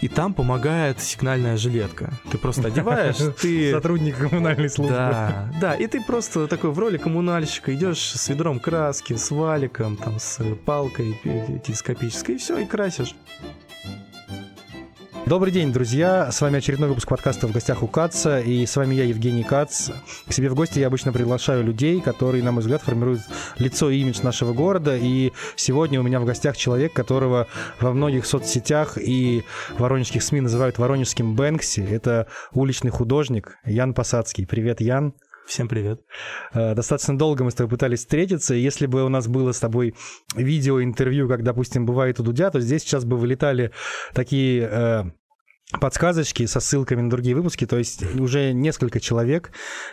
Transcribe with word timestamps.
и 0.00 0.08
там 0.08 0.34
помогает 0.34 1.00
сигнальная 1.00 1.56
жилетка. 1.56 2.12
Ты 2.30 2.38
просто 2.38 2.68
одеваешь, 2.68 3.16
ты... 3.40 3.72
Сотрудник 3.72 4.16
коммунальной 4.16 4.70
службы. 4.70 4.94
Да, 4.94 5.50
да, 5.60 5.74
и 5.74 5.86
ты 5.86 6.00
просто 6.00 6.46
такой 6.46 6.70
в 6.70 6.78
роли 6.78 6.98
коммунальщика 6.98 7.74
идешь 7.74 7.98
с 7.98 8.28
ведром 8.28 8.60
краски, 8.60 9.14
с 9.14 9.30
валиком, 9.30 9.96
там, 9.96 10.18
с 10.18 10.42
палкой 10.64 11.18
телескопической, 11.64 12.36
и 12.36 12.38
все, 12.38 12.58
и 12.58 12.66
красишь. 12.66 13.14
Добрый 15.28 15.52
день, 15.52 15.74
друзья! 15.74 16.32
С 16.32 16.40
вами 16.40 16.56
очередной 16.56 16.88
выпуск 16.88 17.06
подкаста 17.06 17.46
«В 17.46 17.52
гостях 17.52 17.82
у 17.82 17.86
Каца», 17.86 18.40
и 18.40 18.64
с 18.64 18.74
вами 18.76 18.94
я, 18.94 19.04
Евгений 19.04 19.44
Кац. 19.44 19.90
К 20.26 20.32
себе 20.32 20.48
в 20.48 20.54
гости 20.54 20.78
я 20.78 20.86
обычно 20.86 21.12
приглашаю 21.12 21.62
людей, 21.62 22.00
которые, 22.00 22.42
на 22.42 22.50
мой 22.50 22.62
взгляд, 22.62 22.80
формируют 22.80 23.20
лицо 23.58 23.90
и 23.90 23.98
имидж 23.98 24.22
нашего 24.22 24.54
города, 24.54 24.96
и 24.96 25.32
сегодня 25.54 26.00
у 26.00 26.02
меня 26.02 26.18
в 26.18 26.24
гостях 26.24 26.56
человек, 26.56 26.94
которого 26.94 27.46
во 27.78 27.92
многих 27.92 28.24
соцсетях 28.24 28.96
и 28.96 29.44
воронежских 29.76 30.22
СМИ 30.22 30.40
называют 30.40 30.78
воронежским 30.78 31.36
Бэнкси. 31.36 31.80
Это 31.80 32.28
уличный 32.52 32.90
художник 32.90 33.58
Ян 33.66 33.92
Посадский. 33.92 34.46
Привет, 34.46 34.80
Ян! 34.80 35.12
Всем 35.48 35.66
привет. 35.66 36.02
Э, 36.52 36.74
достаточно 36.74 37.16
долго 37.16 37.42
мы 37.42 37.50
с 37.50 37.54
тобой 37.54 37.70
пытались 37.70 38.00
встретиться, 38.00 38.54
и 38.54 38.60
если 38.60 38.84
бы 38.84 39.02
у 39.02 39.08
нас 39.08 39.28
было 39.28 39.52
с 39.52 39.58
тобой 39.58 39.94
видеоинтервью, 40.34 41.26
как, 41.26 41.42
допустим, 41.42 41.86
бывает 41.86 42.20
у 42.20 42.22
Дудя, 42.22 42.50
то 42.50 42.60
здесь 42.60 42.82
сейчас 42.82 43.06
бы 43.06 43.16
вылетали 43.16 43.72
такие 44.12 44.68
э, 44.70 45.04
подсказочки 45.80 46.44
со 46.44 46.60
ссылками 46.60 47.00
на 47.00 47.08
другие 47.08 47.34
выпуски, 47.34 47.66
то 47.66 47.78
есть 47.78 48.02
уже 48.20 48.52
несколько 48.52 49.00
человек, 49.00 49.50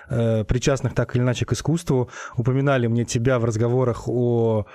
э, 0.10 0.44
причастных 0.44 0.94
так 0.94 1.16
или 1.16 1.24
иначе 1.24 1.46
к 1.46 1.54
искусству, 1.54 2.10
упоминали 2.36 2.88
мне 2.88 3.06
тебя 3.06 3.40
в 3.40 3.46
разговорах 3.46 4.10
о 4.10 4.66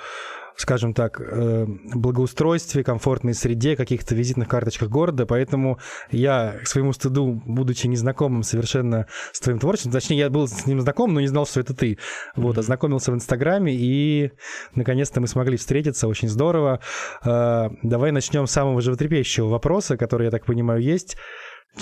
скажем 0.57 0.95
так, 0.95 1.21
э, 1.21 1.67
благоустройстве, 1.95 2.85
комфортной 2.85 3.35
среде, 3.35 3.77
каких-то 3.77 4.15
визитных 4.15 4.49
карточках 4.49 4.89
города, 4.89 5.27
поэтому 5.27 5.79
я 6.11 6.57
к 6.63 6.67
своему 6.67 6.93
стыду, 6.93 7.43
будучи 7.47 7.87
незнакомым 7.87 8.43
совершенно 8.43 9.07
с 9.33 9.41
твоим 9.41 9.59
творчеством, 9.59 9.93
точнее, 9.93 10.19
я 10.19 10.31
был 10.31 10.49
с 10.49 10.67
ним 10.67 10.81
знаком, 10.81 11.15
но 11.15 11.21
не 11.21 11.29
знал, 11.29 11.47
что 11.47 11.61
это 11.61 11.75
ты, 11.75 11.99
вот, 12.37 12.59
ознакомился 12.59 13.13
в 13.13 13.15
Инстаграме, 13.15 13.75
и 13.75 14.33
наконец-то 14.75 15.21
мы 15.21 15.27
смогли 15.27 15.57
встретиться, 15.57 16.09
очень 16.09 16.29
здорово. 16.29 16.81
Э, 17.25 17.69
давай 17.83 18.13
начнем 18.13 18.47
с 18.47 18.53
самого 18.53 18.81
животрепещущего 18.81 19.49
вопроса, 19.49 19.97
который, 19.97 20.25
я 20.25 20.31
так 20.31 20.45
понимаю, 20.45 20.81
есть. 20.81 21.17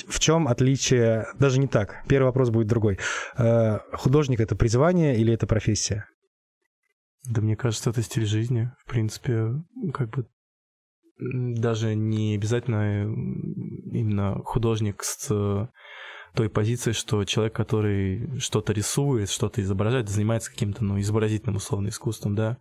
В 0.07 0.21
чем 0.21 0.49
отличие, 0.49 1.27
даже 1.39 1.59
не 1.59 1.67
так, 1.67 1.97
первый 2.09 2.27
вопрос 2.27 2.51
будет 2.51 2.67
другой. 2.67 2.99
Э, 3.39 3.79
художник— 3.93 4.41
это 4.41 4.55
призвание 4.55 5.17
или 5.17 5.33
это 5.33 5.47
профессия? 5.47 6.07
Да 7.29 7.43
мне 7.43 7.57
кажется, 7.57 7.91
это 7.91 8.03
стиль 8.03 8.27
жизни. 8.27 8.71
В 8.79 8.91
принципе, 8.91 9.53
как 9.93 10.11
бы 10.11 10.27
даже 11.19 11.95
не 11.95 12.35
обязательно 12.35 13.03
именно 13.05 14.41
художник 14.45 15.03
с 15.03 15.69
той 16.35 16.49
позиции, 16.49 16.93
что 16.93 17.25
человек, 17.25 17.55
который 17.55 18.39
что-то 18.39 18.73
рисует, 18.73 19.29
что-то 19.29 19.61
изображает, 19.61 20.09
занимается 20.09 20.51
каким-то, 20.51 20.85
ну, 20.85 21.01
изобразительным 21.01 21.57
условно 21.57 21.89
искусством, 21.89 22.35
да, 22.35 22.59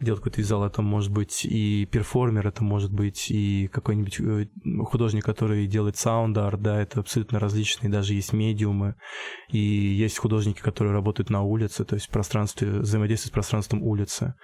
делать 0.00 0.20
какой-то 0.20 0.40
визуал, 0.40 0.64
это 0.64 0.82
может 0.82 1.10
быть 1.10 1.44
и 1.44 1.86
перформер, 1.86 2.46
это 2.46 2.64
может 2.64 2.92
быть 2.92 3.30
и 3.30 3.68
какой-нибудь 3.72 4.20
э, 4.20 4.46
художник, 4.84 5.24
который 5.24 5.66
делает 5.66 5.96
саунд-арт, 5.96 6.60
да, 6.60 6.80
это 6.80 7.00
абсолютно 7.00 7.38
различные, 7.38 7.90
даже 7.90 8.14
есть 8.14 8.32
медиумы, 8.32 8.96
и 9.50 9.58
есть 9.58 10.18
художники, 10.18 10.60
которые 10.60 10.92
работают 10.92 11.30
на 11.30 11.42
улице, 11.42 11.84
то 11.84 11.94
есть 11.94 12.06
в 12.06 12.10
пространстве, 12.10 12.80
взаимодействуют 12.80 13.32
с 13.32 13.34
пространством 13.34 13.82
улицы. 13.82 14.34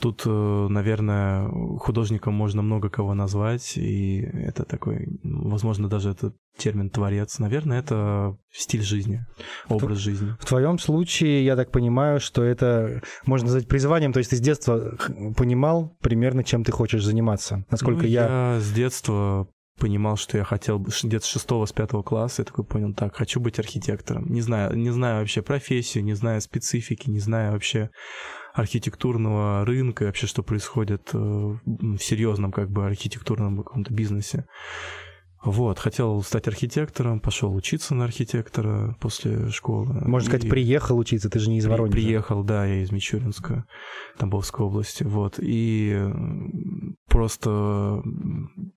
Тут, 0.00 0.22
э, 0.24 0.66
наверное, 0.70 1.48
художником 1.78 2.34
можно 2.34 2.62
много 2.62 2.88
кого 2.88 3.14
назвать, 3.14 3.76
и 3.76 4.20
это 4.20 4.64
такой, 4.64 5.08
возможно, 5.22 5.88
даже 5.88 6.10
это 6.10 6.32
термин 6.56 6.90
творец. 6.90 7.38
Наверное, 7.38 7.80
это 7.80 8.36
стиль 8.50 8.82
жизни, 8.82 9.26
образ 9.68 9.98
в, 9.98 10.00
жизни. 10.00 10.34
В 10.40 10.46
твоем 10.46 10.78
случае, 10.78 11.44
я 11.44 11.54
так 11.54 11.70
понимаю, 11.70 12.18
что 12.18 12.42
это 12.42 13.02
можно 13.26 13.46
назвать 13.46 13.68
призванием, 13.68 14.12
то 14.12 14.18
есть 14.18 14.30
ты 14.30 14.36
с 14.36 14.40
детства 14.40 14.96
понимал 15.36 15.96
примерно, 16.00 16.44
чем 16.44 16.64
ты 16.64 16.72
хочешь 16.72 17.04
заниматься. 17.04 17.66
Насколько 17.70 18.02
ну, 18.02 18.08
я... 18.08 18.54
Я 18.54 18.60
с 18.60 18.72
детства 18.72 19.48
понимал, 19.80 20.16
что 20.16 20.38
я 20.38 20.44
хотел 20.44 20.78
где-то 20.78 21.24
с 21.24 21.28
шестого, 21.28 21.66
с 21.66 21.72
пятого 21.72 22.02
класса, 22.02 22.42
я 22.42 22.44
такой 22.44 22.64
понял, 22.64 22.94
так, 22.94 23.16
хочу 23.16 23.40
быть 23.40 23.58
архитектором. 23.58 24.30
Не 24.30 24.42
знаю, 24.42 24.76
не 24.76 24.90
знаю 24.90 25.20
вообще 25.20 25.42
профессию, 25.42 26.04
не 26.04 26.14
знаю 26.14 26.40
специфики, 26.40 27.10
не 27.10 27.18
знаю 27.18 27.52
вообще 27.52 27.90
архитектурного 28.52 29.64
рынка, 29.64 30.04
вообще 30.04 30.26
что 30.26 30.42
происходит 30.42 31.10
э, 31.12 31.18
в 31.18 31.98
серьезном 31.98 32.52
как 32.52 32.70
бы 32.70 32.86
архитектурном 32.86 33.58
каком-то 33.58 33.92
бизнесе. 33.92 34.44
Вот, 35.42 35.78
хотел 35.78 36.22
стать 36.22 36.48
архитектором, 36.48 37.18
пошел 37.18 37.54
учиться 37.54 37.94
на 37.94 38.04
архитектора 38.04 38.94
после 39.00 39.48
школы. 39.48 39.86
Можно 40.06 40.26
и... 40.26 40.30
сказать, 40.30 40.50
приехал 40.50 40.98
учиться, 40.98 41.30
ты 41.30 41.38
же 41.38 41.48
не 41.48 41.58
из 41.58 41.66
Воронежа. 41.66 41.92
Приехал, 41.92 42.44
да, 42.44 42.66
я 42.66 42.82
из 42.82 42.92
Мичуринска, 42.92 43.64
Тамбовской 44.18 44.66
области, 44.66 45.02
вот. 45.02 45.36
И 45.38 45.98
просто 47.08 48.02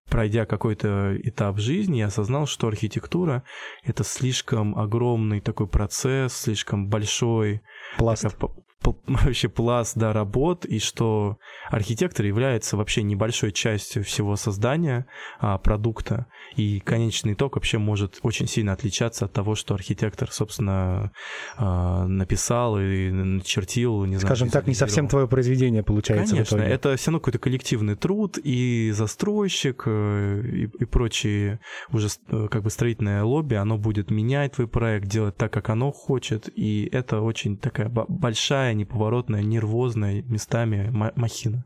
пройдя 0.10 0.46
какой-то 0.46 1.18
этап 1.24 1.60
жизни, 1.60 1.98
я 1.98 2.08
осознал, 2.08 2.46
что 2.46 2.68
архитектура— 2.68 3.44
это 3.84 4.04
слишком 4.04 4.78
огромный 4.78 5.42
такой 5.42 5.68
процесс, 5.68 6.34
слишком 6.34 6.88
большой... 6.88 7.62
Пласт. 7.98 8.24
Такая, 8.24 8.50
вообще 9.08 9.50
пласт 9.50 9.98
да, 9.98 10.14
работ, 10.14 10.66
и 10.66 10.80
что 10.80 11.38
архитектор 11.70 12.26
является 12.26 12.78
вообще 12.78 13.04
небольшой 13.04 13.52
частью 13.52 14.04
всего 14.04 14.36
создания 14.36 15.06
а, 15.40 15.58
продукта, 15.58 16.28
и 16.56 16.80
конечный 16.80 17.34
итог 17.34 17.56
вообще 17.56 17.78
может 17.78 18.20
очень 18.22 18.48
сильно 18.48 18.74
отличаться 18.74 19.26
от 19.26 19.34
того, 19.34 19.56
что 19.56 19.74
архитектор, 19.74 20.32
собственно, 20.32 21.12
а, 21.58 22.06
написал 22.06 22.80
и 22.80 23.10
начертил. 23.10 24.06
Не 24.06 24.18
Скажем 24.18 24.50
знаю, 24.50 24.64
так, 24.64 24.68
не 24.68 24.76
совсем 24.76 25.08
твое 25.08 25.28
произведение 25.28 25.84
получается 25.84 26.36
Конечно, 26.36 26.58
в 26.58 26.60
итоге. 26.62 26.74
это 26.74 26.96
все 26.98 27.12
равно 27.12 27.20
какой-то 27.20 27.40
коллективный 27.40 27.96
труд, 27.96 28.38
и 28.44 28.92
застройщик, 28.92 29.84
э, 29.86 30.42
и, 30.46 30.64
и 30.64 30.86
прочие 30.86 31.60
уже 31.92 32.10
э, 32.28 32.48
как 32.50 32.64
бы 32.64 32.70
строительное 32.70 33.24
лобби, 33.24 33.56
оно 33.56 33.78
будет 33.78 34.12
менять 34.12 34.54
твой 34.54 34.68
проект, 34.68 35.08
делать 35.08 35.36
так, 35.38 35.52
как 35.52 35.70
оно 35.70 35.92
хочет, 35.92 36.50
и 36.56 36.90
это 36.92 37.22
очень 37.22 37.58
такая 37.58 37.90
большая 37.90 38.73
неповоротная, 38.74 39.42
нервозная 39.42 40.22
местами 40.24 40.90
махина. 41.16 41.66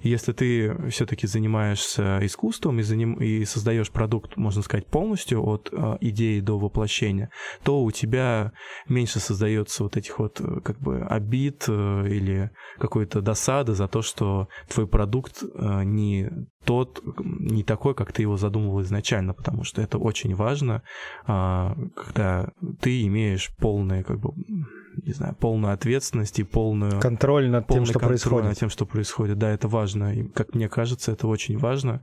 Если 0.00 0.32
ты 0.32 0.90
все-таки 0.90 1.26
занимаешься 1.26 2.18
искусством 2.22 2.80
и, 2.80 2.82
заним... 2.82 3.14
и 3.14 3.44
создаешь 3.44 3.90
продукт, 3.90 4.36
можно 4.36 4.62
сказать, 4.62 4.86
полностью 4.86 5.44
от 5.44 5.68
э, 5.72 5.98
идеи 6.00 6.40
до 6.40 6.58
воплощения, 6.58 7.30
то 7.62 7.82
у 7.82 7.90
тебя 7.90 8.52
меньше 8.88 9.20
создается 9.20 9.82
вот 9.82 9.96
этих 9.96 10.18
вот 10.18 10.40
э, 10.40 10.60
как 10.60 10.78
бы 10.80 11.02
обид 11.02 11.64
э, 11.68 12.08
или 12.08 12.50
какой-то 12.78 13.20
досады 13.20 13.74
за 13.74 13.88
то, 13.88 14.02
что 14.02 14.48
твой 14.68 14.86
продукт 14.86 15.42
не 15.84 16.30
тот, 16.68 17.02
не 17.24 17.64
такой, 17.64 17.94
как 17.94 18.12
ты 18.12 18.20
его 18.20 18.36
задумывал 18.36 18.82
изначально, 18.82 19.32
потому 19.32 19.64
что 19.64 19.80
это 19.80 19.96
очень 19.96 20.34
важно, 20.34 20.82
э, 21.26 21.74
когда 21.96 22.52
ты 22.80 23.06
имеешь 23.06 23.50
полное 23.56 24.02
как 24.02 24.20
бы 24.20 24.32
не 25.04 25.12
знаю, 25.12 25.34
полную 25.34 25.72
ответственность 25.72 26.38
и 26.38 26.44
полную... 26.44 27.00
Контроль 27.00 27.48
над 27.48 27.66
тем, 27.68 27.84
что 27.84 27.98
происходит. 27.98 28.48
над 28.48 28.58
тем, 28.58 28.70
что 28.70 28.86
происходит. 28.86 29.38
Да, 29.38 29.50
это 29.50 29.68
важно. 29.68 30.14
И, 30.14 30.28
как 30.28 30.54
мне 30.54 30.68
кажется, 30.68 31.12
это 31.12 31.26
очень 31.26 31.58
важно. 31.58 32.02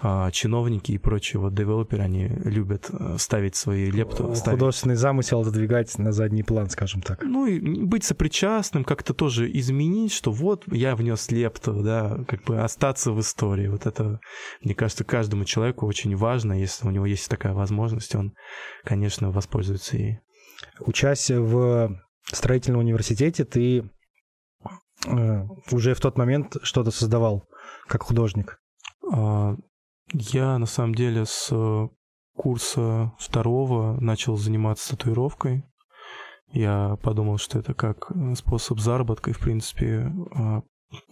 А, 0.00 0.30
чиновники 0.32 0.92
и 0.92 0.98
прочие 0.98 1.40
вот 1.40 1.54
девелоперы, 1.54 2.02
они 2.02 2.26
любят 2.26 2.90
э, 2.90 3.16
ставить 3.18 3.56
свои 3.56 3.90
лепту. 3.90 4.34
Ставить. 4.34 4.58
Художественный 4.58 4.96
замысел 4.96 5.44
задвигать 5.44 5.96
на 5.98 6.12
задний 6.12 6.42
план, 6.42 6.68
скажем 6.68 7.00
так. 7.00 7.22
Ну 7.22 7.46
и 7.46 7.58
быть 7.84 8.04
сопричастным, 8.04 8.84
как-то 8.84 9.14
тоже 9.14 9.50
изменить, 9.58 10.12
что 10.12 10.32
вот 10.32 10.64
я 10.70 10.96
внес 10.96 11.30
лепту, 11.30 11.82
да, 11.82 12.18
как 12.28 12.42
бы 12.44 12.60
остаться 12.60 13.12
в 13.12 13.20
истории. 13.20 13.68
Вот 13.68 13.86
это, 13.86 14.20
мне 14.62 14.74
кажется, 14.74 15.04
каждому 15.04 15.44
человеку 15.44 15.86
очень 15.86 16.16
важно, 16.16 16.52
если 16.52 16.86
у 16.86 16.90
него 16.90 17.06
есть 17.06 17.28
такая 17.28 17.54
возможность, 17.54 18.14
он, 18.14 18.34
конечно, 18.84 19.30
воспользуется 19.30 19.96
ей. 19.96 20.18
Учась 20.80 21.30
в 21.30 21.98
строительном 22.24 22.80
университете, 22.80 23.44
ты 23.44 23.90
э, 25.06 25.46
уже 25.70 25.94
в 25.94 26.00
тот 26.00 26.16
момент 26.16 26.56
что-то 26.62 26.90
создавал 26.90 27.48
как 27.86 28.02
художник? 28.02 28.60
А, 29.12 29.56
я 30.12 30.58
на 30.58 30.66
самом 30.66 30.94
деле 30.94 31.24
с 31.26 31.52
курса 32.36 33.12
второго 33.18 34.00
начал 34.00 34.36
заниматься 34.36 34.96
татуировкой. 34.96 35.64
Я 36.48 36.96
подумал, 37.02 37.38
что 37.38 37.58
это 37.58 37.74
как 37.74 38.10
способ 38.36 38.78
заработка, 38.78 39.30
и, 39.30 39.34
в 39.34 39.40
принципе, 39.40 40.12
а, 40.34 40.62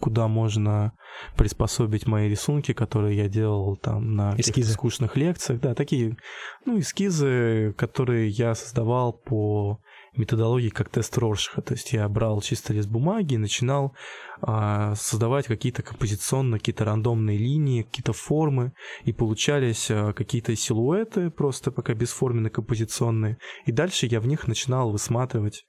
куда 0.00 0.28
можно 0.28 0.92
приспособить 1.36 2.06
мои 2.06 2.28
рисунки, 2.28 2.72
которые 2.72 3.16
я 3.16 3.28
делал 3.28 3.76
там 3.76 4.14
на 4.14 4.34
эскизы. 4.38 4.72
скучных 4.72 5.16
лекциях. 5.16 5.60
Да, 5.60 5.74
такие, 5.74 6.16
ну, 6.64 6.78
эскизы, 6.78 7.74
которые 7.76 8.28
я 8.28 8.54
создавал 8.54 9.12
по 9.12 9.80
методологии 10.14 10.68
как 10.68 10.90
тест 10.90 11.16
Роршаха. 11.16 11.62
То 11.62 11.74
есть 11.74 11.92
я 11.92 12.08
брал 12.08 12.40
чисто 12.42 12.72
лист 12.72 12.88
бумаги 12.88 13.34
и 13.34 13.38
начинал 13.38 13.94
а, 14.42 14.94
создавать 14.94 15.46
какие-то 15.46 15.82
композиционные, 15.82 16.58
какие-то 16.58 16.84
рандомные 16.84 17.38
линии, 17.38 17.82
какие-то 17.82 18.12
формы, 18.12 18.72
и 19.04 19.12
получались 19.12 19.90
а, 19.90 20.12
какие-то 20.12 20.54
силуэты 20.54 21.30
просто 21.30 21.70
пока 21.70 21.94
бесформенные 21.94 22.50
композиционные. 22.50 23.38
И 23.64 23.72
дальше 23.72 24.06
я 24.06 24.20
в 24.20 24.26
них 24.26 24.46
начинал 24.46 24.90
высматривать 24.90 25.64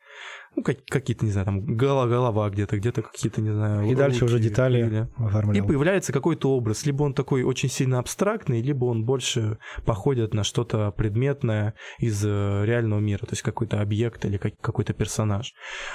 ну, 0.56 0.64
как, 0.64 0.86
какие-то, 0.86 1.26
не 1.26 1.32
знаю, 1.32 1.46
там 1.46 1.66
голова, 1.66 2.08
голова 2.08 2.50
где-то, 2.50 2.78
где-то 2.78 3.02
какие-то, 3.02 3.42
не 3.42 3.52
знаю, 3.52 3.82
И 3.82 3.84
руки, 3.86 3.96
дальше 3.96 4.26
уже 4.26 4.40
детали 4.40 5.08
оформлял. 5.18 5.56
И 5.56 5.68
появляется 5.68 6.14
какой-то 6.14 6.56
образ. 6.56 6.86
Либо 6.86 7.04
он 7.04 7.14
такой 7.14 7.44
очень 7.44 7.70
сильно 7.70 8.00
абстрактный, 8.00 8.62
либо 8.62 8.86
он 8.86 9.04
больше 9.04 9.58
походит 9.86 10.34
на 10.34 10.44
что-то 10.44 10.92
предметное 10.92 11.74
из 11.98 12.24
э, 12.24 12.66
реального 12.66 13.00
мира, 13.00 13.20
то 13.20 13.32
есть 13.32 13.42
какой-то 13.42 13.82
объект 13.82 14.26
или 14.26 14.38
какой-то 14.38 14.94
персонаж. 14.94 15.54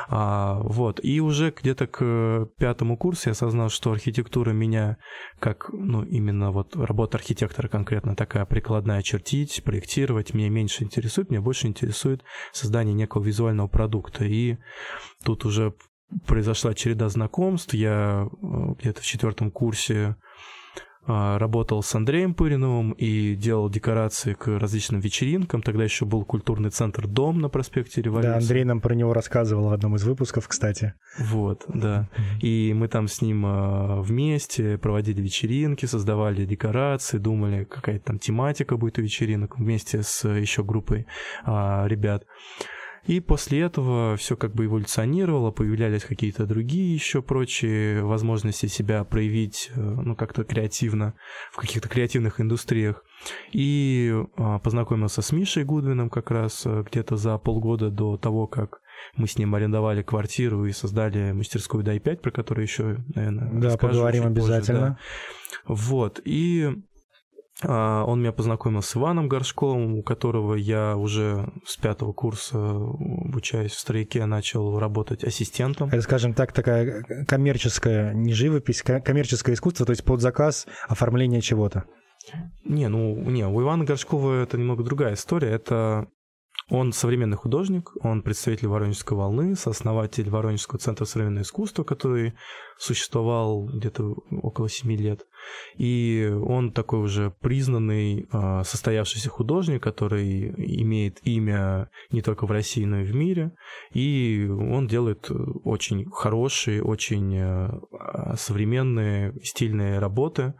А, 0.08 0.60
вот. 0.62 1.00
И 1.02 1.20
уже 1.20 1.54
где-то 1.56 1.86
к 1.86 2.48
пятому 2.58 2.96
курсу 2.96 3.28
я 3.28 3.32
осознал, 3.32 3.68
что 3.68 3.92
архитектура 3.92 4.50
меня, 4.50 4.96
как, 5.38 5.70
ну, 5.72 6.02
именно 6.02 6.50
вот 6.50 6.74
работа 6.74 7.18
архитектора 7.18 7.68
конкретно 7.68 8.16
такая 8.16 8.44
прикладная, 8.44 9.02
чертить, 9.02 9.62
проектировать, 9.64 10.34
меня 10.34 10.50
меньше 10.50 10.82
интересует, 10.82 11.30
меня 11.30 11.40
больше 11.40 11.68
интересует 11.68 12.22
создание 12.52 12.94
некого 12.94 13.22
визуального 13.22 13.68
продукта. 13.68 14.24
И 14.24 14.47
тут 15.24 15.44
уже 15.44 15.74
произошла 16.26 16.74
череда 16.74 17.08
знакомств. 17.08 17.74
Я 17.74 18.28
э, 18.30 18.74
где-то 18.78 19.02
в 19.02 19.04
четвертом 19.04 19.50
курсе 19.50 20.16
а, 21.10 21.38
работал 21.38 21.82
с 21.82 21.94
Андреем 21.94 22.34
Пыриновым 22.34 22.92
и 22.92 23.34
делал 23.34 23.70
декорации 23.70 24.34
к 24.34 24.46
различным 24.58 25.00
вечеринкам. 25.00 25.62
Тогда 25.62 25.82
еще 25.82 26.04
был 26.04 26.22
культурный 26.22 26.68
центр 26.68 27.06
«Дом» 27.06 27.40
на 27.40 27.48
проспекте 27.48 28.02
Революции. 28.02 28.28
Да, 28.30 28.36
Андрей 28.36 28.64
нам 28.64 28.82
про 28.82 28.94
него 28.94 29.14
рассказывал 29.14 29.70
в 29.70 29.72
одном 29.72 29.96
из 29.96 30.04
выпусков, 30.04 30.46
кстати. 30.46 30.92
Вот, 31.18 31.64
да. 31.68 32.10
И 32.42 32.74
мы 32.74 32.88
там 32.88 33.08
с 33.08 33.22
ним 33.22 33.44
а, 33.46 34.02
вместе 34.02 34.76
проводили 34.76 35.22
вечеринки, 35.22 35.86
создавали 35.86 36.44
декорации, 36.44 37.16
думали, 37.16 37.64
какая 37.64 38.00
там 38.00 38.18
тематика 38.18 38.76
будет 38.76 38.98
у 38.98 39.02
вечеринок 39.02 39.58
вместе 39.58 40.02
с 40.02 40.28
еще 40.28 40.62
группой 40.62 41.06
а, 41.44 41.86
ребят. 41.86 42.24
И 43.08 43.20
после 43.20 43.60
этого 43.60 44.16
все 44.18 44.36
как 44.36 44.54
бы 44.54 44.66
эволюционировало, 44.66 45.50
появлялись 45.50 46.04
какие-то 46.04 46.44
другие 46.44 46.92
еще 46.92 47.22
прочие 47.22 48.04
возможности 48.04 48.66
себя 48.66 49.02
проявить, 49.02 49.70
э, 49.74 49.80
ну, 49.80 50.14
как-то 50.14 50.44
креативно, 50.44 51.14
в 51.50 51.56
каких-то 51.56 51.88
креативных 51.88 52.38
индустриях. 52.38 53.02
И 53.50 54.14
а, 54.36 54.58
познакомился 54.58 55.22
с 55.22 55.32
Мишей 55.32 55.64
Гудвином 55.64 56.10
как 56.10 56.30
раз 56.30 56.66
э, 56.66 56.84
где-то 56.86 57.16
за 57.16 57.38
полгода 57.38 57.90
до 57.90 58.18
того, 58.18 58.46
как 58.46 58.80
мы 59.16 59.26
с 59.26 59.38
ним 59.38 59.54
арендовали 59.54 60.02
квартиру 60.02 60.66
и 60.66 60.72
создали 60.72 61.32
мастерскую 61.32 61.82
Дай 61.82 62.00
5, 62.00 62.20
про 62.20 62.30
которую 62.30 62.64
еще, 62.64 62.98
наверное, 63.14 63.50
Да, 63.52 63.76
поговорим 63.78 64.26
обязательно. 64.26 64.80
Позже, 64.80 64.96
да. 65.66 65.74
Вот. 65.74 66.20
И 66.24 66.74
он 67.62 68.20
меня 68.20 68.32
познакомил 68.32 68.82
с 68.82 68.96
Иваном 68.96 69.28
Горшковым, 69.28 69.96
у 69.96 70.02
которого 70.02 70.54
я 70.54 70.96
уже 70.96 71.50
с 71.66 71.76
пятого 71.76 72.12
курса, 72.12 72.56
обучаясь 72.58 73.72
в 73.72 73.78
стройке, 73.78 74.24
начал 74.26 74.78
работать 74.78 75.24
ассистентом. 75.24 75.88
Это, 75.88 76.02
скажем 76.02 76.34
так, 76.34 76.52
такая 76.52 77.02
коммерческая, 77.26 78.14
не 78.14 78.32
живопись, 78.32 78.82
коммерческое 78.82 79.56
искусство, 79.56 79.86
то 79.86 79.90
есть 79.90 80.04
под 80.04 80.20
заказ 80.20 80.66
оформление 80.88 81.40
чего-то. 81.40 81.84
Не, 82.64 82.88
ну, 82.88 83.16
не, 83.30 83.46
у 83.46 83.60
Ивана 83.62 83.84
Горшкова 83.84 84.42
это 84.42 84.58
немного 84.58 84.84
другая 84.84 85.14
история. 85.14 85.50
Это 85.50 86.08
он 86.70 86.92
современный 86.92 87.36
художник, 87.36 87.92
он 88.04 88.22
представитель 88.22 88.68
Воронежской 88.68 89.16
волны, 89.16 89.56
сооснователь 89.56 90.28
Воронежского 90.28 90.78
центра 90.78 91.06
современного 91.06 91.42
искусства, 91.42 91.82
который 91.82 92.34
существовал 92.76 93.64
где-то 93.64 94.16
около 94.42 94.68
семи 94.68 94.96
лет. 94.96 95.26
И 95.76 96.30
он 96.30 96.72
такой 96.72 97.00
уже 97.00 97.32
признанный, 97.40 98.28
а, 98.30 98.64
состоявшийся 98.64 99.30
художник, 99.30 99.82
который 99.82 100.48
имеет 100.82 101.18
имя 101.26 101.90
не 102.10 102.20
только 102.20 102.46
в 102.46 102.50
России, 102.50 102.84
но 102.84 103.00
и 103.00 103.04
в 103.04 103.14
мире. 103.14 103.52
И 103.92 104.46
он 104.48 104.86
делает 104.86 105.30
очень 105.64 106.08
хорошие, 106.10 106.82
очень 106.82 107.38
а, 107.38 108.34
современные, 108.36 109.34
стильные 109.42 109.98
работы. 109.98 110.54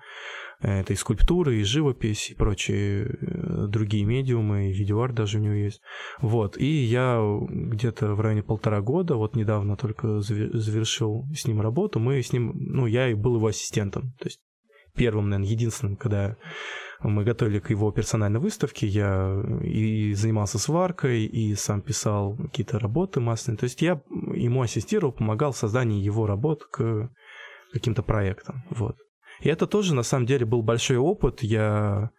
Это 0.60 0.92
и 0.92 0.96
скульптуры, 0.96 1.58
и 1.58 1.62
живопись, 1.62 2.30
и 2.30 2.34
прочие 2.34 3.06
э, 3.06 3.66
другие 3.68 4.04
медиумы, 4.04 4.70
и 4.70 4.72
видеоарт 4.72 5.14
даже 5.14 5.38
у 5.38 5.40
него 5.40 5.54
есть. 5.54 5.80
Вот, 6.20 6.58
и 6.58 6.66
я 6.66 7.20
где-то 7.48 8.14
в 8.14 8.20
районе 8.20 8.42
полтора 8.42 8.80
года, 8.80 9.14
вот 9.14 9.36
недавно 9.36 9.76
только 9.76 10.20
завершил 10.20 11.26
с 11.32 11.46
ним 11.46 11.60
работу, 11.60 12.00
мы 12.00 12.20
с 12.20 12.32
ним, 12.32 12.52
ну, 12.56 12.86
я 12.86 13.08
и 13.08 13.14
был 13.14 13.36
его 13.36 13.46
ассистентом, 13.46 14.14
то 14.18 14.26
есть 14.26 14.40
первым, 14.96 15.28
наверное, 15.28 15.52
единственным, 15.52 15.96
когда 15.96 16.36
мы 17.00 17.22
готовили 17.22 17.60
к 17.60 17.70
его 17.70 17.92
персональной 17.92 18.40
выставке, 18.40 18.88
я 18.88 19.40
и 19.62 20.12
занимался 20.14 20.58
сваркой, 20.58 21.24
и 21.24 21.54
сам 21.54 21.80
писал 21.80 22.36
какие-то 22.36 22.80
работы 22.80 23.20
масляные. 23.20 23.58
То 23.58 23.64
есть 23.64 23.80
я 23.80 24.02
ему 24.34 24.62
ассистировал, 24.62 25.12
помогал 25.12 25.52
в 25.52 25.56
создании 25.56 26.02
его 26.02 26.26
работ 26.26 26.64
к 26.64 27.10
каким-то 27.72 28.02
проектам. 28.02 28.64
Вот. 28.70 28.96
И 29.40 29.48
это 29.48 29.66
тоже, 29.66 29.94
на 29.94 30.02
самом 30.02 30.26
деле, 30.26 30.46
был 30.46 30.62
большой 30.62 30.96
опыт. 30.96 31.42
Я 31.42 32.10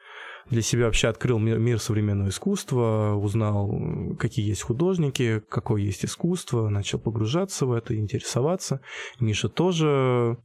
для 0.50 0.62
себя 0.62 0.86
вообще 0.86 1.07
открыл 1.07 1.38
мир, 1.39 1.60
мир 1.60 1.80
современного 1.80 2.30
искусства, 2.30 3.13
узнал, 3.16 4.16
какие 4.18 4.48
есть 4.48 4.63
художники, 4.63 5.42
какое 5.50 5.81
есть 5.81 6.06
искусство, 6.06 6.69
начал 6.69 7.00
погружаться 7.00 7.66
в 7.66 7.71
это, 7.71 7.95
интересоваться. 7.95 8.81
Миша 9.19 9.50
тоже 9.50 10.38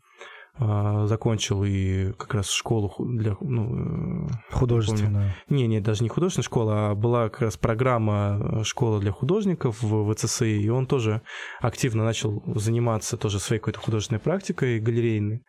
а, 0.57 1.07
закончил 1.07 1.65
и 1.65 2.13
как 2.13 2.35
раз 2.35 2.49
школу 2.49 2.95
для 3.01 3.37
ну, 3.41 4.29
э, 4.29 4.31
художественную. 4.53 5.35
Не, 5.49 5.67
не, 5.67 5.81
даже 5.81 6.05
не 6.05 6.09
художественная 6.09 6.45
школа, 6.45 6.91
а 6.91 6.95
была 6.95 7.29
как 7.29 7.43
раз 7.43 7.57
программа 7.57 8.63
школа 8.63 9.01
для 9.01 9.11
художников 9.11 9.83
в 9.83 10.15
ВЦСИ, 10.15 10.63
и 10.63 10.69
он 10.69 10.87
тоже 10.87 11.23
активно 11.61 12.05
начал 12.05 12.41
заниматься 12.55 13.17
тоже 13.17 13.41
своей 13.41 13.59
какой-то 13.59 13.81
художественной 13.81 14.21
практикой 14.21 14.79
галерейной. 14.79 15.43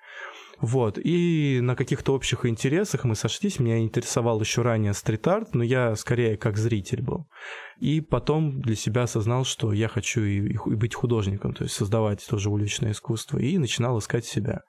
Вот, 0.61 0.97
и 0.97 1.59
на 1.61 1.75
каких-то 1.75 2.13
общих 2.13 2.45
интересах 2.45 3.03
мы 3.03 3.15
сошлись, 3.15 3.59
меня 3.59 3.79
интересовал 3.79 4.39
еще 4.39 4.61
ранее 4.61 4.93
стрит-арт, 4.93 5.53
но 5.53 5.63
я 5.63 5.95
скорее 5.95 6.37
как 6.37 6.57
зритель 6.57 7.01
был. 7.01 7.27
И 7.79 8.01
потом 8.01 8.61
для 8.61 8.75
себя 8.75 9.03
осознал, 9.03 9.43
что 9.43 9.73
я 9.73 9.87
хочу 9.87 10.21
и, 10.21 10.53
и 10.53 10.75
быть 10.75 10.95
художником, 10.95 11.53
то 11.53 11.63
есть 11.63 11.75
создавать 11.75 12.25
тоже 12.27 12.49
уличное 12.49 12.91
искусство, 12.91 13.37
и 13.37 13.57
начинал 13.57 13.99
искать 13.99 14.25
себя. 14.25 14.61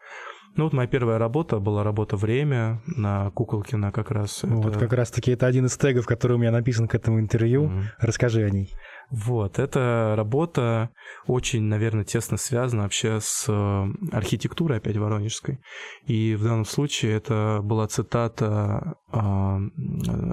Ну 0.57 0.65
вот 0.65 0.73
моя 0.73 0.89
первая 0.89 1.19
работа 1.19 1.59
была 1.59 1.85
работа 1.85 2.17
«Время» 2.17 2.83
на 2.87 3.31
Куколкина 3.31 3.93
как 3.93 4.11
раз. 4.11 4.43
Вот 4.43 4.71
это... 4.71 4.79
как 4.79 4.95
раз-таки 4.95 5.31
это 5.31 5.47
один 5.47 5.67
из 5.67 5.77
тегов, 5.77 6.07
который 6.07 6.33
у 6.33 6.39
меня 6.39 6.51
написан 6.51 6.89
к 6.89 6.95
этому 6.95 7.21
интервью. 7.21 7.67
Mm-hmm. 7.67 7.83
Расскажи 7.99 8.43
о 8.43 8.49
ней. 8.49 8.75
Вот, 9.11 9.59
эта 9.61 10.15
работа 10.17 10.91
очень, 11.27 11.63
наверное, 11.63 12.05
тесно 12.05 12.37
связана 12.37 12.83
вообще 12.83 13.21
с 13.21 13.47
э, 13.49 13.87
архитектурой 14.13 14.79
опять 14.79 14.97
воронежской. 14.97 15.61
И 16.07 16.35
в 16.35 16.43
данном 16.43 16.65
случае 16.65 17.15
это 17.15 17.61
была 17.63 17.87
цитата 17.87 18.97
а, 19.13 19.61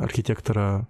архитектора 0.02 0.88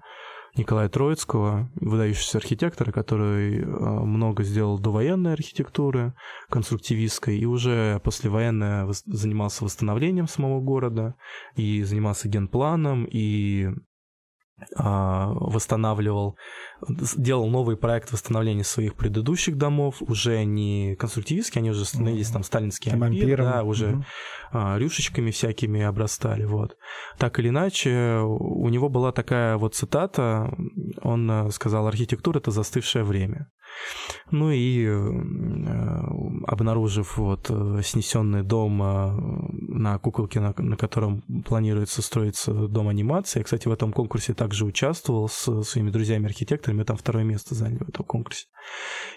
Николая 0.56 0.88
Троицкого, 0.88 1.72
выдающегося 1.76 2.38
архитектора, 2.38 2.92
который 2.92 3.60
э, 3.60 3.66
много 3.66 4.44
сделал 4.44 4.78
довоенной 4.78 5.34
архитектуры, 5.34 6.14
конструктивистской, 6.50 7.38
и 7.38 7.46
уже 7.46 8.00
послевоенно 8.04 8.88
занимался 9.06 9.66
восстановлением 9.66 10.28
самого 10.28 10.62
города, 10.62 11.16
и 11.56 11.82
занимался 11.82 12.30
генпланом, 12.30 13.06
и 13.06 13.66
а, 13.66 13.72
восстанавливал, 14.76 16.38
делал 16.88 17.48
новый 17.48 17.78
проект 17.78 18.12
восстановления 18.12 18.64
своих 18.64 18.96
предыдущих 18.96 19.58
домов, 19.58 20.02
уже 20.02 20.44
не 20.44 20.96
конструктивистские, 20.96 21.62
они 21.62 21.72
уже 21.72 21.86
становились 21.86 22.30
там 22.30 22.44
сталинские 22.44 22.94
ампир, 22.96 23.44
да, 23.44 23.64
уже 23.64 23.96
угу. 23.96 24.04
рюшечками 24.78 25.32
всякими 25.32 25.82
обрастали, 25.82 26.46
вот. 26.46 26.78
Так 27.18 27.40
или 27.40 27.50
иначе, 27.50 28.20
у 28.24 28.70
него 28.70 28.90
была 28.90 29.12
такая 29.12 29.58
вот 29.58 29.76
цитата, 29.76 30.54
он 31.02 31.30
э, 31.30 31.52
сказал, 31.52 31.88
архитектура— 31.88 32.38
это 32.40 32.52
застывшее 32.52 33.04
время. 33.04 33.50
Ну 34.32 34.52
и 34.52 34.86
э, 34.86 34.94
обнаружив 36.48 37.18
вот 37.18 37.48
э, 37.50 37.82
снесенный 37.84 38.44
дом 38.44 38.82
э, 38.82 39.12
на 39.74 40.00
куколке, 40.00 40.40
на, 40.40 40.54
на 40.58 40.78
котором 40.78 41.22
планируется 41.46 42.02
строиться 42.02 42.52
дом 42.52 42.88
анимации, 42.88 43.40
я, 43.40 43.44
кстати, 43.44 43.68
в 43.68 43.72
этом 43.72 43.94
конкурсе 43.94 44.34
также 44.34 44.66
участвовал 44.66 45.30
с 45.30 45.64
своими 45.64 45.92
друзьями-архитекторами, 45.92 46.80
мы 46.80 46.86
там 46.86 46.98
второе 46.98 47.24
место 47.24 47.54
заняли 47.56 47.84
в 47.84 47.90
этом 47.90 48.06
конкурсе. 48.06 48.46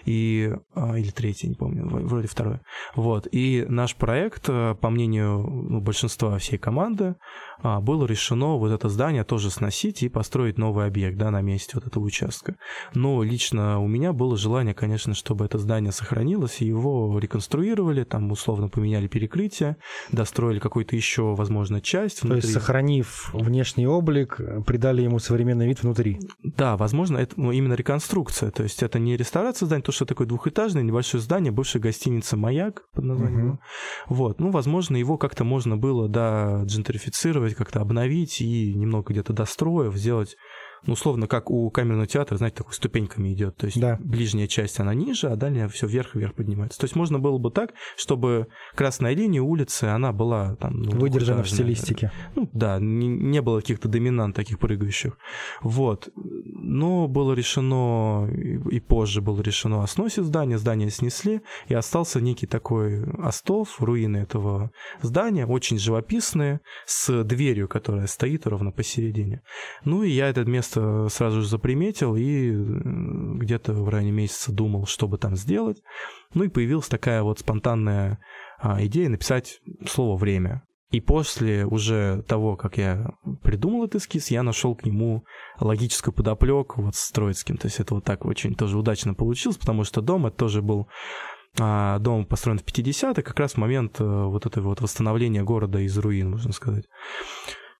И, 0.05 0.53
а, 0.75 0.97
или 0.99 1.09
третье, 1.09 1.47
не 1.47 1.55
помню, 1.55 1.87
вроде 1.87 2.27
второе. 2.27 2.61
Вот. 2.95 3.27
И 3.31 3.65
наш 3.67 3.95
проект, 3.95 4.45
по 4.45 4.89
мнению 4.89 5.39
ну, 5.39 5.81
большинства 5.81 6.37
всей 6.37 6.57
команды, 6.57 7.15
было 7.61 8.05
решено 8.05 8.57
вот 8.57 8.71
это 8.71 8.89
здание 8.89 9.23
тоже 9.23 9.49
сносить 9.49 10.03
и 10.03 10.09
построить 10.09 10.57
новый 10.57 10.87
объект 10.87 11.17
да, 11.17 11.31
на 11.31 11.41
месте 11.41 11.71
вот 11.75 11.87
этого 11.87 12.03
участка. 12.03 12.55
Но 12.93 13.23
лично 13.23 13.79
у 13.79 13.87
меня 13.87 14.13
было 14.13 14.37
желание 14.37 14.73
конечно, 14.73 15.13
чтобы 15.13 15.45
это 15.45 15.57
здание 15.57 15.91
сохранилось, 15.91 16.61
и 16.61 16.65
его 16.65 17.19
реконструировали, 17.19 18.03
там 18.03 18.31
условно 18.31 18.69
поменяли 18.69 19.07
перекрытие, 19.07 19.77
достроили 20.11 20.59
какую-то 20.59 20.95
еще, 20.95 21.35
возможно, 21.35 21.81
часть 21.81 22.21
внутри. 22.21 22.41
То 22.41 22.47
есть, 22.47 22.53
сохранив 22.59 23.29
внешний 23.33 23.87
облик, 23.87 24.39
придали 24.65 25.01
ему 25.01 25.19
современный 25.19 25.67
вид 25.67 25.83
внутри. 25.83 26.19
Да, 26.43 26.77
возможно, 26.77 27.17
это 27.17 27.33
ну, 27.37 27.51
именно 27.51 27.73
реконструкция. 27.73 28.51
То 28.51 28.63
есть 28.63 28.83
это 28.83 28.99
не 28.99 29.17
реставрация 29.17 29.65
здания, 29.65 29.83
то, 29.83 29.91
что 29.91 30.05
такое 30.05 30.27
двухэтажное, 30.27 30.83
небольшое 30.83 31.21
здание, 31.21 31.51
бывшая 31.51 31.79
гостиница 31.79 32.37
«Маяк» 32.37 32.83
под 32.93 33.03
названием. 33.03 33.49
Угу. 33.49 33.59
Вот. 34.09 34.39
Ну, 34.39 34.51
возможно, 34.51 34.95
его 34.95 35.17
как-то 35.17 35.43
можно 35.43 35.75
было, 35.75 36.07
да, 36.07 36.63
джентрифицировать, 36.63 37.46
как-то 37.55 37.81
обновить 37.81 38.41
и 38.41 38.73
немного 38.73 39.13
где-то 39.13 39.33
достроив, 39.33 39.95
сделать 39.95 40.37
ну, 40.85 40.93
условно, 40.93 41.27
как 41.27 41.49
у 41.49 41.69
камерного 41.69 42.07
театра, 42.07 42.37
знаете, 42.37 42.57
такой 42.57 42.73
ступеньками 42.73 43.33
идет. 43.33 43.57
То 43.57 43.65
есть 43.65 43.79
да. 43.79 43.97
ближняя 43.99 44.47
часть, 44.47 44.79
она 44.79 44.93
ниже, 44.93 45.27
а 45.27 45.35
дальняя 45.35 45.67
все 45.67 45.87
вверх 45.87 46.15
и 46.15 46.19
вверх 46.19 46.35
поднимается. 46.35 46.79
То 46.79 46.85
есть 46.85 46.95
можно 46.95 47.19
было 47.19 47.37
бы 47.37 47.51
так, 47.51 47.73
чтобы 47.95 48.47
красная 48.75 49.13
линия 49.13 49.41
улицы, 49.41 49.85
она 49.85 50.11
была 50.11 50.55
там... 50.55 50.81
Ну, 50.81 50.91
Выдержана 50.97 51.43
в 51.43 51.49
стилистике. 51.49 52.11
Ну, 52.35 52.49
да, 52.53 52.79
не, 52.79 53.07
не 53.07 53.41
было 53.41 53.59
каких-то 53.59 53.87
доминант 53.87 54.35
таких 54.35 54.59
прыгающих. 54.59 55.17
Вот. 55.61 56.09
Но 56.15 57.07
было 57.07 57.33
решено, 57.33 58.29
и 58.29 58.79
позже 58.79 59.21
было 59.21 59.41
решено 59.41 59.83
о 59.83 59.87
сносе 59.87 60.23
здания, 60.23 60.57
здание 60.57 60.89
снесли, 60.89 61.41
и 61.67 61.73
остался 61.73 62.21
некий 62.21 62.47
такой 62.47 63.03
остов, 63.13 63.81
руины 63.81 64.17
этого 64.17 64.71
здания, 65.01 65.45
очень 65.45 65.79
живописные, 65.79 66.61
с 66.85 67.23
дверью, 67.23 67.67
которая 67.67 68.07
стоит 68.07 68.47
ровно 68.47 68.71
посередине. 68.71 69.41
Ну, 69.83 70.03
и 70.03 70.09
я 70.09 70.29
это 70.29 70.45
место 70.45 70.66
место 70.67 71.07
сразу 71.09 71.41
же 71.41 71.47
заприметил 71.47 72.15
и 72.15 72.51
где-то 72.51 73.73
в 73.73 73.89
районе 73.89 74.11
месяца 74.11 74.51
думал, 74.51 74.85
что 74.85 75.07
бы 75.07 75.17
там 75.17 75.35
сделать. 75.35 75.81
Ну 76.33 76.43
и 76.43 76.49
появилась 76.49 76.87
такая 76.87 77.23
вот 77.23 77.39
спонтанная 77.39 78.19
а, 78.59 78.83
идея 78.85 79.09
написать 79.09 79.59
слово 79.87 80.17
«время». 80.17 80.63
И 80.89 81.01
после 81.01 81.65
уже 81.65 82.23
того, 82.29 82.55
как 82.55 82.77
я 82.77 83.09
придумал 83.43 83.83
этот 83.83 84.01
эскиз, 84.01 84.31
я 84.31 84.41
нашел 84.41 84.73
к 84.73 84.85
нему 84.85 85.25
логическую 85.59 86.13
подоплеку 86.13 86.81
вот 86.81 86.95
с 86.95 87.11
Троицким. 87.11 87.57
То 87.57 87.67
есть 87.67 87.81
это 87.81 87.93
вот 87.95 88.05
так 88.05 88.23
очень 88.23 88.55
тоже 88.55 88.77
удачно 88.77 89.13
получилось, 89.13 89.57
потому 89.57 89.83
что 89.83 89.99
дом 89.99 90.27
это 90.27 90.37
тоже 90.37 90.61
был 90.61 90.87
а, 91.59 91.99
дом 91.99 92.25
построен 92.25 92.59
в 92.59 92.63
50-е, 92.63 93.21
как 93.21 93.37
раз 93.37 93.57
момент 93.57 93.99
э, 93.99 94.03
вот 94.05 94.45
этого 94.45 94.69
вот 94.69 94.79
восстановления 94.79 95.43
города 95.43 95.79
из 95.79 95.97
руин, 95.97 96.31
можно 96.31 96.53
сказать. 96.53 96.85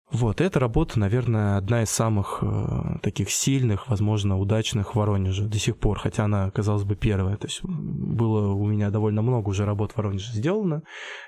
Вот, 0.09 0.39
эта 0.39 0.57
работа, 0.59 0.97
наверное, 0.97 1.57
одна 1.57 1.83
из 1.83 1.89
самых 1.89 2.39
э, 2.41 2.99
таких 3.03 3.29
сильных, 3.29 3.89
возможно, 3.89 4.39
удачных 4.39 4.93
в 4.93 4.95
Воронеже 4.95 5.47
до 5.47 5.59
сих 5.59 5.77
пор, 5.77 5.99
хотя 5.99 6.23
она, 6.23 6.49
казалось 6.51 6.85
бы, 6.85 6.95
первая. 6.95 7.35
То 7.35 7.47
есть 7.47 7.61
было 7.61 8.53
у 8.53 8.65
меня 8.65 8.89
довольно 8.89 9.21
много 9.21 9.49
уже 9.49 9.65
работ 9.65 9.91
в 9.91 9.97
Воронеже 9.97 10.31
сделано. 10.31 10.81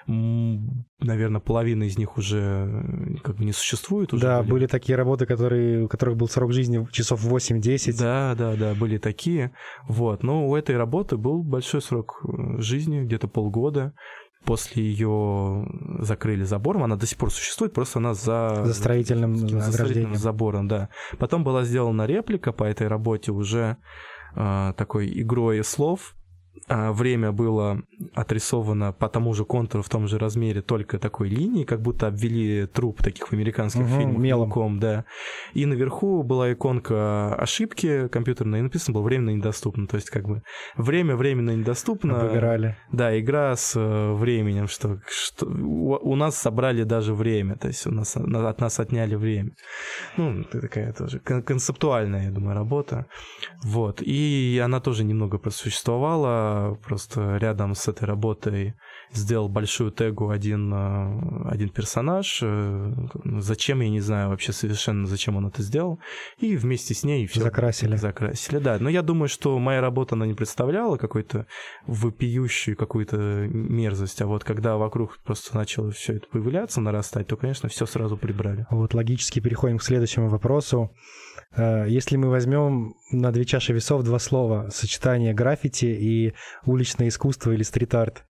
Наверное, 0.08 1.42
половина 1.42 1.84
из 1.84 1.98
них 1.98 2.18
уже 2.18 2.38
э, 2.40 3.16
как 3.22 3.36
бы 3.36 3.44
не 3.44 3.52
существует. 3.52 4.14
Уже 4.14 4.24
да, 4.24 4.40
были. 4.40 4.52
были 4.52 4.68
такие 4.68 4.96
работы, 4.96 5.26
которые, 5.26 5.84
у 5.84 5.88
которых 5.90 6.16
был 6.16 6.30
срок 6.30 6.54
жизни 6.54 6.88
часов 6.94 7.26
8-10. 7.26 8.00
Да, 8.00 8.34
да, 8.38 8.56
да, 8.56 8.76
были 8.76 8.98
такие. 8.98 9.52
Вот, 9.90 10.24
но 10.24 10.48
у 10.48 10.56
этой 10.56 10.78
работы 10.78 11.18
был 11.18 11.44
большой 11.44 11.82
срок 11.82 12.22
э, 12.24 12.62
жизни, 12.62 13.02
где-то 13.02 13.28
полгода 13.28 13.94
после 14.46 14.84
ее 14.84 15.68
закрыли 16.00 16.44
забором, 16.44 16.84
она 16.84 16.96
до 16.96 17.06
сих 17.06 17.18
пор 17.18 17.32
существует, 17.32 17.74
просто 17.74 18.00
она 18.00 18.14
за, 18.14 18.64
за 18.66 18.74
строительным, 18.74 19.36
за 19.36 19.72
строительным 19.72 20.16
забором, 20.16 20.68
да. 20.68 20.90
Потом 21.18 21.44
была 21.44 21.64
сделана 21.64 22.06
реплика 22.06 22.52
по 22.52 22.64
этой 22.64 22.88
работе 22.88 23.32
уже 23.32 23.78
э, 24.36 24.74
такой 24.76 25.22
игрой 25.22 25.64
слов, 25.64 26.16
время 26.70 27.32
было 27.32 27.82
отрисовано 28.14 28.94
по 28.94 29.10
тому 29.10 29.34
же 29.34 29.46
контуру 29.46 29.84
в 29.84 29.90
том 29.90 30.08
же 30.08 30.20
размере, 30.20 30.62
только 30.62 31.00
такой 31.00 31.30
линии, 31.30 31.64
как 31.64 31.82
будто 31.82 32.08
обвели 32.08 32.68
труп 32.68 33.02
таких 33.02 33.28
в 33.28 33.34
американских 33.34 33.82
угу, 33.82 33.90
фильмах 33.90 34.18
мелком, 34.18 34.80
да. 34.80 35.06
И 35.54 35.66
наверху 35.66 36.24
была 36.24 36.54
иконка 36.54 37.36
ошибки 37.36 38.08
компьютерной, 38.08 38.60
и 38.60 38.62
написано 38.62 38.94
было 38.94 39.04
временно 39.04 39.32
недоступно. 39.32 39.88
То 39.88 39.96
есть, 39.96 40.10
как 40.10 40.28
бы 40.28 40.44
время 40.78 41.16
временно 41.16 41.56
недоступно. 41.56 42.22
Обыграли. 42.22 42.78
Да, 42.92 43.20
игра 43.20 43.56
с 43.56 43.76
э, 43.76 44.14
временем, 44.14 44.68
что, 44.68 45.00
что 45.08 45.46
у, 45.48 46.16
нас 46.16 46.38
собрали 46.38 46.84
даже 46.84 47.14
время, 47.14 47.56
то 47.56 47.68
есть 47.68 47.88
у 47.88 47.92
нас 47.92 48.16
от 48.16 48.62
нас 48.62 48.80
отняли 48.80 49.16
время. 49.16 49.52
Ну, 50.18 50.44
такая 50.44 50.94
тоже 50.94 51.20
концептуальная, 51.20 52.26
я 52.26 52.32
думаю, 52.32 52.56
работа. 52.56 53.06
Вот. 53.64 54.02
И 54.02 54.62
она 54.64 54.80
тоже 54.80 55.04
немного 55.04 55.38
просуществовала 55.38 56.59
просто 56.84 57.38
рядом 57.38 57.76
с 57.76 57.88
этой 57.88 58.06
работой 58.06 58.76
сделал 59.12 59.50
большую 59.50 59.92
тегу 59.92 60.30
один, 60.30 60.74
э, 60.74 61.50
один 61.50 61.70
персонаж. 61.70 62.40
Э, 62.44 62.94
зачем, 63.40 63.82
я 63.82 63.90
не 63.90 64.02
знаю 64.02 64.30
вообще 64.30 64.52
совершенно, 64.52 65.08
зачем 65.08 65.36
он 65.36 65.48
это 65.48 65.62
сделал. 65.62 66.00
И 66.38 66.56
вместе 66.56 66.94
с 66.94 67.04
ней 67.04 67.26
все 67.28 67.42
закрасили. 67.42 67.96
Закрасили, 67.96 68.60
да. 68.60 68.78
Но 68.80 68.90
я 68.90 69.02
думаю, 69.02 69.30
что 69.30 69.58
моя 69.60 69.82
работа, 69.82 70.16
она 70.16 70.26
не 70.26 70.34
представляла 70.34 70.98
какой-то 70.98 71.48
вопиющую 71.88 72.78
какую-то 72.78 73.18
мерзость. 73.18 74.22
А 74.22 74.28
вот 74.28 74.44
когда 74.44 74.78
вокруг 74.78 75.20
просто 75.24 75.56
начало 75.58 75.92
все 75.92 76.14
это 76.14 76.28
появляться, 76.28 76.82
нарастать, 76.82 77.28
то, 77.28 77.36
конечно, 77.36 77.70
все 77.70 77.86
сразу 77.86 78.18
прибрали. 78.18 78.68
Вот 78.70 78.94
логически 78.94 79.40
переходим 79.40 79.78
к 79.78 79.84
следующему 79.84 80.30
вопросу. 80.30 80.92
Э, 81.56 81.86
если 81.88 82.16
мы 82.18 82.30
возьмем 82.30 82.94
на 83.12 83.32
две 83.32 83.46
чаши 83.46 83.74
весов 83.74 84.04
два 84.04 84.20
слова, 84.20 84.70
сочетание 84.70 85.34
граффити 85.34 85.86
и 85.86 86.34
уличное 86.66 87.08
искусство 87.08 87.52
или 87.52 87.64
стрит-арт, 87.64 88.26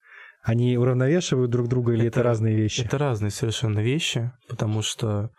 они 0.43 0.77
уравновешивают 0.77 1.51
друг 1.51 1.67
друга 1.67 1.93
или 1.93 2.07
это, 2.07 2.19
это 2.19 2.23
разные 2.23 2.55
вещи? 2.55 2.81
Это 2.81 2.97
разные 2.97 3.31
совершенно 3.31 3.79
вещи, 3.79 4.31
потому 4.47 4.81
что 4.81 5.31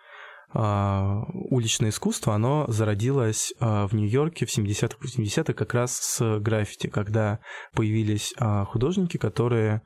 а, 0.53 1.25
уличное 1.33 1.91
искусство, 1.91 2.35
оно 2.35 2.67
зародилось 2.69 3.53
а, 3.61 3.87
в 3.87 3.95
Нью-Йорке 3.95 4.47
в 4.47 4.57
70-х, 4.57 4.97
70-х 5.03 5.53
как 5.53 5.75
раз 5.75 5.93
с 5.93 6.39
граффити, 6.41 6.87
когда 6.87 7.41
появились 7.75 8.35
а, 8.39 8.65
художники, 8.65 9.17
которые 9.17 9.83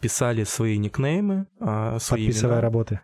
писали 0.00 0.44
свои 0.44 0.78
никнеймы, 0.78 1.48
свои 1.98 2.26
Подписывая 2.26 2.54
имена. 2.54 2.60
работы 2.60 3.00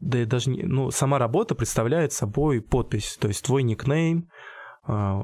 да 0.00 0.22
и 0.22 0.24
даже 0.24 0.50
не, 0.50 0.62
ну, 0.62 0.90
сама 0.90 1.18
работа 1.18 1.54
представляет 1.54 2.12
собой 2.12 2.60
подпись, 2.60 3.16
то 3.20 3.28
есть 3.28 3.44
твой 3.44 3.62
никнейм, 3.62 4.28
а, 4.82 5.22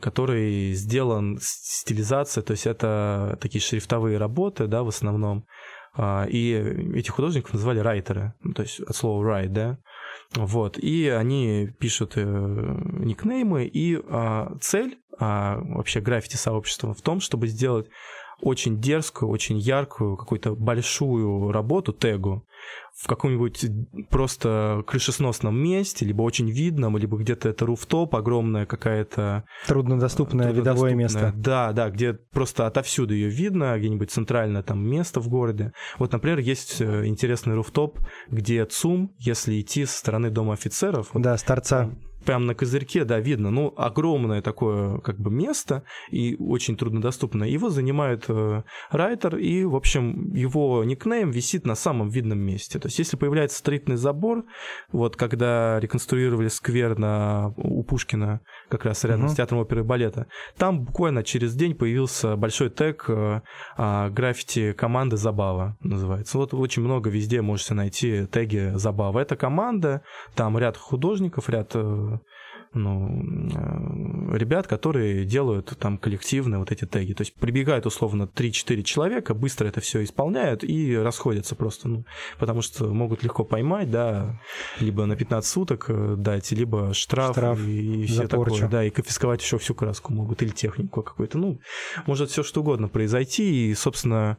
который 0.00 0.72
сделан 0.72 1.38
стилизация, 1.40 2.42
то 2.42 2.52
есть 2.52 2.66
это 2.66 3.38
такие 3.40 3.60
шрифтовые 3.60 4.18
работы, 4.18 4.66
да, 4.66 4.82
в 4.82 4.88
основном. 4.88 5.44
А, 5.94 6.24
и 6.28 6.52
этих 6.94 7.12
художников 7.12 7.52
называли 7.52 7.80
райтеры, 7.80 8.34
ну, 8.42 8.54
то 8.54 8.62
есть 8.62 8.80
от 8.80 8.96
слова 8.96 9.22
write, 9.22 9.48
да. 9.48 9.78
Вот, 10.34 10.78
и 10.78 11.08
они 11.08 11.70
пишут 11.78 12.12
э, 12.16 12.22
никнеймы, 12.22 13.66
и 13.66 14.00
а, 14.08 14.56
цель 14.60 14.98
вообще 15.18 16.00
граффити 16.00 16.36
сообщества 16.36 16.94
в 16.94 17.02
том, 17.02 17.20
чтобы 17.20 17.46
сделать 17.46 17.90
очень 18.42 18.80
дерзкую, 18.80 19.30
очень 19.30 19.58
яркую, 19.58 20.16
какую-то 20.16 20.54
большую 20.54 21.52
работу, 21.52 21.92
тегу, 21.92 22.44
в 22.96 23.06
каком-нибудь 23.06 23.66
просто 24.10 24.82
крышесносном 24.86 25.56
месте, 25.56 26.04
либо 26.04 26.22
очень 26.22 26.50
видном, 26.50 26.98
либо 26.98 27.16
где-то 27.16 27.48
это 27.48 27.64
руфтоп, 27.64 28.14
огромная 28.14 28.66
какая-то... 28.66 29.44
Труднодоступное, 29.66 30.52
труднодоступное 30.52 30.52
видовое 30.52 30.94
место. 30.94 31.32
Да, 31.34 31.72
да, 31.72 31.90
где 31.90 32.12
просто 32.12 32.66
отовсюду 32.66 33.14
ее 33.14 33.28
видно, 33.28 33.78
где-нибудь 33.78 34.10
центральное 34.10 34.62
там 34.62 34.86
место 34.86 35.20
в 35.20 35.28
городе. 35.28 35.72
Вот, 35.98 36.12
например, 36.12 36.38
есть 36.38 36.80
э, 36.80 37.06
интересный 37.06 37.54
руфтоп, 37.54 37.98
где 38.28 38.64
ЦУМ, 38.66 39.14
если 39.18 39.60
идти 39.60 39.86
со 39.86 39.96
стороны 39.96 40.30
Дома 40.30 40.52
офицеров... 40.52 41.08
Да, 41.14 41.36
с 41.36 41.42
торца 41.42 41.90
прямо 42.24 42.44
на 42.44 42.54
козырьке, 42.54 43.04
да, 43.04 43.18
видно, 43.20 43.50
ну, 43.50 43.72
огромное 43.76 44.42
такое 44.42 44.98
как 44.98 45.18
бы 45.18 45.30
место 45.30 45.84
и 46.10 46.36
очень 46.38 46.76
труднодоступное. 46.76 47.48
Его 47.48 47.70
занимает 47.70 48.24
э, 48.28 48.62
райтер, 48.90 49.36
и, 49.36 49.64
в 49.64 49.74
общем, 49.74 50.34
его 50.34 50.84
никнейм 50.84 51.30
висит 51.30 51.66
на 51.66 51.74
самом 51.74 52.08
видном 52.08 52.38
месте. 52.38 52.78
То 52.78 52.86
есть, 52.86 52.98
если 52.98 53.16
появляется 53.16 53.58
стритный 53.58 53.96
забор, 53.96 54.44
вот 54.92 55.16
когда 55.16 55.80
реконструировали 55.80 56.48
сквер 56.48 56.98
на, 56.98 57.52
у 57.56 57.82
Пушкина, 57.82 58.40
как 58.68 58.84
раз 58.84 59.04
рядом 59.04 59.24
угу. 59.24 59.32
с 59.32 59.36
театром 59.36 59.60
оперы 59.60 59.80
и 59.80 59.84
балета, 59.84 60.26
там 60.56 60.84
буквально 60.84 61.22
через 61.22 61.54
день 61.54 61.74
появился 61.74 62.36
большой 62.36 62.70
тег 62.70 63.04
э, 63.08 63.40
э, 63.76 64.10
граффити 64.10 64.72
команды 64.72 65.16
«Забава» 65.16 65.76
называется. 65.80 66.38
Вот 66.38 66.54
очень 66.54 66.82
много 66.82 67.10
везде 67.10 67.42
можете 67.42 67.74
найти 67.74 68.26
теги 68.26 68.72
«Забава». 68.74 69.20
Это 69.20 69.36
команда, 69.36 70.02
там 70.34 70.58
ряд 70.58 70.76
художников, 70.76 71.48
ряд 71.48 71.72
э, 71.74 72.18
ну, 72.72 73.24
э, 73.52 74.36
ребят, 74.36 74.66
которые 74.66 75.24
делают 75.24 75.76
там 75.78 75.98
коллективные 75.98 76.58
вот 76.58 76.70
эти 76.70 76.84
теги. 76.84 77.14
То 77.14 77.22
есть 77.22 77.34
прибегают 77.34 77.86
условно 77.86 78.30
3-4 78.32 78.82
человека, 78.82 79.34
быстро 79.34 79.66
это 79.66 79.80
все 79.80 80.04
исполняют 80.04 80.62
и 80.62 80.96
расходятся 80.96 81.56
просто, 81.56 81.88
ну, 81.88 82.04
потому 82.38 82.62
что 82.62 82.86
могут 82.86 83.24
легко 83.24 83.44
поймать, 83.44 83.90
да, 83.90 84.40
либо 84.78 85.04
на 85.06 85.16
15 85.16 85.50
суток 85.50 85.86
э, 85.88 86.14
дать, 86.16 86.52
либо 86.52 86.94
штраф, 86.94 87.32
штраф 87.32 87.60
и, 87.60 88.04
и 88.04 88.06
все 88.06 88.28
такое, 88.28 88.68
да, 88.68 88.84
и 88.84 88.90
конфисковать 88.90 89.42
еще 89.42 89.58
всю 89.58 89.74
краску 89.74 90.12
могут 90.12 90.42
или 90.42 90.50
технику 90.50 91.02
какую-то. 91.02 91.38
Ну, 91.38 91.60
может 92.06 92.30
все 92.30 92.44
что 92.44 92.60
угодно 92.60 92.88
произойти, 92.88 93.70
и, 93.70 93.74
собственно, 93.74 94.38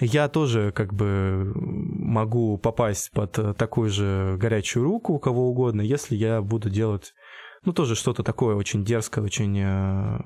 я 0.00 0.28
тоже 0.28 0.72
как 0.72 0.92
бы 0.92 1.52
могу 1.54 2.58
попасть 2.58 3.12
под 3.12 3.56
такую 3.56 3.90
же 3.90 4.36
горячую 4.40 4.84
руку 4.84 5.14
у 5.14 5.18
кого 5.20 5.48
угодно, 5.50 5.82
если 5.82 6.16
я 6.16 6.42
буду 6.42 6.68
делать 6.68 7.14
ну, 7.64 7.72
тоже 7.72 7.94
что-то 7.94 8.22
такое 8.22 8.54
очень 8.54 8.84
дерзкое, 8.84 9.24
очень... 9.24 9.58
Э, 9.58 10.18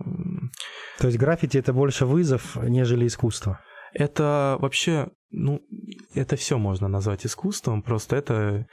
То 0.99 1.09
есть 1.09 1.19
граффити— 1.19 1.59
это 1.59 1.73
больше 1.73 2.07
вызов, 2.07 2.57
нежели 2.57 3.07
искусство? 3.07 3.61
Это 3.93 4.57
вообще, 4.61 5.09
ну, 5.31 5.61
это 6.15 6.37
все 6.37 6.59
можно 6.59 6.89
назвать 6.89 7.27
искусством, 7.27 7.83
просто 7.83 8.17
это 8.17 8.67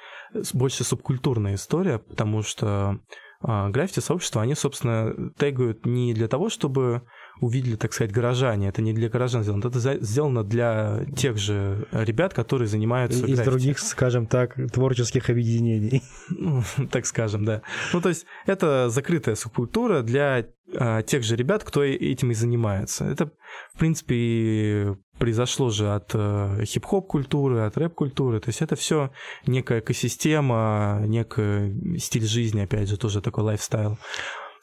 больше 0.53 0.83
субкультурная 0.83 1.55
история, 1.55 1.99
потому 1.99 2.41
что 2.41 2.99
а, 3.43 3.69
граффити-сообщества, 3.69 4.41
они, 4.41 4.55
собственно, 4.55 5.31
тегают 5.37 5.85
не 5.85 6.13
для 6.13 6.27
того, 6.27 6.49
чтобы 6.49 7.03
увидели, 7.39 7.75
так 7.75 7.93
сказать, 7.93 8.11
горожане. 8.11 8.69
Это 8.69 8.81
не 8.81 8.93
для 8.93 9.09
горожан 9.09 9.43
сделано, 9.43 9.67
это 9.67 9.79
сделано 10.03 10.43
для 10.43 11.05
тех 11.15 11.37
же 11.37 11.87
ребят, 11.91 12.33
которые 12.33 12.67
занимаются 12.67 13.19
Из 13.19 13.37
граффити. 13.37 13.45
других, 13.45 13.79
скажем 13.79 14.27
так, 14.27 14.55
творческих 14.71 15.29
объединений. 15.29 16.03
Ну, 16.29 16.63
так 16.91 17.05
скажем, 17.05 17.45
да. 17.45 17.61
Ну, 17.93 18.01
то 18.01 18.09
есть 18.09 18.25
это 18.45 18.89
закрытая 18.89 19.35
субкультура 19.35 20.01
для 20.01 20.45
а, 20.75 21.01
тех 21.01 21.23
же 21.23 21.35
ребят, 21.35 21.63
кто 21.63 21.83
этим 21.83 22.31
и 22.31 22.33
занимается. 22.33 23.05
Это, 23.05 23.31
в 23.73 23.79
принципе, 23.79 24.97
произошло 25.17 25.69
же 25.69 25.93
от 25.93 26.11
э, 26.13 26.63
хип-хоп 26.65 27.07
культуры, 27.07 27.61
от 27.61 27.77
рэп-культуры. 27.77 28.39
То 28.39 28.49
есть 28.49 28.61
это 28.61 28.75
все 28.75 29.11
некая 29.45 29.79
экосистема, 29.79 31.03
некий 31.05 31.97
стиль 31.99 32.25
жизни, 32.25 32.61
опять 32.61 32.89
же, 32.89 32.97
тоже 32.97 33.21
такой 33.21 33.43
лайфстайл. 33.43 33.97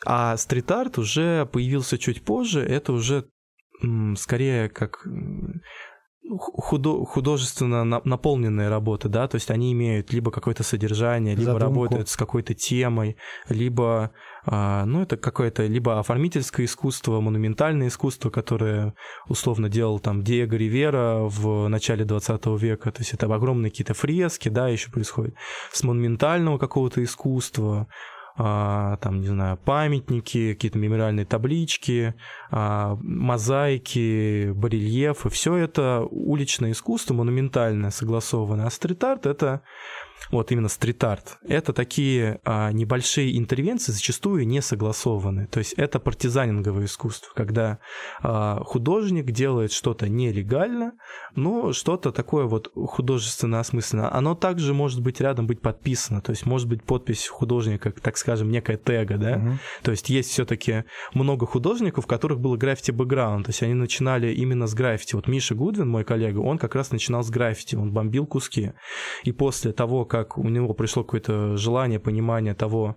А 0.04 0.36
стрит-арт 0.36 0.98
уже 0.98 1.46
появился 1.46 1.98
чуть 1.98 2.22
позже, 2.22 2.60
это 2.60 2.92
уже 2.92 3.28
скорее 4.16 4.68
как 4.68 5.06
худо 6.36 7.04
художественно 7.06 7.84
наполненные 7.84 8.68
работы, 8.68 9.08
да, 9.08 9.28
то 9.28 9.36
есть 9.36 9.50
они 9.50 9.72
имеют 9.72 10.12
либо 10.12 10.30
какое-то 10.30 10.62
содержание, 10.62 11.34
либо 11.34 11.52
Задумку. 11.52 11.64
работают 11.64 12.08
с 12.08 12.16
какой-то 12.16 12.54
темой, 12.54 13.16
либо, 13.48 14.10
а, 14.44 14.84
ну, 14.84 15.02
это 15.02 15.16
какое-то 15.16 15.64
либо 15.66 15.98
оформительское 15.98 16.66
искусство, 16.66 17.20
монументальное 17.20 17.88
искусство, 17.88 18.30
которое 18.30 18.94
условно 19.28 19.68
делал 19.68 20.00
там 20.00 20.22
Диего 20.22 20.54
Ривера 20.54 21.20
в 21.22 21.68
начале 21.68 22.04
20 22.04 22.46
века, 22.58 22.92
то 22.92 23.00
есть 23.00 23.14
это 23.14 23.26
огромные 23.26 23.70
какие-то 23.70 23.94
фрески, 23.94 24.48
да, 24.48 24.68
еще 24.68 24.90
происходит, 24.90 25.34
с 25.72 25.82
монументального 25.82 26.58
какого-то 26.58 27.02
искусства, 27.02 27.88
там, 28.38 29.20
не 29.20 29.26
знаю, 29.26 29.56
памятники, 29.56 30.54
какие-то 30.54 30.78
мемориальные 30.78 31.26
таблички, 31.26 32.14
а, 32.47 32.47
мозаики, 32.50 34.52
барельефы. 34.52 35.30
Все 35.30 35.56
это 35.56 36.06
уличное 36.10 36.72
искусство, 36.72 37.14
монументальное, 37.14 37.90
согласованное. 37.90 38.66
А 38.66 38.70
стрит-арт— 38.70 39.26
это 39.26 39.62
вот 40.30 40.52
именно 40.52 40.68
стрит-арт, 40.68 41.38
это 41.42 41.72
такие 41.72 42.40
а, 42.44 42.70
небольшие 42.72 43.38
интервенции, 43.38 43.92
зачастую 43.92 44.46
не 44.46 44.60
согласованные. 44.60 45.46
То 45.46 45.58
есть 45.58 45.72
это 45.74 45.98
партизанинговое 45.98 46.84
искусство, 46.84 47.30
когда 47.34 47.78
а, 48.20 48.62
художник 48.62 49.30
делает 49.30 49.72
что-то 49.72 50.08
нелегально, 50.08 50.92
но 51.34 51.72
что-то 51.72 52.12
такое 52.12 52.44
вот 52.44 52.70
художественно 52.74 53.60
осмысленное. 53.60 54.12
Оно 54.12 54.34
также 54.34 54.74
может 54.74 55.00
быть 55.00 55.20
рядом 55.20 55.46
быть 55.46 55.62
подписано, 55.62 56.20
то 56.20 56.30
есть 56.30 56.44
может 56.44 56.68
быть 56.68 56.82
подпись 56.82 57.26
художника, 57.26 57.90
так 57.90 58.18
скажем, 58.18 58.50
некая 58.50 58.76
тега, 58.76 59.16
да. 59.16 59.36
Угу. 59.36 59.58
То 59.84 59.90
есть 59.92 60.10
есть 60.10 60.30
все-таки 60.30 60.84
много 61.14 61.46
художников, 61.46 62.04
у 62.04 62.08
которых 62.38 62.40
было 62.40 62.56
граффити 62.56 62.92
бэкграунд, 62.92 63.46
то 63.46 63.50
есть 63.50 63.62
они 63.62 63.74
начинали 63.74 64.32
именно 64.32 64.66
с 64.66 64.74
граффити. 64.74 65.16
Вот 65.16 65.28
Миша 65.28 65.54
Гудвин, 65.54 65.88
мой 65.88 66.04
коллега, 66.04 66.40
он 66.40 66.58
как 66.58 66.74
раз 66.74 66.92
начинал 66.92 67.22
с 67.22 67.30
граффити, 67.30 67.76
он 67.76 67.92
бомбил 67.92 68.26
куски. 68.26 68.72
И 69.24 69.32
после 69.32 69.72
того, 69.72 70.04
как 70.04 70.38
у 70.38 70.48
него 70.48 70.74
пришло 70.74 71.04
какое-то 71.04 71.56
желание, 71.56 71.98
понимание 71.98 72.54
того, 72.54 72.96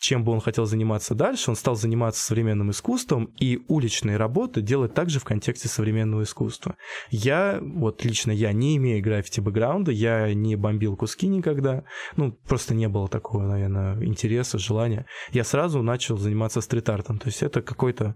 чем 0.00 0.22
бы 0.22 0.32
он 0.32 0.40
хотел 0.40 0.64
заниматься 0.64 1.14
дальше, 1.14 1.50
он 1.50 1.56
стал 1.56 1.74
заниматься 1.74 2.24
современным 2.24 2.70
искусством 2.70 3.32
и 3.40 3.58
уличные 3.68 4.16
работы 4.16 4.62
делать 4.62 4.94
также 4.94 5.18
в 5.18 5.24
контексте 5.24 5.68
современного 5.68 6.22
искусства. 6.22 6.76
Я, 7.10 7.58
вот 7.60 8.04
лично 8.04 8.30
я 8.30 8.52
не 8.52 8.76
имею 8.76 9.02
граффити 9.02 9.40
бэкграунда, 9.40 9.90
я 9.90 10.32
не 10.34 10.56
бомбил 10.56 10.96
куски 10.96 11.26
никогда, 11.26 11.82
ну, 12.16 12.32
просто 12.48 12.74
не 12.74 12.88
было 12.88 13.08
такого, 13.08 13.42
наверное, 13.42 14.02
интереса, 14.04 14.58
желания. 14.58 15.06
Я 15.32 15.44
сразу 15.44 15.82
начал 15.82 16.16
заниматься 16.16 16.60
стрит-артом, 16.60 17.18
то 17.18 17.26
есть 17.26 17.42
это 17.42 17.60
какой-то 17.60 18.14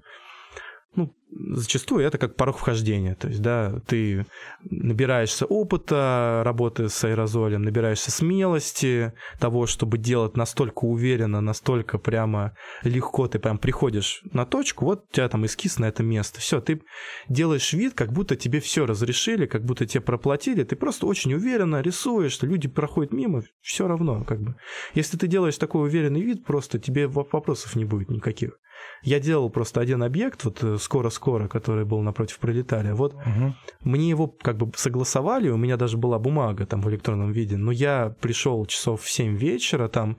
ну, 0.95 1.15
зачастую 1.31 2.05
это 2.05 2.19
как 2.19 2.37
порог 2.37 2.59
вхождения. 2.59 3.15
То 3.15 3.29
есть, 3.29 3.41
да, 3.41 3.81
ты 3.87 4.27
набираешься 4.63 5.47
опыта 5.47 6.43
работы 6.45 6.89
с 6.89 7.05
аэрозолем, 7.05 7.63
набираешься 7.63 8.11
смелости 8.11 9.13
того, 9.39 9.67
чтобы 9.67 9.99
делать 9.99 10.37
настолько 10.37 10.85
уверенно, 10.85 11.41
настолько 11.41 11.99
прямо 11.99 12.55
легко. 12.83 13.27
Ты 13.29 13.39
прям 13.39 13.59
приходишь 13.59 14.23
на 14.33 14.45
точку, 14.45 14.85
вот 14.85 15.07
у 15.11 15.15
тебя 15.15 15.29
там 15.29 15.47
эскиз 15.47 15.79
на 15.79 15.87
это 15.87 16.03
место. 16.03 16.41
Все, 16.41 16.61
ты 16.61 16.83
делаешь 17.29 17.73
вид, 17.73 17.95
как 17.95 18.13
будто 18.13 18.37
тебе 18.37 18.61
все 18.61 18.85
разрешили, 18.85 19.47
как 19.47 19.65
будто 19.65 19.87
тебе 19.87 20.03
проплатили. 20.03 20.65
Ты 20.65 20.77
просто 20.77 21.07
очень 21.07 21.33
уверенно 21.35 21.81
рисуешь, 21.81 22.33
что 22.33 22.47
люди 22.47 22.69
проходят 22.69 23.13
мимо, 23.13 23.43
все 23.63 23.89
равно, 23.89 24.25
как 24.25 24.43
бы. 24.43 24.57
Если 24.95 25.17
ты 25.17 25.27
делаешь 25.27 25.57
такой 25.57 25.83
уверенный 25.87 26.21
вид, 26.21 26.45
просто 26.45 26.79
тебе 26.79 27.07
вопросов 27.07 27.77
не 27.77 27.85
будет 27.85 28.11
никаких. 28.11 28.59
Я 29.03 29.21
делал 29.21 29.51
просто 29.51 29.81
один 29.81 30.03
объект, 30.03 30.45
вот 30.45 30.63
э, 30.63 30.79
скоро-скоро, 30.79 31.49
который 31.49 31.85
был 31.85 32.01
напротив 32.03 32.39
пролетария. 32.39 32.95
Вот 32.95 33.15
угу. 33.15 33.55
мне 33.81 34.09
его 34.09 34.29
как 34.29 34.57
бы 34.57 34.71
согласовали, 34.77 35.49
у 35.49 35.57
меня 35.57 35.77
даже 35.77 35.97
была 35.97 36.19
бумага 36.19 36.67
там 36.67 36.81
в 36.83 36.89
электронном 36.91 37.33
виде, 37.33 37.57
но 37.57 37.73
я 37.73 38.15
пришел 38.21 38.65
часов 38.67 39.03
в 39.03 39.11
7 39.11 39.37
вечера, 39.37 39.89
там 39.89 40.19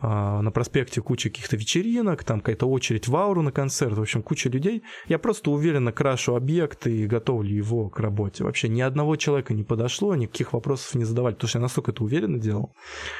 на 0.00 0.50
проспекте 0.52 1.00
куча 1.00 1.28
каких-то 1.28 1.56
вечеринок, 1.56 2.22
там 2.22 2.40
какая-то 2.40 2.68
очередь 2.68 3.08
в 3.08 3.16
ауру 3.16 3.42
на 3.42 3.50
концерт, 3.50 3.96
в 3.96 4.00
общем, 4.00 4.22
куча 4.22 4.48
людей. 4.48 4.82
Я 5.06 5.18
просто 5.18 5.50
уверенно 5.50 5.90
крашу 5.92 6.36
объект 6.36 6.86
и 6.86 7.06
готовлю 7.06 7.52
его 7.52 7.88
к 7.88 7.98
работе. 7.98 8.44
Вообще 8.44 8.68
ни 8.68 8.80
одного 8.80 9.16
человека 9.16 9.54
не 9.54 9.64
подошло, 9.64 10.14
никаких 10.14 10.52
вопросов 10.52 10.94
не 10.94 11.04
задавали, 11.04 11.34
потому 11.34 11.48
что 11.48 11.58
я 11.58 11.62
настолько 11.62 11.90
это 11.90 12.04
уверенно 12.04 12.38
делал. 12.38 12.74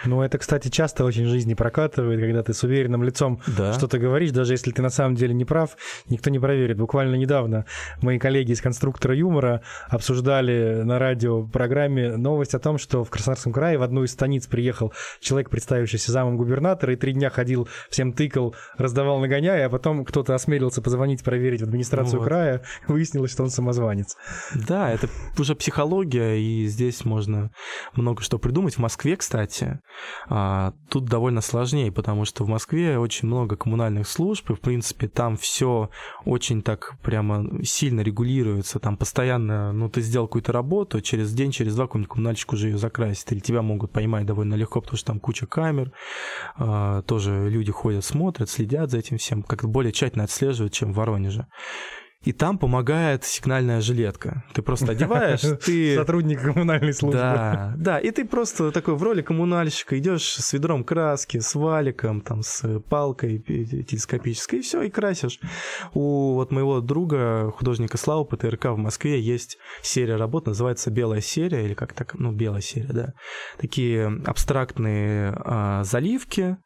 Ну, 0.05 0.23
это, 0.23 0.38
кстати, 0.38 0.69
часто 0.69 1.05
очень 1.05 1.25
в 1.25 1.29
жизни 1.29 1.55
прокатывает, 1.55 2.21
когда 2.21 2.43
ты 2.43 2.55
с 2.55 2.62
уверенным 2.62 3.03
лицом 3.03 3.41
да. 3.47 3.73
что-то 3.73 3.99
говоришь, 3.99 4.31
даже 4.31 4.53
если 4.53 4.71
ты 4.71 4.81
на 4.81 4.91
самом 4.91 5.17
деле 5.17 5.35
не 5.35 5.45
прав, 5.45 5.77
никто 6.09 6.31
не 6.31 6.38
проверит. 6.38 6.79
Буквально 6.79 7.17
недавно 7.17 7.64
мои 8.03 8.19
коллеги 8.19 8.53
из 8.53 8.61
конструктора 8.61 9.17
юмора 9.17 9.62
обсуждали 9.88 10.83
на 10.85 11.01
радиопрограмме 11.01 12.17
новость 12.17 12.55
о 12.55 12.61
том, 12.61 12.79
что 12.79 13.03
в 13.03 13.11
Краснодарском 13.11 13.53
крае 13.53 13.79
в 13.79 13.83
одну 13.83 14.05
из 14.05 14.12
станиц 14.12 14.47
приехал 14.47 14.93
человек, 15.21 15.51
представившийся 15.51 16.12
замом 16.12 16.37
губернатора, 16.37 16.67
губернатора 16.68 16.92
и 16.92 16.96
три 16.96 17.12
дня 17.12 17.31
ходил, 17.31 17.68
всем 17.90 18.12
тыкал, 18.12 18.54
раздавал 18.76 19.18
нагоняя, 19.20 19.66
а 19.66 19.70
потом 19.70 20.04
кто-то 20.04 20.35
осмелился 20.35 20.83
позвонить, 20.83 21.24
проверить 21.24 21.61
в 21.61 21.64
администрацию 21.64 22.18
вот. 22.18 22.26
края, 22.26 22.62
выяснилось, 22.88 23.31
что 23.31 23.42
он 23.42 23.50
самозванец. 23.50 24.16
Да, 24.54 24.90
это 24.90 25.09
уже 25.38 25.54
психология, 25.54 26.37
и 26.37 26.66
здесь 26.66 27.04
можно 27.04 27.50
много 27.94 28.22
что 28.22 28.38
придумать. 28.38 28.74
В 28.74 28.78
Москве, 28.78 29.16
кстати, 29.16 29.81
а, 30.28 30.74
тут 30.88 31.07
довольно 31.07 31.40
сложнее, 31.40 31.90
потому 31.92 32.24
что 32.24 32.44
в 32.44 32.48
Москве 32.48 32.98
очень 32.98 33.28
много 33.28 33.57
коммунальных 33.57 34.07
служб, 34.09 34.50
и, 34.50 34.54
в 34.54 34.61
принципе, 34.61 35.09
там 35.09 35.37
все 35.37 35.90
очень 36.24 36.62
так 36.62 36.96
прямо 37.02 37.64
сильно 37.64 38.00
регулируется, 38.00 38.78
там 38.78 38.96
постоянно, 38.96 39.72
ну, 39.72 39.88
ты 39.88 40.00
сделал 40.00 40.26
какую-то 40.26 40.52
работу, 40.52 41.00
через 41.00 41.33
день, 41.33 41.50
через 41.50 41.74
два 41.74 41.87
какой-нибудь 41.87 42.12
коммунальщик 42.12 42.52
уже 42.52 42.68
ее 42.68 42.78
закрасит, 42.78 43.33
или 43.33 43.40
тебя 43.40 43.62
могут 43.62 43.92
поймать 43.92 44.26
довольно 44.26 44.54
легко, 44.54 44.81
потому 44.81 44.96
что 44.96 45.07
там 45.07 45.20
куча 45.20 45.46
камер, 45.46 45.92
тоже 47.07 47.49
люди 47.49 47.73
ходят, 47.73 48.05
смотрят, 48.05 48.51
следят 48.51 48.90
за 48.90 48.99
этим 48.99 49.18
всем, 49.18 49.42
как-то 49.42 49.68
более 49.68 49.92
тщательно 49.92 50.25
отслеживают, 50.25 50.73
чем 50.73 50.92
в 50.92 50.97
Воронеже. 50.97 51.47
И 52.24 52.33
там 52.33 52.59
помогает 52.59 53.24
сигнальная 53.24 53.81
жилетка. 53.81 54.44
Ты 54.52 54.61
просто 54.62 54.90
одеваешь, 54.90 55.40
ты... 55.64 55.94
Сотрудник 55.94 56.42
коммунальной 56.42 56.92
службы. 56.92 57.18
Да, 57.18 57.74
да, 57.76 57.98
и 58.00 58.11
ты 58.11 58.24
просто 58.24 58.72
такой 58.72 58.96
в 58.96 59.02
роли 59.04 59.22
коммунальщика 59.22 59.96
идешь 59.98 60.35
с 60.35 60.52
ведром 60.52 60.83
краски, 60.83 61.38
с 61.38 61.54
валиком, 61.54 62.20
там, 62.20 62.42
с 62.42 62.81
палкой 62.81 63.38
телескопической, 63.38 64.59
и 64.59 64.62
все, 64.62 64.83
и 64.83 64.90
красишь. 64.90 65.38
У 65.94 66.35
вот 66.35 66.50
моего 66.50 66.81
друга, 66.81 67.52
художника 67.52 67.96
Славы 67.96 68.24
ПТРК 68.24 68.66
в 68.66 68.76
Москве, 68.76 69.20
есть 69.20 69.57
серия 69.83 70.16
работ, 70.16 70.46
называется 70.46 70.90
«Белая 70.90 71.20
серия», 71.20 71.64
или 71.64 71.74
как 71.74 71.92
так, 71.92 72.14
ну, 72.14 72.33
«Белая 72.33 72.62
серия», 72.62 72.92
да. 72.92 73.12
Такие 73.59 74.20
абстрактные 74.26 75.35
а, 75.37 75.85
заливки, 75.85 76.57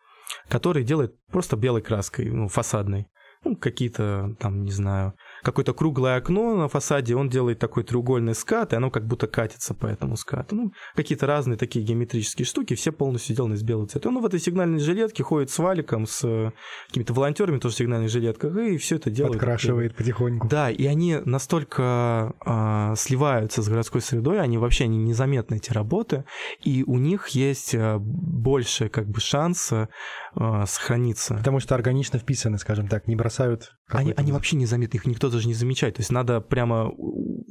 который 0.49 0.83
делает 0.83 1.15
просто 1.31 1.57
белой 1.57 1.83
краской, 1.83 2.31
ну, 2.31 2.49
фасадной. 2.49 3.09
Ну, 3.45 3.57
какие-то 3.57 4.37
там, 4.39 4.63
не 4.63 4.71
знаю, 4.71 5.15
какое-то 5.43 5.75
круглое 5.75 6.17
окно 6.17 6.57
на 6.57 6.69
фасаде, 6.69 7.15
он 7.15 7.29
делает 7.29 7.59
такой 7.59 7.85
треугольный 7.85 8.35
скат, 8.35 8.73
и 8.73 8.77
оно 8.77 8.91
как 8.91 9.07
будто 9.07 9.27
катится 9.27 9.75
по 9.75 9.87
этому 9.87 10.17
скату. 10.17 10.55
Ну, 10.55 10.73
какие-то 10.95 11.27
разные 11.27 11.57
такие 11.57 11.85
геометрические 11.85 12.47
штуки, 12.47 12.75
все 12.75 12.93
полностью 12.93 13.35
сделаны 13.35 13.55
из 13.55 13.63
белого 13.63 13.87
цвета. 13.87 14.09
Он 14.09 14.21
в 14.21 14.27
этой 14.27 14.41
сигнальной 14.41 14.79
жилетке 14.79 15.23
ходит 15.23 15.51
с 15.51 15.59
валиком, 15.59 16.07
с 16.07 16.25
э, 16.25 16.53
какими-то 16.89 17.13
волонтерами 17.13 17.59
тоже 17.59 17.75
в 17.75 17.79
сигнальных 17.79 18.11
жилетках, 18.11 18.57
и 18.57 18.77
все 18.79 18.97
это 18.97 19.11
делает. 19.11 19.35
Подкрашивает 19.35 19.97
потихоньку. 19.97 20.49
Да, 20.49 20.71
и 20.71 20.87
они 20.87 21.19
настолько 21.25 22.35
э, 22.45 22.95
сливаются 22.97 23.63
с 23.63 23.69
городской 23.69 24.01
средой, 24.01 24.41
они 24.41 24.59
вообще 24.59 24.85
они 24.85 24.99
незаметны, 24.99 25.57
эти 25.57 25.73
работы, 25.73 26.25
и 26.61 26.85
у 26.87 26.99
них 26.99 27.29
есть 27.29 27.75
э, 27.75 27.99
больше 27.99 28.89
как 28.89 29.09
бы 29.09 29.21
шанса 29.21 29.89
э, 30.37 30.65
сохраниться. 30.67 31.35
Потому 31.35 31.61
что 31.61 31.75
органично 31.75 32.19
вписаны, 32.19 32.59
скажем 32.59 32.89
так, 32.89 33.07
не 33.09 33.17
бросают. 33.17 33.73
Они, 33.89 34.13
они 34.17 34.33
вообще 34.33 34.57
незаметны, 34.57 34.97
их 34.97 35.07
никто 35.07 35.31
даже 35.31 35.49
не 35.49 35.55
замечать. 35.55 35.95
То 35.97 36.01
есть 36.01 36.11
надо 36.11 36.41
прямо 36.41 36.93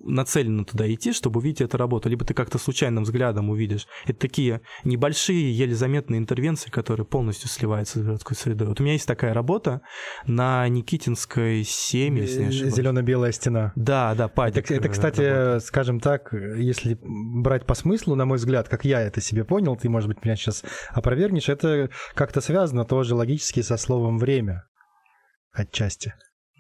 нацеленно 0.04 0.66
туда 0.66 0.92
идти, 0.92 1.14
чтобы 1.14 1.40
увидеть 1.40 1.62
эту 1.62 1.78
работу. 1.78 2.10
Либо 2.10 2.26
ты 2.26 2.34
как-то 2.34 2.58
случайным 2.58 3.04
взглядом 3.04 3.50
увидишь. 3.50 3.88
Это 4.06 4.20
такие 4.20 4.62
небольшие, 4.84 5.56
еле 5.56 5.76
заметные 5.76 6.20
интервенции, 6.20 6.70
которые 6.70 7.06
полностью 7.06 7.50
сливаются 7.50 8.00
с 8.00 8.04
городской 8.04 8.36
средой. 8.36 8.68
Вот 8.68 8.80
у 8.80 8.84
меня 8.84 8.94
есть 8.94 9.08
такая 9.08 9.34
работа 9.34 9.82
на 10.26 10.68
Никитинской 10.68 11.64
7, 11.64 12.18
если 12.18 12.44
не 12.44 12.48
ошибаюсь. 12.48 12.76
Зелено-белая 12.76 13.32
стена. 13.32 13.74
Да, 13.76 14.16
да, 14.16 14.28
падик. 14.28 14.66
Это, 14.66 14.76
это 14.76 14.90
кстати, 14.90 15.22
работа. 15.22 15.66
скажем 15.66 16.00
так, 16.00 16.34
если 16.34 16.98
брать 17.02 17.66
по 17.66 17.76
смыслу, 17.76 18.16
на 18.16 18.26
мой 18.26 18.38
взгляд, 18.38 18.70
как 18.70 18.86
я 18.86 19.02
это 19.02 19.22
себе 19.22 19.44
понял, 19.44 19.76
ты, 19.76 19.90
может 19.90 20.08
быть, 20.08 20.24
меня 20.24 20.36
сейчас 20.36 20.64
опровергнешь, 20.92 21.50
это 21.50 21.90
как-то 22.14 22.42
связано 22.42 22.71
тоже 22.86 23.16
логически 23.16 23.62
со 23.62 23.78
словом 23.78 24.18
«время» 24.18 24.66
отчасти. 25.52 26.14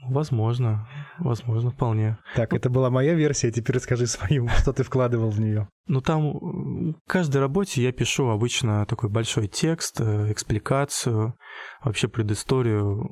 Возможно, 0.09 0.87
возможно, 1.19 1.69
вполне. 1.69 2.17
Так, 2.35 2.53
это 2.53 2.71
была 2.71 2.89
моя 2.89 3.13
версия, 3.13 3.51
теперь 3.51 3.75
расскажи 3.75 4.07
свою, 4.07 4.47
что 4.59 4.73
ты 4.73 4.83
вкладывал 4.83 5.29
в 5.29 5.39
нее. 5.39 5.69
Ну, 5.85 6.01
там 6.01 6.31
в 6.33 6.95
каждой 7.07 7.37
работе 7.37 7.83
я 7.83 7.91
пишу 7.91 8.29
обычно 8.29 8.85
такой 8.87 9.09
большой 9.09 9.47
текст, 9.47 10.01
э, 10.01 10.31
экспликацию, 10.31 11.35
вообще 11.83 12.07
предысторию, 12.07 13.07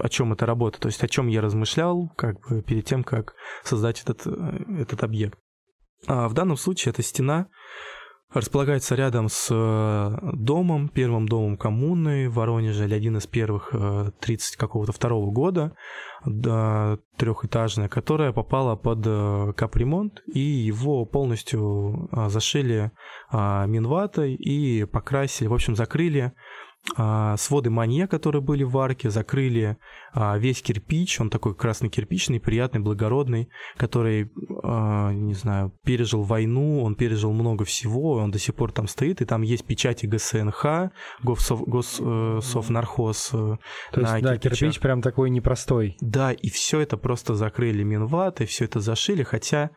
о 0.00 0.08
чем 0.08 0.32
эта 0.32 0.46
работа, 0.46 0.80
то 0.80 0.88
есть 0.88 1.04
о 1.04 1.08
чем 1.08 1.26
я 1.26 1.42
размышлял, 1.42 2.08
как 2.16 2.40
бы 2.48 2.62
перед 2.62 2.86
тем, 2.86 3.04
как 3.04 3.34
создать 3.62 4.00
этот, 4.00 4.26
э, 4.26 4.80
этот 4.80 5.04
объект. 5.04 5.38
А 6.06 6.28
в 6.28 6.34
данном 6.34 6.56
случае 6.56 6.92
это 6.92 7.02
стена, 7.02 7.48
располагается 8.34 8.94
рядом 8.94 9.28
с 9.28 9.48
э, 9.50 10.18
домом, 10.32 10.88
первым 10.88 11.28
домом 11.28 11.56
коммуны 11.56 12.28
в 12.28 12.34
Воронеже, 12.34 12.84
или 12.84 12.94
один 12.94 13.16
из 13.16 13.26
первых 13.26 13.72
30 14.20 14.54
э, 14.54 14.58
какого-то 14.58 14.92
второго 14.92 15.30
года, 15.30 15.74
да, 16.24 16.98
трехэтажная, 17.16 17.88
которая 17.88 18.32
попала 18.32 18.76
под 18.76 19.00
э, 19.06 19.52
капремонт, 19.56 20.22
и 20.26 20.40
его 20.40 21.04
полностью 21.04 22.08
зашили 22.28 22.90
минватой 23.32 24.34
и 24.34 24.84
покрасили, 24.84 25.48
в 25.48 25.54
общем, 25.54 25.76
закрыли 25.76 26.32
а, 26.96 27.36
своды 27.36 27.70
манье, 27.70 28.08
которые 28.08 28.42
были 28.42 28.64
в 28.64 28.76
арке, 28.76 29.08
закрыли 29.08 29.76
а, 30.12 30.36
весь 30.36 30.62
кирпич, 30.62 31.20
он 31.20 31.30
такой 31.30 31.54
красный 31.54 31.88
кирпичный, 31.88 32.40
приятный, 32.40 32.80
благородный, 32.80 33.48
который, 33.76 34.32
а, 34.62 35.12
не 35.12 35.34
знаю, 35.34 35.72
пережил 35.84 36.22
войну, 36.22 36.82
он 36.82 36.96
пережил 36.96 37.32
много 37.32 37.64
всего, 37.64 38.14
он 38.14 38.32
до 38.32 38.38
сих 38.38 38.56
пор 38.56 38.72
там 38.72 38.88
стоит, 38.88 39.22
и 39.22 39.24
там 39.24 39.42
есть 39.42 39.64
печати 39.64 40.06
ГСНХ, 40.06 40.90
Госсовнархоз. 41.22 43.30
Э, 43.32 43.56
То 43.92 44.00
есть, 44.00 44.22
да, 44.22 44.38
кирпич 44.38 44.80
прям 44.80 45.02
такой 45.02 45.30
непростой. 45.30 45.96
Да, 46.00 46.32
и 46.32 46.50
все 46.50 46.80
это 46.80 46.96
просто 46.96 47.34
закрыли 47.34 47.84
минватой, 47.84 48.46
все 48.46 48.64
это 48.64 48.80
зашили, 48.80 49.22
хотя 49.22 49.70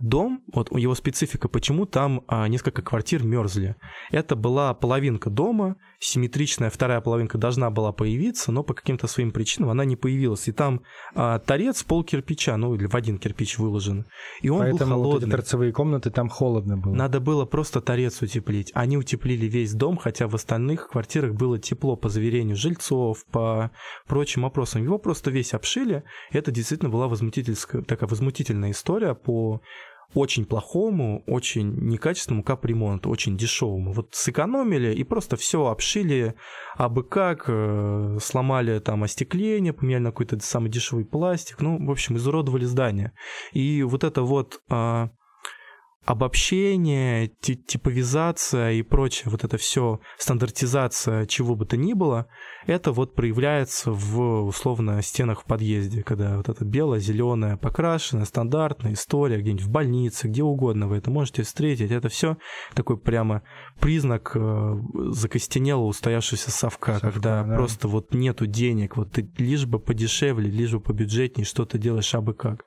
Дом, 0.00 0.42
вот 0.52 0.76
его 0.76 0.94
специфика, 0.94 1.48
почему 1.48 1.86
там 1.86 2.22
а, 2.26 2.48
несколько 2.48 2.82
квартир 2.82 3.22
мерзли. 3.22 3.76
Это 4.10 4.36
была 4.36 4.74
половинка 4.74 5.30
дома, 5.30 5.76
симметричная 6.04 6.70
вторая 6.70 7.00
половинка 7.00 7.38
должна 7.38 7.70
была 7.70 7.92
появиться, 7.92 8.52
но 8.52 8.62
по 8.62 8.74
каким-то 8.74 9.06
своим 9.06 9.32
причинам 9.32 9.70
она 9.70 9.84
не 9.84 9.96
появилась. 9.96 10.48
И 10.48 10.52
там 10.52 10.82
а, 11.14 11.38
торец 11.38 11.82
пол 11.82 12.04
кирпича, 12.04 12.56
ну 12.56 12.74
или 12.74 12.86
в 12.86 12.94
один 12.94 13.18
кирпич 13.18 13.58
выложен. 13.58 14.06
И 14.42 14.48
он 14.48 14.60
Поэтому 14.60 14.78
был 14.78 15.02
холодный. 15.02 15.12
Вот 15.12 15.22
эти 15.22 15.30
торцевые 15.30 15.72
комнаты 15.72 16.10
там 16.10 16.28
холодно 16.28 16.76
было. 16.76 16.94
Надо 16.94 17.20
было 17.20 17.44
просто 17.44 17.80
торец 17.80 18.20
утеплить. 18.22 18.70
Они 18.74 18.96
утеплили 18.96 19.46
весь 19.46 19.72
дом, 19.72 19.96
хотя 19.96 20.28
в 20.28 20.34
остальных 20.34 20.88
квартирах 20.88 21.34
было 21.34 21.58
тепло 21.58 21.96
по 21.96 22.08
заверению 22.08 22.56
жильцов, 22.56 23.24
по 23.30 23.70
прочим 24.06 24.42
вопросам. 24.42 24.82
Его 24.82 24.98
просто 24.98 25.30
весь 25.30 25.54
обшили. 25.54 26.04
Это 26.30 26.50
действительно 26.50 26.90
была 26.90 27.08
возмутительская, 27.08 27.82
такая 27.82 28.08
возмутительная 28.08 28.72
история 28.72 29.14
по 29.14 29.60
очень 30.12 30.44
плохому, 30.44 31.22
очень 31.26 31.72
некачественному 31.72 32.44
капремонту, 32.44 33.10
очень 33.10 33.36
дешевому. 33.36 33.92
Вот 33.92 34.14
сэкономили 34.14 34.94
и 34.94 35.04
просто 35.04 35.36
все 35.36 35.66
обшили 35.66 36.34
абы 36.76 37.02
как, 37.02 37.44
э, 37.48 38.18
сломали 38.20 38.78
там 38.78 39.02
остекление, 39.02 39.72
поменяли 39.72 40.02
на 40.02 40.10
какой-то 40.10 40.38
самый 40.40 40.70
дешевый 40.70 41.04
пластик, 41.04 41.60
ну, 41.60 41.84
в 41.84 41.90
общем, 41.90 42.16
изуродовали 42.16 42.64
здание. 42.64 43.12
И 43.52 43.82
вот 43.82 44.04
это 44.04 44.22
вот 44.22 44.60
а, 44.68 45.10
обобщение, 46.04 47.28
типовизация 47.28 48.72
и 48.72 48.82
прочее, 48.82 49.30
вот 49.30 49.44
это 49.44 49.56
все, 49.56 50.00
стандартизация 50.18 51.26
чего 51.26 51.56
бы 51.56 51.66
то 51.66 51.76
ни 51.76 51.92
было, 51.92 52.26
это 52.66 52.92
вот 52.92 53.14
проявляется 53.14 53.90
в, 53.90 54.44
условно, 54.46 55.00
стенах 55.02 55.42
в 55.42 55.44
подъезде, 55.44 56.02
когда 56.02 56.36
вот 56.36 56.48
это 56.48 56.64
белое, 56.64 57.00
зеленое, 57.00 57.56
покрашенная, 57.56 58.24
стандартная 58.24 58.94
история, 58.94 59.40
где-нибудь 59.40 59.64
в 59.64 59.70
больнице, 59.70 60.28
где 60.28 60.42
угодно 60.42 60.88
вы 60.88 60.96
это 60.96 61.10
можете 61.10 61.42
встретить. 61.42 61.90
Это 61.90 62.08
все 62.08 62.36
такой 62.74 62.98
прямо 62.98 63.42
признак 63.80 64.32
э, 64.34 64.74
закостенелого 65.10 65.86
устоявшегося 65.86 66.50
совка, 66.50 66.94
совка 66.94 67.12
когда 67.12 67.44
да. 67.44 67.56
просто 67.56 67.88
вот 67.88 68.14
нету 68.14 68.46
денег, 68.46 68.96
вот 68.96 69.12
ты 69.12 69.28
лишь 69.38 69.66
бы 69.66 69.78
подешевле, 69.78 70.50
лишь 70.50 70.72
бы 70.72 70.80
побюджетнее, 70.80 71.44
что 71.44 71.64
то 71.64 71.78
делаешь 71.78 72.14
абы 72.14 72.34
как. 72.34 72.64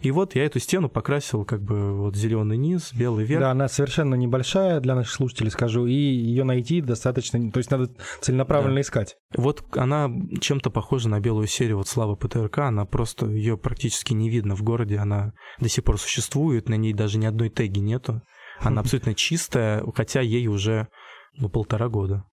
И 0.00 0.10
вот 0.10 0.34
я 0.34 0.44
эту 0.44 0.58
стену 0.58 0.88
покрасил 0.88 1.44
как 1.44 1.62
бы 1.62 1.96
вот 1.96 2.16
зеленый 2.16 2.56
низ, 2.56 2.71
белый 2.92 3.24
верх. 3.24 3.40
Да, 3.40 3.50
она 3.50 3.68
совершенно 3.68 4.14
небольшая 4.14 4.80
для 4.80 4.94
наших 4.94 5.12
слушателей, 5.12 5.50
скажу, 5.50 5.86
и 5.86 5.92
ее 5.92 6.44
найти 6.44 6.80
достаточно, 6.80 7.50
то 7.50 7.58
есть 7.58 7.70
надо 7.70 7.90
целенаправленно 8.20 8.76
да. 8.76 8.80
искать. 8.80 9.16
Вот 9.36 9.64
она 9.76 10.10
чем-то 10.40 10.70
похожа 10.70 11.08
на 11.08 11.20
белую 11.20 11.46
серию 11.46 11.78
вот 11.78 11.88
Слава 11.88 12.16
ПТРК, 12.16 12.58
она 12.58 12.84
просто, 12.84 13.26
ее 13.26 13.56
практически 13.56 14.12
не 14.12 14.30
видно 14.30 14.54
в 14.56 14.62
городе, 14.62 14.98
она 14.98 15.32
до 15.58 15.68
сих 15.68 15.84
пор 15.84 15.98
существует, 15.98 16.68
на 16.68 16.74
ней 16.74 16.92
даже 16.92 17.18
ни 17.18 17.26
одной 17.26 17.50
теги 17.50 17.78
нету. 17.78 18.22
Она 18.58 18.80
абсолютно 18.82 19.14
чистая, 19.14 19.82
хотя 19.94 20.20
ей 20.20 20.46
уже 20.46 20.88
ну, 21.36 21.48
полтора 21.48 21.88
года. 21.88 22.24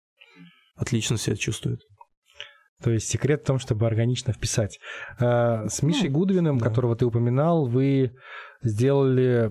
Отлично 0.77 1.19
себя 1.19 1.37
чувствует. 1.37 1.81
То 2.83 2.93
есть 2.93 3.09
секрет 3.09 3.43
в 3.43 3.47
том, 3.47 3.59
чтобы 3.59 3.87
органично 3.87 4.33
вписать. 4.33 4.79
А, 5.19 5.69
с 5.69 5.83
Мишей 5.83 6.09
ну, 6.09 6.19
Гудвиным, 6.19 6.59
да. 6.59 6.67
которого 6.67 6.95
ты 6.95 7.07
упоминал, 7.07 7.67
вы 7.67 8.13
сделали 8.63 9.51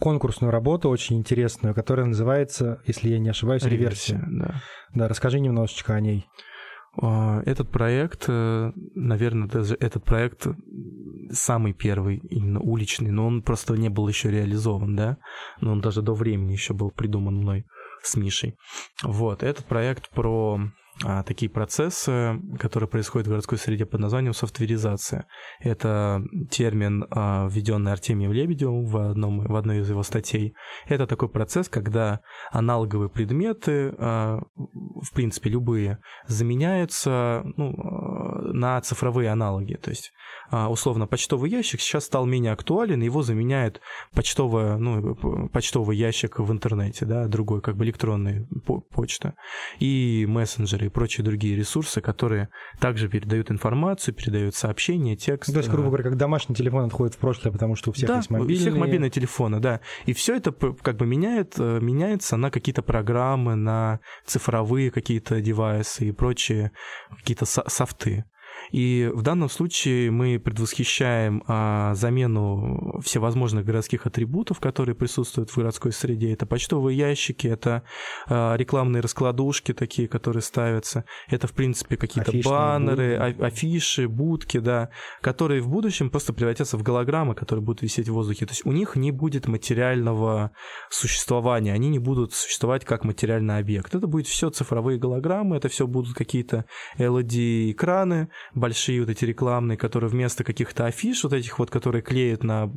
конкурсную 0.00 0.50
работу 0.50 0.88
очень 0.88 1.18
интересную, 1.18 1.74
которая 1.74 2.06
называется, 2.06 2.80
если 2.86 3.08
я 3.08 3.18
не 3.18 3.30
ошибаюсь, 3.30 3.64
реверсия. 3.64 4.18
реверсия 4.18 4.38
да. 4.38 4.62
да, 4.94 5.08
расскажи 5.08 5.40
немножечко 5.40 5.94
о 5.94 6.00
ней. 6.00 6.26
А, 7.00 7.42
этот 7.46 7.70
проект, 7.70 8.26
э, 8.28 8.72
наверное, 8.94 9.48
даже 9.48 9.76
этот 9.80 10.04
проект 10.04 10.46
самый 11.30 11.72
первый, 11.72 12.18
именно 12.30 12.60
уличный, 12.60 13.10
но 13.10 13.26
он 13.26 13.42
просто 13.42 13.74
не 13.74 13.88
был 13.88 14.06
еще 14.08 14.30
реализован, 14.30 14.94
да, 14.94 15.16
но 15.60 15.72
он 15.72 15.80
даже 15.80 16.02
до 16.02 16.14
времени 16.14 16.52
еще 16.52 16.74
был 16.74 16.90
придуман 16.90 17.36
мной 17.36 17.64
с 18.02 18.16
Мишей. 18.16 18.56
Вот, 19.02 19.42
этот 19.42 19.64
проект 19.64 20.10
про 20.10 20.60
а, 21.04 21.22
такие 21.22 21.50
процессы, 21.50 22.38
которые 22.58 22.88
происходят 22.88 23.26
в 23.26 23.30
городской 23.30 23.58
среде 23.58 23.86
под 23.86 24.00
названием 24.00 24.34
софтверизация. 24.34 25.26
Это 25.58 26.22
термин, 26.50 27.06
а, 27.10 27.48
введенный 27.48 27.92
Артемием 27.92 28.32
Лебедевым 28.32 28.84
в, 28.84 28.96
одном, 28.98 29.40
в 29.40 29.56
одной 29.56 29.80
из 29.80 29.90
его 29.90 30.02
статей. 30.02 30.54
Это 30.86 31.06
такой 31.06 31.28
процесс, 31.28 31.68
когда 31.68 32.20
аналоговые 32.50 33.08
предметы, 33.08 33.94
а, 33.98 34.40
в 34.54 35.14
принципе, 35.14 35.50
любые, 35.50 35.98
заменяются 36.26 37.42
ну, 37.56 37.72
на 38.52 38.80
цифровые 38.82 39.30
аналоги. 39.30 39.74
То 39.74 39.90
есть, 39.90 40.12
условно, 40.50 41.06
почтовый 41.06 41.50
ящик 41.50 41.80
сейчас 41.80 42.04
стал 42.04 42.26
менее 42.26 42.52
актуален, 42.52 43.00
его 43.00 43.22
заменяет 43.22 43.80
почтовая, 44.14 44.76
ну, 44.76 45.48
почтовый 45.48 45.96
ящик 45.96 46.38
в 46.38 46.52
интернете, 46.52 47.06
да, 47.06 47.26
другой, 47.26 47.60
как 47.60 47.76
бы 47.76 47.84
электронная 47.84 48.46
почта. 48.90 49.34
И 49.78 50.26
мессенджеры, 50.28 50.81
прочие 50.88 51.24
другие 51.24 51.56
ресурсы, 51.56 52.00
которые 52.00 52.48
также 52.80 53.08
передают 53.08 53.50
информацию, 53.50 54.14
передают 54.14 54.54
сообщения, 54.54 55.16
текст. 55.16 55.52
То 55.52 55.58
есть, 55.58 55.70
грубо 55.70 55.88
говоря, 55.88 56.04
как 56.04 56.16
домашний 56.16 56.54
телефон 56.54 56.86
отходит 56.86 57.14
в 57.14 57.18
прошлое, 57.18 57.52
потому 57.52 57.76
что 57.76 57.90
у 57.90 57.92
всех 57.92 58.08
да, 58.08 58.16
есть 58.16 58.30
мобильные. 58.30 58.56
у 58.56 58.60
всех 58.60 58.76
мобильные 58.76 59.10
телефоны, 59.10 59.60
да. 59.60 59.80
И 60.06 60.12
все 60.12 60.36
это 60.36 60.52
как 60.52 60.96
бы 60.96 61.06
меняет, 61.06 61.54
э, 61.58 61.78
меняется 61.80 62.36
на 62.36 62.50
какие-то 62.50 62.82
программы, 62.82 63.54
на 63.54 64.00
цифровые 64.26 64.90
какие-то 64.90 65.40
девайсы 65.40 66.06
и 66.06 66.12
прочие 66.12 66.72
какие-то 67.18 67.44
софты. 67.46 68.24
И 68.72 69.10
в 69.12 69.22
данном 69.22 69.50
случае 69.50 70.10
мы 70.10 70.38
предвосхищаем 70.38 71.44
а, 71.46 71.94
замену 71.94 73.00
всевозможных 73.04 73.66
городских 73.66 74.06
атрибутов, 74.06 74.60
которые 74.60 74.94
присутствуют 74.94 75.50
в 75.50 75.56
городской 75.56 75.92
среде. 75.92 76.32
Это 76.32 76.46
почтовые 76.46 76.96
ящики, 76.96 77.46
это 77.46 77.82
а, 78.26 78.56
рекламные 78.56 79.02
раскладушки 79.02 79.72
такие, 79.74 80.08
которые 80.08 80.42
ставятся. 80.42 81.04
Это, 81.28 81.46
в 81.46 81.52
принципе, 81.52 81.98
какие-то 81.98 82.32
баннеры, 82.42 83.18
будки. 83.18 83.42
афиши, 83.42 84.08
будки, 84.08 84.58
да, 84.58 84.88
которые 85.20 85.60
в 85.60 85.68
будущем 85.68 86.08
просто 86.08 86.32
превратятся 86.32 86.78
в 86.78 86.82
голограммы, 86.82 87.34
которые 87.34 87.62
будут 87.62 87.82
висеть 87.82 88.08
в 88.08 88.14
воздухе. 88.14 88.46
То 88.46 88.52
есть 88.52 88.64
у 88.64 88.72
них 88.72 88.96
не 88.96 89.10
будет 89.10 89.48
материального 89.48 90.50
существования, 90.88 91.74
они 91.74 91.90
не 91.90 91.98
будут 91.98 92.32
существовать 92.32 92.86
как 92.86 93.04
материальный 93.04 93.58
объект. 93.58 93.94
Это 93.94 94.06
будет 94.06 94.26
все 94.26 94.48
цифровые 94.48 94.98
голограммы, 94.98 95.56
это 95.56 95.68
все 95.68 95.86
будут 95.86 96.14
какие-то 96.14 96.64
LED-экраны, 96.98 98.28
большие 98.62 99.00
вот 99.00 99.10
эти 99.10 99.24
рекламные, 99.24 99.76
которые 99.76 100.08
вместо 100.08 100.44
каких-то 100.44 100.86
афиш, 100.86 101.24
вот 101.24 101.32
этих 101.32 101.58
вот, 101.58 101.68
которые 101.68 102.00
клеят 102.00 102.44
на 102.44 102.70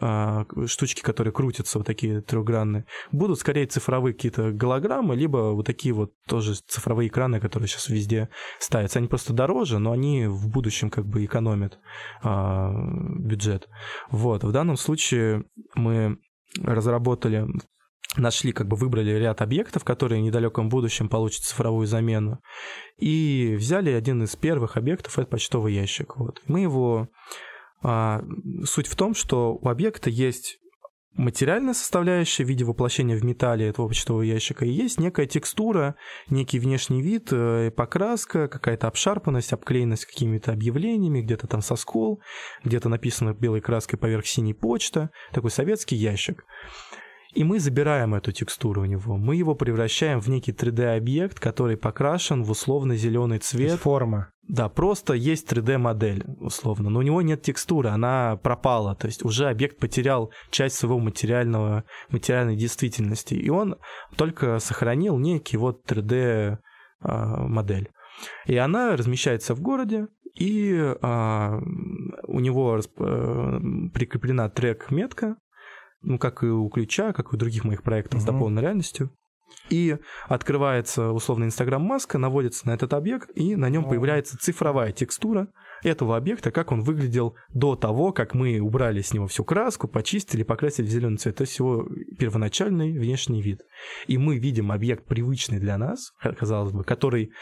э, 0.00 0.44
штучки, 0.66 1.02
которые 1.02 1.32
крутятся, 1.32 1.78
вот 1.78 1.86
такие 1.86 2.20
трехгранные, 2.20 2.84
будут 3.10 3.40
скорее 3.40 3.66
цифровые 3.66 4.14
какие-то 4.14 4.52
голограммы, 4.52 5.16
либо 5.16 5.52
вот 5.52 5.66
такие 5.66 5.92
вот 5.94 6.12
тоже 6.28 6.54
цифровые 6.54 7.08
экраны, 7.08 7.40
которые 7.40 7.66
сейчас 7.66 7.88
везде 7.88 8.28
ставятся. 8.60 9.00
Они 9.00 9.08
просто 9.08 9.32
дороже, 9.32 9.80
но 9.80 9.90
они 9.90 10.26
в 10.28 10.48
будущем 10.48 10.90
как 10.90 11.06
бы 11.06 11.24
экономят 11.24 11.80
э, 12.22 12.70
бюджет. 13.18 13.68
Вот, 14.10 14.44
в 14.44 14.52
данном 14.52 14.76
случае 14.76 15.44
мы 15.74 16.18
разработали 16.60 17.48
нашли, 18.16 18.52
как 18.52 18.68
бы 18.68 18.76
выбрали 18.76 19.10
ряд 19.10 19.40
объектов, 19.40 19.84
которые 19.84 20.20
в 20.20 20.24
недалеком 20.24 20.68
будущем 20.68 21.08
получат 21.08 21.44
цифровую 21.44 21.86
замену, 21.86 22.40
и 22.98 23.54
взяли 23.58 23.90
один 23.90 24.22
из 24.22 24.36
первых 24.36 24.76
объектов, 24.76 25.18
это 25.18 25.28
почтовый 25.28 25.74
ящик. 25.74 26.16
Вот. 26.16 26.42
Мы 26.46 26.60
его... 26.60 27.08
А, 27.84 28.22
суть 28.64 28.86
в 28.86 28.94
том, 28.94 29.12
что 29.12 29.54
у 29.54 29.68
объекта 29.68 30.08
есть 30.08 30.58
материальная 31.14 31.74
составляющая 31.74 32.44
в 32.44 32.48
виде 32.48 32.64
воплощения 32.64 33.16
в 33.16 33.24
металле 33.24 33.68
этого 33.68 33.88
почтового 33.88 34.22
ящика, 34.22 34.64
и 34.64 34.70
есть 34.70 34.98
некая 34.98 35.26
текстура, 35.26 35.96
некий 36.30 36.58
внешний 36.58 37.02
вид, 37.02 37.28
э, 37.32 37.70
покраска, 37.70 38.48
какая-то 38.48 38.88
обшарпанность, 38.88 39.52
обклеенность 39.52 40.06
какими-то 40.06 40.52
объявлениями, 40.52 41.20
где-то 41.20 41.46
там 41.46 41.60
соскол, 41.60 42.22
где-то 42.64 42.88
написано 42.88 43.34
белой 43.34 43.60
краской 43.60 43.98
поверх 43.98 44.26
синей 44.26 44.54
почта, 44.54 45.10
такой 45.32 45.50
советский 45.50 45.96
ящик. 45.96 46.44
И 47.32 47.44
мы 47.44 47.60
забираем 47.60 48.14
эту 48.14 48.32
текстуру 48.32 48.82
у 48.82 48.84
него. 48.84 49.16
Мы 49.16 49.36
его 49.36 49.54
превращаем 49.54 50.20
в 50.20 50.28
некий 50.28 50.52
3D-объект, 50.52 51.40
который 51.40 51.78
покрашен 51.78 52.44
в 52.44 52.50
условно-зеленый 52.50 53.38
цвет. 53.38 53.80
Форма. 53.80 54.32
Да, 54.48 54.68
просто 54.68 55.14
есть 55.14 55.50
3D-модель, 55.50 56.24
условно, 56.40 56.90
но 56.90 56.98
у 56.98 57.02
него 57.02 57.22
нет 57.22 57.42
текстуры, 57.42 57.90
она 57.90 58.36
пропала, 58.36 58.96
то 58.96 59.06
есть 59.06 59.24
уже 59.24 59.48
объект 59.48 59.78
потерял 59.78 60.32
часть 60.50 60.74
своего 60.76 60.98
материального, 60.98 61.84
материальной 62.10 62.56
действительности, 62.56 63.34
и 63.34 63.48
он 63.50 63.76
только 64.16 64.58
сохранил 64.58 65.16
некий 65.18 65.56
вот 65.56 65.88
3D-модель. 65.88 67.88
А, 67.88 68.50
и 68.50 68.56
она 68.56 68.96
размещается 68.96 69.54
в 69.54 69.60
городе, 69.60 70.08
и 70.34 70.92
а, 71.02 71.60
у 72.24 72.40
него 72.40 72.78
э, 72.78 72.80
прикреплена 73.94 74.50
трек-метка, 74.50 75.36
ну, 76.02 76.18
как 76.18 76.42
и 76.42 76.46
у 76.46 76.68
ключа, 76.68 77.12
как 77.12 77.32
и 77.32 77.36
у 77.36 77.38
других 77.38 77.64
моих 77.64 77.82
проектов 77.82 78.20
угу. 78.20 78.22
с 78.22 78.26
дополненной 78.26 78.62
реальностью. 78.62 79.10
И 79.70 79.96
открывается 80.28 81.10
условно 81.12 81.44
Инстаграм-маска, 81.44 82.18
наводится 82.18 82.66
на 82.66 82.72
этот 82.72 82.92
объект, 82.94 83.30
и 83.34 83.56
на 83.56 83.68
нем 83.68 83.84
появляется 83.84 84.36
цифровая 84.38 84.92
текстура 84.92 85.48
этого 85.82 86.16
объекта, 86.16 86.50
как 86.50 86.72
он 86.72 86.82
выглядел 86.82 87.36
до 87.52 87.74
того, 87.76 88.12
как 88.12 88.34
мы 88.34 88.60
убрали 88.60 89.00
с 89.02 89.12
него 89.12 89.26
всю 89.26 89.44
краску, 89.44 89.88
почистили, 89.88 90.42
покрасили 90.42 90.86
в 90.86 90.90
зеленый 90.90 91.18
цвет. 91.18 91.36
То 91.36 91.42
есть 91.42 91.58
его 91.58 91.86
первоначальный 92.18 92.98
внешний 92.98 93.42
вид. 93.42 93.62
И 94.06 94.18
мы 94.18 94.38
видим 94.38 94.70
объект 94.70 95.06
привычный 95.06 95.58
для 95.58 95.78
нас, 95.78 96.12
казалось 96.38 96.72
бы, 96.72 96.84
который 96.84 97.32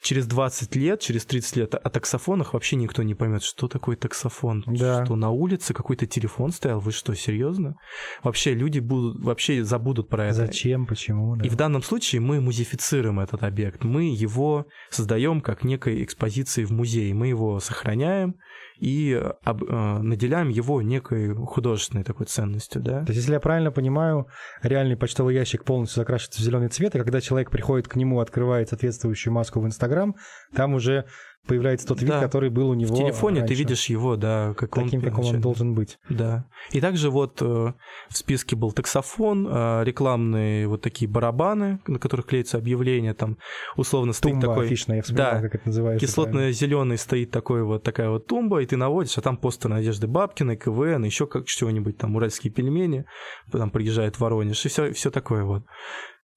через 0.00 0.26
20 0.26 0.76
лет, 0.76 1.00
через 1.00 1.24
30 1.26 1.56
лет 1.56 1.74
о 1.74 1.90
таксофонах 1.90 2.54
вообще 2.54 2.76
никто 2.76 3.02
не 3.02 3.14
поймет, 3.14 3.42
что 3.42 3.68
такое 3.68 3.96
таксофон. 3.96 4.64
Да. 4.66 5.04
Что 5.04 5.16
на 5.16 5.30
улице 5.30 5.74
какой-то 5.74 6.06
телефон 6.06 6.52
стоял, 6.52 6.80
вы 6.80 6.92
что, 6.92 7.14
серьезно? 7.14 7.74
Вообще 8.22 8.54
люди 8.54 8.78
будут, 8.78 9.22
вообще 9.22 9.64
забудут 9.64 10.08
про 10.08 10.26
это. 10.26 10.46
Зачем, 10.46 10.86
почему? 10.86 11.36
Да. 11.36 11.44
И 11.44 11.48
в 11.48 11.56
данном 11.56 11.82
случае 11.82 12.20
мы 12.20 12.40
музифицируем 12.40 13.20
этот 13.20 13.42
объект, 13.42 13.84
мы 13.84 14.04
его 14.04 14.66
создаем 14.90 15.40
как 15.40 15.64
некой 15.64 16.04
экспозиции 16.04 16.64
в 16.64 16.70
музее, 16.70 17.14
мы 17.14 17.28
его 17.28 17.60
сохраняем, 17.60 18.36
и 18.78 19.20
об, 19.44 19.64
э, 19.64 19.98
наделяем 20.02 20.48
его 20.48 20.82
некой 20.82 21.34
художественной 21.34 22.04
такой 22.04 22.26
ценностью, 22.26 22.80
да. 22.80 23.00
То 23.04 23.12
есть, 23.12 23.20
если 23.20 23.32
я 23.32 23.40
правильно 23.40 23.70
понимаю, 23.70 24.28
реальный 24.62 24.96
почтовый 24.96 25.34
ящик 25.34 25.64
полностью 25.64 26.00
закрашивается 26.00 26.40
в 26.40 26.44
зеленый 26.44 26.68
цвет, 26.68 26.94
и 26.94 26.98
когда 26.98 27.20
человек 27.20 27.50
приходит 27.50 27.88
к 27.88 27.96
нему, 27.96 28.20
открывает 28.20 28.68
соответствующую 28.68 29.32
маску 29.32 29.60
в 29.60 29.66
Инстаграм, 29.66 30.14
там 30.54 30.74
уже 30.74 31.06
появляется 31.48 31.86
тот 31.86 32.00
вид, 32.00 32.10
да. 32.10 32.20
который 32.20 32.50
был 32.50 32.68
у 32.70 32.74
него. 32.74 32.94
В 32.94 32.98
телефоне 32.98 33.40
раньше. 33.40 33.54
ты 33.54 33.58
видишь 33.58 33.86
его, 33.86 34.16
да, 34.16 34.54
как 34.56 34.74
таким, 34.74 35.00
он, 35.00 35.04
каком 35.04 35.24
он 35.26 35.40
должен 35.40 35.74
быть. 35.74 35.98
Да. 36.08 36.44
И 36.70 36.80
также 36.80 37.10
вот 37.10 37.42
э, 37.42 37.44
в 37.44 38.16
списке 38.16 38.54
был 38.54 38.72
таксофон, 38.72 39.48
э, 39.50 39.84
рекламные 39.84 40.68
вот 40.68 40.82
такие 40.82 41.10
барабаны, 41.10 41.80
на 41.86 41.98
которых 41.98 42.26
клеится 42.26 42.58
объявление, 42.58 43.14
там 43.14 43.38
условно 43.76 44.12
стоит 44.12 44.34
тумба 44.34 44.48
такой. 44.48 44.66
Офишная, 44.66 44.96
я 44.96 45.02
вспоминал, 45.02 45.32
да, 45.32 45.40
как 45.40 45.54
это 45.54 45.66
называется. 45.66 46.06
Кислотно-зеленый 46.06 46.98
стоит 46.98 47.30
такой 47.30 47.64
вот 47.64 47.82
такая 47.82 48.10
вот 48.10 48.26
тумба, 48.26 48.62
и 48.62 48.66
ты 48.66 48.76
наводишь, 48.76 49.16
а 49.18 49.22
там 49.22 49.36
постер 49.36 49.70
Надежды 49.70 50.06
Бабкиной, 50.06 50.56
КВН, 50.56 51.04
еще 51.04 51.26
как 51.26 51.46
чего-нибудь 51.46 51.96
там 51.96 52.14
уральские 52.16 52.52
пельмени, 52.52 53.06
там 53.50 53.70
приезжает 53.70 54.20
Воронеж 54.20 54.64
и 54.64 54.68
все, 54.68 54.92
все 54.92 55.10
такое 55.10 55.44
вот. 55.44 55.64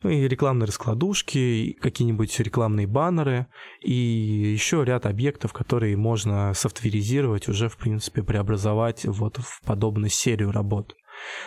Ну 0.03 0.09
и 0.09 0.27
рекламные 0.27 0.65
раскладушки, 0.65 1.77
какие-нибудь 1.79 2.39
рекламные 2.39 2.87
баннеры 2.87 3.47
и 3.81 3.93
еще 3.93 4.83
ряд 4.83 5.05
объектов, 5.05 5.53
которые 5.53 5.95
можно 5.95 6.53
софтверизировать, 6.55 7.47
уже, 7.47 7.69
в 7.69 7.77
принципе, 7.77 8.23
преобразовать 8.23 9.05
вот 9.05 9.37
в 9.37 9.61
подобную 9.65 10.09
серию 10.09 10.51
работ. 10.51 10.95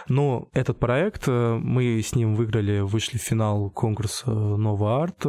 Но 0.09 0.49
этот 0.53 0.79
проект, 0.79 1.25
э, 1.27 1.59
мы 1.61 2.01
с 2.01 2.15
ним 2.15 2.37
выиграли, 2.37 2.81
вышли 2.81 3.19
в 3.19 3.23
финал 3.23 3.71
конкурса 3.71 4.31
Нова 4.31 5.03
Арт 5.03 5.27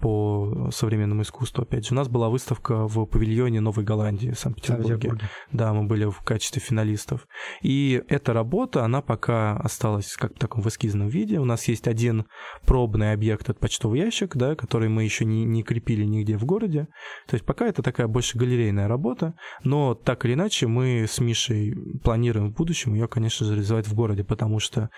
по 0.00 0.70
современному 0.72 1.22
искусству, 1.22 1.62
опять 1.62 1.86
же. 1.86 1.94
У 1.94 1.96
нас 1.96 2.08
была 2.08 2.28
выставка 2.28 2.86
в 2.86 3.04
павильоне 3.06 3.60
Новой 3.60 3.84
Голландии 3.84 4.30
в 4.30 4.38
Санкт-Петербурге. 4.38 5.18
Да, 5.52 5.72
мы 5.72 5.84
были 5.84 6.04
в 6.04 6.20
качестве 6.20 6.62
финалистов. 6.62 7.26
И 7.62 8.02
эта 8.08 8.32
работа, 8.32 8.84
она 8.84 9.02
пока 9.02 9.56
осталась 9.56 10.16
как 10.16 10.36
в 10.36 10.38
таком 10.38 10.62
в 10.62 10.68
эскизном 10.68 11.08
виде. 11.08 11.40
У 11.40 11.44
нас 11.44 11.66
есть 11.66 11.88
один 11.88 12.26
пробный 12.64 13.12
объект, 13.12 13.50
от 13.50 13.58
почтовый 13.58 14.00
ящик, 14.00 14.36
да, 14.36 14.54
который 14.54 14.88
мы 14.88 15.02
еще 15.02 15.24
не, 15.24 15.44
не 15.44 15.64
крепили 15.64 16.04
нигде 16.04 16.36
в 16.36 16.44
городе. 16.44 16.86
То 17.26 17.34
есть 17.34 17.44
пока 17.44 17.66
это 17.66 17.82
такая 17.82 18.06
больше 18.06 18.38
галерейная 18.38 18.86
работа, 18.86 19.34
но 19.64 19.94
так 19.94 20.24
или 20.24 20.34
иначе 20.34 20.68
мы 20.68 21.06
с 21.08 21.18
Мишей 21.18 21.74
планируем 22.04 22.50
в 22.50 22.54
будущем 22.54 22.94
ее, 22.94 23.08
конечно 23.08 23.46
же, 23.46 23.54
реализовать 23.54 23.88
в 23.88 23.94
городе, 23.94 24.22
потому 24.22 24.60
что 24.60 24.90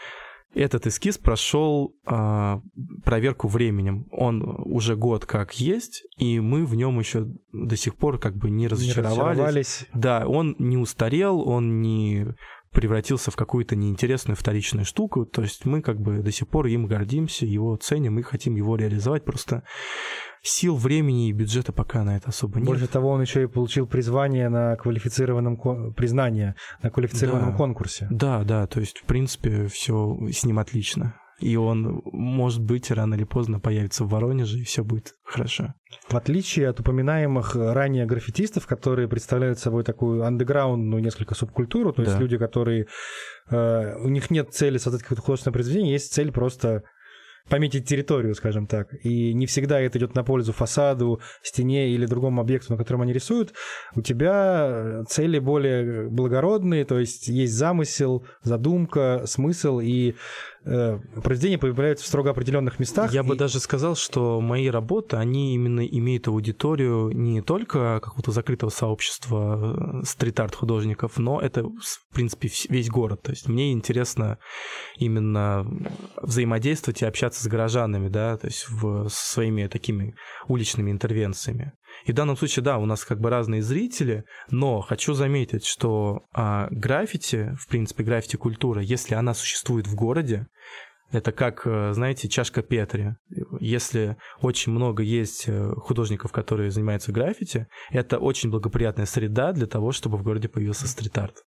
этот 0.55 0.87
эскиз 0.87 1.19
прошел 1.19 1.95
э, 2.07 2.61
проверку 3.05 3.49
временем. 3.49 4.07
Он 4.11 4.43
уже 4.65 4.97
год 4.97 5.25
как 5.25 5.61
есть, 5.61 6.05
и 6.17 6.41
мы 6.41 6.67
в 6.67 6.75
нем 6.75 6.99
еще 6.99 7.29
до 7.53 7.77
сих 7.77 7.97
пор 7.97 8.19
как 8.19 8.37
бы 8.37 8.51
не 8.51 8.67
разочаровались. 8.67 9.17
Не 9.17 9.23
разочаровались. 9.23 9.87
Да, 9.95 10.27
он 10.27 10.57
не 10.59 10.77
устарел, 10.77 11.41
он 11.47 11.81
не 11.81 12.35
превратился 12.73 13.31
в 13.31 13.37
какую-то 13.37 13.77
неинтересную 13.77 14.37
вторичную 14.37 14.85
штуку. 14.85 15.27
То 15.27 15.43
есть 15.43 15.65
мы 15.65 15.83
как 15.83 16.01
бы 16.01 16.19
до 16.19 16.31
сих 16.31 16.49
пор 16.49 16.67
им 16.67 16.87
гордимся, 16.87 17.47
его 17.47 17.77
ценим 17.77 18.19
и 18.19 18.23
хотим 18.23 18.57
его 18.57 18.77
реализовать. 18.77 19.25
Просто 19.25 19.65
сил, 20.43 20.77
времени 20.77 21.29
и 21.29 21.33
бюджета 21.33 21.73
пока 21.73 22.03
на 22.05 22.17
это 22.17 22.29
особо 22.29 22.59
нет. 22.59 22.67
Больше 22.67 22.87
того, 22.87 23.11
он 23.11 23.21
еще 23.21 23.43
и 23.43 23.47
получил 23.47 23.87
призвание 23.87 24.49
на 24.49 24.77
квалифицированном 24.77 25.93
признание 25.95 26.55
на 26.83 26.91
квалифицированном 26.91 27.53
да. 27.53 27.57
конкурсе. 27.57 28.07
Да, 28.11 28.45
да, 28.45 28.67
то 28.67 28.81
есть 28.81 28.99
в 28.99 29.05
принципе 29.05 29.67
все 29.67 30.19
с 30.31 30.45
ним 30.45 30.59
отлично. 30.59 31.20
И 31.41 31.57
он, 31.57 32.03
может 32.05 32.63
быть, 32.63 32.91
рано 32.91 33.15
или 33.15 33.25
поздно 33.25 33.61
появится 33.61 34.05
в 34.05 34.11
Воронеже, 34.11 34.59
и 34.59 34.65
все 34.65 34.85
будет 34.85 35.15
хорошо. 35.25 35.75
В 36.09 36.15
отличие 36.15 36.69
от 36.69 36.81
упоминаемых 36.81 37.57
ранее 37.57 38.05
граффитистов, 38.07 38.67
которые 38.67 39.09
представляют 39.09 39.59
собой 39.59 39.83
такую 39.83 40.25
андеграундную 40.25 41.03
несколько 41.03 41.35
субкультуру, 41.35 41.93
то 41.93 42.03
есть 42.03 42.15
да. 42.15 42.21
люди, 42.21 42.37
которые... 42.37 42.87
Э, 43.51 43.97
у 43.97 44.09
них 44.09 44.31
нет 44.31 44.53
цели 44.53 44.77
создать 44.79 45.03
какое-то 45.03 45.23
художественное 45.23 45.55
произведение, 45.55 45.93
есть 45.93 46.13
цель 46.13 46.31
просто 46.31 46.85
пометить 47.49 47.87
территорию, 47.87 48.35
скажем 48.35 48.67
так. 48.67 48.89
И 49.05 49.35
не 49.35 49.47
всегда 49.47 49.81
это 49.81 49.99
идет 49.99 50.15
на 50.15 50.23
пользу 50.23 50.53
фасаду, 50.53 51.21
стене 51.43 51.91
или 51.91 52.07
другому 52.07 52.41
объекту, 52.41 52.73
на 52.73 52.79
котором 52.79 53.03
они 53.03 53.13
рисуют. 53.13 53.53
У 53.95 54.03
тебя 54.03 55.05
цели 55.09 55.39
более 55.39 56.09
благородные, 56.09 56.85
то 56.85 56.99
есть 56.99 57.29
есть 57.29 57.53
замысел, 57.53 58.25
задумка, 58.43 59.23
смысл, 59.27 59.81
и 59.81 60.15
произведения 60.65 61.59
появляются 61.59 62.05
в 62.05 62.09
строго 62.09 62.31
определенных 62.31 62.79
местах. 62.79 63.13
Я 63.13 63.23
и... 63.23 63.25
бы 63.25 63.37
даже 63.37 63.61
сказал, 63.61 63.97
что 63.97 64.41
мои 64.41 64.69
работы, 64.69 65.17
они 65.17 65.55
именно 65.55 65.81
имеют 65.81 66.29
аудиторию 66.29 67.11
не 67.13 67.41
только 67.41 68.01
какого-то 68.01 68.33
закрытого 68.33 68.71
сообщества 68.71 70.03
э, 70.03 70.05
стрит-арт 70.05 70.55
художников, 70.55 71.19
но 71.19 71.41
это, 71.41 71.65
в 71.65 72.15
принципе, 72.15 72.51
весь 72.69 72.91
город. 72.91 73.23
То 73.23 73.31
есть 73.31 73.49
мне 73.49 73.73
интересно 73.73 74.39
именно 74.97 75.67
взаимодействовать 76.21 77.03
и 77.03 77.07
общаться 77.07 77.43
с 77.43 77.47
горожанами, 77.47 78.09
да, 78.09 78.37
то 78.37 78.47
есть 78.47 78.69
в, 78.69 79.09
своими 79.09 79.67
такими 79.67 80.15
уличными 80.47 80.91
интервенциями. 80.91 81.73
И 82.05 82.13
в 82.13 82.15
данном 82.15 82.37
случае, 82.37 82.63
да, 82.63 82.79
у 82.79 82.87
нас 82.87 83.05
как 83.05 83.21
бы 83.21 83.31
разные 83.31 83.63
зрители, 83.63 84.25
но 84.51 84.81
хочу 84.81 85.15
заметить, 85.15 85.65
что 85.65 86.25
а, 86.33 86.69
граффити, 86.71 87.55
в 87.59 87.69
принципе, 87.69 88.05
граффити-культура, 88.05 88.83
если 88.83 89.15
она 89.15 89.35
существует 89.35 89.87
в 89.87 89.95
городе, 89.95 90.47
это 91.13 91.33
как, 91.33 91.63
э, 91.67 91.93
знаете, 91.93 92.29
чашка 92.29 92.63
Петри. 92.63 93.17
Если 93.59 94.17
очень 94.41 94.73
много 94.73 95.03
есть 95.03 95.45
э, 95.49 95.73
художников, 95.77 96.31
которые 96.31 96.71
занимаются 96.71 97.11
граффити, 97.11 97.67
это 97.91 98.19
очень 98.19 98.51
благоприятная 98.51 99.07
среда 99.07 99.53
для 99.53 99.67
того, 99.67 99.91
чтобы 99.91 100.19
в 100.19 100.23
городе 100.23 100.49
появился 100.49 100.87
стрит-арт. 100.87 101.43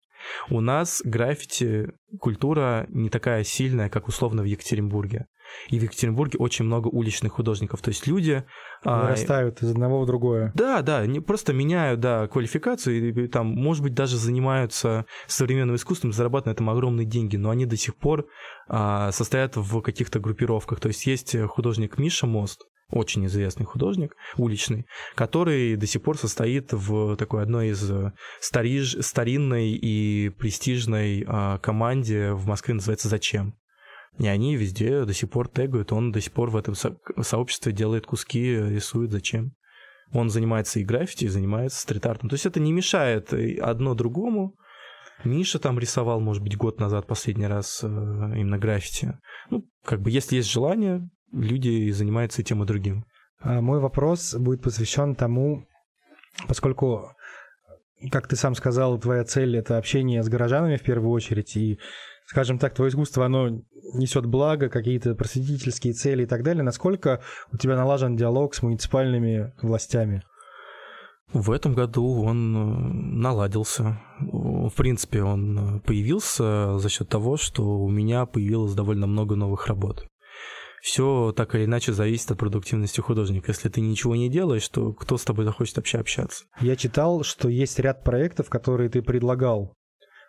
У 0.50 0.62
нас 0.62 1.02
граффити 1.04 1.94
культура 2.20 2.86
не 2.90 3.10
такая 3.10 3.44
сильная, 3.44 3.90
как 3.90 4.08
условно 4.08 4.44
в 4.44 4.46
Екатеринбурге. 4.46 5.28
И 5.70 5.80
в 5.80 5.84
Екатеринбурге 5.84 6.38
очень 6.40 6.66
много 6.66 6.88
уличных 6.88 7.34
художников. 7.34 7.82
То 7.82 7.90
есть 7.90 8.08
люди... 8.08 8.44
А, 8.84 9.04
Вырастают 9.04 9.62
а, 9.62 9.66
из 9.66 9.72
одного 9.72 10.02
в 10.02 10.06
другое. 10.06 10.52
Да, 10.56 10.82
да, 10.82 11.06
не 11.06 11.20
просто 11.20 11.54
меняют, 11.54 12.00
да, 12.00 12.28
квалификацию, 12.28 13.10
и, 13.10 13.26
и 13.26 13.28
там, 13.28 13.48
может 13.48 13.84
быть, 13.84 13.94
даже 13.94 14.18
занимаются 14.18 15.06
современным 15.28 15.76
искусством, 15.76 16.14
зарабатывают 16.14 16.46
на 16.46 16.52
этом 16.52 16.70
огромные 16.70 17.06
деньги, 17.06 17.38
но 17.38 17.50
они 17.50 17.66
до 17.66 17.78
сих 17.78 17.96
пор 17.96 18.28
а, 18.68 19.12
состоят 19.12 19.56
в 19.56 19.82
каких-то 19.82 20.20
группировках. 20.20 20.80
То 20.80 20.88
есть 20.88 21.06
есть 21.06 21.36
художник 21.48 21.98
Миша 21.98 22.26
Мост, 22.26 22.64
очень 22.93 23.25
известный 23.25 23.65
художник, 23.65 24.15
уличный, 24.38 24.86
который 25.15 25.75
до 25.75 25.88
сих 25.88 26.01
пор 26.01 26.17
состоит 26.17 26.71
в 26.71 27.15
такой 27.17 27.43
одной 27.43 27.69
из 27.69 27.91
стариж, 28.39 28.97
старинной 29.01 29.71
и 29.71 30.29
престижной 30.29 31.25
а, 31.27 31.58
команде 31.58 32.32
в 32.34 32.45
Москве, 32.45 32.75
называется 32.75 33.10
«Зачем?». 33.10 33.56
И 34.19 34.27
они 34.27 34.56
везде 34.56 35.06
до 35.06 35.13
сих 35.13 35.32
пор 35.32 35.47
тегают, 35.47 35.91
он 35.91 36.12
до 36.12 36.21
сих 36.21 36.32
пор 36.34 36.51
в 36.51 36.56
этом 36.56 36.75
со- 36.75 36.97
сообществе 37.21 37.73
делает 37.73 38.06
куски, 38.06 38.56
рисует 38.56 39.12
зачем. 39.12 39.53
Он 40.12 40.29
занимается 40.29 40.79
и 40.79 40.84
граффити, 40.84 41.25
и 41.25 41.29
занимается 41.29 41.82
стрит-артом. 41.82 42.29
То 42.29 42.36
есть 42.36 42.45
это 42.45 42.60
не 42.60 42.71
мешает 42.71 43.34
одно 43.60 43.95
другому. 43.95 44.56
Миша 45.23 45.58
там 45.58 45.79
рисовал, 45.79 46.19
может 46.19 46.43
быть, 46.43 46.56
год 46.56 46.79
назад 46.79 47.08
последний 47.08 47.47
раз 47.47 47.84
э, 47.84 47.88
именно 47.88 48.60
граффити. 48.60 49.17
Ну, 49.49 49.63
как 49.84 50.01
бы, 50.01 50.12
если 50.12 50.36
есть 50.36 50.51
желание, 50.51 51.10
люди 51.34 51.91
занимаются 51.91 52.41
и 52.41 52.46
тем, 52.46 52.63
и 52.63 52.65
другим. 52.65 53.06
А 53.39 53.62
мой 53.62 53.80
вопрос 53.80 54.36
будет 54.36 54.62
посвящен 54.62 55.15
тому, 55.15 55.67
поскольку, 56.48 57.12
как 58.12 58.28
ты 58.28 58.36
сам 58.36 58.56
сказал, 58.56 58.98
твоя 59.00 59.26
цель— 59.26 59.58
это 59.58 59.78
общение 59.78 60.24
с 60.24 60.30
горожанами 60.30 60.78
в 60.78 60.84
первую 60.84 61.12
очередь, 61.12 61.56
и 61.58 61.80
скажем 62.26 62.58
так, 62.58 62.74
твое 62.74 62.89
искусство, 62.89 63.26
оно 63.26 63.50
несет 63.93 64.26
благо, 64.26 64.69
какие-то 64.69 65.15
просветительские 65.15 65.93
цели 65.93 66.24
и 66.24 66.26
так 66.26 66.43
далее. 66.43 66.63
Насколько 66.63 67.22
у 67.52 67.58
тебя 67.58 67.76
налажен 67.76 68.15
диалог 68.15 68.56
с 68.56 68.62
муниципальными 68.62 69.54
властями? 69.62 70.24
В 71.34 71.52
этом 71.52 71.74
году 71.74 72.22
он 72.24 72.56
э, 72.56 72.93
наладился. 73.17 74.00
В 74.19 74.72
принципе, 74.78 75.24
он 75.24 75.82
появился 75.84 76.78
за 76.78 76.89
счет 76.89 77.10
того, 77.10 77.38
что 77.38 77.80
у 77.80 77.89
меня 77.89 78.28
появилось 78.28 78.76
довольно 78.76 79.08
много 79.08 79.36
новых 79.36 79.65
работ. 79.67 80.06
Все 80.84 81.32
так 81.34 81.56
или 81.56 81.63
иначе 81.63 81.93
зависит 81.93 82.30
от 82.32 82.38
продуктивности 82.38 83.00
художника. 83.00 83.52
Если 83.52 83.69
ты 83.69 83.80
ничего 83.80 84.17
не 84.17 84.30
делаешь, 84.30 84.67
то 84.67 84.91
кто 84.91 85.17
с 85.17 85.24
тобой 85.24 85.46
захочет 85.46 85.78
вообще 85.78 86.00
общаться? 86.00 86.43
Я 86.60 86.76
читал, 86.76 87.24
что 87.24 87.48
есть 87.48 87.80
ряд 87.80 88.04
проектов, 88.04 88.50
которые 88.50 88.89
ты 88.89 89.02
предлагал 89.02 89.78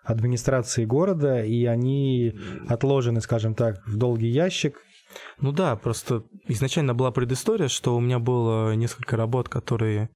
администрации 0.05 0.85
города, 0.85 1.45
и 1.45 1.65
они 1.65 2.39
отложены, 2.69 3.21
скажем 3.21 3.57
так, 3.57 3.85
в 3.85 3.97
долгий 3.97 4.29
ящик. 4.29 4.79
Ну 5.41 5.51
да, 5.51 5.75
просто 5.75 6.23
изначально 6.47 6.95
была 6.95 7.11
предыстория, 7.11 7.67
что 7.67 7.97
у 7.97 8.01
меня 8.01 8.21
было 8.21 8.77
несколько 8.77 9.17
работ, 9.17 9.49
которые 9.49 10.11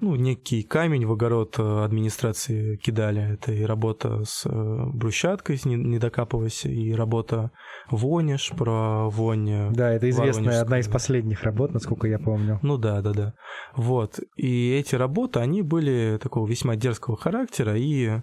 ну, 0.00 0.16
некий 0.16 0.62
камень 0.62 1.06
в 1.06 1.12
огород 1.12 1.58
э, 1.58 1.84
администрации 1.84 2.76
кидали. 2.76 3.34
Это 3.34 3.52
и 3.52 3.62
работа 3.64 4.24
с 4.24 4.46
э, 4.46 4.84
брусчаткой, 4.92 5.60
не, 5.64 5.74
не 5.74 5.98
докапывайся, 5.98 6.68
и 6.68 6.92
работа 6.92 7.50
Вониш 7.90 8.52
про 8.56 9.08
вонь. 9.08 9.72
Да, 9.72 9.92
это 9.92 10.08
известная 10.10 10.60
одна 10.60 10.78
из 10.78 10.88
последних 10.88 11.42
работ, 11.42 11.72
насколько 11.74 12.06
я 12.06 12.18
помню. 12.18 12.58
Ну 12.62 12.78
да, 12.78 13.00
да, 13.02 13.12
да. 13.12 13.34
Вот. 13.74 14.20
И 14.36 14.72
эти 14.72 14.94
работы, 14.94 15.40
они 15.40 15.62
были 15.62 16.18
такого 16.22 16.46
весьма 16.46 16.76
дерзкого 16.76 17.16
характера, 17.16 17.76
и 17.76 18.20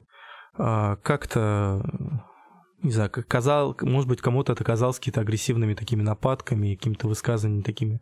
а, 0.57 0.95
как-то 0.97 1.83
не 2.81 2.91
знаю, 2.91 3.09
казал, 3.27 3.75
может 3.81 4.07
быть, 4.07 4.21
кому-то 4.21 4.53
это 4.53 4.63
казалось 4.63 4.97
какими-то 4.97 5.21
агрессивными 5.21 5.73
такими 5.73 6.03
нападками, 6.03 6.75
какими-то 6.75 7.07
высказываниями 7.07 7.63
такими 7.63 7.99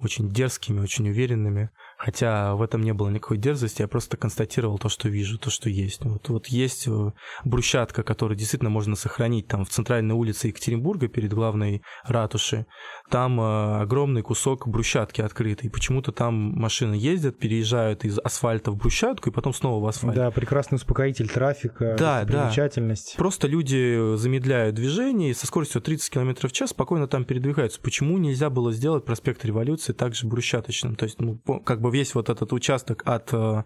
очень 0.00 0.28
дерзкими, 0.28 0.80
очень 0.80 1.08
уверенными. 1.08 1.70
Хотя 2.02 2.54
в 2.54 2.62
этом 2.62 2.82
не 2.82 2.94
было 2.94 3.10
никакой 3.10 3.36
дерзости, 3.36 3.82
я 3.82 3.88
просто 3.88 4.16
констатировал 4.16 4.78
то, 4.78 4.88
что 4.88 5.10
вижу, 5.10 5.38
то, 5.38 5.50
что 5.50 5.68
есть. 5.68 6.02
Вот, 6.02 6.30
вот 6.30 6.46
есть 6.46 6.88
э, 6.88 7.12
брусчатка, 7.44 8.02
которую 8.02 8.38
действительно 8.38 8.70
можно 8.70 8.96
сохранить 8.96 9.48
там 9.48 9.66
в 9.66 9.68
центральной 9.68 10.14
улице 10.14 10.46
Екатеринбурга 10.46 11.08
перед 11.08 11.34
главной 11.34 11.82
ратушей. 12.04 12.64
Там 13.10 13.40
э, 13.40 13.82
огромный 13.82 14.22
кусок 14.22 14.68
брусчатки 14.68 15.20
открытый. 15.20 15.68
Почему-то 15.68 16.12
там 16.12 16.34
машины 16.34 16.94
ездят, 16.94 17.38
переезжают 17.38 18.04
из 18.04 18.18
асфальта 18.18 18.70
в 18.70 18.76
брусчатку 18.76 19.30
и 19.30 19.32
потом 19.32 19.52
снова 19.52 19.84
в 19.84 19.88
асфальт. 19.88 20.14
Да, 20.14 20.30
прекрасный 20.30 20.76
успокоитель 20.76 21.28
трафика, 21.28 21.96
да, 21.98 22.24
примечательность. 22.24 23.14
Да. 23.16 23.18
Просто 23.18 23.48
люди 23.48 24.16
замедляют 24.16 24.76
движение 24.76 25.30
и 25.30 25.34
со 25.34 25.46
скоростью 25.46 25.80
30 25.80 26.10
км 26.10 26.48
в 26.48 26.52
час 26.52 26.70
спокойно 26.70 27.08
там 27.08 27.24
передвигаются. 27.24 27.80
Почему 27.80 28.16
нельзя 28.18 28.48
было 28.48 28.72
сделать 28.72 29.04
проспект 29.04 29.44
Революции 29.44 29.92
также 29.92 30.26
брусчаточным? 30.26 30.94
То 30.94 31.04
есть, 31.04 31.20
ну, 31.20 31.38
как 31.64 31.80
бы 31.80 31.90
весь 31.90 32.14
вот 32.14 32.28
этот 32.30 32.52
участок 32.52 33.02
от 33.04 33.30
э, 33.32 33.64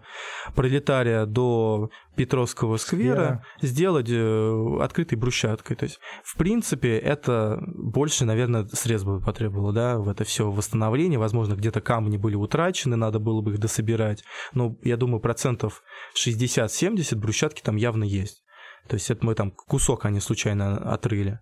Пролетария 0.55 1.25
до 1.25 1.91
Петровского 2.15 2.77
сквера 2.77 3.43
yeah. 3.61 3.67
сделать 3.67 4.09
э, 4.09 4.77
открытой 4.81 5.17
брусчаткой. 5.17 5.75
То 5.75 5.83
есть, 5.85 5.99
в 6.23 6.37
принципе, 6.37 6.97
это 6.97 7.59
больше, 7.67 8.25
наверное, 8.25 8.67
средств 8.67 9.07
бы 9.07 9.19
потребовало, 9.19 9.73
да, 9.73 9.97
в 9.97 10.09
это 10.09 10.23
все 10.23 10.49
восстановление. 10.49 11.19
Возможно, 11.19 11.55
где-то 11.55 11.81
камни 11.81 12.17
были 12.17 12.35
утрачены, 12.35 12.95
надо 12.95 13.19
было 13.19 13.41
бы 13.41 13.53
их 13.53 13.59
дособирать. 13.59 14.23
Но 14.53 14.77
я 14.83 14.97
думаю, 14.97 15.19
процентов 15.19 15.81
60-70 16.17 17.15
брусчатки 17.15 17.61
там 17.61 17.75
явно 17.75 18.03
есть. 18.03 18.43
То 18.87 18.95
есть 18.95 19.09
это 19.09 19.25
мы 19.25 19.35
там 19.35 19.51
кусок 19.51 20.05
они 20.05 20.19
случайно 20.19 20.77
отрыли. 20.77 21.39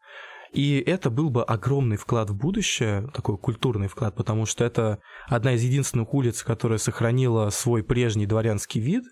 И 0.53 0.77
это 0.85 1.09
был 1.09 1.31
бы 1.31 1.43
огромный 1.43 1.97
вклад 1.97 2.29
в 2.29 2.35
будущее, 2.35 3.09
такой 3.11 3.37
культурный 3.39 3.87
вклад, 3.87 4.15
потому 4.15 4.45
что 4.45 4.63
это 4.63 4.99
одна 5.27 5.53
из 5.53 5.63
единственных 5.63 6.13
улиц, 6.13 6.43
которая 6.43 6.77
сохранила 6.77 7.49
свой 7.49 7.83
прежний 7.83 8.27
дворянский 8.27 8.79
вид, 8.79 9.03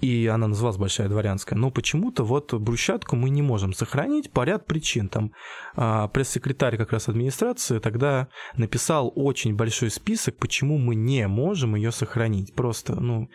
и 0.00 0.26
она 0.26 0.46
называлась 0.46 0.78
Большая 0.78 1.08
Дворянская. 1.08 1.58
Но 1.58 1.70
почему-то 1.70 2.24
вот 2.24 2.54
брусчатку 2.54 3.16
мы 3.16 3.30
не 3.30 3.42
можем 3.42 3.72
сохранить 3.72 4.30
по 4.30 4.44
ряд 4.44 4.66
причин. 4.66 5.08
Там 5.08 5.32
а, 5.74 6.08
пресс-секретарь 6.08 6.76
как 6.76 6.92
раз 6.92 7.08
администрации 7.08 7.78
тогда 7.78 8.28
написал 8.56 9.12
очень 9.14 9.56
большой 9.56 9.90
список, 9.90 10.36
почему 10.36 10.78
мы 10.78 10.94
не 10.94 11.26
можем 11.26 11.74
ее 11.74 11.90
сохранить. 11.90 12.54
Просто, 12.54 13.00
ну, 13.00 13.28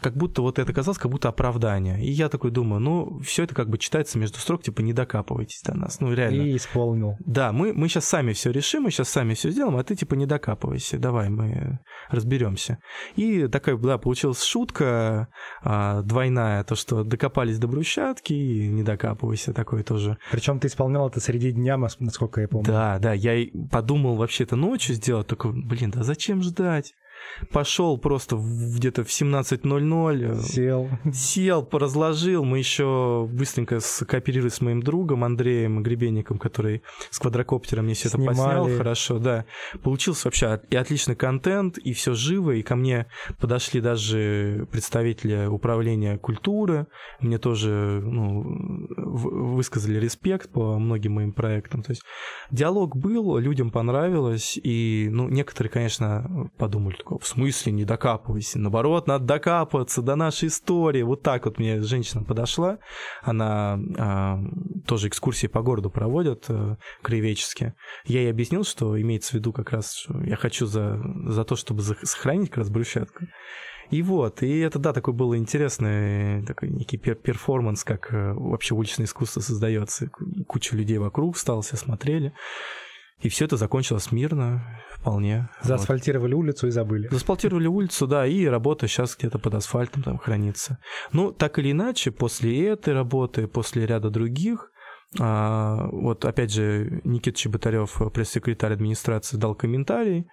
как 0.00 0.16
будто 0.16 0.42
вот 0.42 0.58
это 0.58 0.72
казалось 0.72 0.98
как 0.98 1.10
будто 1.10 1.28
оправдание. 1.28 2.04
И 2.04 2.10
я 2.10 2.28
такой 2.28 2.50
думаю, 2.50 2.80
ну, 2.80 3.20
все 3.20 3.44
это 3.44 3.54
как 3.54 3.68
бы 3.68 3.78
читается 3.78 4.18
между 4.18 4.38
строк, 4.38 4.62
типа, 4.62 4.80
не 4.80 4.92
докапывайтесь 4.92 5.62
до 5.62 5.76
нас. 5.76 6.00
Ну, 6.00 6.12
реально. 6.12 6.42
И 6.42 6.56
исполнил. 6.56 7.16
Да, 7.20 7.52
мы, 7.52 7.72
мы 7.72 7.88
сейчас 7.88 8.04
сами 8.06 8.32
все 8.32 8.50
решим, 8.50 8.84
мы 8.84 8.90
сейчас 8.90 9.08
сами 9.08 9.34
все 9.34 9.50
сделаем, 9.50 9.76
а 9.76 9.84
ты, 9.84 9.94
типа, 9.96 10.14
не 10.14 10.26
докапывайся, 10.26 10.98
давай, 10.98 11.28
мы 11.30 11.78
разберемся. 12.10 12.78
И 13.16 13.46
такая, 13.48 13.76
да, 13.76 13.98
получилась 13.98 14.42
шутка 14.42 15.28
а, 15.62 16.02
двойная, 16.02 16.64
то, 16.64 16.74
что 16.74 17.04
докопались 17.04 17.58
до 17.58 17.68
брусчатки 17.68 18.32
и 18.32 18.68
не 18.68 18.82
докапывайся, 18.82 19.52
такое 19.52 19.82
тоже. 19.82 20.18
Причем 20.30 20.58
ты 20.58 20.68
исполнял 20.68 21.08
это 21.08 21.20
среди 21.20 21.52
дня, 21.52 21.76
насколько 21.76 22.40
я 22.40 22.48
помню. 22.48 22.66
Да, 22.66 22.98
да, 22.98 23.12
я 23.12 23.46
подумал 23.70 24.16
вообще-то 24.16 24.56
ночью 24.56 24.94
сделать, 24.94 25.26
только, 25.26 25.48
блин, 25.48 25.90
да 25.90 26.02
зачем 26.02 26.42
ждать? 26.42 26.94
Пошел 27.50 27.98
просто 27.98 28.36
где-то 28.36 29.04
в 29.04 29.08
17.00. 29.08 30.42
Сел. 30.42 30.88
Сел, 31.12 31.64
поразложил. 31.64 32.44
Мы 32.44 32.58
еще 32.58 33.28
быстренько 33.30 33.80
скооперировались 33.80 34.54
с 34.54 34.60
моим 34.60 34.82
другом 34.82 35.24
Андреем 35.24 35.82
Гребенником, 35.82 36.38
который 36.38 36.82
с 37.10 37.18
квадрокоптером 37.18 37.84
мне 37.84 37.94
все 37.94 38.08
это 38.08 38.18
поснял 38.18 38.68
хорошо. 38.76 39.18
Да. 39.18 39.44
Получился 39.82 40.28
вообще 40.28 40.60
и 40.70 40.76
отличный 40.76 41.16
контент, 41.16 41.78
и 41.78 41.92
все 41.92 42.14
живо, 42.14 42.52
и 42.52 42.62
ко 42.62 42.76
мне 42.76 43.06
подошли 43.40 43.80
даже 43.80 44.66
представители 44.70 45.46
управления 45.46 46.18
культуры. 46.18 46.86
Мне 47.20 47.38
тоже 47.38 48.00
ну, 48.02 48.86
высказали 48.88 49.98
респект 49.98 50.50
по 50.50 50.78
многим 50.78 51.12
моим 51.12 51.32
проектам. 51.32 51.82
То 51.82 51.92
есть 51.92 52.02
диалог 52.50 52.96
был, 52.96 53.38
людям 53.38 53.70
понравилось, 53.70 54.58
и 54.62 55.08
ну, 55.10 55.28
некоторые, 55.28 55.70
конечно, 55.70 56.50
подумали, 56.56 56.96
в 57.18 57.26
смысле 57.26 57.72
не 57.72 57.84
докапывайся, 57.84 58.58
наоборот, 58.58 59.06
надо 59.06 59.24
докапываться 59.24 60.02
до 60.02 60.16
нашей 60.16 60.48
истории. 60.48 61.02
Вот 61.02 61.22
так 61.22 61.44
вот 61.44 61.58
мне 61.58 61.80
женщина 61.80 62.22
подошла, 62.22 62.78
она 63.22 63.78
а, 63.98 64.38
тоже 64.86 65.08
экскурсии 65.08 65.46
по 65.46 65.62
городу 65.62 65.90
проводит 65.90 66.46
а, 66.48 66.76
краеведческие. 67.02 67.74
Я 68.04 68.20
ей 68.20 68.30
объяснил, 68.30 68.64
что 68.64 69.00
имеется 69.00 69.32
в 69.32 69.34
виду 69.34 69.52
как 69.52 69.70
раз, 69.70 69.94
что 69.94 70.22
я 70.22 70.36
хочу 70.36 70.66
за, 70.66 71.00
за 71.26 71.44
то, 71.44 71.56
чтобы 71.56 71.82
сохранить 71.82 72.50
как 72.50 72.58
раз 72.58 72.70
брусчатку. 72.70 73.26
И 73.90 74.02
вот, 74.02 74.42
и 74.42 74.58
это, 74.58 74.78
да, 74.78 74.92
такой 74.92 75.14
был 75.14 75.36
интересный 75.36 76.44
такой 76.46 76.70
некий 76.70 76.96
пер 76.96 77.16
перформанс, 77.16 77.84
как 77.84 78.12
э, 78.12 78.32
вообще 78.32 78.74
уличное 78.74 79.06
искусство 79.06 79.40
создается. 79.40 80.10
Куча 80.46 80.74
людей 80.76 80.98
вокруг 80.98 81.36
стало, 81.36 81.62
все 81.62 81.76
смотрели. 81.76 82.32
И 83.20 83.28
все 83.28 83.44
это 83.46 83.56
закончилось 83.56 84.12
мирно, 84.12 84.62
вполне. 84.98 85.48
Заасфальтировали 85.62 86.34
вот. 86.34 86.40
улицу 86.40 86.66
и 86.66 86.70
забыли. 86.70 87.08
Заасфальтировали 87.08 87.66
улицу, 87.66 88.06
да, 88.06 88.26
и 88.26 88.44
работа 88.46 88.88
сейчас 88.88 89.16
где-то 89.16 89.38
под 89.38 89.54
асфальтом 89.54 90.02
там 90.02 90.18
хранится. 90.18 90.78
Ну, 91.12 91.32
так 91.32 91.58
или 91.58 91.72
иначе, 91.72 92.10
после 92.10 92.68
этой 92.68 92.94
работы, 92.94 93.46
после 93.46 93.86
ряда 93.86 94.10
других, 94.10 94.70
а, 95.20 95.86
вот 95.92 96.24
опять 96.24 96.52
же, 96.52 97.00
Никита 97.04 97.38
Чеботарев, 97.38 98.00
пресс-секретарь 98.12 98.72
администрации, 98.72 99.36
дал 99.36 99.54
комментарий, 99.54 100.26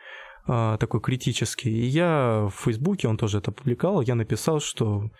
а, 0.48 0.78
такой 0.78 1.02
критический. 1.02 1.72
И 1.72 1.86
я 1.86 2.48
в 2.52 2.64
Фейсбуке, 2.64 3.08
он 3.08 3.18
тоже 3.18 3.38
это 3.38 3.52
публиковал, 3.52 4.02
я 4.02 4.16
написал, 4.16 4.60
что 4.60 5.12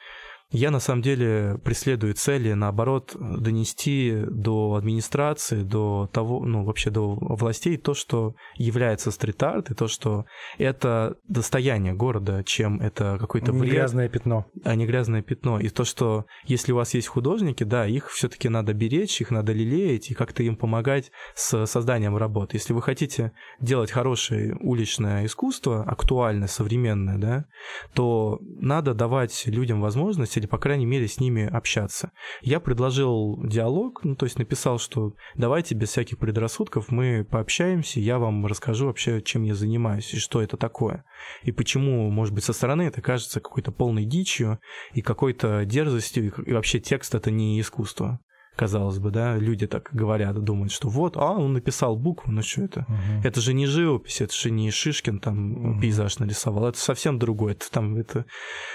я 0.52 0.70
на 0.70 0.80
самом 0.80 1.02
деле 1.02 1.58
преследую 1.64 2.14
цели, 2.14 2.54
наоборот, 2.54 3.16
донести 3.16 4.24
до 4.30 4.76
администрации, 4.76 5.64
до 5.64 6.10
того, 6.12 6.46
ну, 6.46 6.66
вообще 6.66 6.90
до 6.90 7.16
властей 7.16 7.78
то, 7.78 7.94
что 7.94 8.36
является 8.58 9.12
стрит-арт, 9.12 9.72
и 9.72 9.74
то, 9.74 9.88
что 9.88 10.26
это 10.58 11.16
достояние 11.28 11.94
города, 11.94 12.44
чем 12.44 12.82
это 12.82 13.18
какой-то 13.20 13.54
вред. 13.54 13.64
Не 13.64 13.70
грязное 13.70 14.10
пятно. 14.10 14.46
А 14.64 14.76
не 14.76 14.86
грязное 14.86 15.22
пятно. 15.22 15.60
И 15.60 15.70
то, 15.70 15.86
что 15.86 16.26
если 16.46 16.74
у 16.74 16.76
вас 16.76 16.94
есть 16.94 17.08
художники, 17.08 17.64
да, 17.64 17.88
их 17.88 18.10
все-таки 18.10 18.50
надо 18.50 18.74
беречь, 18.74 19.22
их 19.22 19.32
надо 19.32 19.54
лелеять 19.54 20.12
и 20.12 20.14
как-то 20.14 20.44
им 20.44 20.58
помогать 20.58 21.12
с 21.34 21.66
созданием 21.66 22.18
работы. 22.18 22.58
Если 22.58 22.74
вы 22.74 22.82
хотите 22.82 23.32
делать 23.62 23.92
хорошее 23.92 24.58
уличное 24.60 25.26
искусство, 25.26 25.84
актуальное, 25.84 26.50
современное, 26.50 27.18
да, 27.18 27.46
то 27.94 28.40
надо 28.42 28.94
давать 28.94 29.44
людям 29.48 29.80
возможность 29.80 30.41
или, 30.42 30.48
по 30.48 30.58
крайней 30.58 30.88
мере, 30.88 31.08
с 31.08 31.20
ними 31.20 31.46
общаться. 31.46 32.12
Я 32.42 32.60
предложил 32.60 33.40
диалог, 33.44 34.04
ну, 34.04 34.16
то 34.16 34.26
есть 34.26 34.40
написал, 34.40 34.80
что 34.80 35.14
давайте 35.36 35.76
без 35.76 35.90
всяких 35.90 36.18
предрассудков 36.18 36.90
мы 36.90 37.24
пообщаемся, 37.24 38.00
я 38.00 38.18
вам 38.18 38.46
расскажу 38.48 38.88
вообще, 38.88 39.22
чем 39.22 39.44
я 39.44 39.54
занимаюсь 39.54 40.14
и 40.14 40.18
что 40.18 40.42
это 40.42 40.58
такое. 40.58 41.06
И 41.44 41.52
почему, 41.52 42.10
может 42.10 42.34
быть, 42.34 42.44
со 42.44 42.54
стороны 42.54 42.84
это 42.84 43.02
кажется 43.02 43.40
какой-то 43.40 43.72
полной 43.72 44.06
дичью 44.06 44.60
и 44.94 45.02
какой-то 45.02 45.64
дерзостью, 45.66 46.34
и 46.44 46.54
вообще 46.54 46.80
текст 46.80 47.14
это 47.14 47.30
не 47.30 47.62
искусство 47.62 48.20
казалось 48.56 49.00
бы, 49.00 49.12
да, 49.12 49.38
люди 49.38 49.66
так 49.68 49.90
говорят, 49.94 50.38
думают, 50.44 50.72
что 50.72 50.90
вот, 50.90 51.18
а, 51.18 51.32
он 51.32 51.54
написал 51.54 51.96
букву, 51.96 52.32
ну 52.32 52.42
что 52.42 52.64
это? 52.64 52.82
Угу. 52.82 53.28
Это 53.28 53.42
же 53.42 53.54
не 53.54 53.66
живопись, 53.66 54.22
это 54.22 54.34
же 54.34 54.52
не 54.52 54.70
Шишкин 54.72 55.20
там 55.20 55.52
угу. 55.54 55.82
пейзаж 55.82 56.20
нарисовал, 56.20 56.68
это 56.68 56.78
совсем 56.78 57.18
другое, 57.18 57.54
это 57.54 57.72
там, 57.72 57.96
это, 57.96 58.26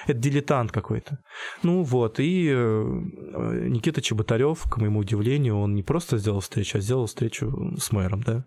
это 0.06 0.18
дилетант 0.18 0.72
какой-то. 0.72 1.18
Ну 1.62 1.82
вот, 1.82 2.18
и 2.20 2.48
э, 2.50 3.68
Никита 3.68 4.00
Чеботарев, 4.00 4.62
к 4.62 4.78
моему 4.78 5.00
удивлению, 5.00 5.58
он 5.58 5.74
не 5.74 5.82
просто 5.82 6.18
сделал 6.18 6.40
встречу, 6.40 6.78
а 6.78 6.80
сделал 6.80 7.06
встречу 7.06 7.74
с 7.78 7.92
мэром, 7.92 8.22
да. 8.22 8.44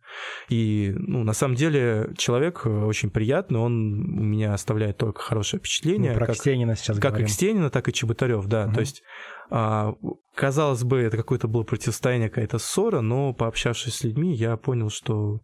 И, 0.50 0.94
ну, 0.98 1.24
на 1.24 1.34
самом 1.34 1.56
деле, 1.56 2.12
человек 2.18 2.66
очень 2.66 3.10
приятный, 3.10 3.60
он 3.60 4.20
у 4.20 4.24
меня 4.24 4.54
оставляет 4.54 4.98
только 4.98 5.22
хорошее 5.22 5.60
впечатление. 5.60 6.12
Мы 6.12 6.18
про 6.18 6.28
как, 6.28 6.36
Кстенина 6.36 6.76
сейчас 6.76 6.98
Как 6.98 7.12
говорим. 7.12 7.28
и 7.28 7.30
Кстенина, 7.30 7.70
так 7.70 7.88
и 7.88 7.94
Чеботарев, 7.94 8.46
да. 8.48 8.66
Угу. 8.66 8.74
То 8.74 8.80
есть 8.80 9.04
а, 9.50 9.93
казалось 10.36 10.84
бы, 10.84 11.00
это 11.00 11.18
какое-то 11.18 11.47
было 11.47 11.64
противостояние, 11.64 12.30
какая-то 12.30 12.60
ссора, 12.60 13.02
но 13.02 13.34
пообщавшись 13.34 13.95
с 13.95 14.04
людьми, 14.04 14.34
я 14.34 14.56
понял, 14.58 14.89
что 14.89 15.41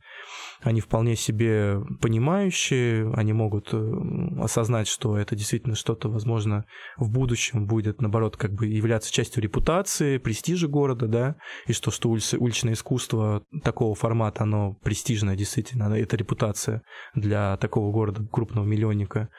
они 0.62 0.80
вполне 0.80 1.16
себе 1.16 1.82
понимающие, 2.02 3.12
они 3.14 3.34
могут 3.34 3.74
э, 3.74 3.92
осознать, 4.40 4.88
что 4.88 5.18
это 5.18 5.36
действительно 5.36 5.76
что-то, 5.76 6.10
возможно, 6.10 6.66
в 6.98 7.12
будущем 7.12 7.66
будет, 7.66 8.00
наоборот, 8.00 8.38
как 8.38 8.54
бы 8.54 8.68
являться 8.68 9.12
частью 9.12 9.44
репутации, 9.44 10.18
престижа 10.18 10.68
города, 10.68 11.08
да, 11.08 11.36
и 11.68 11.74
что, 11.74 11.92
что 11.92 12.10
уличное 12.10 12.74
искусство 12.74 13.44
такого 13.64 13.96
формата, 13.96 14.44
оно 14.44 14.76
престижное, 14.84 15.36
действительно, 15.36 15.94
это 15.94 16.16
репутация 16.16 16.84
для 17.16 17.58
такого 17.58 17.92
города, 17.92 18.26
крупного 18.32 18.66
миллионника. 18.66 19.30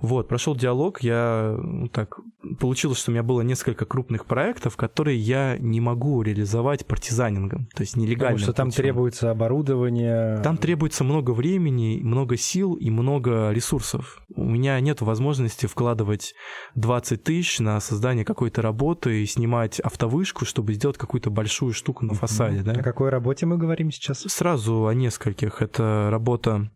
Вот, 0.00 0.28
прошел 0.28 0.54
диалог, 0.54 1.02
я 1.02 1.56
ну, 1.58 1.88
так 1.88 2.18
получилось, 2.58 2.98
что 2.98 3.10
у 3.10 3.14
меня 3.14 3.22
было 3.22 3.40
несколько 3.40 3.86
крупных 3.86 4.26
проектов, 4.26 4.76
которые 4.76 5.18
я 5.18 5.56
не 5.58 5.80
могу 5.80 6.22
реализовать 6.22 6.86
партизанингом, 6.86 7.68
то 7.74 7.82
есть 7.82 7.96
нелегально. 7.96 8.36
Потому 8.36 8.38
что 8.38 8.52
там 8.52 8.70
требуется 8.70 9.30
оборудование. 9.30 10.40
Там 10.42 10.58
требуется 10.58 11.02
много 11.02 11.30
времени, 11.30 12.00
много 12.02 12.36
сил 12.36 12.74
и 12.74 12.90
много 12.90 13.50
ресурсов. 13.52 14.22
У 14.34 14.44
меня 14.44 14.78
нет 14.80 15.00
возможности 15.00 15.66
вкладывать 15.66 16.34
20 16.74 17.22
тысяч 17.22 17.58
на 17.60 17.80
создание 17.80 18.24
какой-то 18.24 18.62
работы 18.62 19.22
и 19.22 19.26
снимать 19.26 19.80
автовышку, 19.80 20.44
чтобы 20.44 20.74
сделать 20.74 20.98
какую-то 20.98 21.30
большую 21.30 21.72
штуку 21.72 22.04
на 22.04 22.14
фасаде. 22.14 22.62
Да? 22.62 22.72
О 22.72 22.82
какой 22.82 23.08
работе 23.08 23.46
мы 23.46 23.56
говорим 23.56 23.90
сейчас? 23.90 24.20
Сразу 24.20 24.86
о 24.86 24.94
нескольких. 24.94 25.62
Это 25.62 26.08
работа 26.10 26.70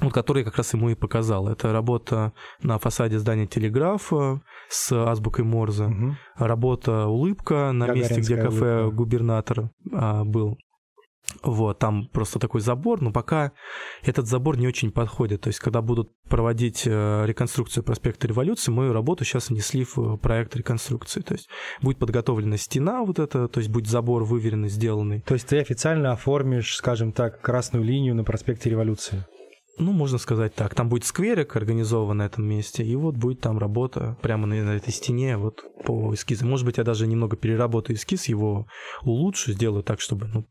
вот 0.00 0.12
который 0.12 0.44
как 0.44 0.56
раз 0.56 0.74
ему 0.74 0.90
и 0.90 0.94
показал. 0.94 1.48
Это 1.48 1.72
работа 1.72 2.32
на 2.62 2.78
фасаде 2.78 3.18
здания 3.18 3.46
телеграфа 3.46 4.40
с 4.68 4.92
азбукой 4.92 5.44
Морзе, 5.44 5.84
угу. 5.84 6.16
работа 6.36 7.06
улыбка 7.06 7.72
на 7.72 7.88
месте, 7.88 8.20
где 8.20 8.36
кафе 8.36 8.82
улыбка. 8.82 8.96
губернатор 8.96 9.70
а, 9.92 10.24
был. 10.24 10.58
Вот, 11.42 11.78
там 11.78 12.06
просто 12.08 12.38
такой 12.38 12.60
забор, 12.60 13.00
но 13.00 13.10
пока 13.10 13.52
этот 14.02 14.26
забор 14.26 14.58
не 14.58 14.68
очень 14.68 14.92
подходит. 14.92 15.42
То 15.42 15.48
есть, 15.48 15.58
когда 15.58 15.80
будут 15.80 16.10
проводить 16.28 16.82
э, 16.86 17.24
реконструкцию 17.26 17.82
проспекта 17.82 18.26
Революции, 18.26 18.70
мою 18.70 18.92
работу 18.92 19.24
сейчас 19.24 19.48
внесли 19.48 19.84
в 19.84 20.18
проект 20.18 20.54
реконструкции. 20.54 21.22
То 21.22 21.34
есть, 21.34 21.48
будет 21.80 21.98
подготовлена 21.98 22.58
стена 22.58 23.02
вот 23.02 23.18
эта, 23.18 23.48
то 23.48 23.58
есть, 23.58 23.70
будет 23.70 23.88
забор 23.88 24.24
выверенный, 24.24 24.68
сделанный. 24.68 25.22
То 25.22 25.34
есть, 25.34 25.48
ты 25.48 25.58
официально 25.58 26.12
оформишь, 26.12 26.76
скажем 26.76 27.12
так, 27.12 27.40
красную 27.40 27.84
линию 27.84 28.14
на 28.14 28.24
проспекте 28.24 28.68
Революции? 28.68 29.24
Ну, 29.78 29.92
можно 29.92 30.18
сказать 30.18 30.54
так. 30.54 30.74
Там 30.74 30.88
будет 30.88 31.04
скверик 31.04 31.56
организован 31.56 32.18
на 32.18 32.26
этом 32.26 32.44
месте, 32.44 32.84
и 32.84 32.94
вот 32.96 33.16
будет 33.16 33.40
там 33.40 33.58
работа 33.58 34.16
прямо 34.22 34.46
на, 34.46 34.54
на 34.62 34.76
этой 34.76 34.92
стене 34.92 35.36
вот 35.36 35.62
по 35.84 36.14
эскизу. 36.14 36.46
Может 36.46 36.64
быть, 36.64 36.78
я 36.78 36.84
даже 36.84 37.06
немного 37.06 37.36
переработаю 37.36 37.96
эскиз, 37.96 38.26
его 38.26 38.66
улучшу, 39.02 39.52
сделаю 39.52 39.82
так, 39.82 40.00
чтобы 40.00 40.28
ну, 40.28 40.46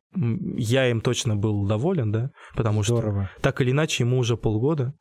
я 0.57 0.89
им 0.89 1.01
точно 1.01 1.35
был 1.35 1.65
доволен, 1.65 2.11
да, 2.11 2.31
потому 2.55 2.83
Здорово. 2.83 3.29
что 3.31 3.41
так 3.41 3.61
или 3.61 3.71
иначе 3.71 4.03
ему 4.03 4.17
уже 4.17 4.35
полгода, 4.35 4.93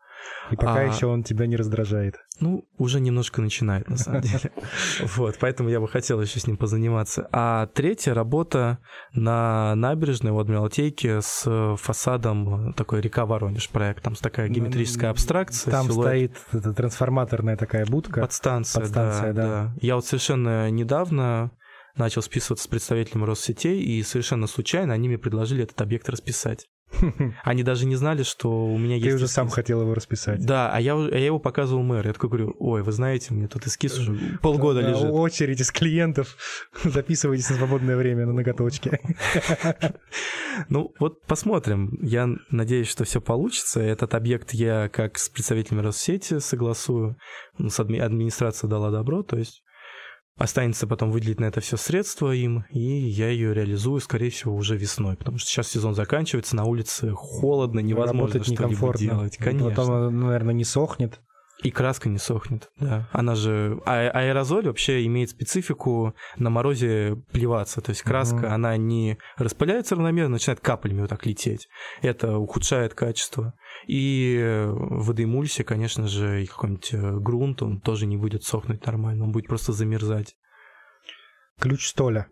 и 0.51 0.57
пока 0.57 0.81
а, 0.81 0.83
еще 0.83 1.07
он 1.07 1.23
тебя 1.23 1.47
не 1.47 1.57
раздражает. 1.57 2.16
Ну, 2.41 2.66
уже 2.77 3.01
немножко 3.01 3.41
начинает, 3.41 3.89
на 3.89 3.97
самом 3.97 4.23
деле. 4.23 4.51
Вот, 5.16 5.37
поэтому 5.41 5.68
я 5.68 5.81
бы 5.81 5.89
хотел 5.89 6.20
еще 6.20 6.41
с 6.41 6.47
ним 6.47 6.57
позаниматься. 6.57 7.29
А 7.33 7.66
третья 7.66 8.14
работа 8.14 8.79
на 9.12 9.75
набережной 9.75 10.33
в 10.33 10.39
Адмиралтейке 10.39 11.20
с 11.23 11.77
фасадом 11.77 12.73
такой 12.75 13.01
река 13.01 13.27
Воронеж 13.27 13.68
проект. 13.68 14.03
Там 14.03 14.14
такая 14.14 14.49
геометрическая 14.49 15.11
абстракция. 15.11 15.70
Там 15.70 15.91
стоит 15.91 16.37
трансформаторная 16.51 17.57
такая 17.57 17.87
будка. 17.87 18.20
Подстанция, 18.20 18.89
да. 18.89 19.33
да. 19.33 19.75
Я 19.81 19.97
вот 19.97 20.07
совершенно 20.07 20.70
недавно 20.70 21.53
начал 21.97 22.23
списываться 22.23 22.64
с 22.64 22.68
представителем 22.68 23.25
Россетей, 23.25 23.83
и 23.83 24.03
совершенно 24.03 24.47
случайно 24.47 24.95
они 24.95 25.09
мне 25.09 25.18
предложили 25.18 25.64
этот 25.64 25.81
объект 25.81 26.09
расписать. 26.09 26.66
Они 27.45 27.62
даже 27.62 27.86
не 27.86 27.97
знали, 27.97 28.22
что 28.22 28.66
у 28.66 28.78
меня 28.78 28.97
есть... 28.97 29.09
Ты 29.09 29.14
уже 29.14 29.28
сам 29.28 29.49
хотел 29.49 29.80
его 29.82 29.95
расписать. 29.95 30.45
Да, 30.45 30.70
а 30.72 30.80
я, 30.80 30.95
а 30.95 31.11
я 31.11 31.26
его 31.26 31.38
показывал 31.38 31.82
мэру. 31.82 32.09
Я 32.09 32.12
такой 32.12 32.28
говорю, 32.28 32.55
ой, 32.59 32.82
вы 32.82 32.93
знаете, 32.93 33.34
мне 33.34 33.49
тут 33.49 33.66
эскиз 33.66 33.99
уже 33.99 34.38
полгода 34.40 34.82
Да, 34.82 34.90
лежит. 34.90 35.11
Очередь 35.11 35.61
из 35.61 35.70
клиентов. 35.70 36.36
Записывайтесь 36.84 37.51
на 37.51 37.57
свободное 37.57 37.97
время 37.97 38.26
на 38.26 38.32
ноготочке. 38.32 39.01
Ну, 40.68 40.93
вот 40.99 41.22
посмотрим. 41.22 41.97
Я 42.03 42.28
надеюсь, 42.51 42.86
что 42.86 43.05
все 43.05 43.22
получится. 43.22 43.80
Этот 43.80 44.14
объект 44.14 44.53
я 44.53 44.90
как 44.90 45.16
с 45.16 45.30
представителями 45.30 45.80
Россети 45.80 46.40
согласую. 46.40 47.16
Ну, 47.57 47.70
С 47.70 47.80
адми- 47.80 47.99
администрация 48.01 48.68
дала 48.68 48.90
добро, 48.90 49.22
то 49.22 49.38
есть 49.38 49.61
останется 50.43 50.86
потом 50.86 51.11
выделить 51.11 51.40
на 51.40 51.47
это 51.47 51.61
все 51.61 51.76
средства 51.76 52.32
им, 52.32 52.64
и 52.70 52.80
я 52.80 53.28
ее 53.28 53.55
реализую, 53.55 54.01
скорее 54.01 54.30
всего, 54.30 54.55
уже 54.55 54.76
весной, 54.76 55.16
потому 55.16 55.38
что 55.38 55.49
сейчас 55.49 55.68
сезон 55.68 55.95
заканчивается, 55.95 56.57
на 56.57 56.64
улице 56.64 57.11
холодно, 57.12 57.80
невозможно 57.80 58.43
что-либо 58.43 58.97
делать. 58.97 59.36
Конечно. 59.36 59.70
Потом, 59.70 60.20
наверное, 60.20 60.55
не 60.55 60.64
сохнет. 60.64 61.20
И 61.62 61.70
краска 61.70 62.08
не 62.08 62.18
сохнет, 62.18 62.70
да. 62.78 63.08
Она 63.12 63.34
же... 63.36 63.80
А 63.86 64.08
аэрозоль 64.10 64.66
вообще 64.66 65.04
имеет 65.06 65.30
специфику 65.30 66.14
на 66.36 66.50
морозе 66.50 67.16
плеваться. 67.32 67.80
То 67.80 67.90
есть 67.90 68.02
краска, 68.02 68.36
Мгм. 68.36 68.52
она 68.52 68.76
не 68.76 69.18
распыляется 69.36 69.94
равномерно, 69.94 70.30
начинает 70.32 70.60
каплями 70.60 71.00
вот 71.02 71.10
так 71.10 71.24
лететь. 71.24 71.68
Это 72.00 72.36
ухудшает 72.36 72.94
качество. 72.94 73.54
И 73.86 74.36
э, 74.40 74.66
в 74.70 75.06
водоэмульсии, 75.06 75.62
конечно 75.62 76.08
же, 76.08 76.42
и 76.42 76.46
какой-нибудь 76.46 76.94
э, 76.94 77.18
грунт, 77.20 77.62
он 77.62 77.80
тоже 77.80 78.06
не 78.06 78.16
будет 78.16 78.42
сохнуть 78.42 78.84
нормально, 78.86 79.24
он 79.24 79.32
будет 79.32 79.46
просто 79.46 79.72
замерзать. 79.72 80.34
Ключ 81.60 81.86
столя. 81.88 82.26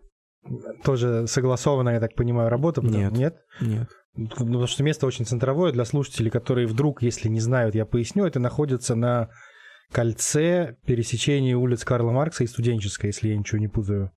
Тоже 0.83 1.27
согласованная, 1.27 1.95
я 1.95 1.99
так 1.99 2.15
понимаю, 2.15 2.49
работа? 2.49 2.81
Нет. 2.81 3.11
Нет? 3.13 3.35
Нет. 3.61 3.89
Ну, 4.15 4.27
Потому 4.27 4.67
что 4.67 4.83
место 4.83 5.07
очень 5.07 5.25
центровое 5.25 5.71
для 5.71 5.85
слушателей, 5.85 6.29
которые 6.29 6.67
вдруг, 6.67 7.01
если 7.01 7.29
не 7.29 7.39
знают, 7.39 7.75
я 7.75 7.85
поясню, 7.85 8.25
это 8.25 8.39
находится 8.39 8.95
на 8.95 9.29
кольце 9.91 10.77
пересечения 10.85 11.55
улиц 11.55 11.83
Карла 11.85 12.11
Маркса 12.11 12.43
и 12.43 12.47
Студенческой, 12.47 13.07
если 13.07 13.29
я 13.29 13.37
ничего 13.37 13.59
не 13.59 13.67
путаю. 13.67 14.11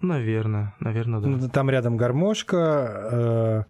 Наверное, 0.00 0.74
наверное, 0.80 1.20
да. 1.20 1.28
Ну, 1.28 1.48
Там 1.48 1.70
рядом 1.70 1.96
гармошка, 1.96 3.66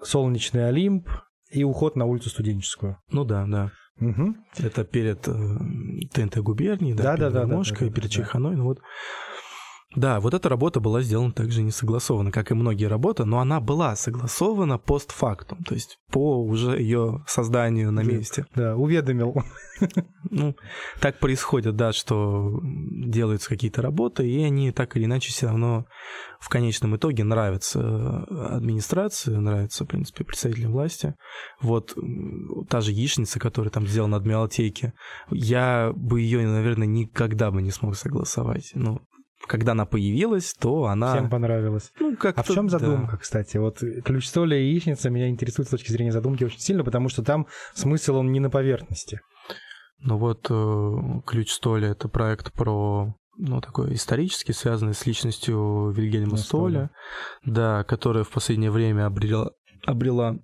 э, 0.00 0.04
солнечный 0.04 0.68
Олимп 0.68 1.08
и 1.50 1.64
уход 1.64 1.96
на 1.96 2.06
улицу 2.06 2.30
Студенческую. 2.30 2.98
Ну 3.10 3.24
да, 3.24 3.46
да. 3.46 3.70
Мгм. 3.98 4.44
Это 4.58 4.84
перед 4.84 5.28
э, 5.28 5.32
ТНТ 6.12 6.38
губернией, 6.38 6.94
да, 6.94 7.02
Да, 7.02 7.16
перед 7.16 7.20
да, 7.20 7.30
да, 7.30 7.40
да, 7.40 7.46
Гармошкой, 7.46 7.88
да, 7.88 7.94
да, 7.94 7.94
перед 7.94 8.10
да. 8.10 8.16
Чайханой, 8.16 8.56
ну 8.56 8.64
вот. 8.64 8.80
Да, 9.94 10.20
вот 10.20 10.34
эта 10.34 10.48
работа 10.48 10.80
была 10.80 11.02
сделана 11.02 11.32
также 11.32 11.62
не 11.62 11.70
согласованно, 11.70 12.30
как 12.30 12.50
и 12.50 12.54
многие 12.54 12.86
работы, 12.86 13.24
но 13.24 13.40
она 13.40 13.60
была 13.60 13.94
согласована 13.96 14.78
постфактум, 14.78 15.62
то 15.64 15.74
есть 15.74 15.98
по 16.10 16.42
уже 16.42 16.78
ее 16.78 17.24
созданию 17.26 17.92
на 17.92 18.02
месте. 18.02 18.46
Да, 18.54 18.76
уведомил. 18.76 19.42
Ну, 20.30 20.56
так 21.00 21.18
происходит, 21.18 21.76
да, 21.76 21.92
что 21.92 22.58
делаются 22.62 23.50
какие-то 23.50 23.82
работы, 23.82 24.26
и 24.26 24.42
они 24.42 24.72
так 24.72 24.96
или 24.96 25.04
иначе 25.04 25.30
все 25.30 25.48
равно 25.48 25.86
в 26.40 26.48
конечном 26.48 26.96
итоге 26.96 27.22
нравятся 27.22 27.80
э, 27.80 28.34
администрации, 28.56 29.36
нравятся, 29.36 29.84
в 29.84 29.88
принципе, 29.88 30.24
представителям 30.24 30.72
власти. 30.72 31.14
Вот 31.60 31.94
та 32.68 32.80
же 32.80 32.92
яичница, 32.92 33.38
которая 33.38 33.70
там 33.70 33.86
сделана 33.86 34.16
от 34.16 34.24
Миалтейки, 34.24 34.94
я 35.30 35.92
бы 35.94 36.20
ее, 36.20 36.46
наверное, 36.46 36.86
никогда 36.86 37.50
бы 37.50 37.60
не 37.60 37.70
смог 37.70 37.94
согласовать. 37.96 38.70
Ну, 38.74 39.00
когда 39.46 39.72
она 39.72 39.86
появилась, 39.86 40.54
то 40.54 40.84
она... 40.86 41.14
Всем 41.14 41.30
понравилось. 41.30 41.92
Ну, 42.00 42.16
как 42.16 42.38
А 42.38 42.42
в 42.42 42.46
чем 42.48 42.68
задумка, 42.68 43.16
кстати? 43.16 43.56
Вот 43.56 43.82
ключ 44.04 44.26
столя 44.26 44.56
и 44.56 44.64
яичница 44.66 45.10
меня 45.10 45.28
интересует 45.28 45.68
с 45.68 45.70
точки 45.70 45.90
зрения 45.90 46.12
задумки 46.12 46.44
очень 46.44 46.60
сильно, 46.60 46.84
потому 46.84 47.08
что 47.08 47.22
там 47.22 47.46
смысл 47.74 48.16
он 48.16 48.32
не 48.32 48.40
на 48.40 48.50
поверхности. 48.50 49.20
Ну 50.04 50.18
вот 50.18 50.46
э, 50.50 51.20
«Ключ 51.26 51.52
Столя»— 51.52 51.88
это 51.90 52.08
проект 52.08 52.52
про 52.52 53.14
ну, 53.38 53.60
такой 53.60 53.94
исторический, 53.94 54.52
связанный 54.52 54.94
с 54.94 55.06
личностью 55.06 55.90
Вильгельма 55.90 56.36
Столя, 56.36 56.90
да, 57.44 57.84
которая 57.84 58.24
в 58.24 58.30
последнее 58.30 58.70
время 58.70 59.06
обрела, 59.06 59.52
обрела 59.86 60.38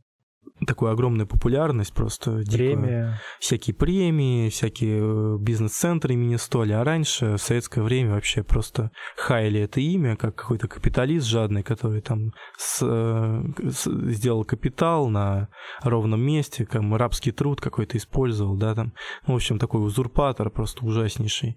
такую 0.67 0.91
огромную 0.93 1.27
популярность, 1.27 1.93
просто. 1.95 2.43
Премия. 2.51 3.21
всякие 3.41 3.75
премии, 3.75 4.49
всякие 4.49 5.01
э, 5.03 5.37
бизнес-центры 5.39 6.15
имени 6.15 6.37
Столя. 6.37 6.81
А 6.81 6.85
раньше, 6.85 7.37
в 7.37 7.39
советское 7.39 7.83
время, 7.83 8.13
вообще 8.15 8.43
просто 8.43 8.91
хаяли 9.17 9.61
это 9.61 9.81
имя, 9.81 10.17
как 10.17 10.35
какой-то 10.35 10.69
капиталист 10.69 11.27
жадный, 11.27 11.63
который 11.63 12.01
там 12.01 12.33
с- 12.57 12.81
э, 12.83 13.43
с- 13.71 13.91
сделал 14.13 14.45
капитал 14.45 15.09
на 15.09 15.49
ровном 15.83 16.21
месте, 16.21 16.65
там 16.67 16.95
рабский 16.95 17.33
труд 17.33 17.61
какой-то 17.61 17.97
использовал, 17.99 18.57
да, 18.57 18.75
там. 18.75 18.93
Ну, 19.27 19.35
в 19.35 19.37
общем, 19.37 19.59
такой 19.59 19.85
узурпатор 19.85 20.51
просто 20.51 20.85
ужаснейший. 20.85 21.57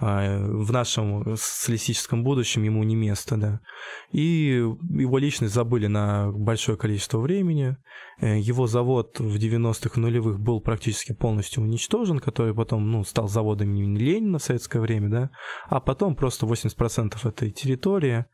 А, 0.00 0.22
В 0.42 0.72
нашем 0.72 1.36
социалистическом 1.36 2.22
будущем 2.24 2.62
ему 2.62 2.82
не 2.84 2.94
место, 2.96 3.36
да. 3.36 3.60
И 4.12 4.62
его 4.98 5.18
личность 5.18 5.54
забыли 5.54 5.86
на 5.86 6.30
большое 6.32 6.76
количество 6.78 7.18
времени. 7.18 7.76
Э, 8.32 8.38
Его 8.38 8.66
завод 8.66 9.18
в 9.20 9.36
90-х 9.36 9.90
и 9.96 10.00
нулевых 10.00 10.40
был 10.40 10.60
практически 10.60 11.12
полностью 11.12 11.62
уничтожен, 11.62 12.18
который 12.18 12.54
потом 12.54 12.90
ну, 12.90 13.04
стал 13.04 13.28
заводом 13.28 13.74
имени 13.74 13.98
Ленина 13.98 14.38
в 14.38 14.42
советское 14.42 14.80
время, 14.80 15.08
да, 15.08 15.30
а 15.66 15.80
потом 15.80 16.14
просто 16.14 16.46
80% 16.46 17.28
этой 17.28 17.50
территории, 17.50 18.26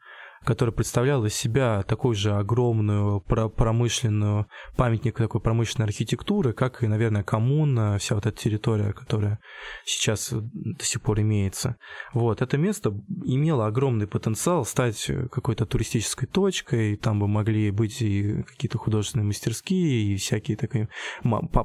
которая 0.44 0.72
представляла 0.72 1.26
из 1.26 1.34
себя 1.34 1.82
такую 1.82 2.14
же 2.14 2.32
огромную 2.32 3.20
про- 3.20 3.48
промышленную 3.48 4.46
памятник 4.76 5.16
такой 5.16 5.40
промышленной 5.40 5.86
архитектуры, 5.86 6.52
как 6.52 6.82
и, 6.82 6.86
наверное, 6.86 7.22
коммуна, 7.22 7.98
вся 7.98 8.14
вот 8.14 8.26
эта 8.26 8.36
территория, 8.36 8.92
которая 8.92 9.40
сейчас 9.84 10.30
до 10.32 10.84
сих 10.84 11.02
пор 11.02 11.20
имеется. 11.20 11.76
Вот, 12.12 12.40
это 12.40 12.56
место 12.56 12.94
имело 13.24 13.66
огромный 13.66 14.06
потенциал 14.06 14.64
стать 14.64 15.10
какой-то 15.30 15.66
туристической 15.66 16.28
точкой, 16.28 16.96
там 16.96 17.20
бы 17.20 17.28
могли 17.28 17.70
быть 17.70 18.00
и 18.00 18.42
какие-то 18.44 18.78
художественные 18.78 19.26
мастерские, 19.26 20.14
и 20.14 20.16
всякие 20.16 20.56
такие 20.56 20.88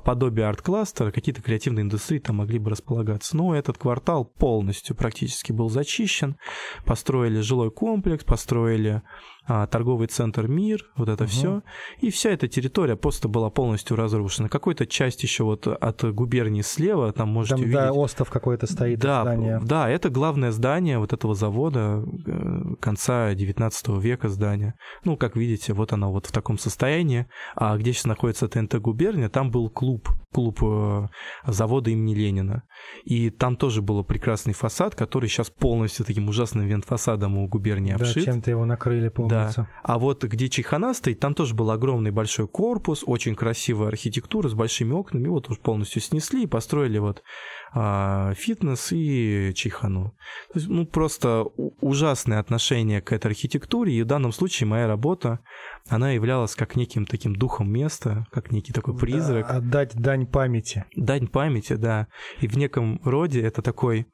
подобие 0.03 0.47
арт-кластера, 0.47 1.11
какие-то 1.11 1.41
креативные 1.41 1.83
индустрии 1.83 2.19
там 2.19 2.37
могли 2.37 2.59
бы 2.59 2.71
располагаться. 2.71 3.37
Но 3.37 3.55
этот 3.55 3.77
квартал 3.77 4.25
полностью 4.25 4.95
практически 4.95 5.51
был 5.51 5.69
зачищен, 5.69 6.37
построили 6.85 7.39
жилой 7.39 7.71
комплекс, 7.71 8.23
построили 8.23 8.62
а, 8.67 9.01
торговый 9.45 10.07
центр 10.07 10.47
«Мир», 10.47 10.91
вот 10.95 11.09
это 11.09 11.23
Мгм. 11.23 11.29
все, 11.31 11.61
и 11.99 12.09
вся 12.09 12.29
эта 12.31 12.47
территория 12.47 12.95
просто 12.95 13.27
была 13.27 13.49
полностью 13.49 13.97
разрушена. 13.97 14.49
Какая-то 14.49 14.85
часть 14.85 15.23
еще 15.23 15.43
вот 15.43 15.67
от 15.67 16.03
губернии 16.13 16.61
слева, 16.61 17.11
там 17.11 17.29
можете 17.29 17.55
Там, 17.55 17.61
увидеть. 17.63 17.79
да, 17.79 17.91
остов 17.91 18.29
какой-то 18.29 18.67
стоит 18.67 18.99
Да, 18.99 19.21
здание. 19.23 19.59
да, 19.63 19.89
это 19.89 20.09
главное 20.09 20.51
здание 20.51 20.97
вот 20.99 21.13
этого 21.13 21.35
завода 21.35 22.03
э, 22.25 22.75
конца 22.79 23.33
19 23.33 23.87
века 23.99 24.29
здание. 24.29 24.73
Ну, 25.03 25.17
как 25.17 25.35
видите, 25.35 25.73
вот 25.73 25.93
оно 25.93 26.11
вот 26.11 26.25
в 26.27 26.31
таком 26.31 26.57
состоянии. 26.57 27.27
А 27.55 27.77
где 27.77 27.91
сейчас 27.93 28.05
находится 28.05 28.47
ТНТ 28.47 28.75
губерния, 28.75 29.29
там 29.29 29.51
был 29.51 29.69
клуб, 29.69 30.09
клуб 30.31 30.59
э, 30.63 31.07
завода 31.45 31.89
имени 31.91 32.15
Ленина. 32.15 32.63
И 33.03 33.29
там 33.29 33.55
тоже 33.55 33.81
был 33.81 34.03
прекрасный 34.03 34.53
фасад, 34.53 34.95
который 34.95 35.27
сейчас 35.29 35.49
полностью 35.49 36.05
таким 36.05 36.27
ужасным 36.29 36.65
вентфасадом 36.67 37.37
у 37.37 37.47
губернии 37.47 37.91
Да, 37.91 37.97
обшит. 37.97 38.25
чем-то 38.25 38.49
его 38.51 38.65
накрыли, 38.65 39.09
помнится. 39.39 39.67
А 39.83 39.99
вот 39.99 40.23
где 40.23 40.49
Чайхана 40.49 40.93
стоит, 40.93 41.19
там 41.19 41.33
тоже 41.33 41.53
был 41.53 41.71
огромный 41.71 42.11
большой 42.11 42.47
корпус, 42.47 43.03
очень 43.05 43.35
красивая 43.35 43.87
архитектура 43.87 44.47
с 44.47 44.53
большими 44.53 44.93
окнами. 44.93 45.27
Вот 45.27 45.49
уж 45.49 45.59
полностью 45.59 46.01
снесли 46.01 46.43
и 46.43 46.47
построили 46.47 46.99
вот 46.99 47.23
а, 47.73 48.33
фитнес 48.35 48.91
и 48.91 49.51
Чайхану. 49.55 50.15
То 50.51 50.59
есть, 50.59 50.67
ну, 50.67 50.85
просто 50.85 51.43
ужасное 51.81 52.39
отношение 52.39 53.01
к 53.01 53.11
этой 53.11 53.27
архитектуре. 53.27 53.93
И 53.93 54.03
в 54.03 54.05
данном 54.05 54.31
случае 54.31 54.67
моя 54.67 54.87
работа, 54.87 55.39
она 55.89 56.11
являлась 56.11 56.55
как 56.55 56.75
неким 56.75 57.05
таким 57.05 57.35
духом 57.35 57.71
места, 57.71 58.27
как 58.31 58.51
некий 58.51 58.73
такой 58.73 58.95
призрак. 58.95 59.47
Да, 59.47 59.55
отдать 59.55 59.95
дань 59.95 60.27
памяти. 60.27 60.85
Дань 60.95 61.27
памяти, 61.27 61.73
да. 61.73 62.07
И 62.41 62.47
в 62.47 62.57
неком 62.57 63.01
роде 63.03 63.41
это 63.41 63.61
такой 63.61 64.07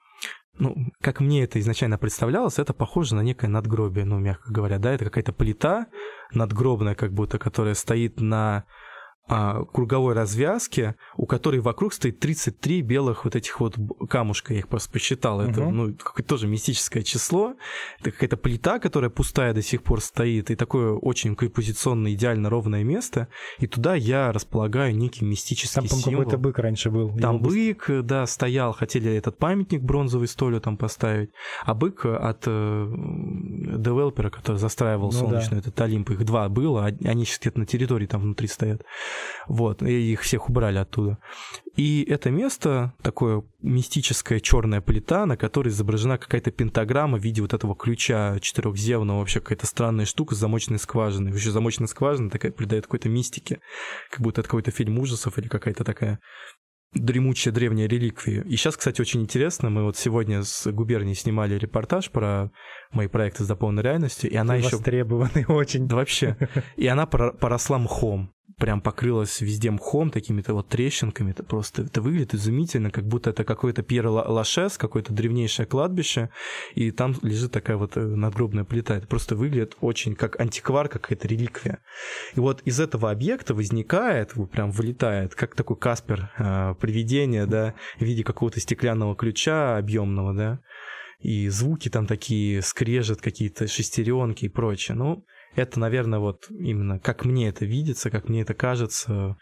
ну, 0.60 0.76
как 1.02 1.22
мне 1.22 1.44
это 1.44 1.60
изначально 1.60 1.98
представлялось, 1.98 2.60
это 2.60 2.74
похоже 2.74 3.16
на 3.16 3.22
некое 3.22 3.48
надгробие, 3.48 4.06
ну, 4.06 4.20
мягко 4.20 4.52
говоря, 4.52 4.78
да, 4.78 4.92
это 4.92 5.06
какая-то 5.06 5.34
плита 5.34 5.88
надгробная, 6.32 6.96
как 6.96 7.14
будто, 7.14 7.40
которая 7.40 7.74
стоит 7.74 8.20
на 8.20 8.66
а, 9.32 9.64
круговой 9.64 10.16
развязки, 10.16 10.96
у 11.16 11.28
которой 11.28 11.60
вокруг 11.60 11.94
стоит 11.94 12.20
33 12.20 12.82
белых 12.82 13.26
вот 13.26 13.36
этих 13.36 13.60
вот 13.60 13.76
камушка, 14.10 14.54
я 14.54 14.60
их 14.60 14.68
просто 14.68 14.92
посчитал. 14.92 15.40
Это, 15.40 15.62
угу. 15.62 15.72
ну, 15.72 15.94
какое-то 15.94 16.28
тоже 16.28 16.48
мистическое 16.48 17.04
число. 17.04 17.54
Это 18.00 18.12
какая-то 18.12 18.38
плита, 18.38 18.80
которая 18.80 19.12
пустая 19.12 19.54
до 19.54 19.62
сих 19.62 19.84
пор 19.84 20.02
стоит, 20.02 20.50
и 20.50 20.56
такое 20.56 20.94
очень 20.94 21.36
композиционное, 21.36 22.14
идеально 22.14 22.50
ровное 22.50 22.84
место. 22.84 23.28
И 23.60 23.68
туда 23.68 23.94
я 23.94 24.32
располагаю 24.32 24.96
некий 24.96 25.26
мистический 25.26 25.76
там, 25.76 25.88
символ. 25.88 26.24
какой-то 26.24 26.38
бык 26.40 26.58
раньше 26.58 26.90
был. 26.90 27.16
Там 27.16 27.40
бык, 27.40 27.88
да, 28.02 28.26
стоял. 28.26 28.74
Хотели 28.74 29.14
этот 29.14 29.38
памятник 29.38 29.84
бронзовый 29.84 30.28
столю 30.28 30.60
там 30.60 30.76
поставить. 30.76 31.30
А 31.64 31.76
бык 31.76 32.04
от 32.04 32.46
э, 32.48 32.88
девелопера, 33.78 34.32
который 34.32 34.58
застраивал 34.58 35.12
ну, 35.12 35.20
солнечный 35.20 35.58
да. 35.58 35.70
этот 35.70 35.80
Олимп, 35.82 36.10
их 36.10 36.26
два 36.26 36.50
было, 36.50 36.86
они 36.86 37.26
сейчас 37.26 37.42
где-то 37.42 37.60
на 37.60 37.66
территории 37.68 38.08
там 38.08 38.22
внутри 38.22 38.48
стоят. 38.48 38.82
Вот, 39.48 39.82
и 39.82 40.14
их 40.14 40.22
всех 40.22 40.50
убрали 40.50 40.78
оттуда. 40.78 41.18
И 41.76 42.04
это 42.04 42.30
место, 42.30 42.94
такое 43.02 43.44
мистическая 43.62 44.40
черная 44.40 44.82
плита, 44.82 45.26
на 45.26 45.38
которой 45.38 45.70
изображена 45.70 46.18
какая-то 46.18 46.52
пентаграмма 46.52 47.18
в 47.18 47.24
виде 47.24 47.42
вот 47.42 47.54
этого 47.54 47.76
ключа 47.76 48.38
четырехзевного, 48.42 49.20
вообще 49.20 49.40
какая-то 49.40 49.66
странная 49.66 50.06
штука 50.06 50.36
с 50.36 50.40
замочной 50.40 50.80
скважиной. 50.80 51.32
Вообще 51.32 51.52
замочная 51.52 51.88
скважина 51.88 52.30
такая 52.30 52.52
придает 52.52 52.86
какой-то 52.86 53.10
мистики, 53.10 53.60
как 54.12 54.22
будто 54.22 54.42
это 54.42 54.50
какой-то 54.50 54.72
фильм 54.72 55.00
ужасов 55.00 55.38
или 55.38 55.48
какая-то 55.48 55.84
такая 55.84 56.20
дремучая 56.94 57.54
древняя 57.54 57.88
реликвия. 57.88 58.42
И 58.42 58.56
сейчас, 58.56 58.76
кстати, 58.76 59.00
очень 59.00 59.22
интересно, 59.22 59.70
мы 59.70 59.84
вот 59.84 59.96
сегодня 59.96 60.44
с 60.44 60.72
губернией 60.72 61.16
снимали 61.16 61.56
репортаж 61.56 62.10
про 62.10 62.52
мои 62.92 63.08
проекты 63.08 63.44
с 63.44 63.48
дополненной 63.48 63.84
реальностью, 63.84 64.30
и 64.30 64.36
она 64.36 64.56
еще... 64.56 64.72
Востребованный 64.72 65.46
очень. 65.48 65.88
Да 65.88 65.98
вообще. 65.98 66.36
И 66.78 66.88
она 66.88 67.06
поросла 67.06 67.78
мхом 67.78 68.34
прям 68.60 68.82
покрылась 68.82 69.42
везде 69.42 69.72
мхом, 69.72 70.12
такими-то 70.12 70.54
вот 70.54 70.68
трещинками. 70.68 71.32
Это 71.32 71.44
просто 71.44 71.84
это 71.84 72.02
выглядит 72.02 72.34
изумительно, 72.34 72.92
как 72.92 73.06
будто 73.06 73.32
это 73.32 73.44
какой-то 73.44 73.82
Пьер 73.82 74.08
Лашес, 74.08 74.78
какое-то 74.78 75.14
древнейшее 75.14 75.66
кладбище, 75.66 76.30
и 76.76 76.92
там 76.92 77.16
лежит 77.22 77.52
такая 77.52 77.78
вот 77.78 77.98
э, 77.98 78.02
надгробная 78.02 78.66
плита. 78.66 78.98
Это 78.98 79.08
просто 79.08 79.36
выглядит 79.36 79.78
очень 79.80 80.16
как 80.16 80.40
антиквар, 80.40 80.90
какая-то 80.90 81.28
реликвия. 81.28 81.80
И 82.36 82.40
вот 82.40 82.62
из 82.64 82.80
этого 82.80 83.12
объекта 83.12 83.54
возникает, 83.56 84.34
прям 84.52 84.72
вылетает, 84.72 85.36
как 85.36 85.56
такой 85.56 85.78
Каспер, 85.78 86.30
э, 86.38 86.76
привидение, 86.80 87.46
да, 87.46 87.74
в 87.98 88.04
виде 88.04 88.24
какого-то 88.24 88.60
стеклянного 88.60 89.16
ключа 89.16 89.78
объемного, 89.78 90.34
да, 90.34 90.60
и 91.20 91.50
звуки 91.50 91.90
там 91.90 92.08
такие, 92.08 92.62
скрежет 92.62 93.22
какие-то 93.22 93.68
шестеренки 93.68 94.46
и 94.46 94.50
прочее. 94.50 94.96
Ну, 94.96 95.26
это, 95.60 95.80
наверное, 95.80 96.20
вот 96.20 96.50
именно 96.50 97.00
как 97.00 97.26
мне 97.26 97.50
это 97.50 97.66
видится, 97.66 98.10
как 98.10 98.30
мне 98.30 98.42
это 98.42 98.54
кажется, 98.54 99.38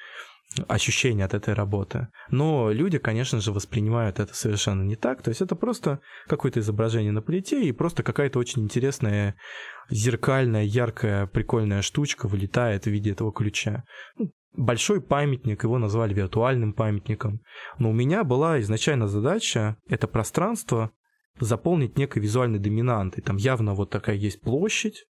ощущение 0.68 1.26
от 1.26 1.34
этой 1.34 1.53
работы. 1.53 2.07
Но 2.32 2.72
люди, 2.72 2.97
конечно 2.97 3.39
же, 3.41 3.51
воспринимают 3.51 4.20
это 4.20 4.34
совершенно 4.34 4.84
не 4.84 4.95
так. 4.95 5.22
То 5.22 5.30
есть 5.30 5.41
это 5.41 5.55
просто 5.55 5.99
какое-то 6.28 6.59
изображение 6.59 7.11
на 7.11 7.22
плите 7.22 7.63
и 7.63 7.72
просто 7.72 8.03
какая-то 8.03 8.39
очень 8.39 8.63
интересная 8.63 9.36
зеркальная, 9.89 10.63
яркая, 10.63 11.28
прикольная 11.28 11.82
штучка 11.82 12.28
вылетает 12.28 12.86
в 12.86 12.89
виде 12.89 13.11
этого 13.11 13.32
ключа. 13.32 13.84
Ну, 14.18 14.32
большой 14.53 15.01
памятник, 15.01 15.63
его 15.63 15.78
назвали 15.78 16.13
виртуальным 16.13 16.74
памятником. 16.74 17.41
Но 17.78 17.89
у 17.89 17.93
меня 17.93 18.24
была 18.24 18.59
изначально 18.61 19.07
задача 19.07 19.78
это 19.88 20.07
пространство 20.07 20.91
заполнить 21.39 21.97
некой 21.97 22.22
визуальной 22.22 22.59
доминантой. 22.59 23.22
Там 23.22 23.38
явно 23.38 23.76
вот 23.76 23.91
такая 23.91 24.15
есть 24.15 24.41
площадь, 24.41 25.05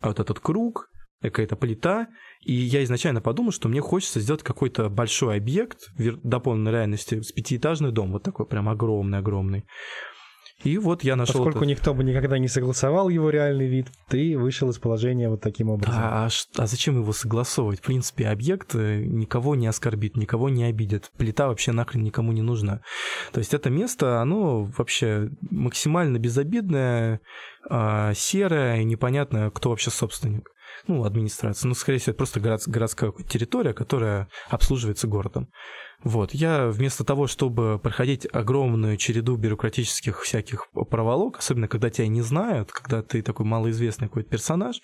вот 0.00 0.20
этот 0.20 0.40
круг, 0.40 0.90
какая-то 1.22 1.56
плита, 1.56 2.08
и 2.40 2.52
я 2.52 2.84
изначально 2.84 3.20
подумал, 3.20 3.52
что 3.52 3.68
мне 3.68 3.80
хочется 3.80 4.20
сделать 4.20 4.42
какой-то 4.42 4.88
большой 4.88 5.36
объект 5.36 5.88
дополненной 5.96 6.72
реальности 6.72 7.20
с 7.20 7.32
пятиэтажный 7.32 7.92
дом, 7.92 8.12
вот 8.12 8.22
такой 8.22 8.46
прям 8.46 8.68
огромный-огромный. 8.68 9.64
И 10.64 10.78
вот 10.78 11.04
я 11.04 11.16
нашел... 11.16 11.34
Поскольку 11.34 11.58
этот... 11.58 11.68
никто 11.68 11.94
бы 11.94 12.02
никогда 12.02 12.38
не 12.38 12.48
согласовал 12.48 13.08
его 13.08 13.30
реальный 13.30 13.66
вид, 13.66 13.88
ты 14.08 14.36
вышел 14.38 14.70
из 14.70 14.78
положения 14.78 15.28
вот 15.28 15.40
таким 15.40 15.68
образом. 15.68 15.94
Да, 15.94 16.26
а, 16.26 16.28
а 16.56 16.66
зачем 16.66 16.98
его 16.98 17.12
согласовывать? 17.12 17.80
В 17.80 17.82
принципе, 17.82 18.28
объект 18.28 18.74
э, 18.74 19.04
никого 19.04 19.54
не 19.54 19.66
оскорбит, 19.66 20.16
никого 20.16 20.48
не 20.48 20.64
обидит. 20.64 21.10
Плита 21.18 21.48
вообще 21.48 21.72
нахрен 21.72 22.02
никому 22.02 22.32
не 22.32 22.42
нужна. 22.42 22.80
То 23.32 23.38
есть 23.38 23.52
это 23.52 23.68
место, 23.68 24.20
оно 24.20 24.64
вообще 24.64 25.28
максимально 25.50 26.18
безобидное, 26.18 27.20
а, 27.68 28.14
серое, 28.14 28.80
и 28.80 28.84
непонятно, 28.84 29.50
кто 29.50 29.70
вообще 29.70 29.90
собственник 29.90 30.50
ну, 30.86 31.04
администрация. 31.04 31.68
Ну, 31.68 31.74
скорее 31.74 31.98
всего, 31.98 32.12
это 32.12 32.18
просто 32.18 32.40
город, 32.40 32.62
городская 32.66 33.12
территория, 33.28 33.72
которая 33.72 34.28
обслуживается 34.48 35.06
городом. 35.06 35.48
Вот. 36.02 36.32
Я 36.32 36.68
вместо 36.68 37.04
того, 37.04 37.26
чтобы 37.26 37.78
проходить 37.82 38.26
огромную 38.32 38.96
череду 38.96 39.36
бюрократических 39.36 40.22
всяких 40.22 40.68
проволок, 40.90 41.38
особенно 41.38 41.68
когда 41.68 41.90
тебя 41.90 42.08
не 42.08 42.22
знают, 42.22 42.70
когда 42.72 43.02
ты 43.02 43.22
такой 43.22 43.46
малоизвестный 43.46 44.08
какой-то 44.08 44.28
персонаж, 44.28 44.80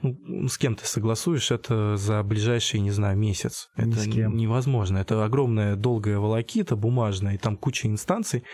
ну, 0.00 0.48
с 0.48 0.58
кем 0.58 0.74
ты 0.74 0.86
согласуешь 0.86 1.50
это 1.50 1.96
за 1.96 2.22
ближайший, 2.22 2.80
не 2.80 2.90
знаю, 2.90 3.18
месяц. 3.18 3.70
Ни 3.76 3.92
это 3.92 4.08
невозможно. 4.08 4.98
Это 4.98 5.24
огромная 5.24 5.76
долгая 5.76 6.18
волокита 6.18 6.76
бумажная, 6.76 7.34
и 7.34 7.38
там 7.38 7.56
куча 7.56 7.88
инстанций 7.88 8.44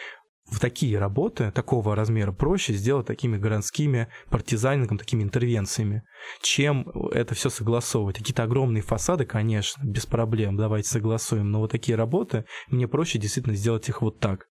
в 0.51 0.61
такие 0.61 0.99
работы 0.99 1.51
такого 1.51 1.95
размера 1.95 2.33
проще 2.33 2.73
сделать 2.73 3.07
такими 3.07 3.37
городскими 3.37 4.09
партизанингом, 4.31 4.99
такими 4.99 5.23
интервенциями, 5.23 6.03
чем 6.41 6.89
это 7.13 7.35
все 7.35 7.51
согласовывать. 7.51 8.19
Какие-то 8.19 8.45
огромные 8.45 8.83
фасады, 8.83 9.27
конечно, 9.27 9.83
без 9.85 10.07
проблем, 10.07 10.57
давайте 10.57 10.89
согласуем, 10.89 11.51
но 11.51 11.61
вот 11.61 11.71
такие 11.71 11.97
работы 11.97 12.45
мне 12.69 12.89
проще 12.89 13.19
действительно 13.19 13.57
сделать 13.57 13.89
их 13.89 14.01
вот 14.01 14.21
так. 14.21 14.47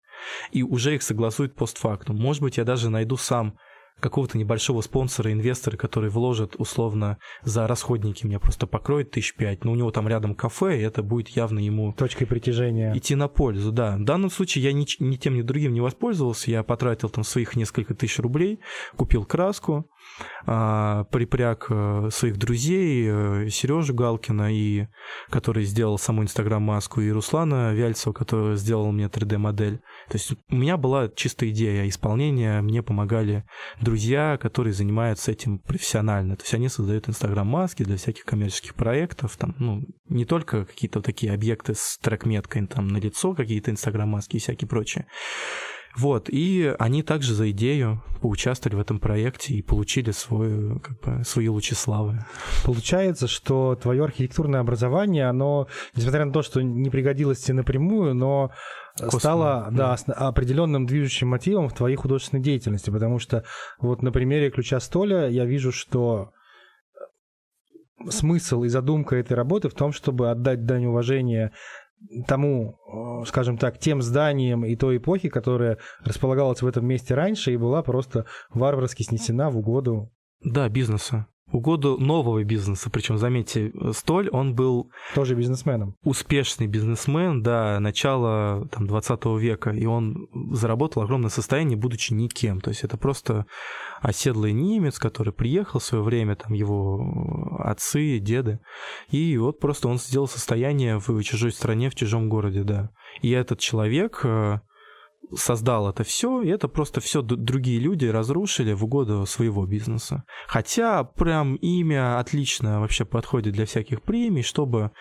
И 0.52 0.64
уже 0.64 0.96
их 0.96 1.04
согласуют 1.04 1.56
постфактум. 1.56 2.18
Может 2.18 2.42
быть, 2.42 2.58
я 2.58 2.64
даже 2.64 2.90
найду 2.90 3.18
сам 3.18 3.58
какого-то 4.00 4.38
небольшого 4.38 4.82
спонсора, 4.82 5.32
инвестора, 5.32 5.78
который 5.78 6.10
вложит 6.10 6.56
условно 6.58 7.18
за 7.44 7.68
расходники, 7.68 8.26
мне 8.26 8.40
просто 8.40 8.68
покроет 8.68 9.12
тысяч 9.12 9.36
пять, 9.36 9.64
но 9.64 9.72
у 9.72 9.76
него 9.76 9.92
там 9.92 10.08
рядом 10.08 10.36
кафе, 10.36 10.80
и 10.80 10.84
это 10.84 11.04
будет 11.04 11.30
явно 11.30 11.60
ему... 11.60 11.94
Точкой 11.94 12.26
притяжения. 12.26 12.96
Идти 12.96 13.16
на 13.16 13.28
пользу, 13.28 13.72
да. 13.72 13.98
В 13.98 14.04
данном 14.04 14.30
случае 14.30 14.64
я 14.64 14.74
ни, 14.74 14.86
ни 15.02 15.16
тем, 15.16 15.36
ни 15.36 15.42
другим 15.42 15.74
не 15.74 15.82
воспользовался, 15.82 16.52
я 16.52 16.64
потратил 16.64 17.10
там 17.10 17.24
своих 17.24 17.56
несколько 17.56 17.94
тысяч 17.94 18.20
рублей, 18.20 18.60
купил 18.96 19.26
краску, 19.26 19.90
припряг 21.12 21.68
э, 21.70 22.10
своих 22.12 22.38
друзей, 22.38 23.08
э, 23.08 23.50
Сережу 23.50 23.94
Галкина, 23.94 24.54
и, 24.54 24.88
который 25.30 25.64
сделал 25.66 25.98
саму 25.98 26.24
Инстаграм-маску, 26.24 27.02
и 27.02 27.12
Руслана 27.12 27.74
Вяльцева, 27.74 28.14
который 28.14 28.56
сделал 28.56 28.92
мне 28.92 29.06
3D-модель. 29.06 29.80
То 30.10 30.16
есть 30.16 30.32
у 30.32 30.56
меня 30.56 30.78
была 30.78 31.10
чистая 31.10 31.50
идея 31.50 31.88
исполнения, 31.88 32.62
мне 32.62 32.82
помогали 32.82 33.46
друзья, 33.82 34.38
которые 34.42 34.74
занимаются 34.74 35.32
этим 35.32 35.60
профессионально. 35.60 36.38
То 36.38 36.44
есть 36.44 36.54
они 36.54 36.70
создают 36.70 37.10
Инстаграм-маски 37.10 37.84
для 37.84 37.98
всяких 37.98 38.24
коммерческих 38.24 38.76
проектов, 38.76 39.36
там, 39.38 39.56
ну, 39.60 39.84
не 40.10 40.26
только 40.26 40.66
какие-то 40.66 41.02
такие 41.02 41.34
объекты 41.34 41.74
с 41.76 41.98
трек-меткой 42.02 42.68
там 42.68 42.88
на 42.88 42.98
лицо, 42.98 43.34
какие-то 43.34 43.72
Инстаграм-маски 43.72 44.38
и 44.38 44.40
всякие 44.40 44.68
прочие. 44.68 45.08
Вот, 45.98 46.30
и 46.30 46.76
они 46.78 47.02
также 47.02 47.34
за 47.34 47.50
идею 47.50 48.04
поучаствовали 48.22 48.76
в 48.78 48.80
этом 48.80 49.00
проекте 49.00 49.56
и 49.56 49.62
получили 49.64 50.12
свою, 50.12 50.80
как 50.80 51.00
бы, 51.00 51.24
свои 51.24 51.48
лучи 51.50 51.74
славы. 51.74 52.20
Получается, 52.64 53.28
что 53.28 53.76
твое 53.76 54.04
архитектурное 54.04 54.60
образование, 54.60 55.28
оно, 55.28 55.68
несмотря 55.96 56.26
на 56.26 56.32
то, 56.32 56.44
что 56.44 56.62
не 56.62 56.90
пригодилось 56.90 57.40
тебе 57.40 57.56
напрямую, 57.56 58.14
но 58.14 58.52
Косвенно, 58.96 59.20
стало 59.20 59.68
да, 59.72 59.98
да. 60.06 60.14
определенным 60.14 60.86
движущим 60.86 61.30
мотивом 61.30 61.70
в 61.70 61.74
твоей 61.74 61.96
художественной 61.96 62.44
деятельности, 62.44 62.90
потому 62.90 63.18
что 63.18 63.44
вот 63.80 64.04
на 64.04 64.12
примере 64.12 64.52
ключа 64.52 64.80
столя 64.80 65.28
я 65.28 65.46
вижу, 65.46 65.72
что 65.72 66.32
смысл 68.10 68.64
и 68.64 68.70
задумка 68.70 69.16
этой 69.16 69.34
работы 69.34 69.70
в 69.70 69.74
том, 69.74 69.92
чтобы 69.92 70.30
отдать 70.30 70.66
дань 70.66 70.86
уважения 70.86 71.52
тому, 72.28 72.78
э, 73.22 73.26
скажем 73.26 73.58
так, 73.58 73.78
тем 73.80 74.02
зданиям 74.02 74.66
и 74.66 74.76
той 74.76 74.98
эпохи, 74.98 75.30
которая 75.30 75.78
располагалась 76.04 76.62
в 76.62 76.68
этом 76.68 76.86
месте 76.86 77.16
раньше 77.16 77.54
и 77.54 77.58
была 77.58 77.84
просто 77.84 78.26
варварски 78.50 79.04
снесена 79.04 79.50
в 79.50 79.58
угоду 79.58 80.12
да, 80.42 80.70
бизнеса 80.70 81.28
угоду 81.52 81.98
нового 81.98 82.44
бизнеса. 82.44 82.90
Причем, 82.90 83.18
заметьте, 83.18 83.72
Столь, 83.94 84.30
он 84.30 84.54
был... 84.54 84.92
Тоже 85.16 85.36
бизнесменом. 85.36 85.96
Успешный 86.04 86.68
бизнесмен, 86.68 87.42
да, 87.42 87.80
начала 87.80 88.68
там, 88.70 88.88
20 88.88 89.26
века. 89.40 89.72
И 89.72 89.86
он 89.86 90.28
заработал 90.52 91.04
огромное 91.04 91.30
состояние, 91.30 91.78
будучи 91.78 92.14
никем. 92.14 92.60
То 92.62 92.70
есть 92.70 92.84
это 92.84 92.98
просто 92.98 93.46
оседлый 94.02 94.54
немец, 94.54 95.00
который 95.00 95.34
приехал 95.34 95.80
в 95.80 95.84
свое 95.84 96.04
время, 96.04 96.36
там 96.36 96.54
его 96.54 97.58
отцы, 97.60 98.20
деды. 98.20 98.60
И 99.10 99.38
вот 99.38 99.60
просто 99.60 99.88
он 99.88 99.98
сделал 99.98 100.28
состояние 100.28 101.00
в 101.00 101.22
чужой 101.24 101.52
стране, 101.52 101.90
в 101.90 101.96
чужом 101.96 102.30
городе, 102.30 102.64
да. 102.64 102.90
И 103.22 103.32
этот 103.32 103.60
человек 103.60 104.22
э, 104.24 104.60
создал 105.36 105.90
это 105.90 106.04
все, 106.04 106.42
и 106.42 106.50
это 106.50 106.68
просто 106.68 107.02
все 107.02 107.22
другие 107.22 107.80
люди 107.80 108.06
разрушили 108.06 108.74
в 108.74 108.84
угоду 108.86 109.26
своего 109.26 109.66
бизнеса. 109.66 110.24
Хотя 110.48 111.04
прям 111.04 111.56
имя 111.56 112.20
отлично 112.20 112.80
вообще 112.80 113.06
подходит 113.06 113.54
для 113.54 113.66
всяких 113.66 114.02
премий, 114.02 114.44
чтобы 114.44 114.92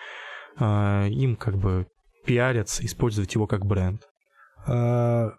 э, 0.59 1.07
им 1.09 1.35
как 1.35 1.57
бы 1.57 1.87
пиариться, 2.25 2.85
использовать 2.85 3.33
его 3.33 3.47
как 3.47 3.65
бренд. 3.65 4.01
А, 4.67 5.29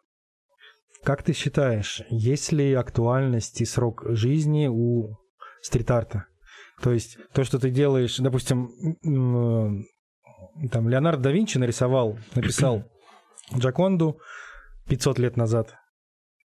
как 1.04 1.22
ты 1.22 1.32
считаешь, 1.32 2.02
есть 2.08 2.50
ли 2.50 2.72
актуальность 2.72 3.60
и 3.60 3.66
срок 3.66 4.04
жизни 4.08 4.68
у 4.68 5.16
стрит-арта? 5.62 6.26
То 6.82 6.92
есть 6.92 7.18
то, 7.32 7.44
что 7.44 7.58
ты 7.58 7.70
делаешь, 7.70 8.16
допустим, 8.18 8.70
там 10.70 10.88
Леонардо 10.88 11.24
да 11.24 11.30
Винчи 11.32 11.58
нарисовал, 11.58 12.18
написал 12.34 12.84
Джаконду 13.56 14.18
500 14.88 15.18
лет 15.18 15.36
назад, 15.36 15.76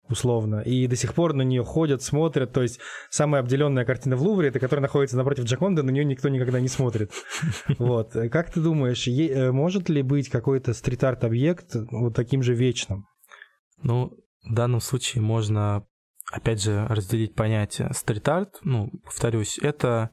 условно, 0.08 0.60
и 0.60 0.86
до 0.86 0.96
сих 0.96 1.14
пор 1.14 1.34
на 1.34 1.42
нее 1.42 1.64
ходят, 1.64 2.02
смотрят. 2.02 2.52
То 2.52 2.62
есть 2.62 2.80
самая 3.10 3.42
обделенная 3.42 3.84
картина 3.84 4.16
в 4.16 4.22
Лувре, 4.22 4.48
это 4.48 4.60
которая 4.60 4.82
находится 4.82 5.16
напротив 5.16 5.44
Джаконда, 5.44 5.82
на 5.82 5.90
нее 5.90 6.04
никто 6.04 6.28
никогда 6.28 6.60
не 6.60 6.68
смотрит. 6.68 7.12
Вот. 7.78 8.12
Как 8.32 8.52
ты 8.52 8.60
думаешь, 8.60 9.06
э, 9.06 9.52
может 9.52 9.88
ли 9.88 10.02
быть 10.02 10.28
какой-то 10.28 10.74
стрит-арт 10.74 11.24
объект 11.24 11.74
вот 11.90 12.14
таким 12.14 12.42
же 12.42 12.54
вечным? 12.54 13.06
Ну, 13.82 14.16
в 14.44 14.54
данном 14.54 14.80
случае 14.80 15.22
можно, 15.22 15.86
опять 16.32 16.62
же, 16.62 16.86
разделить 16.88 17.34
понятие 17.34 17.90
стрит-арт. 17.92 18.58
Ну, 18.62 18.90
повторюсь, 19.04 19.58
это 19.58 20.10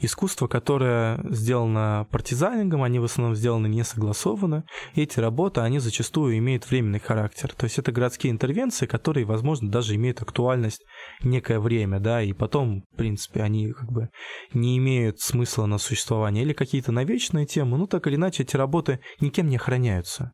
искусство, 0.00 0.46
которое 0.46 1.20
сделано 1.30 2.06
партизанингом, 2.10 2.82
они 2.82 2.98
в 2.98 3.04
основном 3.04 3.36
сделаны 3.36 3.66
не 3.66 3.84
согласованно. 3.84 4.64
Эти 4.94 5.20
работы, 5.20 5.60
они 5.60 5.78
зачастую 5.78 6.38
имеют 6.38 6.68
временный 6.68 7.00
характер. 7.00 7.52
То 7.56 7.64
есть 7.64 7.78
это 7.78 7.92
городские 7.92 8.32
интервенции, 8.32 8.86
которые, 8.86 9.26
возможно, 9.26 9.70
даже 9.70 9.94
имеют 9.94 10.22
актуальность 10.22 10.84
некое 11.22 11.60
время, 11.60 12.00
да, 12.00 12.22
и 12.22 12.32
потом, 12.32 12.82
в 12.92 12.96
принципе, 12.96 13.42
они 13.42 13.72
как 13.72 13.90
бы 13.90 14.08
не 14.52 14.78
имеют 14.78 15.20
смысла 15.20 15.66
на 15.66 15.78
существование. 15.78 16.44
Или 16.44 16.52
какие-то 16.52 16.92
навечные 16.92 17.46
темы, 17.46 17.78
ну 17.78 17.86
так 17.86 18.06
или 18.06 18.16
иначе 18.16 18.42
эти 18.42 18.56
работы 18.56 19.00
никем 19.20 19.48
не 19.48 19.56
охраняются. 19.56 20.32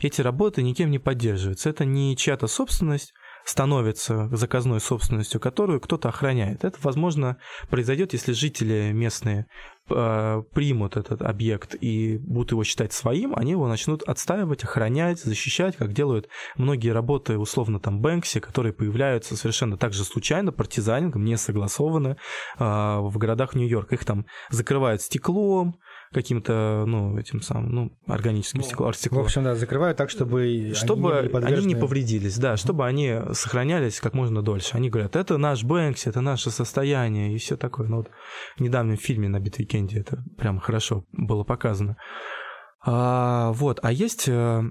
Эти 0.00 0.20
работы 0.20 0.62
никем 0.62 0.90
не 0.90 0.98
поддерживаются. 0.98 1.70
Это 1.70 1.84
не 1.84 2.16
чья-то 2.16 2.46
собственность, 2.46 3.12
становится 3.44 4.28
заказной 4.34 4.80
собственностью, 4.80 5.40
которую 5.40 5.80
кто-то 5.80 6.08
охраняет. 6.08 6.64
Это, 6.64 6.78
возможно, 6.82 7.36
произойдет, 7.68 8.12
если 8.12 8.32
жители 8.32 8.90
местные 8.92 9.46
э, 9.90 10.42
примут 10.52 10.96
этот 10.96 11.22
объект 11.22 11.74
и 11.80 12.18
будут 12.18 12.52
его 12.52 12.64
считать 12.64 12.92
своим, 12.92 13.34
они 13.36 13.52
его 13.52 13.68
начнут 13.68 14.02
отстаивать, 14.02 14.64
охранять, 14.64 15.20
защищать, 15.20 15.76
как 15.76 15.92
делают 15.92 16.28
многие 16.56 16.90
работы, 16.90 17.38
условно, 17.38 17.80
там, 17.80 18.00
Бэнкси, 18.00 18.40
которые 18.40 18.72
появляются 18.72 19.36
совершенно 19.36 19.76
так 19.76 19.92
же 19.92 20.04
случайно, 20.04 20.50
партизанингом, 20.50 21.24
не 21.24 21.36
согласованы 21.36 22.16
э, 22.58 22.64
в 22.64 23.18
городах 23.18 23.54
Нью-Йорка. 23.54 23.94
Их 23.96 24.04
там 24.04 24.26
закрывают 24.50 25.02
стеклом, 25.02 25.78
каким-то, 26.14 26.84
ну, 26.86 27.18
этим 27.18 27.42
самым, 27.42 27.70
ну, 27.70 27.98
органическим 28.06 28.60
ну, 28.60 28.66
стеклом, 28.92 28.92
В 28.92 29.18
общем, 29.18 29.44
да, 29.44 29.54
закрывают 29.54 29.98
так, 29.98 30.08
чтобы, 30.08 30.72
чтобы 30.74 31.18
они, 31.18 31.28
не 31.28 31.54
они 31.54 31.66
не 31.66 31.74
повредились, 31.74 32.38
да, 32.38 32.56
чтобы 32.56 32.86
они 32.86 33.18
сохранялись 33.32 34.00
как 34.00 34.14
можно 34.14 34.42
дольше. 34.42 34.76
Они 34.76 34.88
говорят, 34.88 35.16
это 35.16 35.36
наш 35.36 35.64
Бэнкси, 35.64 36.08
это 36.08 36.20
наше 36.20 36.50
состояние 36.50 37.34
и 37.34 37.38
все 37.38 37.56
такое. 37.56 37.88
Ну, 37.88 37.98
вот 37.98 38.10
в 38.56 38.60
недавнем 38.60 38.96
фильме 38.96 39.28
на 39.28 39.40
Beat 39.40 39.60
Weekend 39.60 39.95
е 39.95 40.00
это 40.00 40.24
прям 40.38 40.58
хорошо 40.58 41.04
было 41.12 41.44
показано. 41.44 41.96
А, 42.86 43.52
вот, 43.52 43.80
а 43.82 43.92
есть 43.92 44.28
э, 44.28 44.62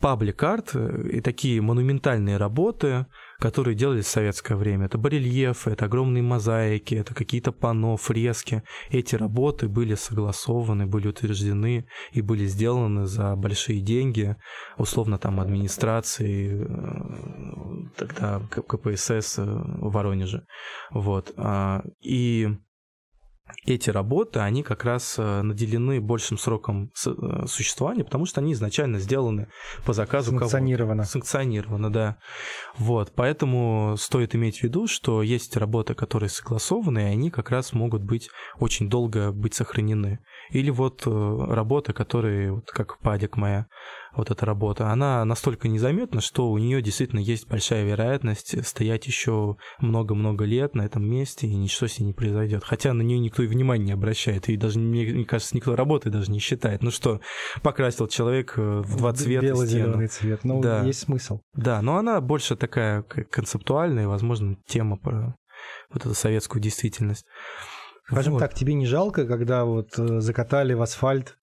паблик-арт 0.00 0.70
э, 0.74 1.08
и 1.12 1.20
такие 1.20 1.60
монументальные 1.60 2.36
работы, 2.38 3.06
которые 3.38 3.76
делались 3.76 4.06
в 4.06 4.10
советское 4.10 4.56
время. 4.56 4.86
Это 4.86 4.98
барельефы, 4.98 5.70
это 5.70 5.84
огромные 5.84 6.22
мозаики, 6.22 6.94
это 6.94 7.14
какие-то 7.14 7.52
панно, 7.52 7.96
фрески. 7.96 8.62
Эти 8.90 9.14
работы 9.14 9.68
были 9.68 9.94
согласованы, 9.94 10.86
были 10.86 11.08
утверждены 11.08 11.86
и 12.12 12.20
были 12.20 12.46
сделаны 12.46 13.06
за 13.06 13.36
большие 13.36 13.80
деньги, 13.80 14.36
условно 14.76 15.18
там 15.18 15.40
администрации, 15.40 16.64
э, 16.64 17.90
тогда 17.96 18.40
КПСС 18.50 19.38
в 19.38 19.90
Воронеже. 19.90 20.44
Вот. 20.90 21.32
А, 21.36 21.82
и 22.00 22.48
эти 23.64 23.90
работы, 23.90 24.40
они 24.40 24.62
как 24.62 24.84
раз 24.84 25.16
э, 25.18 25.42
наделены 25.42 26.00
большим 26.00 26.38
сроком 26.38 26.90
э, 27.06 27.46
существования, 27.46 28.04
потому 28.04 28.26
что 28.26 28.40
они 28.40 28.52
изначально 28.52 28.98
сделаны 28.98 29.48
по 29.84 29.92
заказу 29.92 30.30
Санкционировано. 30.30 31.02
Кого-то. 31.02 31.10
Санкционировано, 31.10 31.92
да. 31.92 32.16
Вот, 32.76 33.12
поэтому 33.14 33.96
стоит 33.98 34.34
иметь 34.34 34.60
в 34.60 34.62
виду, 34.62 34.86
что 34.86 35.22
есть 35.22 35.56
работы, 35.56 35.94
которые 35.94 36.30
согласованы, 36.30 37.00
и 37.00 37.12
они 37.12 37.30
как 37.30 37.50
раз 37.50 37.72
могут 37.72 38.02
быть 38.02 38.30
очень 38.58 38.88
долго 38.88 39.32
быть 39.32 39.54
сохранены. 39.54 40.20
Или 40.50 40.70
вот 40.70 41.02
э, 41.06 41.10
работы, 41.10 41.92
которые, 41.92 42.52
вот 42.52 42.70
как 42.70 42.98
падик 42.98 43.36
моя, 43.36 43.66
вот 44.14 44.30
эта 44.30 44.46
работа, 44.46 44.90
она 44.90 45.24
настолько 45.24 45.68
незаметна, 45.68 46.20
что 46.20 46.50
у 46.50 46.58
нее 46.58 46.82
действительно 46.82 47.20
есть 47.20 47.48
большая 47.48 47.84
вероятность 47.84 48.66
стоять 48.66 49.06
еще 49.06 49.56
много-много 49.78 50.44
лет 50.44 50.74
на 50.74 50.82
этом 50.82 51.08
месте, 51.08 51.46
и 51.46 51.54
ничего 51.54 51.86
с 51.86 51.98
ней 51.98 52.06
не 52.06 52.12
произойдет. 52.12 52.64
Хотя 52.64 52.92
на 52.92 53.02
нее 53.02 53.18
никто 53.18 53.42
и 53.42 53.46
внимания 53.46 53.84
не 53.86 53.92
обращает, 53.92 54.48
и 54.48 54.56
даже, 54.56 54.78
мне, 54.78 55.24
кажется, 55.24 55.56
никто 55.56 55.76
работы 55.76 56.10
даже 56.10 56.30
не 56.30 56.38
считает. 56.38 56.82
Ну 56.82 56.90
что, 56.90 57.20
покрасил 57.62 58.08
человек 58.08 58.54
э, 58.56 58.82
в 58.84 58.96
два 58.96 59.12
цвета 59.12 59.46
Бело-зеленый 59.46 60.08
цвет, 60.08 60.44
ну 60.44 60.60
да. 60.60 60.82
есть 60.84 61.00
смысл. 61.00 61.40
Да, 61.54 61.80
но 61.82 61.96
она 61.96 62.20
больше 62.20 62.56
такая 62.56 63.02
концептуальная, 63.02 64.08
возможно, 64.08 64.56
тема 64.66 64.96
про 64.96 65.36
вот 65.90 66.04
эту 66.04 66.14
советскую 66.14 66.62
действительность. 66.62 67.24
Скажем 68.06 68.34
вот. 68.34 68.38
так, 68.40 68.54
тебе 68.54 68.74
не 68.74 68.86
жалко, 68.86 69.26
когда 69.26 69.64
вот 69.64 69.98
э, 69.98 70.20
закатали 70.20 70.72
в 70.72 70.80
асфальт 70.80 71.37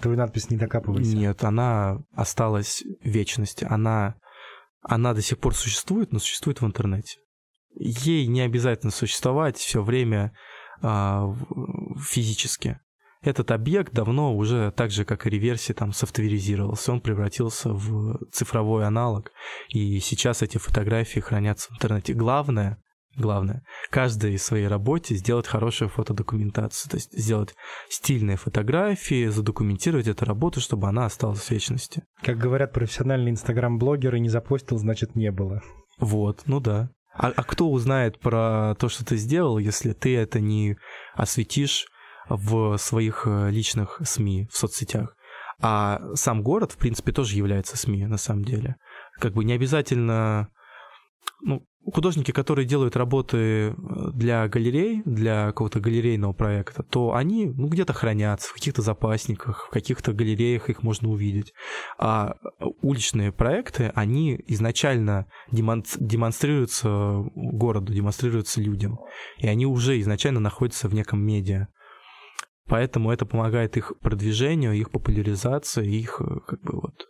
Твою 0.00 0.16
надпись 0.16 0.50
не 0.50 0.56
докапывайся. 0.56 1.16
Нет, 1.16 1.42
она 1.44 1.98
осталась 2.14 2.84
в 3.02 3.08
вечности. 3.08 3.66
Она, 3.68 4.16
она 4.82 5.14
до 5.14 5.22
сих 5.22 5.38
пор 5.38 5.54
существует, 5.54 6.12
но 6.12 6.18
существует 6.18 6.60
в 6.60 6.66
интернете. 6.66 7.18
Ей 7.74 8.26
не 8.26 8.40
обязательно 8.40 8.92
существовать 8.92 9.56
все 9.56 9.82
время 9.82 10.32
а, 10.82 11.34
физически. 12.00 12.80
Этот 13.20 13.50
объект 13.50 13.92
давно 13.92 14.36
уже 14.36 14.70
так 14.76 14.92
же, 14.92 15.04
как 15.04 15.26
и 15.26 15.30
реверсия, 15.30 15.74
там 15.74 15.92
софтверизировался. 15.92 16.92
Он 16.92 17.00
превратился 17.00 17.70
в 17.72 18.20
цифровой 18.30 18.86
аналог. 18.86 19.32
И 19.70 19.98
сейчас 19.98 20.42
эти 20.42 20.58
фотографии 20.58 21.18
хранятся 21.18 21.70
в 21.70 21.72
интернете. 21.74 22.14
Главное 22.14 22.80
главное, 23.18 23.62
каждой 23.90 24.38
своей 24.38 24.66
работе 24.66 25.14
сделать 25.14 25.46
хорошую 25.46 25.88
фотодокументацию, 25.88 26.90
то 26.90 26.96
есть 26.96 27.12
сделать 27.12 27.54
стильные 27.88 28.36
фотографии, 28.36 29.26
задокументировать 29.26 30.08
эту 30.08 30.24
работу, 30.24 30.60
чтобы 30.60 30.88
она 30.88 31.06
осталась 31.06 31.40
в 31.40 31.50
вечности. 31.50 32.04
Как 32.22 32.38
говорят 32.38 32.72
профессиональные 32.72 33.32
инстаграм-блогеры, 33.32 34.20
не 34.20 34.28
запостил, 34.28 34.78
значит 34.78 35.14
не 35.14 35.30
было. 35.30 35.62
Вот, 35.98 36.42
ну 36.46 36.60
да. 36.60 36.90
А, 37.14 37.32
а 37.34 37.42
кто 37.42 37.70
узнает 37.70 38.20
про 38.20 38.74
то, 38.78 38.88
что 38.88 39.04
ты 39.04 39.16
сделал, 39.16 39.58
если 39.58 39.92
ты 39.92 40.16
это 40.16 40.40
не 40.40 40.76
осветишь 41.14 41.86
в 42.28 42.76
своих 42.76 43.26
э, 43.26 43.50
личных 43.50 44.00
СМИ, 44.04 44.48
в 44.52 44.56
соцсетях? 44.56 45.16
А 45.60 46.00
сам 46.14 46.42
город, 46.42 46.72
в 46.72 46.76
принципе, 46.76 47.10
тоже 47.10 47.36
является 47.36 47.76
СМИ, 47.76 48.06
на 48.06 48.18
самом 48.18 48.44
деле. 48.44 48.76
Как 49.18 49.32
бы 49.32 49.44
не 49.44 49.54
обязательно 49.54 50.50
ну, 51.40 51.64
художники, 51.92 52.30
которые 52.30 52.66
делают 52.66 52.96
работы 52.96 53.36
э, 53.36 53.74
для 54.12 54.48
галерей, 54.48 55.02
для 55.04 55.46
какого-то 55.46 55.80
галерейного 55.80 56.32
проекта, 56.32 56.82
то 56.82 57.14
они 57.14 57.46
ну, 57.46 57.68
где-то 57.68 57.92
хранятся 57.92 58.48
в 58.48 58.54
каких-то 58.54 58.82
запасниках, 58.82 59.66
в 59.68 59.70
каких-то 59.70 60.12
галереях 60.12 60.70
их 60.70 60.82
можно 60.82 61.08
увидеть. 61.08 61.52
А 61.98 62.34
уличные 62.82 63.32
проекты, 63.32 63.92
они 63.94 64.40
изначально 64.48 65.26
демонстрируются 65.50 67.24
городу, 67.34 67.92
демонстрируются 67.92 68.60
людям. 68.60 68.98
И 69.38 69.46
они 69.46 69.66
уже 69.66 70.00
изначально 70.00 70.40
находятся 70.40 70.88
в 70.88 70.94
неком 70.94 71.24
медиа. 71.24 71.68
Поэтому 72.66 73.10
это 73.10 73.24
помогает 73.24 73.76
их 73.76 73.92
продвижению, 74.00 74.74
их 74.74 74.90
популяризации, 74.90 75.86
их 75.86 76.20
э, 76.20 76.40
как 76.46 76.60
бы 76.60 76.80
вот 76.80 77.08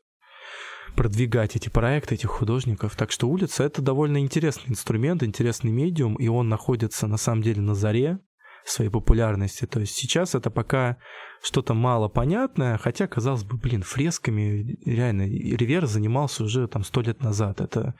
продвигать 0.99 1.55
эти 1.55 1.69
проекты, 1.69 2.17
этих 2.17 2.29
художников. 2.29 2.97
Так 2.97 3.13
что 3.13 3.29
улица— 3.29 3.63
это 3.65 3.81
довольно 3.81 4.19
интересный 4.19 4.73
инструмент, 4.73 5.23
интересный 5.23 5.71
медиум, 5.71 6.17
и 6.17 6.27
он 6.27 6.49
находится 6.49 7.07
на 7.07 7.17
самом 7.17 7.43
деле 7.43 7.61
на 7.61 7.77
заре 7.77 8.19
своей 8.65 8.91
популярности. 8.91 9.65
То 9.65 9.79
есть 9.79 9.95
сейчас 9.95 10.35
это 10.35 10.51
пока 10.51 10.97
что-то 11.41 11.73
мало 11.75 12.09
понятное, 12.09 12.79
хотя, 12.79 13.07
казалось 13.07 13.45
бы, 13.45 13.57
блин, 13.57 13.85
фресками 13.85 14.77
реально 14.85 15.23
Ривер 15.23 15.87
занимался 15.87 16.43
уже 16.43 16.67
там 16.67 16.83
сто 16.83 17.01
лет 17.01 17.23
назад. 17.23 17.61
Это, 17.61 17.95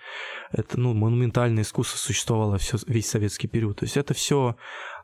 это 0.51 0.81
ну, 0.81 0.93
монументальное 0.93 1.63
искусство 1.63 1.99
существовало 1.99 2.59
все, 2.59 2.79
весь 2.89 3.09
советский 3.09 3.47
период. 3.47 3.79
То 3.79 3.85
есть 3.85 3.97
это 3.97 4.13
все 4.13 4.57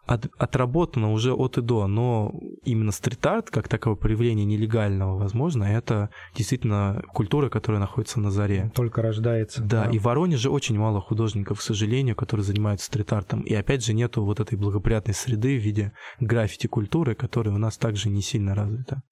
от, 0.06 0.26
отработано 0.38 1.12
уже 1.12 1.32
от 1.32 1.58
и 1.58 1.60
до, 1.60 1.86
но 1.86 2.32
именно 2.64 2.92
стрит-арт, 2.92 3.50
как 3.50 3.68
таковое 3.68 3.96
проявление 3.96 4.44
нелегального, 4.44 5.18
возможно, 5.18 5.64
это 5.64 6.10
действительно 6.34 7.02
культура, 7.12 7.48
которая 7.48 7.80
находится 7.80 8.20
на 8.20 8.30
заре. 8.30 8.70
Только 8.74 9.02
рождается. 9.02 9.62
Да, 9.62 9.84
да. 9.84 9.90
и 9.90 9.98
в 9.98 10.04
Воронеже 10.04 10.50
очень 10.50 10.78
мало 10.78 11.00
художников, 11.00 11.58
к 11.58 11.62
сожалению, 11.62 12.16
которые 12.16 12.44
занимаются 12.44 12.86
стрит-артом. 12.86 13.42
И 13.42 13.54
опять 13.54 13.84
же 13.84 13.94
нету 13.94 14.24
вот 14.24 14.40
этой 14.40 14.58
благоприятной 14.58 15.14
среды 15.14 15.58
в 15.58 15.62
виде 15.62 15.92
граффити-культуры, 16.20 17.14
которая 17.14 17.54
у 17.54 17.58
нас 17.58 17.78
также 17.78 18.10
не 18.10 18.22
сильно 18.22 18.54
развита. 18.54 19.02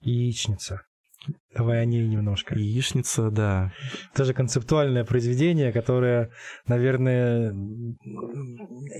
Яичница. 0.00 0.82
Давай 1.54 1.82
о 1.82 1.84
ней 1.84 2.06
немножко. 2.08 2.54
Яичница, 2.54 3.30
да. 3.30 3.72
Тоже 4.14 4.32
концептуальное 4.32 5.04
произведение, 5.04 5.72
которое, 5.72 6.30
наверное, 6.66 7.52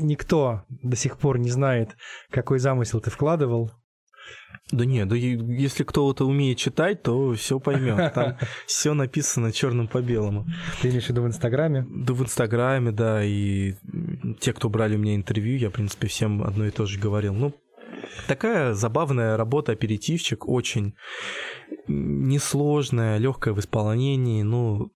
никто 0.01 0.65
до 0.69 0.97
сих 0.97 1.19
пор 1.19 1.39
не 1.39 1.51
знает, 1.51 1.97
какой 2.31 2.59
замысел 2.59 3.01
ты 3.01 3.11
вкладывал. 3.11 3.71
Да 4.71 4.87
нет, 4.87 5.09
да 5.09 5.17
если 5.17 5.85
кто-то 5.85 6.25
умеет 6.25 6.57
читать, 6.57 7.03
то 7.03 7.35
все 7.35 7.59
поймет. 7.59 8.13
Там 8.15 8.39
все 8.67 8.95
написано 8.95 9.53
черным 9.53 9.89
по 9.89 10.01
белому. 10.01 10.47
Ты 10.81 10.89
имеешь 10.89 11.07
в 11.07 11.09
виду 11.11 11.23
в 11.23 11.27
Инстаграме? 11.27 11.87
Да, 11.89 12.15
в 12.15 12.23
Инстаграме, 12.23 12.91
да. 12.91 13.23
И 13.25 13.75
те, 14.41 14.53
кто 14.53 14.71
брали 14.71 14.97
у 14.97 14.99
меня 14.99 15.15
интервью, 15.15 15.59
я, 15.59 15.69
в 15.69 15.73
принципе, 15.73 16.07
всем 16.07 16.43
одно 16.43 16.67
и 16.67 16.71
то 16.71 16.87
же 16.87 16.99
говорил. 16.99 17.35
Ну, 17.35 17.55
такая 18.27 18.75
забавная 18.75 19.37
работа, 19.37 19.73
аперитивчик, 19.73 20.49
очень 20.49 20.95
несложная, 21.89 23.19
легкая 23.19 23.55
в 23.55 23.61
исполнении. 23.61 24.43
Ну, 24.43 24.93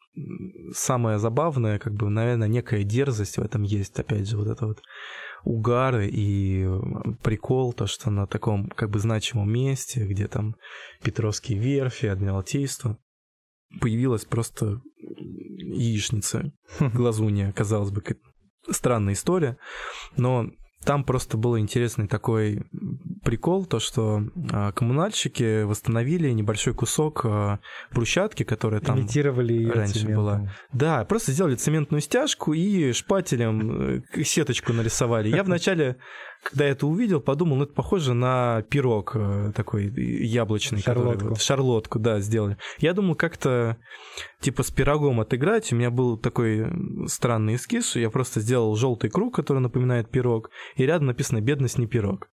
самое 0.72 1.18
забавное, 1.18 1.78
как 1.78 1.94
бы, 1.94 2.08
наверное, 2.08 2.48
некая 2.48 2.84
дерзость 2.84 3.38
в 3.38 3.42
этом 3.42 3.62
есть. 3.62 3.98
Опять 3.98 4.28
же, 4.28 4.36
вот 4.36 4.48
это 4.48 4.66
вот 4.66 4.82
угар 5.44 6.00
и 6.00 6.66
прикол, 7.22 7.72
то, 7.72 7.86
что 7.86 8.10
на 8.10 8.26
таком 8.26 8.68
как 8.68 8.90
бы 8.90 8.98
значимом 8.98 9.52
месте, 9.52 10.04
где 10.04 10.26
там 10.26 10.56
Петровские 11.02 11.58
верфи, 11.58 12.06
Адмиралтейство, 12.06 12.98
появилась 13.80 14.24
просто 14.24 14.80
яичница, 14.98 16.52
глазунья, 16.80 17.52
казалось 17.52 17.90
бы, 17.90 18.02
странная 18.70 19.14
история, 19.14 19.58
но 20.16 20.50
там 20.84 21.04
просто 21.04 21.36
был 21.36 21.58
интересный 21.58 22.06
такой 22.06 22.62
прикол, 23.26 23.66
то 23.66 23.80
что 23.80 24.22
а, 24.52 24.70
коммунальщики 24.70 25.64
восстановили 25.64 26.30
небольшой 26.30 26.74
кусок 26.74 27.22
а, 27.24 27.58
брусчатки, 27.92 28.44
которая 28.44 28.80
там 28.80 29.00
Имитировали 29.00 29.68
раньше 29.68 29.94
цементом. 30.00 30.16
была. 30.16 30.52
Да, 30.72 31.04
просто 31.04 31.32
сделали 31.32 31.56
цементную 31.56 32.00
стяжку 32.00 32.52
и 32.52 32.92
шпателем 32.92 34.02
э, 34.14 34.22
сеточку 34.22 34.72
нарисовали. 34.72 35.28
Я 35.28 35.42
вначале 35.42 35.96
когда 36.42 36.64
это 36.66 36.86
увидел, 36.86 37.20
подумал, 37.20 37.56
ну 37.56 37.64
это 37.64 37.72
похоже 37.72 38.14
на 38.14 38.62
пирог 38.68 39.12
э, 39.16 39.52
такой 39.54 39.92
яблочный, 40.24 40.80
Шарлотку. 40.80 41.12
который 41.12 41.28
вот, 41.30 41.40
шарлотку, 41.40 41.98
да, 41.98 42.20
сделали. 42.20 42.56
Я 42.78 42.92
думал 42.92 43.16
как-то 43.16 43.78
типа 44.40 44.62
с 44.62 44.70
пирогом 44.70 45.20
отыграть. 45.20 45.72
У 45.72 45.76
меня 45.76 45.90
был 45.90 46.16
такой 46.16 46.66
странный 47.08 47.56
эскиз, 47.56 47.96
я 47.96 48.10
просто 48.10 48.40
сделал 48.40 48.76
желтый 48.76 49.10
круг, 49.10 49.34
который 49.34 49.58
напоминает 49.58 50.10
пирог, 50.10 50.50
и 50.76 50.86
рядом 50.86 51.06
написано 51.08 51.40
«бедность 51.40 51.78
не 51.78 51.86
пирог». 51.86 52.28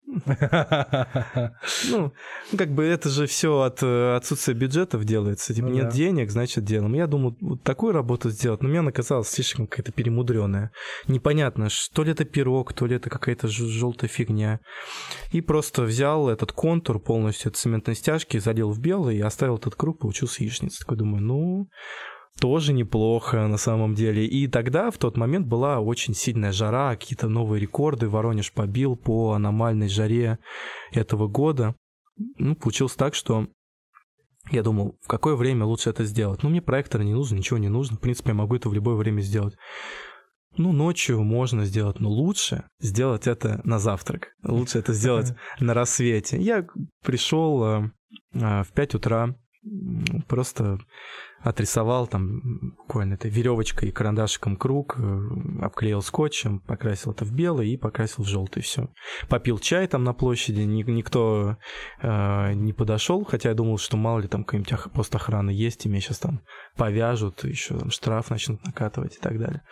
Ну, 1.90 2.12
как 2.56 2.70
бы 2.70 2.84
это 2.84 3.08
же 3.08 3.26
все 3.26 3.60
от 3.60 3.82
э, 3.82 4.16
отсутствия 4.16 4.54
бюджетов 4.54 5.04
делается. 5.04 5.54
Типа 5.54 5.68
Ну 5.68 5.74
нет 5.74 5.90
денег, 5.90 6.30
значит 6.30 6.64
делаем. 6.64 6.94
Я 6.94 7.06
думал, 7.06 7.36
вот 7.40 7.62
такую 7.62 7.92
работу 7.92 8.30
сделать, 8.30 8.62
но 8.62 8.68
мне 8.68 8.80
она 8.80 8.92
казалась 8.92 9.28
слишком 9.28 9.66
какая-то 9.66 9.92
перемудренная. 9.92 10.72
Непонятно, 11.06 11.68
что 11.68 12.02
ли 12.02 12.12
это 12.12 12.24
пирог, 12.24 12.72
то 12.72 12.86
ли 12.86 12.96
это 12.96 13.10
какая-то 13.10 13.48
желтая 13.48 14.08
фигня. 14.08 14.60
И 15.32 15.40
просто 15.40 15.82
взял 15.82 16.28
этот 16.28 16.52
контур 16.52 17.00
полностью 17.00 17.50
от 17.50 17.56
цементной 17.56 17.94
стяжки, 17.94 18.38
залил 18.38 18.70
в 18.70 18.80
белый 18.80 19.16
и 19.16 19.20
оставил 19.20 19.56
этот 19.56 19.74
круг, 19.74 20.00
получился 20.00 20.42
яичница. 20.42 20.80
Такой 20.80 20.96
думаю, 20.96 21.22
ну, 21.22 21.68
тоже 22.40 22.72
неплохо 22.72 23.46
на 23.46 23.58
самом 23.58 23.94
деле. 23.94 24.26
И 24.26 24.48
тогда, 24.48 24.90
в 24.90 24.98
тот 24.98 25.16
момент, 25.16 25.46
была 25.46 25.80
очень 25.80 26.14
сильная 26.14 26.52
жара, 26.52 26.96
какие-то 26.96 27.28
новые 27.28 27.60
рекорды. 27.60 28.08
Воронеж 28.08 28.52
побил 28.52 28.96
по 28.96 29.34
аномальной 29.34 29.88
жаре 29.88 30.38
этого 30.90 31.28
года. 31.28 31.76
Ну, 32.38 32.56
получилось 32.56 32.94
так, 32.94 33.14
что 33.14 33.46
я 34.50 34.62
думал, 34.62 34.96
в 35.02 35.06
какое 35.06 35.36
время 35.36 35.64
лучше 35.64 35.90
это 35.90 36.04
сделать. 36.04 36.42
Ну, 36.42 36.48
мне 36.48 36.60
проектор 36.62 37.02
не 37.02 37.12
нужен, 37.12 37.38
ничего 37.38 37.58
не 37.58 37.68
нужно. 37.68 37.96
В 37.96 38.00
принципе, 38.00 38.30
я 38.30 38.34
могу 38.34 38.56
это 38.56 38.68
в 38.68 38.74
любое 38.74 38.96
время 38.96 39.20
сделать. 39.20 39.54
Ну, 40.56 40.72
ночью 40.72 41.22
можно 41.22 41.64
сделать, 41.64 42.00
но 42.00 42.10
лучше 42.10 42.64
сделать 42.80 43.26
это 43.26 43.60
на 43.64 43.78
завтрак. 43.78 44.32
Лучше 44.42 44.78
это 44.78 44.92
сделать 44.92 45.34
на 45.60 45.74
рассвете. 45.74 46.40
Я 46.40 46.66
пришел 47.04 47.64
э, 47.64 47.90
э, 48.32 48.64
в 48.64 48.72
5 48.72 48.94
утра, 48.96 49.36
просто 50.26 50.78
отрисовал 51.42 52.06
там 52.06 52.72
буквально 52.76 53.14
этой 53.14 53.30
веревочкой 53.30 53.88
и 53.88 53.92
карандашиком 53.92 54.56
круг, 54.56 54.96
э, 54.98 55.20
обклеил 55.62 56.02
скотчем, 56.02 56.60
покрасил 56.60 57.12
это 57.12 57.24
в 57.24 57.32
белый 57.32 57.70
и 57.70 57.76
покрасил 57.76 58.24
в 58.24 58.28
желтый. 58.28 58.62
Все. 58.62 58.88
Попил 59.28 59.58
чай 59.58 59.86
там 59.86 60.04
на 60.04 60.12
площади, 60.12 60.60
ни- 60.60 60.82
никто 60.90 61.56
э, 62.02 62.52
не 62.52 62.72
подошел, 62.72 63.24
хотя 63.24 63.50
я 63.50 63.54
думал, 63.54 63.78
что 63.78 63.96
мало 63.96 64.20
ли 64.20 64.28
там 64.28 64.44
какая-нибудь 64.44 64.72
ох- 64.72 64.92
постохрана 64.92 65.50
есть, 65.50 65.86
и 65.86 65.88
меня 65.88 66.00
сейчас 66.00 66.18
там 66.18 66.42
повяжут, 66.76 67.44
еще 67.44 67.78
там 67.78 67.90
штраф 67.90 68.30
начнут 68.30 68.64
накатывать 68.64 69.16
и 69.16 69.20
так 69.20 69.38
далее. 69.38 69.62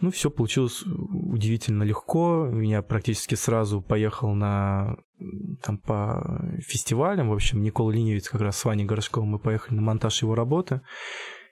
Ну, 0.00 0.10
все 0.10 0.30
получилось 0.30 0.82
удивительно 0.86 1.82
легко. 1.82 2.48
Я 2.60 2.82
практически 2.82 3.34
сразу 3.34 3.82
поехал 3.82 4.34
на 4.34 4.96
там 5.62 5.78
по 5.78 6.40
фестивалям. 6.58 7.30
В 7.30 7.32
общем, 7.32 7.62
Никола 7.62 7.92
Линевец 7.92 8.28
как 8.28 8.40
раз 8.40 8.58
с 8.58 8.64
Ваней 8.64 8.84
Горшковым 8.84 9.30
мы 9.30 9.38
поехали 9.38 9.76
на 9.76 9.82
монтаж 9.82 10.22
его 10.22 10.34
работы. 10.34 10.80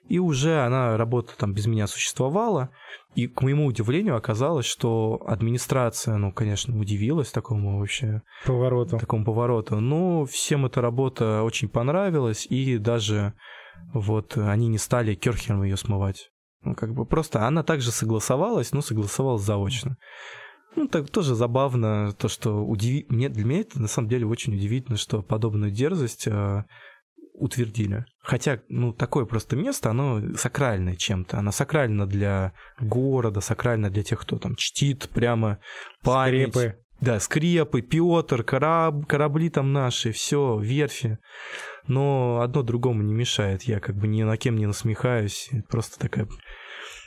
И 0.07 0.19
уже 0.19 0.61
она, 0.61 0.95
работа 0.95 1.33
там 1.37 1.53
без 1.53 1.67
меня 1.67 1.85
существовала. 1.85 2.69
И, 3.15 3.27
к 3.27 3.41
моему 3.41 3.65
удивлению, 3.65 4.15
оказалось, 4.15 4.65
что 4.65 5.21
администрация, 5.27 6.15
ну, 6.17 6.31
конечно, 6.31 6.77
удивилась 6.79 7.31
такому 7.31 7.79
вообще 7.79 8.21
Повороту. 8.45 8.99
такому 8.99 9.25
повороту. 9.25 9.79
Но 9.79 10.25
всем 10.25 10.65
эта 10.65 10.81
работа 10.81 11.43
очень 11.43 11.67
понравилась, 11.67 12.45
и 12.45 12.77
даже 12.77 13.33
вот 13.93 14.37
они 14.37 14.67
не 14.67 14.77
стали 14.77 15.15
Керхером 15.15 15.63
ее 15.63 15.77
смывать. 15.77 16.29
Ну, 16.63 16.75
как 16.75 16.93
бы 16.93 17.05
просто 17.05 17.45
она 17.45 17.63
также 17.63 17.91
согласовалась, 17.91 18.71
но 18.71 18.81
согласовалась 18.81 19.43
заочно. 19.43 19.97
Ну, 20.77 20.87
так 20.87 21.09
тоже 21.09 21.33
забавно, 21.33 22.13
то, 22.13 22.27
что 22.27 22.63
удиви... 22.63 23.07
Мне, 23.09 23.29
для 23.29 23.43
меня 23.43 23.61
это 23.61 23.81
на 23.81 23.87
самом 23.87 24.09
деле 24.09 24.27
очень 24.27 24.53
удивительно, 24.53 24.95
что 24.95 25.23
подобную 25.23 25.71
дерзость 25.71 26.27
э, 26.27 26.65
утвердили. 27.33 28.05
Хотя, 28.21 28.61
ну, 28.69 28.93
такое 28.93 29.25
просто 29.25 29.55
место, 29.55 29.89
оно 29.89 30.35
сакральное 30.35 30.95
чем-то. 30.95 31.39
Оно 31.39 31.51
сакрально 31.51 32.05
для 32.05 32.53
города, 32.79 33.41
сакрально 33.41 33.89
для 33.89 34.03
тех, 34.03 34.21
кто 34.21 34.37
там 34.37 34.55
чтит 34.55 35.09
прямо 35.09 35.57
память. 36.03 36.49
Скрепы. 36.49 36.77
Да, 37.01 37.19
скрепы, 37.19 37.81
Петр, 37.81 38.43
кораб, 38.43 39.07
корабли 39.07 39.49
там 39.49 39.73
наши, 39.73 40.11
все, 40.11 40.59
верфи. 40.59 41.17
Но 41.87 42.41
одно 42.41 42.61
другому 42.61 43.01
не 43.01 43.15
мешает. 43.15 43.63
Я 43.63 43.79
как 43.79 43.95
бы 43.95 44.07
ни 44.07 44.21
на 44.21 44.37
кем 44.37 44.57
не 44.57 44.67
насмехаюсь. 44.67 45.49
Просто 45.69 45.97
такая... 45.97 46.27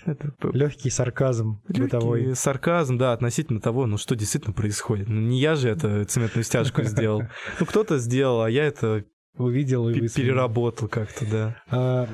Это 0.07 0.33
Легкий 0.53 0.91
сарказм 0.91 1.61
легкий 1.69 1.83
бытовой. 1.83 2.35
сарказм, 2.35 2.97
да, 2.99 3.13
относительно 3.13 3.61
того, 3.61 3.87
ну 3.87 3.99
что 3.99 4.15
действительно 4.17 4.53
происходит. 4.55 5.09
Ну 5.09 5.21
не 5.21 5.39
я 5.41 5.55
же 5.57 5.69
это 5.69 6.05
цементную 6.05 6.45
стяжку 6.45 6.83
сделал. 6.83 7.23
Ну 7.61 7.67
кто-то 7.67 7.99
сделал, 7.99 8.43
а 8.43 8.51
я 8.51 8.65
это 8.65 9.05
Увидел 9.37 9.89
и 9.89 9.93
высмеял. 10.01 10.11
переработал 10.31 10.89
как-то, 10.89 11.25
да. 11.31 11.57
А, 11.71 12.09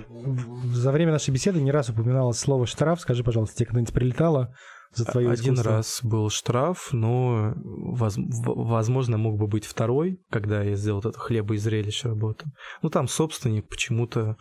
за 0.66 0.93
время 0.93 1.12
нашей 1.12 1.30
беседы 1.30 1.61
не 1.61 1.72
раз 1.72 1.89
упоминалось 1.89 2.39
слово 2.39 2.66
штраф. 2.66 3.01
Скажи, 3.01 3.24
пожалуйста, 3.24 3.57
тебе 3.57 3.66
когда-нибудь 3.66 3.95
прилетало 3.95 4.55
за 4.93 5.07
твое 5.07 5.30
Один 5.30 5.55
искусство? 5.55 5.72
раз 5.72 6.01
был 6.03 6.30
штраф, 6.30 6.91
но, 6.93 7.55
воз- 7.57 8.16
возможно, 8.18 9.16
мог 9.18 9.39
бы 9.39 9.47
быть 9.47 9.64
второй, 9.64 10.20
когда 10.30 10.62
я 10.62 10.76
сделал 10.76 11.01
вот 11.03 11.11
эту 11.11 11.18
хлеба 11.18 11.55
и 11.55 11.59
зрелище 11.59 12.09
работу. 12.09 12.45
Ну, 12.82 12.91
там 12.91 13.09
собственник 13.09 13.66
почему-то 13.68 14.37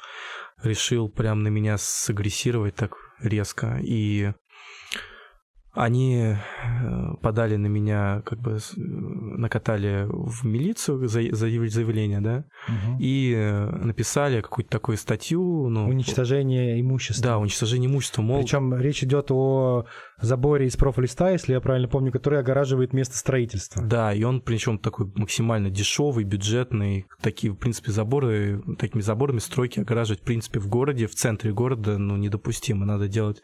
решил 0.61 1.09
прям 1.09 1.43
на 1.43 1.47
меня 1.47 1.77
сагрессировать 1.77 2.75
так 2.75 2.93
резко. 3.25 3.79
И 3.83 4.31
они 5.77 6.15
э, 6.23 6.35
подали 7.21 7.57
на 7.57 7.67
меня, 7.67 8.21
как 8.25 8.39
бы 8.39 8.51
э, 8.57 8.59
накатали 8.77 10.05
в 10.09 10.45
милицию 10.45 11.05
за- 11.09 11.19
заяв- 11.33 11.67
заявление, 11.67 12.21
да, 12.21 12.45
Мгм. 12.69 12.97
и 13.01 13.33
э, 13.35 13.69
написали 13.83 14.39
какую-то 14.39 14.69
такую 14.71 14.97
статью. 14.97 15.67
Ну, 15.67 15.89
Уничтожение 15.89 16.79
имущества. 16.79 17.23
Да, 17.23 17.37
уничтожение 17.39 17.89
имущества, 17.91 18.21
мол, 18.21 18.39
Причем 18.41 18.73
речь 18.73 19.03
идет 19.03 19.31
о 19.31 19.85
заборе 20.19 20.67
из 20.67 20.75
профлиста, 20.75 21.31
если 21.31 21.53
я 21.53 21.61
правильно 21.61 21.87
помню, 21.87 22.11
который 22.11 22.39
огораживает 22.39 22.93
место 22.93 23.17
строительства. 23.17 23.83
Да, 23.83 24.13
и 24.13 24.23
он 24.23 24.41
причем 24.41 24.79
такой 24.79 25.11
максимально 25.15 25.69
дешевый, 25.69 26.23
бюджетный. 26.23 27.07
Такие, 27.21 27.53
в 27.53 27.57
принципе, 27.57 27.91
заборы, 27.91 28.61
такими 28.77 29.01
заборами 29.01 29.39
стройки 29.39 29.79
огораживать, 29.79 30.21
в 30.21 30.25
принципе, 30.25 30.59
в 30.59 30.67
городе, 30.67 31.07
в 31.07 31.15
центре 31.15 31.51
города, 31.51 31.97
ну, 31.97 32.15
недопустимо. 32.15 32.85
Надо 32.85 33.07
делать 33.07 33.41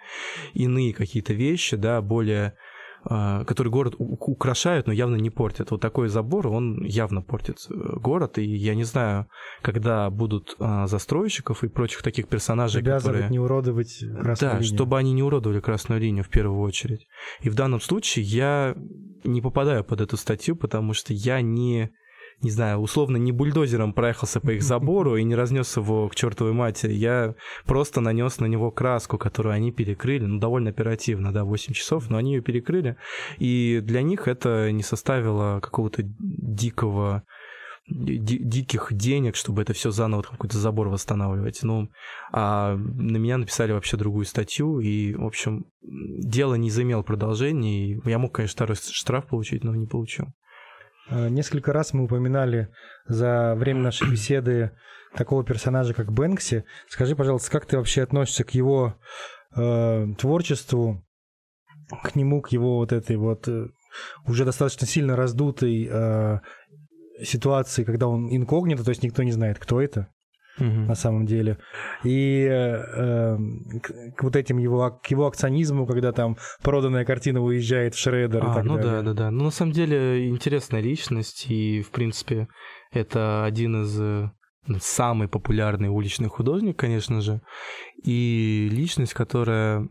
иные 0.54 0.94
какие-то 0.94 1.34
вещи, 1.34 1.76
да, 1.76 2.02
более 2.02 2.56
а, 3.04 3.44
которые 3.46 3.72
город 3.72 3.96
украшают, 3.98 4.88
но 4.88 4.94
явно 4.94 5.16
не 5.16 5.30
портят. 5.30 5.72
Вот 5.72 5.82
такой 5.82 6.08
забор, 6.08 6.48
он 6.48 6.84
явно 6.84 7.22
портит 7.22 7.58
э, 7.70 7.74
город, 7.98 8.38
и 8.38 8.44
я 8.44 8.76
не 8.76 8.84
знаю, 8.84 9.28
когда 9.62 10.10
будут 10.10 10.56
а, 10.60 10.86
застройщиков 10.86 11.64
и 11.64 11.68
прочих 11.68 12.04
таких 12.04 12.28
персонажей, 12.28 12.82
Обязывать 12.82 13.04
которые... 13.06 13.30
не 13.32 13.40
уродовать 13.40 14.00
красную 14.22 14.52
Да, 14.52 14.60
линию. 14.60 14.76
чтобы 14.76 14.98
они 15.00 15.14
не 15.14 15.24
уродовали 15.24 15.60
красную 15.60 16.00
линию 16.00 16.24
в 16.24 16.30
первую 16.30 16.62
очередь. 16.62 17.08
И 17.42 17.50
в 17.50 17.56
данном 17.56 17.82
случае 17.82 18.26
я 18.26 18.76
не 19.24 19.42
попадаю 19.42 19.84
под 19.84 20.02
эту 20.02 20.18
статью, 20.18 20.56
потому 20.56 20.94
что 20.94 21.14
я 21.14 21.42
не, 21.42 21.92
не 22.42 22.50
знаю, 22.50 22.80
условно 22.80 23.18
не 23.18 23.32
бульдозером 23.32 23.94
проехался 23.94 24.40
по 24.40 24.52
их 24.52 24.64
забору 24.64 25.16
и 25.16 25.24
не 25.24 25.36
разнес 25.36 25.78
его 25.78 26.08
к 26.10 26.16
чертовой 26.16 26.54
матери. 26.54 26.94
Я 26.94 27.36
просто 27.66 28.02
нанес 28.02 28.40
на 28.40 28.46
него 28.46 28.72
краску, 28.72 29.18
которую 29.18 29.54
они 29.54 29.72
перекрыли, 29.72 30.26
ну, 30.26 30.40
довольно 30.40 30.70
оперативно, 30.70 31.32
да, 31.32 31.44
8 31.44 31.74
часов, 31.74 32.10
но 32.10 32.18
они 32.18 32.36
ее 32.36 32.42
перекрыли. 32.42 32.98
И 33.38 33.80
для 33.84 34.02
них 34.02 34.28
это 34.28 34.72
не 34.72 34.84
составило 34.84 35.60
какого-то 35.60 36.04
дикого 36.04 37.24
диких 37.88 38.94
денег, 38.94 39.36
чтобы 39.36 39.62
это 39.64 39.74
все 39.74 39.92
заново 39.92 40.22
какой-то 40.22 40.58
забор 40.58 40.88
восстанавливать. 40.88 41.60
Ну, 41.64 41.90
а 42.32 42.76
на 42.76 43.18
меня 43.18 43.38
написали 43.38 43.74
вообще 43.74 43.98
другую 43.98 44.26
статью, 44.26 44.80
и, 44.80 45.14
в 45.14 45.26
общем, 45.26 45.66
дело 45.82 46.56
не 46.56 46.70
заимело 46.70 47.02
продолжения, 47.02 47.90
и 47.90 48.00
я 48.06 48.20
мог, 48.20 48.34
конечно, 48.34 48.56
второй 48.56 48.78
штраф 48.78 49.28
получить, 49.28 49.64
но 49.64 49.76
не 49.76 49.88
получил. 49.88 50.28
Э, 51.12 51.30
несколько 51.30 51.74
раз 51.74 51.94
мы 51.94 52.06
упоминали 52.06 52.70
за 53.06 53.54
время 53.56 53.82
нашей 53.82 54.10
беседы 54.10 54.72
такого 55.14 55.44
персонажа, 55.44 55.94
как 55.94 56.12
Бэнкси. 56.12 56.64
Скажи, 56.88 57.16
пожалуйста, 57.16 57.52
как 57.52 57.66
ты 57.66 57.78
вообще 57.78 58.04
относишься 58.04 58.44
к 58.44 58.52
его 58.52 58.96
э, 59.56 60.08
творчеству, 60.18 61.06
к 62.04 62.16
нему, 62.16 62.42
к 62.42 62.50
его 62.50 62.78
вот 62.78 62.94
этой 62.94 63.18
вот 63.18 63.48
э, 63.48 63.68
уже 64.26 64.46
достаточно 64.46 64.88
сильно 64.88 65.16
раздутой 65.16 65.88
э, 65.92 66.40
ситуации, 67.24 67.84
когда 67.84 68.08
он 68.08 68.34
инкогнито, 68.34 68.84
то 68.84 68.90
есть 68.90 69.04
никто 69.04 69.24
не 69.24 69.34
знает, 69.34 69.60
кто 69.60 69.82
это 69.82 70.08
угу. 70.58 70.66
на 70.68 70.96
самом 70.96 71.26
деле. 71.26 71.58
И 72.04 72.48
э, 72.50 73.38
к, 73.82 74.16
к 74.16 74.24
вот 74.24 74.36
этим 74.36 74.58
его, 74.58 75.00
к 75.04 75.08
его 75.08 75.28
акционизму, 75.28 75.86
когда 75.86 76.12
там 76.12 76.38
проданная 76.62 77.06
картина 77.06 77.42
уезжает 77.42 77.96
в 77.96 78.00
Шредер 78.00 78.44
а, 78.46 78.52
и 78.52 78.56
так 78.56 78.64
ну 78.66 78.76
далее. 78.76 78.92
да, 78.92 79.02
да, 79.02 79.14
да. 79.14 79.32
Ну, 79.32 79.46
на 79.46 79.52
самом 79.52 79.72
деле, 79.72 80.30
интересная 80.30 80.82
личность, 80.82 81.46
и, 81.50 81.82
в 81.82 81.92
принципе, 81.92 82.48
это 82.92 83.46
один 83.46 83.84
из 83.84 84.00
э, 84.00 84.32
самый 84.80 85.28
популярный 85.28 85.90
уличный 85.90 86.30
художник, 86.30 86.78
конечно 86.78 87.20
же, 87.22 87.42
и 88.04 88.70
личность, 88.72 89.14
которая 89.14 89.82
э, 89.82 89.88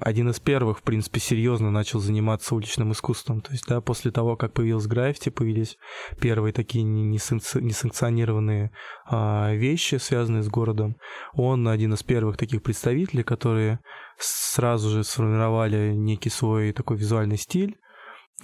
один 0.00 0.30
из 0.30 0.40
первых, 0.40 0.78
в 0.78 0.82
принципе, 0.82 1.20
серьезно 1.20 1.70
начал 1.70 2.00
заниматься 2.00 2.54
уличным 2.54 2.92
искусством. 2.92 3.40
То 3.40 3.52
есть, 3.52 3.66
да, 3.68 3.80
после 3.80 4.10
того, 4.10 4.36
как 4.36 4.52
появилась 4.52 4.86
граффити, 4.86 5.28
появились 5.30 5.76
первые 6.20 6.52
такие 6.52 6.82
несанкционированные 6.84 8.72
а, 9.06 9.52
вещи, 9.54 9.96
связанные 9.96 10.42
с 10.42 10.48
городом, 10.48 10.96
он 11.32 11.68
один 11.68 11.94
из 11.94 12.02
первых 12.02 12.36
таких 12.36 12.62
представителей, 12.62 13.22
которые 13.22 13.78
сразу 14.18 14.90
же 14.90 15.04
сформировали 15.04 15.92
некий 15.94 16.30
свой 16.30 16.72
такой 16.72 16.96
визуальный 16.96 17.38
стиль, 17.38 17.76
а, 17.76 17.87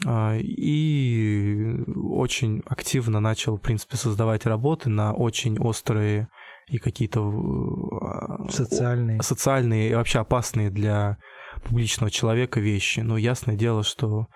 и 0.07 1.77
очень 1.97 2.63
активно 2.67 3.21
начал, 3.21 3.57
в 3.57 3.61
принципе, 3.61 3.97
создавать 3.97 4.45
работы 4.45 4.91
на 4.91 5.13
очень 5.13 5.59
острые 5.59 6.29
и 6.69 6.79
какие-то 6.79 7.21
а, 7.21 8.51
социальные. 8.51 9.23
социальные 9.23 9.91
и 9.91 9.95
вообще 9.95 10.21
опасные 10.21 10.71
для 10.71 11.19
публичного 11.63 12.11
человека 12.11 12.61
вещи. 12.61 13.01
Но 13.01 13.17
ясное 13.17 13.57
дело, 13.57 13.83
что 13.83 14.27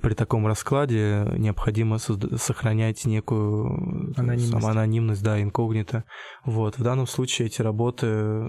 при 0.00 0.14
таком 0.14 0.46
раскладе 0.46 1.26
необходимо 1.38 1.98
сохранять 1.98 3.04
некую 3.06 4.12
анонимность, 4.16 4.64
анонимность 4.64 5.22
да, 5.22 5.40
инкогнито. 5.40 6.04
Вот. 6.44 6.78
В 6.78 6.82
данном 6.82 7.06
случае 7.06 7.46
эти 7.46 7.62
работы, 7.62 8.44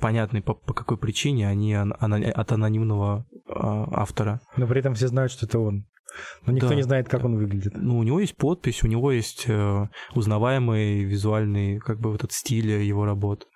понятны 0.00 0.42
по, 0.42 0.54
по 0.54 0.74
какой 0.74 0.98
причине, 0.98 1.48
они 1.48 1.74
от 1.74 2.52
анонимного 2.52 3.26
а, 3.48 3.88
автора. 3.92 4.40
Но 4.56 4.66
при 4.66 4.80
этом 4.80 4.94
все 4.94 5.08
знают, 5.08 5.32
что 5.32 5.46
это 5.46 5.58
он. 5.58 5.86
Но 6.46 6.52
никто 6.52 6.68
да. 6.68 6.74
не 6.74 6.82
знает, 6.82 7.08
как 7.08 7.24
он 7.24 7.36
выглядит. 7.36 7.72
Ну, 7.76 7.98
у 7.98 8.02
него 8.02 8.20
есть 8.20 8.36
подпись, 8.36 8.82
у 8.82 8.86
него 8.86 9.12
есть 9.12 9.44
э, 9.48 9.88
узнаваемый 10.14 11.04
визуальный, 11.04 11.78
как 11.78 12.00
бы, 12.00 12.10
вот 12.10 12.20
этот 12.20 12.32
стиль 12.32 12.70
его 12.70 13.04
работ. 13.04 13.46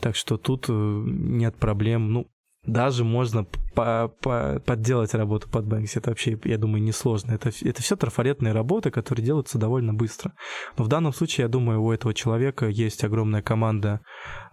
Так 0.00 0.16
что 0.16 0.36
тут 0.36 0.66
э, 0.68 0.72
нет 0.72 1.56
проблем. 1.56 2.12
Ну, 2.12 2.30
даже 2.66 3.04
можно 3.04 3.44
по 3.74 4.14
-по 4.22 4.60
подделать 4.60 5.14
работу 5.14 5.48
под 5.50 5.66
Бэнкси. 5.66 5.98
Это 5.98 6.10
вообще, 6.10 6.38
я 6.44 6.58
думаю, 6.58 6.82
несложно. 6.82 7.32
Это, 7.32 7.50
это 7.60 7.82
все 7.82 7.96
трафаретные 7.96 8.52
работы, 8.52 8.90
которые 8.90 9.24
делаются 9.24 9.58
довольно 9.58 9.92
быстро. 9.92 10.32
Но 10.78 10.84
в 10.84 10.88
данном 10.88 11.12
случае, 11.12 11.44
я 11.44 11.48
думаю, 11.48 11.82
у 11.82 11.92
этого 11.92 12.14
человека 12.14 12.66
есть 12.66 13.04
огромная 13.04 13.42
команда 13.42 14.00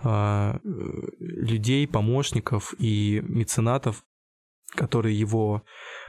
э, 0.04 0.60
людей, 1.20 1.88
помощников 1.88 2.74
и 2.80 3.22
меценатов, 3.24 4.04
которые 4.76 5.18
его 5.18 5.64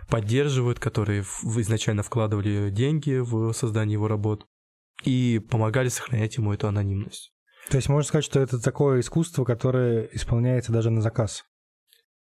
поддерживают, 0.09 0.79
которые 0.79 1.23
изначально 1.23 2.03
вкладывали 2.03 2.71
деньги 2.71 3.19
в 3.19 3.53
создание 3.53 3.95
его 3.95 4.09
работ 4.09 4.47
и 5.05 5.41
помогали 5.51 5.89
сохранять 5.89 6.37
ему 6.37 6.53
эту 6.53 6.69
анонимность. 6.69 7.33
То 7.71 7.77
есть 7.77 7.89
можно 7.89 8.07
сказать, 8.07 8.25
что 8.25 8.41
это 8.41 8.61
такое 8.61 9.01
искусство, 9.01 9.45
которое 9.45 10.09
исполняется 10.13 10.73
даже 10.73 10.91
на 10.91 11.01
заказ? 11.01 11.45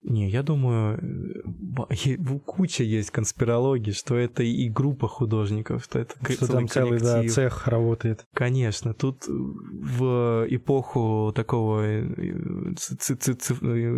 Не, 0.08 0.30
я 0.30 0.44
думаю, 0.44 1.00
э, 1.00 2.18
куча 2.46 2.84
есть 2.84 3.10
конспирологии, 3.10 3.90
что 3.92 4.16
это 4.16 4.44
и 4.44 4.70
группа 4.70 5.08
художников, 5.08 5.84
что 5.84 5.98
это 5.98 6.14
что 6.32 6.48
там 6.48 6.68
целый 6.68 7.00
да, 7.00 7.28
цех 7.28 7.68
работает. 7.68 8.24
Конечно, 8.36 8.94
тут 8.94 9.24
в 9.28 10.46
эпоху 10.48 11.34
такого 11.36 11.82
э, 11.82 12.06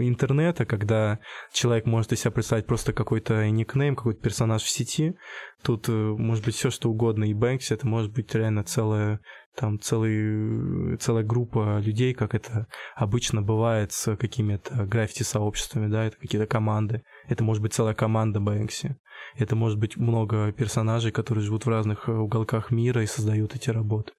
интернета, 0.07 0.65
когда 0.65 1.19
человек 1.51 1.85
может 1.85 2.13
из 2.13 2.21
себя 2.21 2.31
представить 2.31 2.67
просто 2.67 2.93
какой-то 2.93 3.49
никнейм, 3.49 3.97
какой-то 3.97 4.21
персонаж 4.21 4.63
в 4.63 4.69
сети, 4.69 5.15
тут 5.61 5.89
э, 5.89 5.91
может 5.91 6.45
быть 6.45 6.55
все 6.55 6.69
что 6.69 6.89
угодно, 6.89 7.25
и 7.25 7.33
Бэнкси 7.33 7.73
это 7.73 7.85
может 7.85 8.13
быть 8.13 8.33
реально 8.33 8.63
целая 8.63 9.19
там 9.59 9.79
целый, 9.79 10.97
целая 10.97 11.23
группа 11.23 11.79
людей, 11.79 12.13
как 12.13 12.35
это 12.35 12.67
обычно 12.95 13.41
бывает 13.41 13.91
с 13.91 14.15
какими-то 14.15 14.85
граффити-сообществами, 14.85 15.87
да, 15.87 16.05
это 16.05 16.17
какие-то 16.17 16.45
команды. 16.45 17.03
Это 17.27 17.43
может 17.43 17.63
быть 17.63 17.73
целая 17.73 17.95
команда 17.95 18.39
Бэнкси. 18.39 18.97
Это 19.35 19.55
может 19.55 19.79
быть 19.79 19.97
много 19.97 20.51
персонажей, 20.51 21.11
которые 21.11 21.43
живут 21.43 21.65
в 21.65 21.69
разных 21.69 22.07
уголках 22.07 22.69
мира 22.69 23.01
и 23.01 23.07
создают 23.07 23.55
эти 23.55 23.71
работы. 23.71 24.13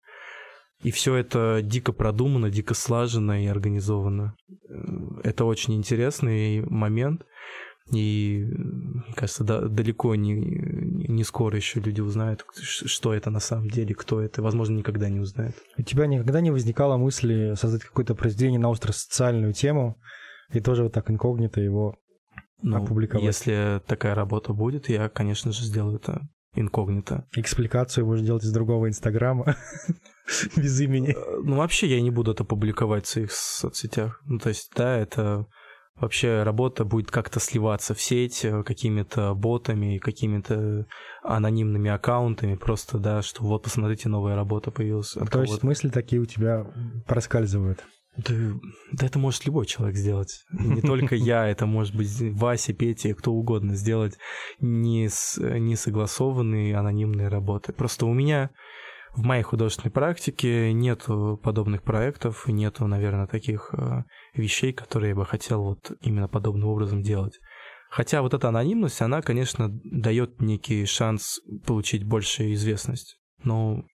И 0.83 0.91
все 0.91 1.15
это 1.15 1.61
дико 1.63 1.93
продумано, 1.93 2.51
дико 2.51 2.75
слажено 2.75 3.35
и 3.35 3.47
организовано. 3.47 4.37
Это 5.23 5.45
очень 5.45 5.75
интересный 5.75 6.63
момент. 6.63 7.23
И, 7.91 8.45
мне 8.47 9.15
кажется, 9.15 9.45
да, 9.45 9.63
далеко 9.63 10.15
не, 10.15 10.35
не 10.35 11.25
скоро 11.25 11.57
еще 11.57 11.81
люди 11.81 12.01
узнают, 12.01 12.45
что 12.55 13.15
это 13.15 13.31
на 13.31 13.41
самом 13.41 13.69
деле, 13.71 13.95
кто 13.95 14.21
это. 14.21 14.43
Возможно, 14.43 14.77
никогда 14.77 15.09
не 15.09 15.21
узнают. 15.21 15.57
У 15.79 15.83
тебя 15.83 16.07
никогда 16.07 16.41
не 16.41 16.51
возникало 16.51 16.99
мысли 16.99 17.55
создать 17.57 17.85
какое-то 17.85 18.15
произведение 18.15 18.61
на 18.61 18.69
остро-социальную 18.69 19.55
тему 19.55 19.99
и 20.53 20.61
тоже 20.61 20.83
вот 20.85 20.93
так 20.93 21.11
инкогнито 21.11 21.61
его 21.61 21.97
ну, 22.63 22.77
опубликовать? 22.77 23.25
Если 23.25 23.81
такая 23.87 24.15
работа 24.15 24.53
будет, 24.53 24.89
я, 24.89 25.09
конечно 25.09 25.53
же, 25.53 25.63
сделаю 25.63 25.97
это 25.97 26.29
инкогнито. 26.55 27.27
Экспликацию 27.35 28.07
будешь 28.07 28.23
делать 28.23 28.45
из 28.45 28.53
другого 28.53 28.89
Инстаграма 28.89 29.57
без 30.57 30.81
имени. 30.81 31.11
Э, 31.11 31.41
ну, 31.43 31.57
вообще 31.57 31.87
я 31.87 32.01
не 32.01 32.11
буду 32.11 32.33
это 32.33 32.45
публиковать 32.45 33.07
в 33.07 33.09
своих 33.09 33.33
соцсетях. 33.33 34.21
Ну, 34.27 34.39
то 34.39 34.49
есть, 34.49 34.71
да, 34.75 34.97
это 34.97 35.47
вообще 36.01 36.43
работа 36.43 36.85
будет 36.85 37.11
как-то 37.11 37.41
сливаться 37.41 37.95
в 37.95 38.01
сеть 38.01 38.45
э, 38.45 38.63
какими-то 38.63 39.35
ботами, 39.35 39.99
какими-то 39.99 40.87
анонимными 41.23 41.91
аккаунтами, 41.91 42.55
просто, 42.55 42.99
да, 42.99 43.23
что 43.23 43.45
вот, 43.45 43.63
посмотрите, 43.63 44.09
новая 44.09 44.37
работа 44.37 44.71
появилась. 44.71 45.17
То 45.31 45.43
есть 45.43 45.63
мысли 45.63 45.89
такие 45.89 46.21
у 46.21 46.27
тебя 46.27 46.67
проскальзывают? 47.07 47.85
Да, 48.17 48.35
да 48.93 49.07
это 49.07 49.19
может 49.19 49.47
любой 49.47 49.67
человек 49.67 49.97
сделать. 49.97 50.45
Не 50.51 50.81
только 50.81 51.15
я, 51.15 51.47
это 51.47 51.67
может 51.67 51.95
быть 51.95 52.11
Вася, 52.33 52.73
Петя, 52.73 53.15
кто 53.15 53.33
угодно 53.33 53.77
сделать 53.77 54.19
не, 54.61 55.09
с, 55.09 55.39
не 55.39 55.77
согласованные 55.77 56.77
анонимные 56.77 57.29
работы. 57.29 57.73
Просто 57.73 58.07
у 58.07 58.13
меня 58.13 58.51
в 59.15 59.25
моей 59.25 59.43
художественной 59.43 59.91
практике 59.91 60.73
нет 60.73 61.07
подобных 61.43 61.83
проектов, 61.83 62.47
нету, 62.47 62.87
наверное, 62.87 63.27
таких 63.27 63.71
э, 63.73 64.03
вещей, 64.39 64.73
которые 64.73 65.11
я 65.11 65.17
бы 65.17 65.27
хотел 65.27 65.63
вот 65.63 65.93
именно 66.01 66.29
подобным 66.29 66.69
образом 66.69 67.03
делать. 67.03 67.39
Хотя 67.91 68.23
вот 68.23 68.35
эта 68.35 68.49
анонимность, 68.49 69.01
она, 69.01 69.23
конечно, 69.23 69.69
дает 69.85 70.41
некий 70.41 70.85
шанс 70.85 71.41
получить 71.67 72.05
большую 72.05 72.53
известность. 72.53 73.19
Но 73.43 73.85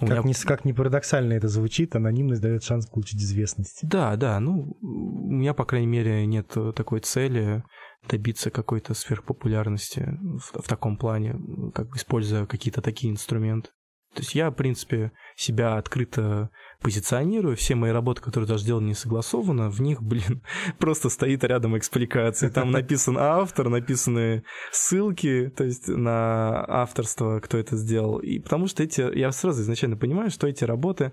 у 0.00 0.06
как, 0.06 0.24
меня... 0.24 0.28
не, 0.28 0.34
как 0.34 0.64
не 0.64 0.72
парадоксально 0.72 1.34
это 1.34 1.48
звучит, 1.48 1.96
анонимность 1.96 2.42
дает 2.42 2.62
шанс 2.62 2.86
получить 2.86 3.20
известность. 3.20 3.80
Да, 3.82 4.16
да, 4.16 4.38
ну, 4.40 4.76
у 4.80 5.30
меня, 5.30 5.54
по 5.54 5.64
крайней 5.64 5.86
мере, 5.86 6.26
нет 6.26 6.54
такой 6.74 7.00
цели 7.00 7.62
добиться 8.08 8.50
какой-то 8.50 8.94
сверхпопулярности 8.94 10.18
в, 10.20 10.62
в 10.62 10.68
таком 10.68 10.96
плане, 10.96 11.38
как 11.74 11.88
бы 11.88 11.96
используя 11.96 12.46
какие-то 12.46 12.82
такие 12.82 13.12
инструменты. 13.12 13.70
То 14.14 14.20
есть 14.20 14.34
я, 14.34 14.50
в 14.50 14.54
принципе, 14.54 15.12
себя 15.36 15.76
открыто 15.76 16.50
позиционирую, 16.80 17.56
все 17.56 17.74
мои 17.74 17.92
работы, 17.92 18.20
которые 18.20 18.46
даже 18.46 18.64
делал 18.64 18.80
не 18.80 18.94
согласованно, 18.94 19.70
в 19.70 19.80
них, 19.80 20.02
блин, 20.02 20.42
просто 20.78 21.08
стоит 21.08 21.44
рядом 21.44 21.78
экспликации. 21.78 22.48
Там 22.48 22.70
написан 22.72 23.16
автор, 23.18 23.68
написаны 23.68 24.44
ссылки, 24.70 25.50
то 25.56 25.64
есть 25.64 25.88
на 25.88 26.64
авторство, 26.66 27.40
кто 27.40 27.56
это 27.56 27.76
сделал. 27.76 28.18
И 28.18 28.38
потому 28.38 28.66
что 28.66 28.82
эти, 28.82 29.16
я 29.16 29.32
сразу 29.32 29.62
изначально 29.62 29.96
понимаю, 29.96 30.30
что 30.30 30.46
эти 30.46 30.64
работы, 30.64 31.12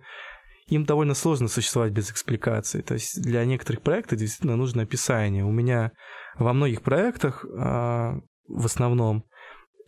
им 0.67 0.85
довольно 0.85 1.15
сложно 1.15 1.47
существовать 1.47 1.91
без 1.93 2.11
экспликации. 2.11 2.81
То 2.81 2.93
есть 2.95 3.21
для 3.21 3.43
некоторых 3.45 3.81
проектов 3.81 4.19
действительно 4.19 4.55
нужно 4.55 4.83
описание. 4.83 5.43
У 5.43 5.51
меня 5.51 5.93
во 6.37 6.53
многих 6.53 6.83
проектах 6.83 7.43
а, 7.57 8.19
в 8.47 8.65
основном 8.65 9.25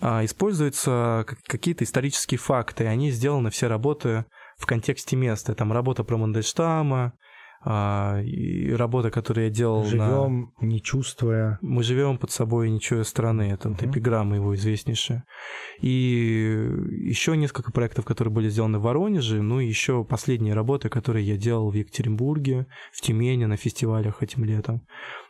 используются 0.02 1.26
какие-то 1.48 1.84
исторические 1.84 2.38
факты. 2.40 2.88
Они 2.88 3.12
сделаны 3.12 3.52
все 3.52 3.68
работы 3.68 4.26
в 4.58 4.66
контексте 4.66 5.16
места. 5.16 5.54
Там 5.54 5.72
работа 5.72 6.04
про 6.04 6.18
Мандельштама, 6.18 7.14
а, 7.64 8.22
и 8.22 8.72
работа, 8.72 9.12
которую 9.12 9.46
я 9.46 9.52
делал 9.52 9.86
живем, 9.86 10.52
на... 10.60 10.66
не 10.66 10.82
чувствуя. 10.82 11.60
Мы 11.62 11.84
живем 11.84 12.18
под 12.18 12.32
собой, 12.32 12.70
не 12.70 12.80
чуя 12.80 13.04
страны. 13.04 13.52
Это 13.54 13.70
вот 13.70 13.84
эпиграмма 13.84 14.36
его 14.36 14.56
известнейшая. 14.56 15.26
И 15.80 16.68
еще 17.02 17.38
несколько 17.38 17.72
проектов, 17.72 18.06
которые 18.06 18.34
были 18.34 18.50
сделаны 18.50 18.80
в 18.80 18.84
Воронеже, 18.84 19.42
ну 19.42 19.60
и 19.60 19.68
еще 19.68 20.04
последние 20.04 20.56
работы, 20.56 20.90
которые 20.90 21.26
я 21.26 21.38
делал 21.38 21.70
в 21.70 21.76
Екатеринбурге, 21.76 22.66
в 22.92 23.02
Тюмени 23.02 23.46
на 23.46 23.58
фестивалях 23.58 24.24
этим 24.24 24.44
летом. 24.44 24.82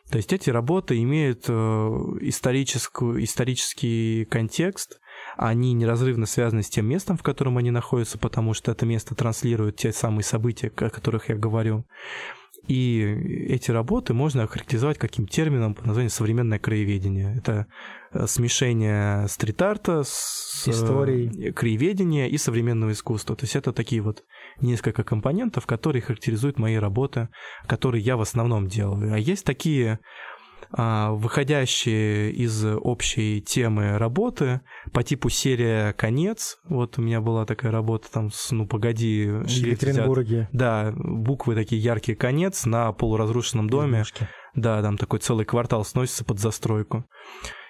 То 0.10 0.18
есть 0.18 0.34
эти 0.34 0.50
работы 0.50 1.02
имеют 1.02 1.46
э, 1.48 1.54
историческую, 2.22 3.24
исторический 3.24 4.26
контекст, 4.26 5.00
они 5.38 5.74
неразрывно 5.74 6.26
связаны 6.26 6.64
с 6.64 6.70
тем 6.70 6.88
местом, 6.88 7.18
в 7.18 7.24
котором 7.24 7.58
они 7.58 7.72
находятся, 7.72 8.18
потому 8.18 8.54
что 8.54 8.72
это 8.72 8.86
место 8.86 9.16
транслирует 9.16 9.78
те 9.78 9.92
самые 9.92 10.24
события, 10.24 10.68
о 10.68 10.90
которых 10.90 11.30
я 11.30 11.36
говорю. 11.36 11.86
И 12.68 13.02
эти 13.50 13.72
работы 13.72 14.14
можно 14.14 14.44
охарактеризовать 14.44 15.00
каким 15.00 15.28
термином 15.28 15.74
по 15.74 15.86
названию 15.86 16.12
современное 16.12 16.60
краеведение. 16.60 17.36
Это 17.36 17.66
э, 18.12 18.28
смешение 18.28 19.28
стрит-арта 19.28 20.04
с 20.06 20.68
историей, 20.68 21.50
э, 21.50 21.54
краеведения 21.54 22.28
и 22.28 22.38
современного 22.38 22.92
искусства. 22.92 23.36
То 23.36 23.46
есть 23.46 23.56
это 23.56 23.74
такие 23.74 24.02
вот 24.02 24.24
несколько 24.60 25.04
компонентов, 25.04 25.66
которые 25.66 26.04
характеризуют 26.04 26.60
мои 26.60 26.76
работы, 26.76 27.30
которые 27.66 28.04
я 28.04 28.16
в 28.16 28.22
основном 28.22 28.68
делаю. 28.68 29.12
А 29.12 29.18
есть 29.18 29.44
такие 29.44 30.00
выходящие 30.72 32.32
из 32.32 32.66
общей 32.66 33.42
темы 33.42 33.98
работы 33.98 34.62
по 34.94 35.04
типу 35.04 35.30
серия 35.30 35.94
«Конец». 35.94 36.58
Вот 36.64 36.98
у 36.98 37.02
меня 37.02 37.22
была 37.22 37.46
такая 37.46 37.72
работа 37.72 38.12
там 38.12 38.32
с 38.32 38.52
«Ну, 38.52 38.68
погоди». 38.68 39.26
В 39.28 39.48
Екатеринбурге. 39.48 40.50
Да, 40.52 40.94
буквы 40.96 41.56
такие 41.56 41.82
яркие 41.82 42.16
«Конец» 42.16 42.66
на 42.66 42.92
полуразрушенном 42.94 43.70
доме. 43.70 43.94
Ирмушки. 43.96 44.28
Да, 44.56 44.82
там 44.82 44.98
такой 44.98 45.20
целый 45.20 45.46
квартал 45.46 45.86
сносится 45.86 46.26
под 46.26 46.40
застройку. 46.40 47.06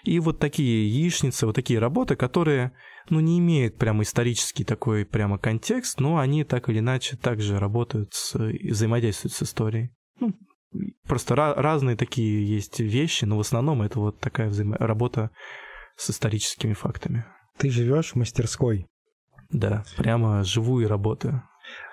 И 0.04 0.20
вот 0.20 0.40
такие 0.40 0.90
яичницы, 0.90 1.46
вот 1.46 1.56
такие 1.56 1.80
работы, 1.80 2.16
которые, 2.16 2.72
ну, 3.10 3.20
не 3.20 3.38
имеют 3.40 3.78
прямо 3.78 4.02
исторический 4.02 4.64
такой 4.64 5.06
прямо 5.06 5.38
контекст, 5.38 6.00
но 6.00 6.18
они 6.18 6.44
так 6.44 6.70
или 6.70 6.80
иначе 6.80 7.18
также 7.18 7.60
работают, 7.60 8.14
с, 8.14 8.36
взаимодействуют 8.36 9.34
с 9.34 9.44
историей. 9.44 9.92
Ну, 10.20 10.34
Просто 11.08 11.36
разные 11.36 11.98
такие 11.98 12.48
есть 12.48 12.80
вещи, 12.80 13.26
но 13.26 13.38
в 13.38 13.42
основном 13.42 13.82
это 13.82 14.00
вот 14.00 14.20
такая 14.20 14.50
взаимо- 14.50 14.78
работа 14.78 15.32
с 15.98 16.10
историческими 16.10 16.74
фактами. 16.74 17.26
Ты 17.58 17.70
живешь 17.70 18.14
в 18.14 18.16
мастерской? 18.16 18.88
Да, 19.50 19.84
прямо 19.98 20.44
живую 20.44 20.88
работаю. 20.88 21.44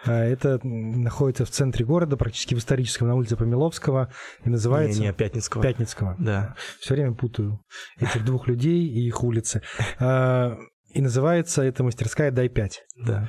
А 0.04 0.24
это 0.24 0.60
находится 0.62 1.44
в 1.44 1.50
центре 1.50 1.84
города, 1.84 2.16
практически 2.16 2.54
в 2.54 2.58
историческом, 2.58 3.08
на 3.08 3.14
улице 3.16 3.36
Помиловского, 3.36 4.12
и 4.44 4.48
называется... 4.48 5.00
Не, 5.00 5.08
не, 5.08 5.12
Пятницкого. 5.12 5.62
Пятницкого. 5.62 6.16
Да. 6.18 6.54
Все 6.80 6.94
время 6.94 7.14
путаю 7.14 7.60
этих 7.98 8.24
двух 8.24 8.46
людей 8.48 8.86
и 8.86 9.06
их 9.06 9.22
улицы. 9.22 9.62
А, 9.98 10.56
и 10.94 11.00
называется 11.00 11.62
эта 11.62 11.84
мастерская 11.84 12.30
«Дай 12.30 12.48
пять». 12.48 12.82
Да. 12.96 13.28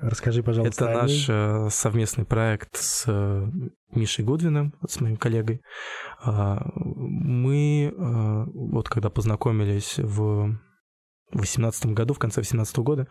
Расскажи, 0.00 0.42
пожалуйста. 0.42 0.84
Это 0.84 1.02
наш 1.02 1.28
э, 1.28 1.68
совместный 1.70 2.24
проект 2.24 2.76
с 2.76 3.04
э, 3.06 3.46
Мишей 3.90 4.24
Гудвиным, 4.24 4.74
с 4.86 5.00
моим 5.00 5.16
коллегой. 5.16 5.60
А, 6.22 6.62
мы 6.74 7.92
э, 7.92 8.44
вот 8.54 8.88
когда 8.88 9.10
познакомились 9.10 9.98
в 9.98 10.56
в 11.30 11.36
2018 11.36 11.86
году, 11.86 12.14
в 12.14 12.18
конце 12.18 12.36
2018 12.36 12.78
года, 12.78 13.06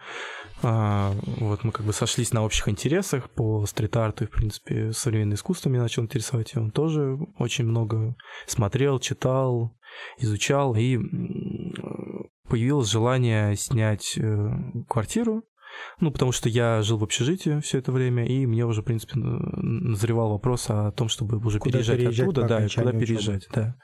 а, 0.63 1.13
вот 1.39 1.63
мы 1.63 1.71
как 1.71 1.85
бы 1.85 1.93
сошлись 1.93 2.33
на 2.33 2.43
общих 2.43 2.67
интересах 2.67 3.29
по 3.29 3.63
стрит-арту 3.67 4.23
и, 4.23 4.27
в 4.27 4.31
принципе, 4.31 4.91
современное 4.91 5.35
искусство 5.35 5.69
меня 5.69 5.83
начал 5.83 6.01
интересовать, 6.01 6.55
и 6.55 6.57
он 6.57 6.71
тоже 6.71 7.15
очень 7.37 7.65
много 7.65 8.15
смотрел, 8.47 8.97
читал, 8.97 9.77
изучал, 10.17 10.75
и 10.75 10.97
появилось 12.49 12.89
желание 12.89 13.55
снять 13.55 14.17
квартиру 14.89 15.43
ну, 15.99 16.11
потому 16.11 16.31
что 16.31 16.49
я 16.49 16.81
жил 16.81 16.97
в 16.97 17.03
общежитии 17.03 17.59
все 17.61 17.79
это 17.79 17.91
время, 17.91 18.25
и 18.25 18.45
мне 18.45 18.65
уже, 18.65 18.81
в 18.81 18.85
принципе, 18.85 19.13
назревал 19.15 20.31
вопрос 20.31 20.69
о 20.69 20.91
том, 20.91 21.09
чтобы 21.09 21.37
уже 21.37 21.59
куда 21.59 21.73
переезжать, 21.73 21.97
переезжать 21.97 22.27
оттуда, 22.27 22.47
да, 22.47 22.65
и 22.65 22.69
куда 22.69 22.89
учебы. 22.89 22.99
переезжать, 22.99 23.47
да. 23.53 23.75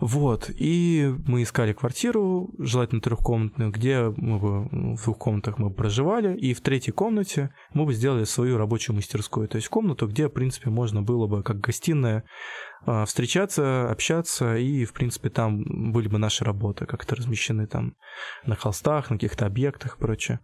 Вот, 0.00 0.50
и 0.50 1.14
мы 1.24 1.44
искали 1.44 1.72
квартиру, 1.72 2.52
желательно 2.58 3.00
трехкомнатную, 3.00 3.70
где 3.70 4.12
мы 4.16 4.38
бы 4.40 4.96
в 4.96 5.04
двух 5.04 5.18
комнатах 5.18 5.58
мы 5.58 5.68
бы 5.68 5.74
проживали, 5.74 6.36
и 6.36 6.52
в 6.52 6.60
третьей 6.60 6.92
комнате 6.92 7.54
мы 7.74 7.86
бы 7.86 7.94
сделали 7.94 8.24
свою 8.24 8.58
рабочую 8.58 8.96
мастерскую, 8.96 9.46
то 9.46 9.56
есть 9.56 9.68
комнату, 9.68 10.08
где, 10.08 10.26
в 10.26 10.32
принципе, 10.32 10.68
можно 10.68 11.00
было 11.00 11.28
бы, 11.28 11.44
как 11.44 11.60
гостиная, 11.60 12.24
а, 12.86 13.04
встречаться, 13.04 13.88
общаться, 13.88 14.56
и, 14.56 14.84
в 14.84 14.92
принципе, 14.92 15.30
там 15.30 15.62
были 15.92 16.08
бы 16.08 16.18
наши 16.18 16.44
работы 16.44 16.86
как-то 16.86 17.14
размещены 17.14 17.68
там 17.68 17.94
на 18.44 18.56
холстах, 18.56 19.10
на 19.10 19.16
каких-то 19.16 19.46
объектах 19.46 19.96
и 19.96 20.00
прочее. 20.00 20.40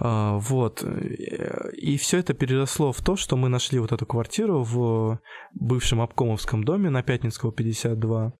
А, 0.00 0.38
вот. 0.38 0.82
И 0.82 1.96
все 1.98 2.18
это 2.18 2.32
переросло 2.32 2.92
в 2.92 3.02
то, 3.02 3.16
что 3.16 3.36
мы 3.36 3.48
нашли 3.48 3.78
вот 3.78 3.92
эту 3.92 4.06
квартиру 4.06 4.62
в 4.62 5.20
бывшем 5.52 6.00
обкомовском 6.00 6.64
доме 6.64 6.88
на 6.90 7.02
Пятницкого 7.02 7.52
52 7.52 8.32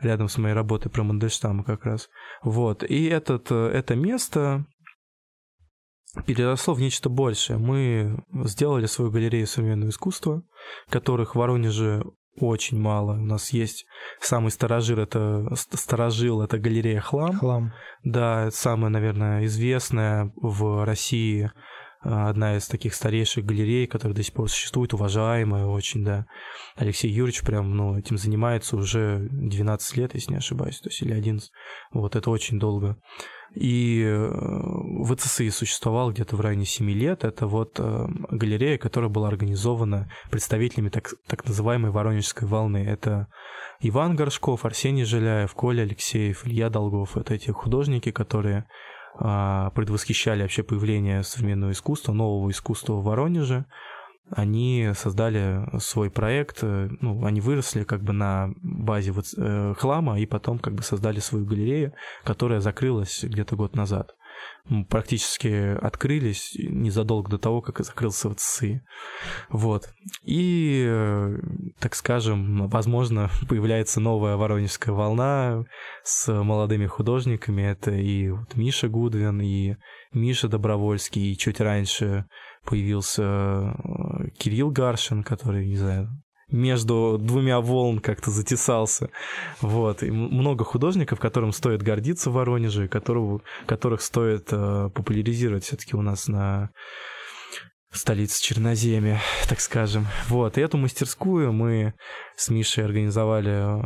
рядом 0.00 0.28
с 0.28 0.38
моей 0.38 0.54
работой 0.54 0.90
про 0.90 1.02
Мандельштама 1.02 1.62
как 1.62 1.84
раз. 1.84 2.08
Вот. 2.42 2.82
И 2.84 3.04
этот, 3.04 3.50
это 3.50 3.96
место 3.96 4.64
переросло 6.26 6.72
в 6.74 6.80
нечто 6.80 7.10
большее. 7.10 7.58
Мы 7.58 8.22
сделали 8.44 8.86
свою 8.86 9.10
галерею 9.10 9.46
современного 9.46 9.90
искусства, 9.90 10.42
которых 10.88 11.34
в 11.34 11.38
Воронеже 11.38 12.02
очень 12.40 12.78
мало. 12.78 13.12
У 13.12 13.24
нас 13.24 13.50
есть 13.50 13.86
самый 14.20 14.50
сторожил, 14.50 14.98
это 14.98 15.46
сторожил, 15.54 16.42
это 16.42 16.58
галерея 16.58 17.00
Хлам. 17.00 17.38
Хлам. 17.38 17.72
Да, 18.04 18.50
самая, 18.50 18.90
наверное, 18.90 19.44
известная 19.44 20.32
в 20.36 20.84
России 20.84 21.50
одна 22.00 22.56
из 22.56 22.66
таких 22.68 22.94
старейших 22.94 23.44
галерей, 23.44 23.86
которая 23.86 24.14
до 24.14 24.22
сих 24.22 24.34
пор 24.34 24.48
существует, 24.48 24.94
уважаемая 24.94 25.66
очень, 25.66 26.04
да. 26.04 26.26
Алексей 26.76 27.10
Юрьевич 27.10 27.42
прям, 27.42 27.76
ну, 27.76 27.98
этим 27.98 28.18
занимается 28.18 28.76
уже 28.76 29.28
12 29.30 29.96
лет, 29.96 30.14
если 30.14 30.32
не 30.32 30.38
ошибаюсь, 30.38 30.80
то 30.80 30.88
есть 30.88 31.02
или 31.02 31.12
11. 31.12 31.50
Вот, 31.92 32.16
это 32.16 32.30
очень 32.30 32.58
долго. 32.58 32.98
И 33.54 34.04
э, 34.04 35.04
ВЦСИ 35.04 35.50
существовал 35.50 36.12
где-то 36.12 36.36
в 36.36 36.40
районе 36.40 36.66
7 36.66 36.90
лет. 36.90 37.24
Это 37.24 37.46
вот 37.46 37.80
э, 37.80 38.06
галерея, 38.30 38.76
которая 38.76 39.10
была 39.10 39.28
организована 39.28 40.10
представителями 40.30 40.90
так, 40.90 41.10
так 41.26 41.46
называемой 41.46 41.90
Воронежской 41.90 42.46
волны. 42.46 42.84
Это 42.86 43.28
Иван 43.80 44.16
Горшков, 44.16 44.64
Арсений 44.64 45.04
Жиляев, 45.04 45.54
Коля 45.54 45.82
Алексеев, 45.82 46.46
Илья 46.46 46.68
Долгов. 46.68 47.16
Это 47.16 47.34
эти 47.34 47.50
художники, 47.50 48.10
которые 48.10 48.58
а, 48.58 48.66
предвосхищали 49.16 50.42
вообще 50.42 50.62
появление 50.62 51.22
современного 51.22 51.72
искусства, 51.72 52.12
нового 52.12 52.50
искусства 52.50 52.94
в 52.94 53.04
Воронеже 53.04 53.66
они 54.30 54.90
создали 54.94 55.64
свой 55.78 56.10
проект, 56.10 56.58
э, 56.62 56.88
ну, 57.00 57.24
они 57.24 57.40
выросли 57.40 57.84
как 57.84 58.02
бы 58.02 58.12
на 58.12 58.50
базе 58.62 59.12
вот, 59.12 59.26
э, 59.36 59.74
хлама 59.78 60.20
и 60.20 60.26
потом 60.26 60.58
как 60.58 60.74
бы 60.74 60.82
создали 60.82 61.20
свою 61.20 61.46
галерею, 61.46 61.92
которая 62.24 62.60
закрылась 62.60 63.24
где-то 63.24 63.56
год 63.56 63.74
назад. 63.74 64.14
Практически 64.90 65.76
открылись 65.78 66.52
незадолго 66.58 67.30
до 67.30 67.38
того, 67.38 67.62
как 67.62 67.80
закрылся 67.80 68.28
ВЦСИ. 68.30 68.82
Вот. 69.48 69.90
И, 70.24 70.84
э, 70.86 71.38
так 71.78 71.94
скажем, 71.94 72.68
возможно, 72.68 73.30
появляется 73.48 74.00
новая 74.00 74.36
воронежская 74.36 74.94
волна 74.94 75.64
с 76.02 76.30
молодыми 76.30 76.86
художниками. 76.86 77.62
Это 77.62 77.92
и 77.92 78.28
вот 78.30 78.56
Миша 78.56 78.88
Гудвин, 78.88 79.40
и 79.40 79.76
Миша 80.12 80.48
Добровольский, 80.48 81.32
и 81.32 81.36
чуть 81.36 81.60
раньше 81.60 82.26
появился 82.64 83.22
э, 83.22 84.30
Кирилл 84.38 84.70
Гаршин, 84.70 85.22
который, 85.22 85.66
не 85.66 85.76
знаю, 85.76 86.10
между 86.50 87.18
двумя 87.20 87.60
волн 87.60 87.98
как-то 88.00 88.30
затесался. 88.30 89.10
Вот. 89.60 90.02
И 90.02 90.10
много 90.10 90.64
художников, 90.64 91.20
которым 91.20 91.52
стоит 91.52 91.82
гордиться 91.82 92.30
в 92.30 92.34
Воронеже, 92.34 92.88
которого, 92.88 93.42
которых 93.66 94.02
стоит 94.02 94.48
э, 94.50 94.90
популяризировать 94.94 95.64
все-таки 95.64 95.96
у 95.96 96.02
нас 96.02 96.28
на 96.28 96.70
столице 97.96 98.42
Черноземья, 98.42 99.20
так 99.48 99.60
скажем. 99.60 100.06
Вот, 100.28 100.58
и 100.58 100.60
эту 100.60 100.76
мастерскую 100.76 101.52
мы 101.52 101.94
с 102.36 102.50
Мишей 102.50 102.84
организовали 102.84 103.82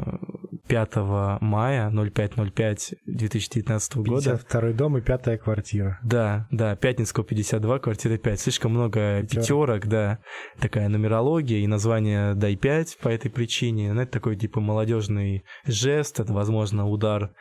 5 0.69 0.91
э, 0.97 1.39
мая 1.41 1.91
05.05 1.91 2.95
2019 3.07 3.97
года. 3.99 4.31
52 4.39 4.73
дом 4.73 4.99
и 4.99 5.01
пятая 5.01 5.39
квартира. 5.39 5.99
Да, 6.03 6.47
да, 6.51 6.77
Пятницкого 6.77 7.25
52, 7.25 7.79
квартира 7.79 8.17
5. 8.17 8.41
Слишком 8.41 8.73
много 8.73 9.23
пятерок, 9.23 9.83
пятерок 9.83 9.87
да. 9.87 10.19
Такая 10.61 10.89
нумерология 10.89 11.59
и 11.59 11.67
название 11.67 12.35
«Дай 12.35 12.55
5» 12.55 12.99
по 13.01 13.09
этой 13.09 13.31
причине. 13.31 13.93
Ну, 13.93 14.03
это 14.03 14.13
такой 14.13 14.37
типа 14.37 14.61
молодежный 14.61 15.45
жест, 15.67 16.21
это, 16.21 16.33
возможно, 16.33 16.89
удар 16.89 17.33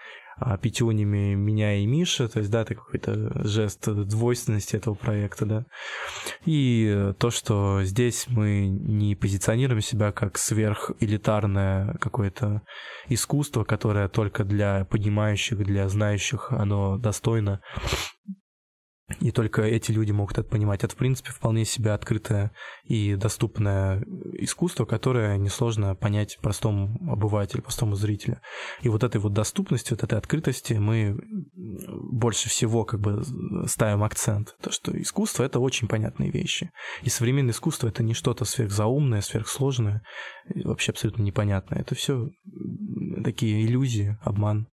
пятюнями 0.61 1.35
меня 1.35 1.75
и 1.75 1.85
Миша, 1.85 2.27
то 2.27 2.39
есть, 2.39 2.51
да, 2.51 2.61
это 2.61 2.75
какой-то 2.75 3.47
жест 3.47 3.87
двойственности 3.87 4.75
этого 4.75 4.95
проекта, 4.95 5.45
да. 5.45 5.65
И 6.45 7.13
то, 7.19 7.29
что 7.29 7.83
здесь 7.83 8.25
мы 8.27 8.67
не 8.67 9.15
позиционируем 9.15 9.81
себя 9.81 10.11
как 10.11 10.37
сверхэлитарное 10.37 11.95
какое-то 11.99 12.61
искусство, 13.07 13.63
которое 13.63 14.07
только 14.07 14.43
для 14.43 14.85
понимающих, 14.85 15.57
для 15.63 15.87
знающих 15.89 16.51
оно 16.51 16.97
достойно 16.97 17.61
и 19.19 19.31
только 19.31 19.61
эти 19.63 19.91
люди 19.91 20.11
могут 20.11 20.37
это 20.37 20.47
понимать. 20.47 20.83
Это, 20.83 20.93
в 20.93 20.97
принципе, 20.97 21.31
вполне 21.31 21.65
себе 21.65 21.91
открытое 21.91 22.51
и 22.85 23.15
доступное 23.15 24.03
искусство, 24.33 24.85
которое 24.85 25.37
несложно 25.37 25.95
понять 25.95 26.37
простому 26.41 26.97
обывателю, 27.11 27.61
простому 27.61 27.95
зрителю. 27.95 28.39
И 28.81 28.89
вот 28.89 29.03
этой 29.03 29.19
вот 29.19 29.33
доступности, 29.33 29.91
вот 29.91 30.03
этой 30.03 30.17
открытости 30.17 30.73
мы 30.73 31.17
больше 31.55 32.49
всего 32.49 32.83
как 32.85 32.99
бы 32.99 33.23
ставим 33.67 34.03
акцент. 34.03 34.55
То, 34.61 34.71
что 34.71 34.99
искусство— 34.99 35.43
это 35.45 35.59
очень 35.59 35.87
понятные 35.87 36.31
вещи. 36.31 36.71
И 37.03 37.09
современное 37.09 37.51
искусство— 37.51 37.87
это 37.89 38.03
не 38.03 38.13
что-то 38.13 38.45
сверхзаумное, 38.45 39.21
сверхсложное, 39.21 40.01
вообще 40.63 40.91
абсолютно 40.91 41.23
непонятное. 41.23 41.79
Это 41.79 41.95
все 41.95 42.29
такие 43.23 43.65
иллюзии, 43.65 44.17
обман. 44.21 44.67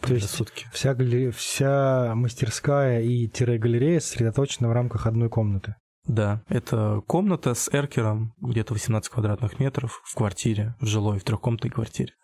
То 0.00 0.14
есть 0.14 0.30
сутки. 0.30 0.66
Вся, 0.72 0.94
галерея, 0.94 1.30
вся 1.30 2.14
мастерская 2.14 3.02
и 3.02 3.28
тире-галерея 3.28 4.00
сосредоточена 4.00 4.68
в 4.68 4.72
рамках 4.72 5.06
одной 5.06 5.28
комнаты. 5.28 5.76
Да, 6.06 6.42
это 6.48 7.02
комната 7.06 7.54
с 7.54 7.68
эркером, 7.72 8.34
где-то 8.40 8.72
18 8.74 9.10
квадратных 9.10 9.60
метров 9.60 10.00
в 10.04 10.14
квартире, 10.14 10.74
в 10.80 10.86
жилой, 10.86 11.18
в 11.18 11.24
трехкомнатной 11.24 11.70
квартире. 11.70 12.14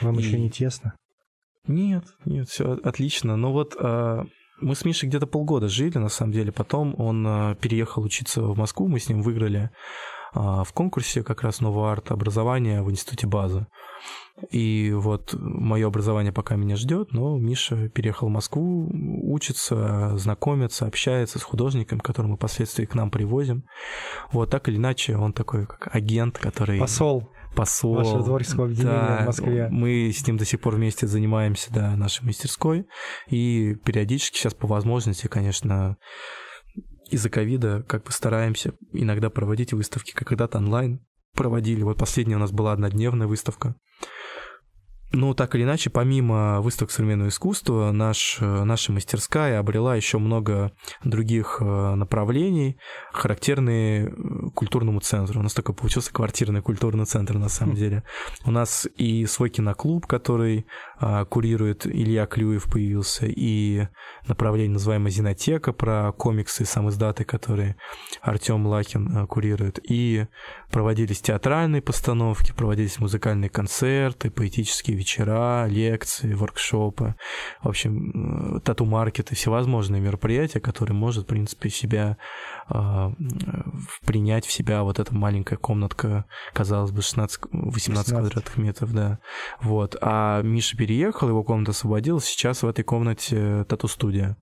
Вам 0.00 0.18
и... 0.18 0.22
еще 0.22 0.40
не 0.40 0.50
тесно? 0.50 0.94
Нет, 1.66 2.04
нет, 2.24 2.48
все 2.48 2.78
отлично. 2.82 3.36
Но 3.36 3.52
вот 3.52 3.76
а, 3.78 4.24
мы 4.60 4.74
с 4.74 4.84
Мишей 4.84 5.08
где-то 5.08 5.26
полгода 5.26 5.68
жили, 5.68 5.98
на 5.98 6.08
самом 6.08 6.32
деле. 6.32 6.50
Потом 6.50 6.98
он 6.98 7.26
а, 7.26 7.54
переехал 7.56 8.02
учиться 8.02 8.42
в 8.42 8.56
Москву, 8.56 8.88
мы 8.88 8.98
с 8.98 9.08
ним 9.08 9.22
выиграли 9.22 9.70
а, 10.32 10.64
в 10.64 10.72
конкурсе 10.72 11.22
как 11.22 11.42
раз 11.42 11.60
нового 11.60 11.92
арт-образования 11.92 12.82
в 12.82 12.90
Институте 12.90 13.26
базы. 13.26 13.66
И 14.50 14.92
вот 14.94 15.34
мое 15.38 15.86
образование 15.86 16.32
пока 16.32 16.56
меня 16.56 16.76
ждет, 16.76 17.12
но 17.12 17.36
Миша 17.36 17.88
переехал 17.88 18.28
в 18.28 18.30
Москву, 18.30 18.88
учится, 19.22 20.16
знакомится, 20.16 20.86
общается 20.86 21.38
с 21.38 21.42
художником, 21.42 22.00
которого 22.00 22.32
мы 22.32 22.36
впоследствии 22.36 22.84
к 22.84 22.94
нам 22.94 23.10
привозим. 23.10 23.64
Вот 24.32 24.50
так 24.50 24.68
или 24.68 24.76
иначе, 24.76 25.16
он 25.16 25.32
такой 25.32 25.66
как 25.66 25.94
агент, 25.94 26.38
который... 26.38 26.78
Посол. 26.78 27.30
Посол. 27.54 27.94
Вашего 27.94 28.22
творческого 28.22 28.66
объединения 28.66 28.92
да, 28.92 29.22
в 29.22 29.26
Москве. 29.26 29.68
Мы 29.70 30.12
с 30.12 30.26
ним 30.26 30.36
до 30.36 30.44
сих 30.44 30.60
пор 30.60 30.76
вместе 30.76 31.06
занимаемся, 31.06 31.72
да, 31.72 31.96
нашей 31.96 32.24
мастерской. 32.24 32.86
И 33.28 33.74
периодически 33.84 34.38
сейчас 34.38 34.54
по 34.54 34.66
возможности, 34.66 35.26
конечно, 35.26 35.96
из-за 37.10 37.30
ковида 37.30 37.82
как 37.88 38.04
бы 38.04 38.12
стараемся 38.12 38.74
иногда 38.92 39.30
проводить 39.30 39.72
выставки, 39.72 40.12
как 40.12 40.28
когда-то 40.28 40.58
онлайн 40.58 41.00
проводили. 41.34 41.82
Вот 41.82 41.98
последняя 41.98 42.36
у 42.36 42.40
нас 42.40 42.52
была 42.52 42.72
однодневная 42.72 43.26
выставка. 43.26 43.74
Ну, 45.10 45.32
так 45.32 45.54
или 45.54 45.62
иначе, 45.62 45.88
помимо 45.88 46.60
выставок 46.60 46.90
современного 46.90 47.28
искусства, 47.28 47.92
наш, 47.92 48.38
наша 48.40 48.92
мастерская 48.92 49.58
обрела 49.58 49.96
еще 49.96 50.18
много 50.18 50.72
других 51.02 51.58
э, 51.60 51.94
направлений, 51.94 52.78
характерные 53.12 54.08
э, 54.08 54.50
культурному 54.54 55.00
центру. 55.00 55.40
У 55.40 55.42
нас 55.42 55.54
такой 55.54 55.74
получился 55.74 56.12
квартирный 56.12 56.60
культурный 56.60 57.06
центр, 57.06 57.38
на 57.38 57.48
самом 57.48 57.74
деле. 57.74 58.02
У 58.44 58.50
нас 58.50 58.86
и 58.96 59.24
свой 59.24 59.48
киноклуб, 59.48 60.06
который 60.06 60.66
а, 61.00 61.24
курирует 61.24 61.86
Илья 61.86 62.26
Клюев, 62.26 62.64
появился, 62.70 63.26
и 63.26 63.86
направление, 64.26 64.74
называемое 64.74 65.10
«Зинотека», 65.10 65.72
про 65.72 66.12
комиксы, 66.12 66.64
сам 66.64 66.90
издаты, 66.90 67.24
которые 67.24 67.76
Артем 68.20 68.66
Лакин 68.66 69.16
а, 69.16 69.26
курирует. 69.26 69.78
И 69.88 70.26
проводились 70.70 71.20
театральные 71.20 71.80
постановки, 71.80 72.52
проводились 72.52 72.98
музыкальные 72.98 73.48
концерты, 73.48 74.30
поэтические 74.30 74.97
вечера, 74.98 75.66
лекции, 75.66 76.34
воркшопы, 76.34 77.14
в 77.62 77.68
общем, 77.68 78.60
тату-маркеты, 78.64 79.34
всевозможные 79.34 80.02
мероприятия, 80.02 80.60
которые 80.60 80.94
может, 80.96 81.24
в 81.24 81.28
принципе, 81.28 81.70
себя 81.70 82.18
э, 82.70 83.10
принять 84.04 84.44
в 84.44 84.52
себя 84.52 84.82
вот 84.82 84.98
эта 84.98 85.14
маленькая 85.14 85.56
комнатка, 85.56 86.26
казалось 86.52 86.90
бы, 86.90 87.02
16, 87.02 87.40
18 87.52 87.88
18. 87.88 88.12
квадратных 88.12 88.56
метров, 88.58 88.92
да. 88.92 89.18
Вот. 89.60 89.96
А 90.00 90.42
Миша 90.42 90.76
переехал, 90.76 91.28
его 91.28 91.42
комната 91.44 91.70
освободилась, 91.70 92.24
сейчас 92.24 92.62
в 92.62 92.68
этой 92.68 92.84
комнате 92.84 93.64
тату-студия 93.64 94.36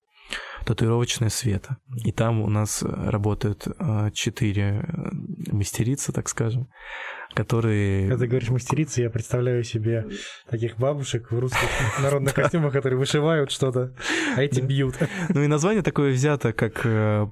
татуировочная 0.64 1.28
света. 1.28 1.76
И 2.04 2.10
там 2.10 2.40
у 2.40 2.48
нас 2.48 2.82
работают 2.82 3.66
э, 3.66 4.10
четыре 4.12 4.84
э, 4.84 5.52
мастерицы, 5.52 6.12
так 6.12 6.28
скажем, 6.28 6.68
которые... 7.36 8.08
Когда 8.08 8.24
ты 8.24 8.26
говоришь 8.26 8.48
мастерицы, 8.48 9.02
я 9.02 9.10
представляю 9.10 9.62
себе 9.62 10.06
таких 10.48 10.78
бабушек 10.78 11.30
в 11.30 11.38
русских 11.38 11.68
народных 12.02 12.34
костюмах, 12.34 12.72
которые 12.72 12.98
вышивают 12.98 13.50
что-то, 13.50 13.94
а 14.36 14.42
эти 14.42 14.60
бьют. 14.60 14.96
Ну 15.28 15.42
и 15.42 15.46
название 15.46 15.82
такое 15.82 16.12
взято, 16.12 16.52
как 16.52 16.86
э, 16.86 17.26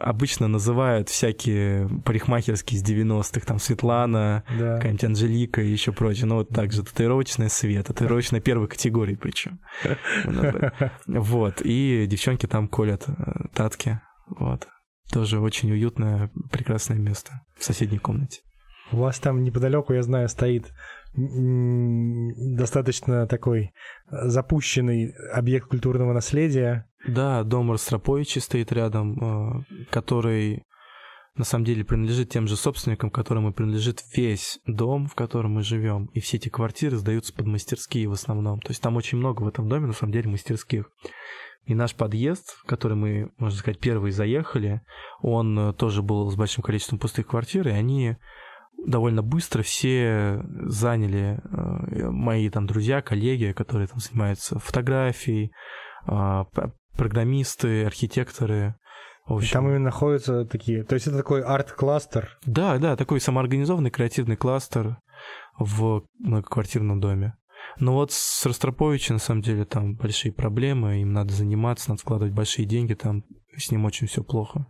обычно 0.00 0.46
называют 0.46 1.08
всякие 1.08 1.88
парикмахерские 2.04 2.80
из 2.80 2.84
90-х, 2.84 3.44
там 3.44 3.58
Светлана, 3.58 4.44
да. 4.56 4.76
какая-нибудь 4.76 5.04
Анжелика 5.04 5.62
и 5.62 5.68
еще 5.68 5.92
прочее. 5.92 6.26
Ну, 6.26 6.36
вот 6.36 6.50
так 6.50 6.72
же 6.72 6.84
татуировочная 6.84 7.48
свет, 7.48 7.86
татуировочная 7.86 8.40
первой 8.40 8.68
категории 8.68 9.16
причем. 9.16 9.58
Вот, 11.06 11.60
и 11.64 12.06
девчонки 12.06 12.46
там 12.46 12.68
колят 12.68 13.04
э, 13.08 13.12
татки, 13.52 14.00
вот. 14.28 14.68
Тоже 15.12 15.40
очень 15.40 15.72
уютное, 15.72 16.30
прекрасное 16.50 16.98
место 16.98 17.40
в 17.58 17.64
соседней 17.64 17.98
комнате. 17.98 18.40
У 18.94 18.98
вас 18.98 19.18
там 19.18 19.42
неподалеку, 19.42 19.92
я 19.92 20.04
знаю, 20.04 20.28
стоит 20.28 20.72
достаточно 21.16 23.26
такой 23.26 23.72
запущенный 24.08 25.12
объект 25.32 25.68
культурного 25.68 26.12
наследия. 26.12 26.88
Да, 27.04 27.42
дом 27.42 27.72
Ростроповича 27.72 28.40
стоит 28.40 28.70
рядом, 28.70 29.18
э, 29.18 29.64
который 29.90 30.62
на 31.34 31.44
самом 31.44 31.64
деле 31.64 31.84
принадлежит 31.84 32.30
тем 32.30 32.46
же 32.46 32.56
собственникам, 32.56 33.10
которым 33.10 33.48
и 33.48 33.52
принадлежит 33.52 34.04
весь 34.14 34.60
дом, 34.64 35.08
в 35.08 35.16
котором 35.16 35.54
мы 35.54 35.64
живем. 35.64 36.04
И 36.14 36.20
все 36.20 36.36
эти 36.36 36.48
квартиры 36.48 36.96
сдаются 36.96 37.34
под 37.34 37.46
мастерские 37.46 38.08
в 38.08 38.12
основном. 38.12 38.60
То 38.60 38.70
есть 38.70 38.80
там 38.80 38.94
очень 38.96 39.18
много 39.18 39.42
в 39.42 39.48
этом 39.48 39.68
доме, 39.68 39.88
на 39.88 39.92
самом 39.92 40.12
деле, 40.12 40.30
мастерских. 40.30 40.88
И 41.64 41.74
наш 41.74 41.96
подъезд, 41.96 42.50
в 42.62 42.64
который 42.64 42.96
мы, 42.96 43.32
можно 43.38 43.58
сказать, 43.58 43.80
первые 43.80 44.12
заехали, 44.12 44.82
он 45.20 45.58
э, 45.58 45.72
тоже 45.72 46.02
был 46.02 46.30
с 46.30 46.36
большим 46.36 46.62
количеством 46.62 47.00
пустых 47.00 47.26
квартир, 47.26 47.66
и 47.66 47.72
они 47.72 48.18
довольно 48.86 49.22
быстро 49.22 49.62
все 49.62 50.42
заняли 50.66 51.40
э, 51.42 52.10
мои 52.10 52.48
там 52.50 52.66
друзья, 52.66 53.02
коллеги, 53.02 53.52
которые 53.52 53.88
там 53.88 53.98
занимаются 53.98 54.58
фотографией, 54.58 55.52
э, 56.06 56.44
программисты, 56.96 57.84
архитекторы. 57.84 58.76
В 59.26 59.34
общем, 59.34 59.52
там 59.52 59.68
именно 59.68 59.84
находятся 59.86 60.44
такие, 60.44 60.84
то 60.84 60.94
есть 60.94 61.06
это 61.06 61.16
такой 61.16 61.42
арт-кластер? 61.42 62.38
Да, 62.44 62.76
да, 62.78 62.96
такой 62.96 63.20
самоорганизованный 63.20 63.90
креативный 63.90 64.36
кластер 64.36 64.98
в 65.58 66.02
многоквартирном 66.18 67.00
доме. 67.00 67.34
Но 67.78 67.94
вот 67.94 68.12
с 68.12 68.44
Ростроповичем, 68.44 69.14
на 69.14 69.20
самом 69.20 69.40
деле, 69.40 69.64
там 69.64 69.96
большие 69.96 70.32
проблемы, 70.32 71.00
им 71.00 71.12
надо 71.12 71.32
заниматься, 71.32 71.88
надо 71.88 72.00
складывать 72.00 72.34
большие 72.34 72.66
деньги, 72.66 72.92
там 72.92 73.24
с 73.56 73.70
ним 73.70 73.86
очень 73.86 74.06
все 74.06 74.22
плохо 74.22 74.66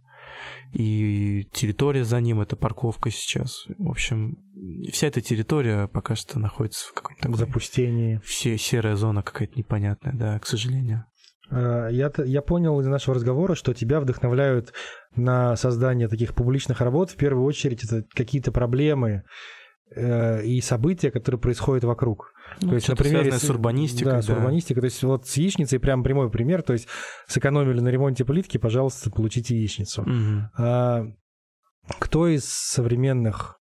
и 0.72 1.48
территория 1.52 2.04
за 2.04 2.20
ним, 2.20 2.40
это 2.40 2.56
парковка 2.56 3.10
сейчас. 3.10 3.64
В 3.78 3.90
общем, 3.90 4.38
вся 4.92 5.06
эта 5.06 5.20
территория 5.20 5.88
пока 5.88 6.14
что 6.16 6.38
находится 6.38 6.88
в 6.88 6.92
каком-то... 6.92 7.30
В 7.30 7.36
запустении. 7.36 8.20
Все, 8.24 8.58
серая 8.58 8.96
зона 8.96 9.22
какая-то 9.22 9.54
непонятная, 9.56 10.14
да, 10.14 10.38
к 10.38 10.46
сожалению. 10.46 11.04
А, 11.50 11.88
я, 11.88 12.10
я 12.24 12.42
понял 12.42 12.80
из 12.80 12.86
нашего 12.86 13.14
разговора, 13.14 13.54
что 13.54 13.74
тебя 13.74 14.00
вдохновляют 14.00 14.72
на 15.14 15.56
создание 15.56 16.08
таких 16.08 16.34
публичных 16.34 16.80
работ. 16.80 17.10
В 17.10 17.16
первую 17.16 17.44
очередь 17.44 17.84
это 17.84 18.04
какие-то 18.14 18.50
проблемы, 18.52 19.24
э, 19.94 20.44
и 20.44 20.60
события, 20.60 21.10
которые 21.10 21.40
происходят 21.40 21.84
вокруг. 21.84 22.32
Ну, 22.60 22.70
то 22.70 22.74
есть, 22.74 22.88
например, 22.88 23.32
с 23.32 23.50
урбанистикой. 23.50 24.12
Да, 24.12 24.16
да, 24.18 24.22
с 24.22 24.28
урбанистикой. 24.28 24.80
То 24.80 24.86
есть 24.86 25.02
вот 25.02 25.26
с 25.26 25.36
яичницей 25.36 25.78
прям 25.78 26.02
прямой 26.02 26.30
пример. 26.30 26.62
То 26.62 26.72
есть 26.72 26.88
сэкономили 27.26 27.80
на 27.80 27.88
ремонте 27.88 28.24
плитки, 28.24 28.58
пожалуйста, 28.58 29.10
получите 29.10 29.56
яичницу. 29.56 30.02
Угу. 30.02 30.50
А, 30.58 31.06
кто 32.00 32.28
из 32.28 32.44
современных 32.44 33.58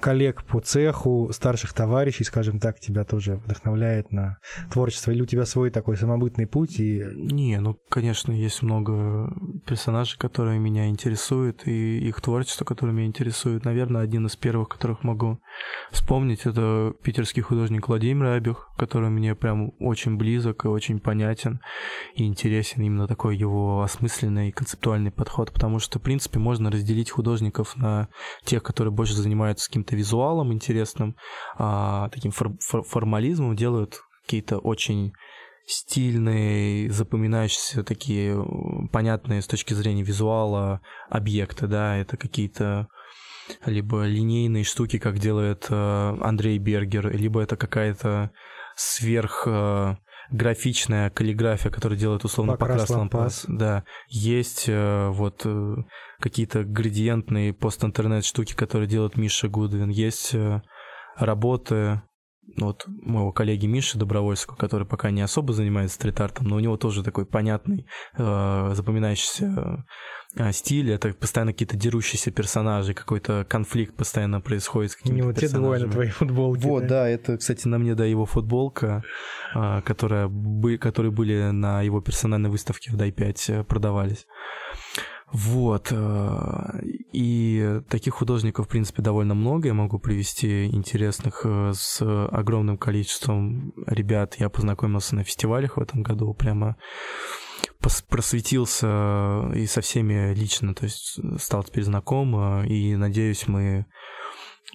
коллег 0.00 0.44
по 0.44 0.60
цеху, 0.60 1.30
старших 1.32 1.72
товарищей, 1.72 2.24
скажем 2.24 2.58
так, 2.58 2.80
тебя 2.80 3.04
тоже 3.04 3.36
вдохновляет 3.36 4.12
на 4.12 4.38
творчество? 4.70 5.10
Или 5.10 5.22
у 5.22 5.26
тебя 5.26 5.44
свой 5.44 5.70
такой 5.70 5.96
самобытный 5.96 6.46
путь? 6.46 6.80
И... 6.80 7.04
Не, 7.14 7.60
ну, 7.60 7.78
конечно, 7.88 8.32
есть 8.32 8.62
много 8.62 9.32
персонажей, 9.66 10.18
которые 10.18 10.58
меня 10.58 10.88
интересуют, 10.88 11.66
и 11.66 11.98
их 11.98 12.20
творчество, 12.20 12.64
которое 12.64 12.92
меня 12.92 13.06
интересует. 13.06 13.64
Наверное, 13.64 14.02
один 14.02 14.26
из 14.26 14.36
первых, 14.36 14.68
которых 14.68 15.02
могу 15.02 15.40
вспомнить, 15.90 16.46
это 16.46 16.94
питерский 17.02 17.42
художник 17.42 17.88
Владимир 17.88 18.26
Абих, 18.26 18.68
который 18.76 19.10
мне 19.10 19.34
прям 19.34 19.72
очень 19.78 20.16
близок 20.16 20.64
и 20.64 20.68
очень 20.68 21.00
понятен 21.00 21.60
и 22.14 22.24
интересен 22.24 22.82
именно 22.82 23.06
такой 23.06 23.36
его 23.36 23.82
осмысленный 23.82 24.48
и 24.48 24.52
концептуальный 24.52 25.10
подход, 25.10 25.52
потому 25.52 25.78
что, 25.78 25.98
в 25.98 26.02
принципе, 26.02 26.38
можно 26.38 26.70
разделить 26.70 27.10
художников 27.10 27.76
на 27.76 28.08
тех, 28.44 28.62
которые 28.62 28.92
больше 28.92 29.14
занимаются 29.26 29.68
каким-то 29.68 29.96
визуалом 29.96 30.52
интересным, 30.52 31.16
а, 31.58 32.08
таким 32.10 32.30
фор- 32.30 32.56
фор- 32.60 32.84
формализмом, 32.84 33.56
делают 33.56 34.00
какие-то 34.24 34.58
очень 34.58 35.12
стильные, 35.66 36.90
запоминающиеся, 36.90 37.82
такие 37.82 38.36
понятные 38.92 39.42
с 39.42 39.46
точки 39.46 39.74
зрения 39.74 40.02
визуала 40.04 40.80
объекты, 41.10 41.66
да, 41.66 41.96
это 41.96 42.16
какие-то 42.16 42.86
либо 43.64 44.04
линейные 44.04 44.64
штуки, 44.64 44.98
как 44.98 45.18
делает 45.18 45.66
э, 45.70 46.16
Андрей 46.20 46.58
Бергер, 46.58 47.14
либо 47.16 47.40
это 47.40 47.56
какая-то 47.56 48.30
сверх 48.76 49.44
э, 49.46 49.96
графичная 50.30 51.10
каллиграфия, 51.10 51.70
которую 51.70 51.98
делает 51.98 52.24
условно 52.24 52.56
Покрас 52.56 52.88
Лампас. 52.90 53.44
Да, 53.48 53.84
есть 54.08 54.64
э, 54.68 55.08
вот 55.10 55.42
э, 55.44 55.76
какие-то 56.20 56.64
градиентные 56.64 57.52
пост-интернет 57.52 58.24
штуки, 58.24 58.54
которые 58.54 58.88
делает 58.88 59.16
Миша 59.16 59.48
Гудвин. 59.48 59.88
Есть 59.88 60.34
э, 60.34 60.62
работы 61.16 62.02
вот 62.56 62.86
моего 62.86 63.32
коллеги 63.32 63.66
Миши 63.66 63.98
Добровольского, 63.98 64.56
который 64.56 64.86
пока 64.86 65.10
не 65.10 65.22
особо 65.22 65.52
занимается 65.52 65.96
стрит-артом, 65.96 66.48
но 66.48 66.56
у 66.56 66.60
него 66.60 66.76
тоже 66.76 67.02
такой 67.02 67.26
понятный, 67.26 67.86
э, 68.16 68.70
запоминающийся 68.74 69.84
э, 70.36 70.52
стиль. 70.52 70.90
Это 70.90 71.12
постоянно 71.12 71.52
какие-то 71.52 71.76
дерущиеся 71.76 72.30
персонажи, 72.30 72.94
какой-то 72.94 73.46
конфликт 73.48 73.94
постоянно 73.94 74.40
происходит 74.40 74.92
с 74.92 74.96
какими-то 74.96 75.14
У 75.14 75.28
него 75.28 75.32
те 75.32 75.48
двое 75.48 75.84
на 75.84 75.90
твоей 75.90 76.10
футболке. 76.10 76.68
Вот, 76.68 76.82
да? 76.82 76.88
да, 76.88 77.08
это, 77.08 77.36
кстати, 77.36 77.66
на 77.68 77.78
мне, 77.78 77.94
да, 77.94 78.04
его 78.04 78.26
футболка, 78.26 79.02
э, 79.54 79.82
которая, 79.82 80.28
бы, 80.28 80.78
которые 80.78 81.12
были 81.12 81.50
на 81.50 81.82
его 81.82 82.00
персональной 82.00 82.50
выставке 82.50 82.90
в 82.90 82.96
Дай-5 82.96 83.36
э, 83.48 83.64
продавались. 83.64 84.26
Вот. 85.32 85.88
Э, 85.90 86.80
и 87.12 87.80
таких 87.88 88.14
художников, 88.14 88.66
в 88.66 88.68
принципе, 88.68 89.02
довольно 89.02 89.34
много. 89.34 89.68
Я 89.68 89.74
могу 89.74 89.98
привести 89.98 90.66
интересных 90.66 91.42
э, 91.44 91.72
с 91.74 92.00
огромным 92.28 92.78
количеством 92.78 93.72
ребят. 93.86 94.36
Я 94.38 94.48
познакомился 94.50 95.16
на 95.16 95.24
фестивалях 95.24 95.76
в 95.76 95.80
этом 95.80 96.02
году. 96.02 96.32
Прямо 96.34 96.76
просветился 98.08 99.50
и 99.54 99.66
со 99.66 99.80
всеми 99.80 100.34
лично, 100.34 100.74
то 100.74 100.84
есть 100.84 101.20
стал 101.38 101.62
теперь 101.64 101.84
знаком, 101.84 102.62
э, 102.62 102.68
и 102.68 102.96
надеюсь, 102.96 103.48
мы 103.48 103.86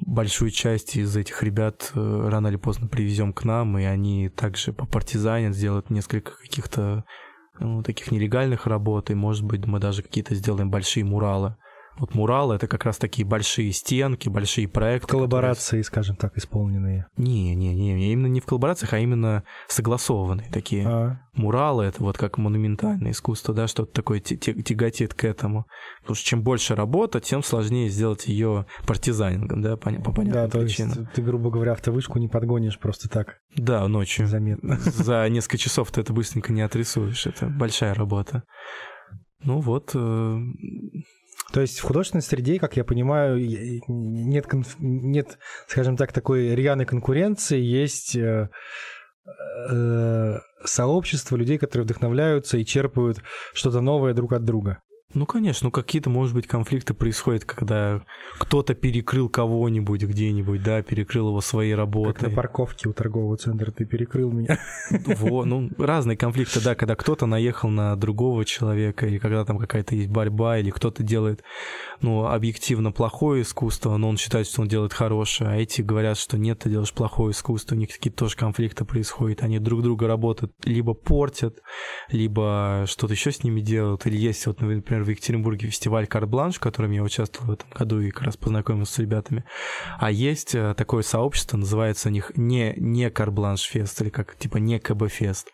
большую 0.06 0.52
часть 0.52 0.96
из 0.96 1.16
этих 1.16 1.44
ребят 1.44 1.92
рано 1.94 2.48
или 2.48 2.56
поздно 2.56 2.88
привезем 2.88 3.34
к 3.34 3.44
нам, 3.44 3.78
и 3.78 3.84
они 3.84 4.30
также 4.30 4.74
по 4.74 4.86
партизане 4.86 5.54
сделают 5.54 5.90
несколько 5.90 6.32
каких-то 6.32 7.06
ну, 7.60 7.84
таких 7.84 8.12
нелегальных 8.12 8.68
работ, 8.68 9.10
и, 9.10 9.16
может 9.16 9.44
быть, 9.46 9.66
мы 9.66 9.80
даже 9.80 10.04
какие-то 10.04 10.36
сделаем 10.36 10.72
большие 10.72 11.04
муралы. 11.06 11.56
Вот 11.98 12.16
муралы— 12.16 12.56
это 12.56 12.68
как 12.68 12.86
раз 12.86 12.98
такие 12.98 13.28
большие 13.28 13.72
стенки, 13.72 14.30
большие 14.30 14.68
проекты. 14.68 15.08
Коллаборации, 15.08 15.66
которые... 15.66 15.84
скажем 15.84 16.16
так, 16.16 16.38
исполненные. 16.38 17.08
Не, 17.18 17.54
не, 17.56 17.74
не, 17.74 18.12
именно 18.12 18.28
не 18.28 18.40
в 18.40 18.46
коллаборациях, 18.46 18.94
а 18.94 19.00
именно 19.00 19.44
согласованные 19.68 20.50
такие. 20.52 20.88
А. 20.88 21.20
Муралы— 21.34 21.84
это 21.86 22.04
вот 22.04 22.18
как 22.18 22.38
монументальное 22.38 23.12
искусство, 23.12 23.54
да, 23.54 23.68
что-то 23.68 23.94
такое 23.94 24.20
тяготит 24.20 25.14
к 25.14 25.24
этому. 25.24 25.66
Потому 26.02 26.16
что 26.16 26.26
чем 26.26 26.44
больше 26.44 26.76
работа, 26.76 27.20
тем 27.20 27.44
сложнее 27.44 27.90
сделать 27.90 28.28
ее 28.28 28.66
партизанингом, 28.88 29.62
да, 29.62 29.78
по, 29.78 29.92
по 29.92 30.12
понятным 30.12 30.50
да, 30.50 30.60
причинам. 30.60 30.94
То 30.94 31.00
есть 31.02 31.12
ты, 31.14 31.22
грубо 31.22 31.52
говоря, 31.52 31.74
автовышку 31.74 32.20
не 32.20 32.28
подгонишь 32.28 32.80
просто 32.80 33.10
так. 33.10 33.38
Да, 33.56 33.88
ночью. 33.88 34.28
Заметно. 34.28 34.78
За 34.80 35.28
несколько 35.30 35.58
часов 35.58 35.92
ты 35.92 36.02
это 36.02 36.14
быстренько 36.14 36.54
не 36.54 36.62
отрисуешь. 36.62 37.26
Это 37.28 37.48
большая 37.48 37.94
работа. 37.94 38.44
Ну 39.44 39.60
вот, 39.60 39.92
э, 39.96 40.40
то 41.52 41.62
есть 41.62 41.80
в 41.80 41.84
художественной 41.84 42.22
среде, 42.22 42.60
как 42.60 42.78
я 42.78 42.84
понимаю, 42.84 43.38
нет, 43.88 44.46
нет 44.80 45.38
скажем 45.68 45.98
так, 45.98 46.14
такой 46.14 46.56
рьяной 46.56 46.86
конкуренции, 46.86 47.60
есть 47.60 48.16
э, 48.16 48.50
э, 49.70 50.38
сообщество 50.64 51.36
людей, 51.36 51.58
которые 51.58 51.86
вдохновляются 51.86 52.58
и 52.58 52.66
черпают 52.66 53.22
что-то 53.54 53.82
новое 53.82 54.14
друг 54.14 54.34
от 54.34 54.46
друга. 54.46 54.82
Ну, 55.14 55.26
конечно, 55.26 55.66
ну 55.68 55.72
какие-то, 55.72 56.10
может 56.10 56.34
быть, 56.34 56.48
конфликты 56.48 56.94
происходят, 56.94 57.44
когда 57.46 58.02
кто-то 58.40 58.74
перекрыл 58.74 59.30
кого-нибудь 59.30 60.04
где-нибудь, 60.04 60.64
да, 60.64 60.82
перекрыл 60.82 61.30
его 61.30 61.42
своей 61.42 61.76
работой. 61.76 62.14
Как 62.14 62.30
на 62.30 62.36
парковке 62.36 62.90
у 62.90 62.94
торгового 62.94 63.38
центра 63.38 63.72
ты 63.72 63.86
перекрыл 63.86 64.32
меня. 64.32 64.60
Во, 64.90 65.46
ну, 65.46 65.70
разные 65.78 66.18
конфликты, 66.18 66.62
да, 66.62 66.76
когда 66.76 66.96
кто-то 66.96 67.26
наехал 67.26 67.70
на 67.70 67.96
другого 67.96 68.46
человека, 68.46 69.06
или 69.06 69.18
когда 69.18 69.44
там 69.44 69.58
какая-то 69.58 69.96
есть 69.96 70.10
борьба, 70.10 70.60
или 70.60 70.70
кто-то 70.70 71.04
делает, 71.04 71.44
ну, 72.02 72.26
объективно 72.26 72.92
плохое 72.92 73.42
искусство, 73.42 73.98
но 73.98 74.10
он 74.10 74.18
считает, 74.18 74.48
что 74.48 74.62
он 74.62 74.68
делает 74.68 74.94
хорошее, 74.94 75.50
а 75.50 75.56
эти 75.56 75.82
говорят, 75.82 76.18
что 76.18 76.38
нет, 76.38 76.60
ты 76.60 76.70
делаешь 76.70 76.94
плохое 76.94 77.32
искусство, 77.32 77.76
у 77.76 77.78
них 77.78 77.90
какие-то 77.90 78.20
тоже 78.20 78.36
конфликты 78.36 78.86
происходят, 78.86 79.44
они 79.44 79.60
друг 79.60 79.84
друга 79.84 80.08
работают, 80.08 80.54
либо 80.64 80.94
портят, 80.94 81.60
либо 82.10 82.86
что-то 82.88 83.14
еще 83.14 83.32
с 83.32 83.44
ними 83.44 83.62
делают, 83.62 84.06
или 84.08 84.18
есть 84.18 84.46
вот, 84.48 84.62
например, 84.62 85.01
например, 85.02 85.04
в 85.04 85.10
Екатеринбурге 85.10 85.68
фестиваль 85.68 86.08
«Карт-бланш», 86.08 86.56
в 86.56 86.60
котором 86.60 86.92
я 86.92 87.04
участвовал 87.04 87.50
в 87.50 87.54
этом 87.54 87.70
году 87.72 88.00
и 88.00 88.12
как 88.12 88.24
раз 88.24 88.38
познакомился 88.38 88.94
с 88.94 89.00
ребятами. 89.00 89.44
А 90.00 90.12
есть 90.12 90.56
э, 90.56 90.74
такое 90.76 91.04
сообщество, 91.04 91.58
называется 91.58 92.10
у 92.10 92.12
них 92.12 92.32
не, 92.36 92.74
не 92.78 93.10
«Карт-бланш 93.10 93.62
фест» 93.62 94.02
или 94.02 94.10
как 94.10 94.36
типа 94.36 94.58
не 94.58 94.80
КБ-фест. 94.80 95.50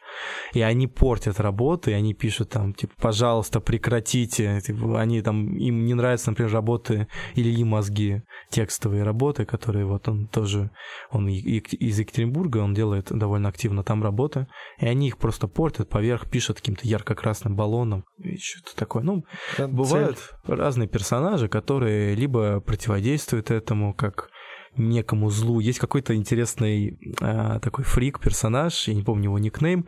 И 0.54 0.62
они 0.62 0.88
портят 0.88 1.40
работы, 1.40 1.92
и 1.92 1.94
они 1.94 2.14
пишут 2.14 2.50
там, 2.50 2.74
типа, 2.74 2.94
пожалуйста, 3.00 3.60
прекратите. 3.60 4.62
Типа, 4.62 5.00
они 5.00 5.22
там, 5.22 5.58
им 5.58 5.86
не 5.86 5.94
нравятся, 5.94 6.32
например, 6.32 6.52
работы 6.52 7.08
или 7.36 7.64
мозги, 7.64 8.24
текстовые 8.50 9.04
работы, 9.04 9.46
которые 9.46 9.86
вот 9.86 10.08
он 10.08 10.28
тоже, 10.28 10.72
он 11.12 11.28
из 11.28 12.00
Екатеринбурга, 12.00 12.60
он 12.60 12.74
делает 12.74 13.08
довольно 13.10 13.50
активно 13.50 13.84
там 13.84 14.04
работы, 14.04 14.48
и 14.80 14.86
они 14.86 15.08
их 15.08 15.18
просто 15.18 15.48
портят, 15.48 15.90
поверх 15.90 16.30
пишут 16.30 16.58
каким-то 16.58 16.88
ярко-красным 16.88 17.56
баллоном, 17.56 18.06
и 18.18 18.38
что-то 18.38 18.76
такое. 18.76 19.04
Ну, 19.04 19.24
это 19.54 19.68
бывают 19.68 20.18
цель. 20.18 20.56
разные 20.56 20.88
персонажи, 20.88 21.48
которые 21.48 22.16
либо 22.16 22.60
противодействуют 22.60 23.52
этому, 23.52 23.94
как 23.94 24.30
некому 24.78 25.30
злу. 25.30 25.60
Есть 25.60 25.80
какой-то 25.80 26.16
интересный 26.16 27.00
э, 27.20 27.60
такой 27.62 27.84
фрик 27.84 28.20
персонаж, 28.20 28.88
я 28.88 28.94
не 28.94 29.04
помню 29.04 29.26
его 29.26 29.40
никнейм. 29.40 29.88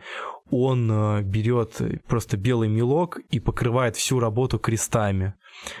Он 0.50 0.90
э, 0.90 1.22
берет 1.22 1.80
просто 2.08 2.36
белый 2.36 2.68
мелок 2.68 3.18
и 3.30 3.38
покрывает 3.40 3.96
всю 3.96 4.18
работу 4.18 4.58
крестами, 4.58 5.34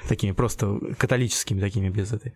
такими 0.08 0.32
просто 0.32 0.78
католическими 0.96 1.60
такими 1.60 1.88
без 1.88 2.12
этой. 2.12 2.34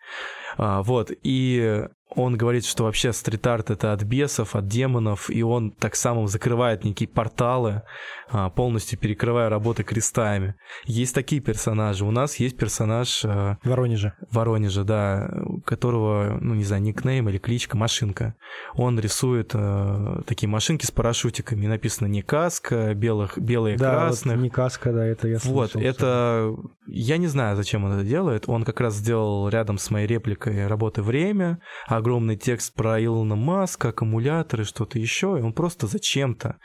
А, 0.56 0.82
вот 0.82 1.10
и 1.22 1.86
он 2.10 2.36
говорит, 2.36 2.64
что 2.64 2.84
вообще 2.84 3.12
стрит-арт 3.12 3.70
это 3.70 3.92
от 3.92 4.02
бесов, 4.02 4.54
от 4.54 4.66
демонов, 4.66 5.30
и 5.30 5.42
он 5.42 5.72
так 5.72 5.96
само 5.96 6.26
закрывает 6.26 6.84
некие 6.84 7.08
порталы, 7.08 7.82
а, 8.28 8.50
полностью 8.50 8.98
перекрывая 8.98 9.48
работы 9.48 9.82
крестами. 9.82 10.54
Есть 10.84 11.14
такие 11.14 11.40
персонажи. 11.40 12.04
У 12.04 12.10
нас 12.10 12.36
есть 12.36 12.56
персонаж... 12.56 13.24
А, 13.24 13.58
Воронежа. 13.64 14.14
Воронежа, 14.30 14.84
да, 14.84 15.30
которого, 15.64 16.38
ну, 16.40 16.54
не 16.54 16.64
знаю, 16.64 16.82
никнейм 16.82 17.28
или 17.28 17.38
кличка 17.38 17.76
Машинка. 17.76 18.34
Он 18.74 18.98
рисует 18.98 19.50
э, 19.54 20.22
такие 20.26 20.48
машинки 20.48 20.86
с 20.86 20.90
парашютиками. 20.90 21.66
Написано 21.66 22.06
не 22.06 22.22
каска, 22.22 22.94
белых, 22.94 23.38
белые, 23.38 23.76
да, 23.76 23.90
красных. 23.90 24.36
Вот 24.36 24.42
не 24.42 24.50
каска, 24.50 24.92
да, 24.92 25.04
это 25.04 25.28
я 25.28 25.38
слышал. 25.38 25.54
Вот, 25.54 25.76
это... 25.76 26.54
Я 26.86 27.16
не 27.16 27.26
знаю, 27.26 27.56
зачем 27.56 27.84
он 27.84 27.92
это 27.92 28.04
делает. 28.04 28.44
Он 28.46 28.62
как 28.62 28.80
раз 28.80 28.94
сделал 28.94 29.48
рядом 29.48 29.78
с 29.78 29.90
моей 29.90 30.06
репликой 30.06 30.66
работы 30.66 31.02
«Время», 31.02 31.58
огромный 31.96 32.36
текст 32.36 32.74
про 32.74 33.02
Илона 33.02 33.36
Маска, 33.36 33.88
аккумуляторы, 33.88 34.64
что-то 34.64 34.98
еще, 34.98 35.36
и 35.38 35.42
он 35.42 35.52
просто 35.52 35.86
зачем-то, 35.86 36.58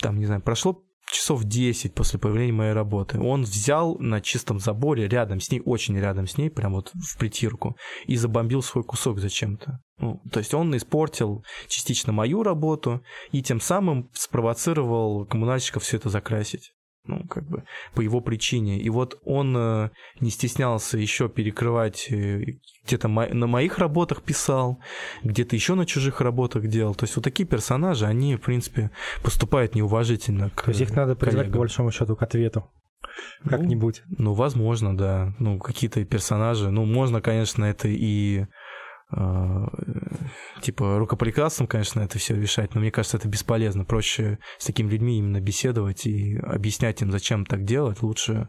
там, 0.00 0.18
не 0.18 0.26
знаю, 0.26 0.42
прошло 0.42 0.84
часов 1.10 1.44
10 1.44 1.94
после 1.94 2.18
появления 2.18 2.52
моей 2.52 2.72
работы. 2.72 3.20
Он 3.20 3.42
взял 3.42 3.96
на 3.98 4.20
чистом 4.20 4.58
заборе 4.58 5.08
рядом 5.08 5.40
с 5.40 5.50
ней, 5.50 5.62
очень 5.64 5.98
рядом 5.98 6.26
с 6.26 6.38
ней, 6.38 6.50
прям 6.50 6.72
вот 6.72 6.90
в 6.94 7.18
притирку, 7.18 7.76
и 8.06 8.16
забомбил 8.16 8.62
свой 8.62 8.84
кусок 8.84 9.18
зачем-то. 9.20 9.80
Ну, 9.98 10.20
то 10.30 10.38
есть 10.38 10.54
он 10.54 10.76
испортил 10.76 11.44
частично 11.68 12.12
мою 12.12 12.42
работу 12.42 13.02
и 13.30 13.42
тем 13.42 13.60
самым 13.60 14.10
спровоцировал 14.12 15.26
коммунальщиков 15.26 15.82
все 15.82 15.98
это 15.98 16.08
закрасить 16.08 16.72
ну, 17.06 17.24
как 17.28 17.44
бы 17.48 17.64
по 17.94 18.00
его 18.00 18.20
причине. 18.20 18.78
И 18.80 18.88
вот 18.90 19.20
он 19.24 19.56
э, 19.56 19.90
не 20.20 20.30
стеснялся 20.30 20.98
еще 20.98 21.28
перекрывать, 21.28 22.06
э, 22.10 22.44
где-то 22.86 23.08
мо- 23.08 23.28
на 23.28 23.46
моих 23.46 23.78
работах 23.78 24.22
писал, 24.22 24.78
где-то 25.22 25.54
еще 25.54 25.74
на 25.74 25.86
чужих 25.86 26.20
работах 26.20 26.66
делал. 26.66 26.94
То 26.94 27.04
есть 27.04 27.16
вот 27.16 27.22
такие 27.22 27.46
персонажи, 27.46 28.06
они, 28.06 28.36
в 28.36 28.40
принципе, 28.40 28.90
поступают 29.22 29.74
неуважительно 29.74 30.50
к 30.50 30.62
То 30.62 30.70
есть 30.70 30.80
их 30.80 30.94
надо 30.94 31.14
призвать, 31.14 31.50
по 31.52 31.58
большому 31.58 31.90
счету, 31.90 32.16
к 32.16 32.22
ответу. 32.22 32.70
Как-нибудь. 33.44 34.02
Ну, 34.06 34.16
ну, 34.18 34.32
возможно, 34.32 34.96
да. 34.96 35.34
Ну, 35.38 35.58
какие-то 35.58 36.04
персонажи. 36.04 36.70
Ну, 36.70 36.84
можно, 36.84 37.20
конечно, 37.20 37.64
это 37.64 37.88
и 37.88 38.46
типа 40.60 40.98
рукоприкладством, 40.98 41.66
конечно, 41.66 42.00
это 42.00 42.18
все 42.18 42.34
решать, 42.34 42.74
но 42.74 42.80
мне 42.80 42.90
кажется, 42.90 43.16
это 43.16 43.28
бесполезно. 43.28 43.84
Проще 43.84 44.38
с 44.58 44.64
такими 44.64 44.90
людьми 44.90 45.18
именно 45.18 45.40
беседовать 45.40 46.06
и 46.06 46.36
объяснять 46.36 47.02
им, 47.02 47.10
зачем 47.10 47.44
так 47.46 47.64
делать. 47.64 48.02
Лучше, 48.02 48.48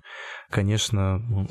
конечно, 0.49 1.19
ну, 1.19 1.47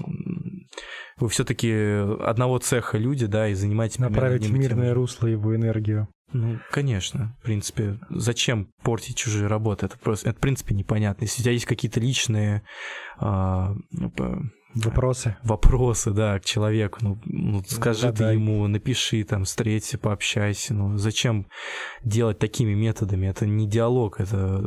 вы 1.18 1.28
все-таки 1.28 1.72
одного 2.20 2.58
цеха 2.58 2.98
люди, 2.98 3.26
да, 3.26 3.48
и 3.48 3.54
занимаетесь 3.54 3.98
Направить 3.98 4.46
в 4.46 4.52
мирное 4.52 4.94
русло 4.94 5.26
его 5.26 5.54
энергию. 5.54 6.08
Ну, 6.32 6.58
конечно, 6.72 7.36
в 7.40 7.44
принципе, 7.44 8.00
зачем 8.10 8.72
портить 8.82 9.16
чужие 9.16 9.46
работы? 9.46 9.86
Это 9.86 9.96
просто, 9.98 10.30
это 10.30 10.38
в 10.38 10.40
принципе 10.42 10.74
непонятно. 10.74 11.24
Если 11.24 11.42
у 11.42 11.44
тебя 11.44 11.52
есть 11.52 11.66
какие-то 11.66 12.00
личные 12.00 12.62
а, 13.18 13.74
Вопросы. 14.74 15.36
Вопросы, 15.44 16.10
да, 16.10 16.38
к 16.40 16.44
человеку. 16.44 16.98
Ну, 17.00 17.20
ну 17.24 17.62
скажи 17.64 18.12
ты 18.12 18.24
ему, 18.24 18.66
напиши 18.66 19.22
там, 19.24 19.44
встреться, 19.44 19.98
пообщайся. 19.98 20.74
Ну, 20.74 20.96
зачем 20.96 21.46
делать 22.02 22.38
такими 22.38 22.74
методами? 22.74 23.26
Это 23.26 23.46
не 23.46 23.68
диалог, 23.68 24.20
это 24.20 24.64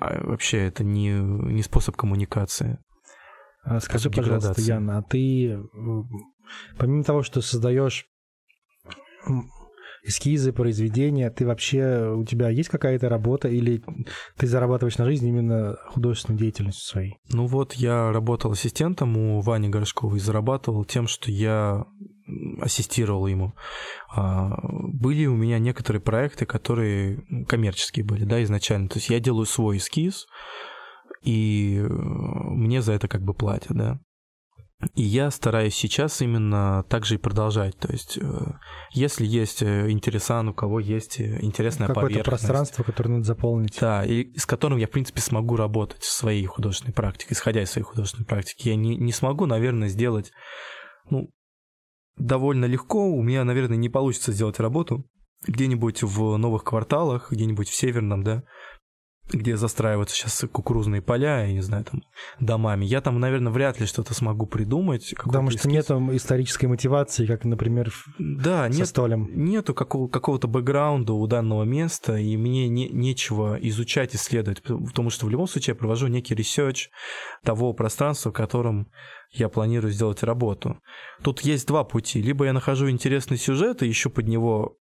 а, 0.00 0.26
вообще 0.26 0.66
это 0.66 0.84
не, 0.84 1.12
не 1.12 1.62
способ 1.62 1.96
коммуникации. 1.96 2.78
А 3.62 3.80
скажи, 3.80 4.10
пожалуйста, 4.10 4.60
Яна, 4.60 4.98
а 4.98 5.02
ты 5.02 5.58
помимо 6.76 7.04
того, 7.04 7.22
что 7.22 7.40
создаешь 7.40 8.06
эскизы, 10.08 10.52
произведения, 10.52 11.30
ты 11.30 11.46
вообще, 11.46 12.12
у 12.14 12.24
тебя 12.24 12.48
есть 12.48 12.68
какая-то 12.68 13.08
работа 13.08 13.48
или 13.48 13.82
ты 14.36 14.46
зарабатываешь 14.46 14.98
на 14.98 15.04
жизнь 15.04 15.26
именно 15.26 15.76
художественной 15.88 16.38
деятельностью 16.38 16.84
своей? 16.84 17.18
Ну 17.32 17.46
вот 17.46 17.74
я 17.74 18.12
работал 18.12 18.52
ассистентом 18.52 19.16
у 19.16 19.40
Вани 19.40 19.68
Горшкова 19.68 20.16
и 20.16 20.20
зарабатывал 20.20 20.84
тем, 20.84 21.06
что 21.06 21.30
я 21.30 21.84
ассистировал 22.60 23.26
ему. 23.26 23.54
А, 24.14 24.58
были 24.62 25.26
у 25.26 25.36
меня 25.36 25.58
некоторые 25.58 26.00
проекты, 26.00 26.46
которые 26.46 27.22
коммерческие 27.46 28.04
были, 28.04 28.24
да, 28.24 28.42
изначально. 28.42 28.88
То 28.88 28.98
есть 28.98 29.10
я 29.10 29.20
делаю 29.20 29.46
свой 29.46 29.78
эскиз, 29.78 30.26
и 31.22 31.78
э, 31.78 31.88
мне 31.88 32.82
за 32.82 32.92
это 32.92 33.08
как 33.08 33.22
бы 33.22 33.34
платят, 33.34 33.76
да. 33.76 34.00
И 34.94 35.02
я 35.02 35.30
стараюсь 35.32 35.74
сейчас 35.74 36.22
именно 36.22 36.84
так 36.88 37.04
же 37.04 37.16
и 37.16 37.18
продолжать. 37.18 37.76
То 37.78 37.90
есть, 37.90 38.16
э, 38.16 38.52
если 38.92 39.26
есть 39.26 39.60
э, 39.60 39.90
интересан, 39.90 40.48
у 40.48 40.54
кого 40.54 40.78
есть 40.78 41.18
э, 41.18 41.38
интересная 41.40 41.88
Какое-то 41.88 42.22
пространство, 42.22 42.84
которое 42.84 43.10
надо 43.10 43.24
заполнить. 43.24 43.76
Да, 43.80 44.04
и 44.04 44.36
с 44.38 44.46
которым 44.46 44.78
я, 44.78 44.86
в 44.86 44.90
принципе, 44.90 45.20
смогу 45.20 45.56
работать 45.56 46.02
в 46.02 46.12
своей 46.12 46.46
художественной 46.46 46.94
практике, 46.94 47.34
исходя 47.34 47.60
из 47.60 47.72
своей 47.72 47.84
художественной 47.84 48.26
практики. 48.26 48.68
Я 48.68 48.76
не, 48.76 48.96
не 48.96 49.12
смогу, 49.12 49.46
наверное, 49.46 49.88
сделать... 49.88 50.30
Ну, 51.10 51.28
довольно 52.16 52.66
легко. 52.66 53.08
У 53.08 53.22
меня, 53.22 53.42
наверное, 53.42 53.76
не 53.76 53.88
получится 53.88 54.32
сделать 54.32 54.60
работу 54.60 55.04
где-нибудь 55.46 56.02
в 56.02 56.36
новых 56.36 56.64
кварталах, 56.64 57.32
где-нибудь 57.32 57.68
в 57.68 57.74
северном, 57.74 58.22
да, 58.22 58.42
где 59.30 59.56
застраиваются 59.56 60.16
сейчас 60.16 60.44
кукурузные 60.50 61.02
поля, 61.02 61.44
я 61.44 61.52
не 61.52 61.60
знаю, 61.60 61.84
там, 61.84 62.02
домами. 62.40 62.84
Я 62.84 63.00
там, 63.00 63.20
наверное, 63.20 63.52
вряд 63.52 63.80
ли 63.80 63.86
что-то 63.86 64.14
смогу 64.14 64.46
придумать. 64.46 65.14
Потому 65.22 65.50
что 65.50 65.68
нет 65.68 65.90
исторической 65.90 66.66
мотивации, 66.66 67.26
как, 67.26 67.44
например, 67.44 67.92
да, 68.18 68.70
со 68.70 68.78
нет, 68.78 68.88
столем. 68.88 69.28
Нету 69.34 69.74
какого- 69.74 70.08
какого-то 70.08 70.48
бэкграунда 70.48 71.12
у 71.12 71.26
данного 71.26 71.64
места, 71.64 72.16
и 72.16 72.36
мне 72.36 72.68
не, 72.68 72.88
нечего 72.88 73.58
изучать, 73.60 74.14
исследовать, 74.14 74.62
потому 74.62 75.10
что 75.10 75.26
в 75.26 75.30
любом 75.30 75.46
случае 75.46 75.74
я 75.74 75.78
провожу 75.78 76.06
некий 76.06 76.34
research 76.34 76.88
того 77.44 77.72
пространства, 77.74 78.30
в 78.30 78.34
котором 78.34 78.90
я 79.30 79.48
планирую 79.48 79.92
сделать 79.92 80.22
работу. 80.22 80.80
Тут 81.22 81.40
есть 81.42 81.66
два 81.66 81.84
пути. 81.84 82.22
Либо 82.22 82.46
я 82.46 82.52
нахожу 82.52 82.88
интересный 82.88 83.36
сюжет 83.36 83.82
и 83.82 83.90
ищу 83.90 84.10
под 84.10 84.26
него 84.26 84.78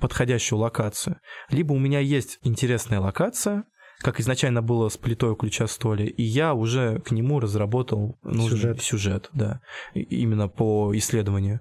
подходящую 0.00 0.60
локацию, 0.60 1.16
либо 1.50 1.72
у 1.72 1.78
меня 1.78 1.98
есть 1.98 2.38
интересная 2.42 3.00
локация, 3.00 3.64
как 4.00 4.20
изначально 4.20 4.62
было 4.62 4.88
с 4.88 4.96
плитой 4.96 5.30
у 5.30 5.36
ключа 5.36 5.66
столи, 5.66 6.04
и 6.04 6.22
я 6.22 6.54
уже 6.54 7.00
к 7.00 7.10
нему 7.10 7.40
разработал 7.40 8.18
нужный 8.22 8.58
сюжет, 8.58 8.82
сюжет 8.82 9.30
да, 9.32 9.60
именно 9.94 10.48
по 10.48 10.96
исследованию. 10.96 11.60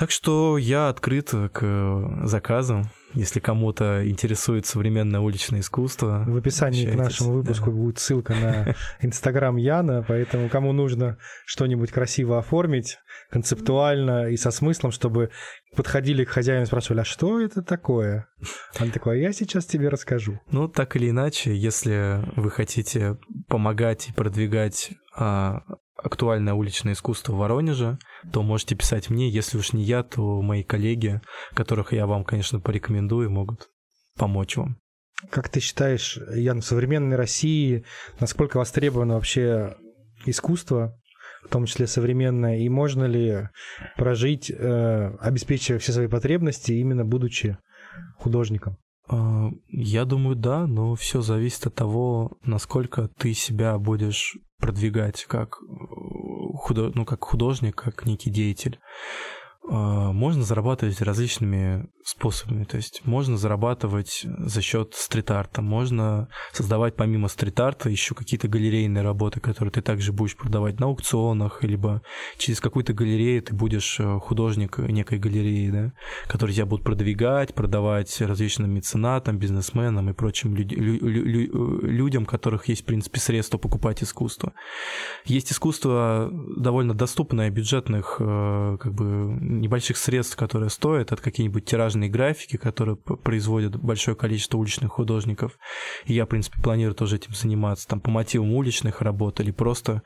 Так 0.00 0.10
что 0.10 0.56
я 0.56 0.88
открыт 0.88 1.30
к 1.52 2.22
заказам. 2.24 2.84
Если 3.12 3.38
кому-то 3.38 4.08
интересует 4.08 4.64
современное 4.64 5.20
уличное 5.20 5.60
искусство. 5.60 6.24
В 6.26 6.38
описании 6.38 6.86
к 6.86 6.94
нашему 6.94 7.32
выпуску 7.32 7.66
да. 7.66 7.72
будет 7.72 7.98
ссылка 7.98 8.34
на 8.34 8.74
Инстаграм 9.02 9.56
Яна, 9.56 10.02
поэтому 10.08 10.48
кому 10.48 10.72
нужно 10.72 11.18
что-нибудь 11.44 11.90
красиво 11.90 12.38
оформить, 12.38 12.96
концептуально 13.30 14.30
и 14.30 14.38
со 14.38 14.50
смыслом, 14.50 14.90
чтобы 14.90 15.32
подходили 15.76 16.24
к 16.24 16.30
хозяину 16.30 16.62
и 16.62 16.66
спрашивали, 16.66 17.00
а 17.00 17.04
что 17.04 17.38
это 17.38 17.60
такое? 17.60 18.26
Он 18.80 18.90
такой, 18.92 19.16
а 19.16 19.20
я 19.20 19.34
сейчас 19.34 19.66
тебе 19.66 19.90
расскажу. 19.90 20.40
Ну, 20.50 20.66
так 20.66 20.96
или 20.96 21.10
иначе, 21.10 21.54
если 21.54 22.24
вы 22.36 22.50
хотите 22.50 23.18
помогать 23.48 24.08
и 24.08 24.14
продвигать 24.14 24.92
а, 25.14 25.60
актуальное 26.02 26.54
уличное 26.54 26.94
искусство 26.94 27.32
в 27.32 27.38
Воронеже, 27.38 27.98
то 28.32 28.42
можете 28.42 28.74
писать 28.74 29.10
мне. 29.10 29.28
Если 29.28 29.58
уж 29.58 29.72
не 29.72 29.82
я, 29.82 30.02
то 30.02 30.40
мои 30.42 30.62
коллеги, 30.62 31.20
которых 31.54 31.92
я 31.92 32.06
вам, 32.06 32.24
конечно, 32.24 32.60
порекомендую, 32.60 33.30
могут 33.30 33.68
помочь 34.16 34.56
вам. 34.56 34.76
Как 35.30 35.48
ты 35.48 35.60
считаешь, 35.60 36.18
Ян, 36.34 36.60
в 36.60 36.64
современной 36.64 37.16
России 37.16 37.84
насколько 38.20 38.56
востребовано 38.56 39.14
вообще 39.14 39.76
искусство, 40.24 40.98
в 41.44 41.48
том 41.48 41.66
числе 41.66 41.86
современное, 41.86 42.58
и 42.58 42.68
можно 42.68 43.04
ли 43.04 43.48
прожить, 43.96 44.50
э, 44.50 45.16
обеспечивая 45.20 45.78
все 45.78 45.92
свои 45.92 46.06
потребности, 46.06 46.72
именно 46.72 47.04
будучи 47.04 47.58
художником? 48.16 48.78
А, 49.10 49.50
я 49.68 50.04
думаю, 50.04 50.36
да, 50.36 50.66
но 50.66 50.94
все 50.94 51.20
зависит 51.20 51.66
от 51.66 51.74
того, 51.74 52.38
насколько 52.44 53.08
ты 53.08 53.34
себя 53.34 53.76
будешь 53.78 54.36
продвигать 54.58 55.24
как, 55.24 55.58
э, 55.62 55.64
худо... 56.54 56.92
ну, 56.94 57.04
как 57.04 57.24
художник, 57.24 57.74
как 57.74 58.06
некий 58.06 58.30
деятель. 58.30 58.78
А, 59.68 60.12
можно 60.12 60.42
зарабатывать 60.42 61.00
различными 61.02 61.88
способами. 62.02 62.64
То 62.64 62.76
есть 62.76 63.02
можно 63.04 63.36
зарабатывать 63.36 64.24
за 64.24 64.62
счет 64.62 64.94
стрит-арта, 64.94 65.62
можно 65.62 66.28
создавать 66.52 66.96
помимо 66.96 67.28
стрит-арта 67.28 67.88
еще 67.90 68.14
какие-то 68.14 68.48
галерейные 68.48 69.02
работы, 69.02 69.38
которые 69.40 69.70
ты 69.70 69.82
также 69.82 70.12
будешь 70.12 70.36
продавать 70.36 70.80
на 70.80 70.86
аукционах, 70.86 71.62
либо 71.62 72.02
через 72.38 72.60
какую-то 72.60 72.94
галерею 72.94 73.42
ты 73.42 73.54
будешь 73.54 74.00
э, 74.00 74.18
художник 74.18 74.78
некой 74.78 75.18
галереи, 75.18 75.70
да, 75.70 75.92
который 76.26 76.54
тебя 76.54 76.66
будут 76.66 76.84
продвигать, 76.84 77.54
продавать 77.54 78.20
различным 78.20 78.70
меценатам, 78.70 79.38
бизнесменам 79.38 80.08
и 80.10 80.14
прочим 80.14 80.56
люд- 80.56 80.72
лю- 80.72 81.06
лю- 81.06 81.80
людям, 81.82 82.22
у 82.24 82.26
которых 82.26 82.68
есть, 82.68 82.82
в 82.82 82.86
принципе, 82.86 83.20
средства 83.20 83.58
покупать 83.58 84.02
искусство. 84.02 84.52
Есть 85.26 85.52
искусство 85.52 86.30
довольно 86.56 86.94
доступное, 86.94 87.50
бюджетных, 87.50 88.16
э, 88.18 88.78
как 88.80 88.94
бы 88.94 89.49
небольших 89.50 89.96
средств, 89.96 90.36
которые 90.36 90.70
стоят, 90.70 91.12
это 91.12 91.22
какие-нибудь 91.22 91.64
тиражные 91.64 92.08
графики, 92.08 92.56
которые 92.56 92.96
производят 92.96 93.76
большое 93.76 94.16
количество 94.16 94.58
уличных 94.58 94.92
художников. 94.92 95.58
И 96.04 96.14
я, 96.14 96.24
в 96.24 96.28
принципе, 96.28 96.60
планирую 96.62 96.94
тоже 96.94 97.16
этим 97.16 97.34
заниматься, 97.34 97.88
там, 97.88 98.00
по 98.00 98.10
мотивам 98.10 98.52
уличных 98.54 99.02
работ 99.02 99.40
или 99.40 99.50
просто 99.50 100.02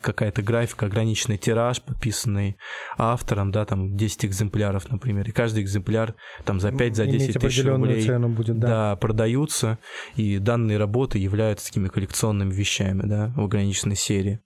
какая-то 0.00 0.42
графика, 0.42 0.86
ограниченный 0.86 1.38
тираж, 1.38 1.82
подписанный 1.82 2.56
автором, 2.98 3.50
да, 3.50 3.64
там, 3.64 3.96
10 3.96 4.26
экземпляров, 4.26 4.90
например, 4.90 5.28
и 5.28 5.32
каждый 5.32 5.62
экземпляр 5.62 6.14
там 6.44 6.60
за 6.60 6.72
5, 6.72 6.96
за 6.96 7.06
10 7.06 7.38
тысяч 7.38 7.64
рублей 7.64 8.02
цену 8.02 8.28
будет, 8.28 8.58
да. 8.58 8.68
да, 8.68 8.96
продаются, 8.96 9.78
и 10.16 10.38
данные 10.38 10.78
работы 10.78 11.18
являются 11.18 11.66
такими 11.66 11.88
коллекционными 11.88 12.52
вещами, 12.52 13.02
да, 13.04 13.32
в 13.36 13.40
ограниченной 13.40 13.96
серии. 13.96 14.40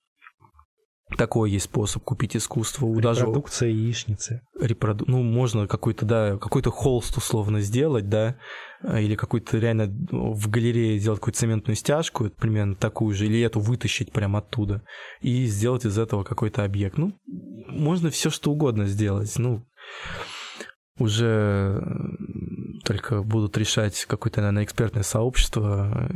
Такой 1.16 1.53
есть 1.53 1.66
способ 1.66 2.03
купить 2.03 2.37
искусство. 2.37 2.87
У 2.87 2.99
Репродукция 2.99 3.69
даже... 3.69 3.81
яичницы. 3.81 4.43
Репроду... 4.61 5.05
Ну, 5.07 5.23
можно 5.23 5.69
какой-то, 5.69 6.05
да, 6.05 6.37
какой-то 6.37 6.73
холст 6.73 7.16
условно 7.16 7.61
сделать, 7.61 8.09
да, 8.09 8.37
или 8.83 9.15
какой-то 9.15 9.57
реально 9.59 9.87
в 10.11 10.51
галерее 10.51 10.99
сделать 10.99 11.20
какую-то 11.20 11.39
цементную 11.39 11.77
стяжку, 11.77 12.28
примерно 12.31 12.74
такую 12.74 13.15
же, 13.15 13.27
или 13.27 13.41
эту 13.41 13.61
вытащить 13.61 14.11
прямо 14.11 14.41
оттуда, 14.41 14.83
и 15.20 15.47
сделать 15.47 15.87
из 15.87 15.97
этого 15.97 16.24
какой-то 16.24 16.65
объект. 16.65 16.99
Ну, 16.99 17.12
можно 17.69 18.11
все 18.11 18.28
что 18.28 18.51
угодно 18.51 18.87
сделать. 18.87 19.33
Ну, 19.39 19.65
уже 20.98 21.82
только 22.85 23.23
будут 23.23 23.56
решать 23.59 24.05
какое-то, 24.06 24.40
наверное, 24.40 24.64
экспертное 24.64 25.02
сообщество, 25.02 26.09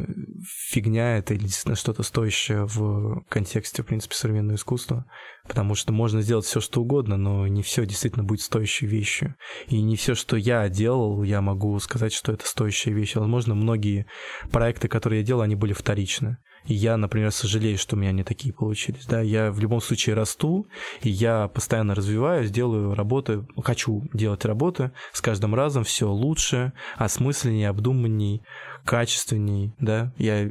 фигня 0.68 1.18
это 1.18 1.34
или 1.34 1.42
действительно 1.42 1.76
что-то 1.76 2.02
стоящее 2.02 2.66
в 2.66 3.24
контексте, 3.28 3.82
в 3.82 3.86
принципе, 3.86 4.14
современного 4.14 4.56
искусства. 4.56 5.04
Потому 5.46 5.74
что 5.74 5.92
можно 5.92 6.22
сделать 6.22 6.44
все, 6.44 6.60
что 6.60 6.80
угодно, 6.80 7.16
но 7.16 7.46
не 7.46 7.62
все 7.62 7.84
действительно 7.84 8.24
будет 8.24 8.40
стоящей 8.40 8.86
вещью. 8.86 9.34
И 9.66 9.80
не 9.82 9.96
все, 9.96 10.14
что 10.14 10.36
я 10.36 10.68
делал, 10.68 11.22
я 11.22 11.40
могу 11.40 11.78
сказать, 11.80 12.12
что 12.12 12.32
это 12.32 12.46
стоящая 12.46 12.92
вещь. 12.92 13.16
Возможно, 13.16 13.54
многие 13.54 14.06
проекты, 14.50 14.88
которые 14.88 15.20
я 15.20 15.26
делал, 15.26 15.42
они 15.42 15.56
были 15.56 15.72
вторичны. 15.72 16.38
Я, 16.64 16.96
например, 16.96 17.32
сожалею, 17.32 17.78
что 17.78 17.96
у 17.96 17.98
меня 17.98 18.12
не 18.12 18.22
такие 18.22 18.52
получились. 18.52 19.06
Да? 19.06 19.20
Я 19.20 19.50
в 19.50 19.58
любом 19.60 19.80
случае 19.80 20.14
расту, 20.14 20.66
и 21.02 21.10
я 21.10 21.48
постоянно 21.48 21.94
развиваюсь, 21.94 22.50
делаю 22.50 22.94
работы, 22.94 23.46
хочу 23.62 24.04
делать 24.12 24.44
работы, 24.44 24.92
с 25.12 25.20
каждым 25.20 25.54
разом 25.54 25.84
все 25.84 26.08
лучше, 26.10 26.72
осмысленнее, 26.96 27.68
обдуманней, 27.68 28.42
качественней. 28.84 29.74
Да? 29.78 30.12
Я 30.16 30.50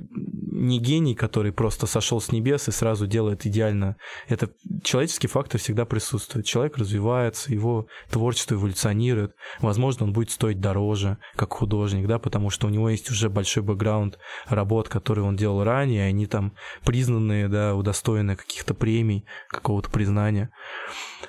не 0.59 0.79
гений, 0.79 1.15
который 1.15 1.51
просто 1.51 1.87
сошел 1.87 2.19
с 2.19 2.31
небес 2.31 2.67
и 2.67 2.71
сразу 2.71 3.07
делает 3.07 3.45
идеально. 3.45 3.95
Это 4.27 4.49
человеческий 4.83 5.27
фактор 5.27 5.59
всегда 5.59 5.85
присутствует. 5.85 6.45
Человек 6.45 6.77
развивается, 6.77 7.51
его 7.53 7.87
творчество 8.09 8.55
эволюционирует. 8.55 9.35
Возможно, 9.59 10.05
он 10.05 10.13
будет 10.13 10.31
стоить 10.31 10.59
дороже, 10.59 11.17
как 11.35 11.53
художник, 11.53 12.07
да, 12.07 12.19
потому 12.19 12.49
что 12.49 12.67
у 12.67 12.69
него 12.69 12.89
есть 12.89 13.09
уже 13.09 13.29
большой 13.29 13.63
бэкграунд 13.63 14.17
работ, 14.47 14.89
которые 14.89 15.25
он 15.25 15.35
делал 15.35 15.63
ранее, 15.63 16.07
и 16.07 16.09
они 16.09 16.25
там 16.25 16.53
признанные, 16.85 17.47
да, 17.47 17.75
удостоены 17.75 18.35
каких-то 18.35 18.73
премий, 18.73 19.25
какого-то 19.49 19.89
признания. 19.89 20.49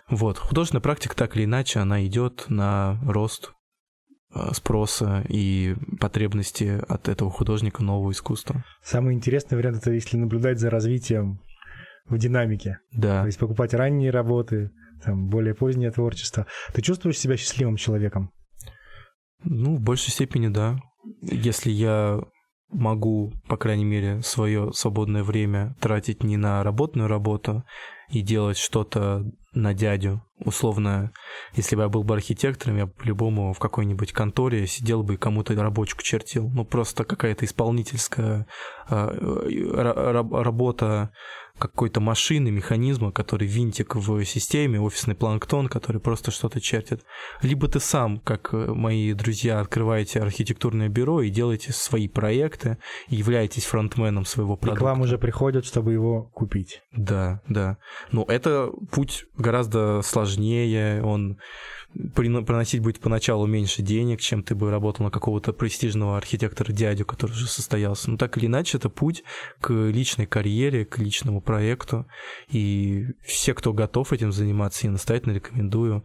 Вот. 0.09 0.39
Художественная 0.39 0.83
практика 0.83 1.15
так 1.15 1.37
или 1.37 1.45
иначе, 1.45 1.81
она 1.81 2.05
идет 2.05 2.47
на 2.49 2.99
рост 3.05 3.53
спроса 4.53 5.25
и 5.29 5.75
потребности 5.99 6.81
от 6.89 7.09
этого 7.09 7.31
художника 7.31 7.83
нового 7.83 8.13
искусства. 8.13 8.65
Самый 8.83 9.15
интересный 9.15 9.57
вариант 9.57 9.79
это 9.79 9.93
если 9.93 10.17
наблюдать 10.17 10.59
за 10.59 10.71
развитием 10.71 11.41
в 12.09 12.19
динамике. 12.19 12.79
Да. 12.93 13.23
То 13.23 13.27
есть 13.27 13.39
покупать 13.39 13.75
ранние 13.75 14.11
работы, 14.11 14.71
там, 15.05 15.29
более 15.29 15.55
позднее 15.55 15.91
творчество. 15.91 16.47
Ты 16.73 16.83
чувствуешь 16.83 17.19
себя 17.19 17.37
счастливым 17.37 17.77
человеком? 17.77 18.31
Ну, 19.43 19.77
в 19.77 19.81
большей 19.81 20.11
степени, 20.11 20.49
да. 20.49 20.79
Если 21.23 21.71
я 21.71 22.21
могу, 22.71 23.33
по 23.49 23.57
крайней 23.57 23.85
мере, 23.85 24.23
свое 24.23 24.73
свободное 24.73 25.23
время 25.23 25.75
тратить 25.81 26.23
не 26.23 26.37
на 26.37 26.63
работную 26.63 27.09
работу 27.09 27.65
и 28.11 28.23
делать 28.23 28.59
что-то 28.59 29.25
на 29.53 29.75
дядю. 29.75 30.23
Условно, 30.39 31.13
если 31.55 31.77
бы 31.77 31.83
я 31.83 31.89
был 31.89 32.03
бы 32.03 32.15
архитектором, 32.15 32.77
я 32.77 32.87
по-любому 32.87 33.53
в 33.53 33.59
какой-нибудь 33.59 34.13
конторе 34.13 34.67
сидел 34.67 35.03
бы 35.03 35.15
и 35.15 35.19
кому-то 35.19 35.55
рабочку 35.55 36.03
чертил. 36.03 36.49
Ну, 36.49 36.65
просто 36.65 37.05
какая-то 37.05 37.45
исполнительская 37.45 38.47
э, 38.89 40.25
работа 40.31 41.13
какой-то 41.61 42.01
машины, 42.01 42.51
механизма, 42.51 43.13
который 43.13 43.47
винтик 43.47 43.95
в 43.95 44.25
системе, 44.25 44.81
офисный 44.81 45.15
планктон, 45.15 45.69
который 45.69 46.01
просто 46.01 46.31
что-то 46.31 46.61
чертит. 46.61 47.05
Либо 47.43 47.69
ты 47.69 47.79
сам, 47.79 48.19
как 48.19 48.53
э, 48.53 48.73
мои 48.75 49.13
друзья, 49.13 49.61
открываете 49.61 50.21
архитектурное 50.21 50.89
бюро 50.89 51.23
и 51.23 51.31
делаете 51.31 51.73
свои 51.73 52.09
проекты, 52.09 52.79
и 53.09 53.17
являетесь 53.17 53.67
фронтменом 53.67 54.25
своего 54.25 54.57
продукта. 54.57 54.77
И 54.77 54.79
к 54.79 54.83
вам 54.83 55.01
уже 55.03 55.19
приходят, 55.19 55.65
чтобы 55.65 55.93
его 55.93 56.25
купить. 56.35 56.83
Да, 56.93 57.43
да. 57.49 57.77
Но 58.11 58.25
это 58.27 58.71
путь 58.91 59.27
гораздо 59.37 60.03
сложнее, 60.03 61.03
он 61.05 61.39
приносить 62.15 62.83
будет 62.83 63.01
поначалу 63.01 63.47
меньше 63.47 63.83
денег, 63.83 64.21
чем 64.21 64.43
ты 64.43 64.55
бы 64.55 64.71
работал 64.71 65.05
на 65.05 65.11
какого-то 65.11 65.53
престижного 65.53 66.17
архитектора 66.17 66.73
дядю, 66.73 67.05
который 67.05 67.33
уже 67.33 67.47
состоялся. 67.47 68.11
Но 68.11 68.17
так 68.17 68.37
или 68.39 68.47
иначе, 68.47 68.79
это 68.79 68.89
путь 68.89 69.25
к 69.61 69.73
личной 69.73 70.27
карьере, 70.27 70.85
к 70.85 70.99
личному 70.99 71.41
проекту. 71.41 72.07
И 72.49 73.07
все, 73.23 73.55
кто 73.55 73.73
готов 73.73 74.13
этим 74.13 74.33
заниматься, 74.33 74.87
я 74.87 74.93
настоятельно 74.93 75.33
рекомендую 75.33 76.05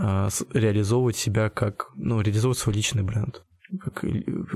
а, 0.00 0.28
реализовывать 0.52 1.16
себя 1.16 1.50
как, 1.50 1.90
ну, 1.94 2.20
реализовывать 2.20 2.58
свой 2.58 2.74
личный 2.74 3.02
бренд 3.02 3.42
как, 3.80 4.04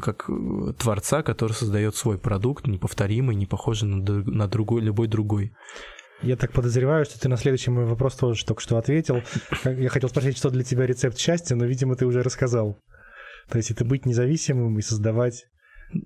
как 0.03 0.31
творца, 0.79 1.23
который 1.23 1.53
создает 1.53 1.97
свой 1.97 2.19
продукт, 2.19 2.67
неповторимый, 2.67 3.37
не 3.37 3.47
похожий 3.47 3.89
на, 3.89 4.03
на 4.03 4.47
другой, 4.47 4.83
любой 4.83 5.09
другой. 5.09 5.53
Я 6.23 6.37
так 6.37 6.53
подозреваю, 6.53 7.05
что 7.05 7.21
ты 7.21 7.29
на 7.29 7.37
следующий 7.37 7.71
мой 7.71 7.85
вопрос 7.85 8.15
тоже 8.15 8.45
только 8.45 8.63
что 8.63 8.79
ответил. 8.79 9.23
Я 9.65 9.89
хотел 9.91 10.09
спросить, 10.09 10.39
что 10.39 10.51
для 10.51 10.65
тебя 10.65 10.87
рецепт 10.87 11.19
счастья, 11.19 11.55
но, 11.55 11.67
видимо, 11.67 11.95
ты 11.95 12.07
уже 12.07 12.23
рассказал. 12.23 12.79
То 13.49 13.59
есть 13.59 13.71
это 13.71 13.85
быть 13.85 14.07
независимым 14.07 14.79
и 14.79 14.83
создавать 14.83 15.45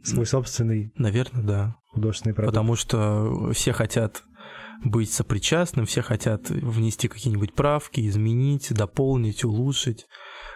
свой 0.02 0.26
собственный... 0.26 0.92
Наверное, 0.96 1.42
да. 1.42 1.76
Художественный 1.92 2.34
продукт. 2.34 2.54
Потому 2.54 2.76
что 2.76 3.52
все 3.52 3.72
хотят 3.72 4.22
быть 4.84 5.12
сопричастным, 5.12 5.86
все 5.86 6.02
хотят 6.02 6.50
внести 6.50 7.08
какие-нибудь 7.08 7.54
правки, 7.54 8.06
изменить, 8.06 8.72
дополнить, 8.72 9.44
улучшить 9.44 10.06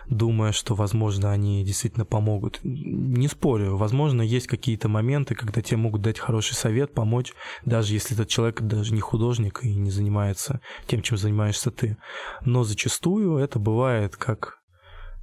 думая, 0.09 0.53
что, 0.53 0.75
возможно, 0.75 1.31
они 1.31 1.65
действительно 1.65 2.05
помогут. 2.05 2.61
Не 2.63 3.29
спорю, 3.29 3.77
возможно, 3.77 4.23
есть 4.23 4.47
какие-то 4.47 4.89
моменты, 4.89 5.35
когда 5.35 5.63
тебе 5.63 5.79
могут 5.79 6.03
дать 6.03 6.19
хороший 6.19 6.55
совет, 6.55 6.93
помочь, 6.93 7.33
даже 7.65 7.95
если 7.95 8.15
этот 8.15 8.29
человек 8.29 8.61
даже 8.63 8.95
не 8.95 9.01
художник 9.01 9.61
и 9.63 9.75
не 9.75 9.91
занимается 9.91 10.61
тем, 10.87 11.03
чем 11.03 11.17
занимаешься 11.17 11.71
ты. 11.71 11.97
Но 12.45 12.65
зачастую 12.65 13.39
это 13.39 13.59
бывает 13.59 14.17
как 14.17 14.59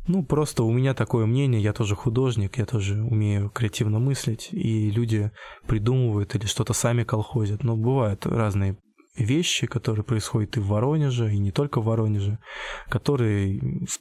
ну, 0.07 0.23
просто 0.23 0.63
у 0.63 0.71
меня 0.71 0.95
такое 0.95 1.27
мнение, 1.27 1.61
я 1.61 1.73
тоже 1.73 1.95
художник, 1.95 2.57
я 2.57 2.65
тоже 2.65 3.01
умею 3.03 3.49
креативно 3.49 3.99
мыслить, 3.99 4.49
и 4.51 4.89
люди 4.89 5.31
придумывают 5.67 6.33
или 6.33 6.47
что-то 6.47 6.73
сами 6.73 7.03
колхозят. 7.03 7.63
Но 7.63 7.77
бывают 7.77 8.25
разные 8.25 8.77
вещи, 9.15 9.67
которые 9.67 10.05
происходят 10.05 10.57
и 10.57 10.59
в 10.59 10.67
Воронеже, 10.67 11.33
и 11.33 11.37
не 11.37 11.51
только 11.51 11.81
в 11.81 11.85
Воронеже, 11.85 12.39
которые 12.89 13.59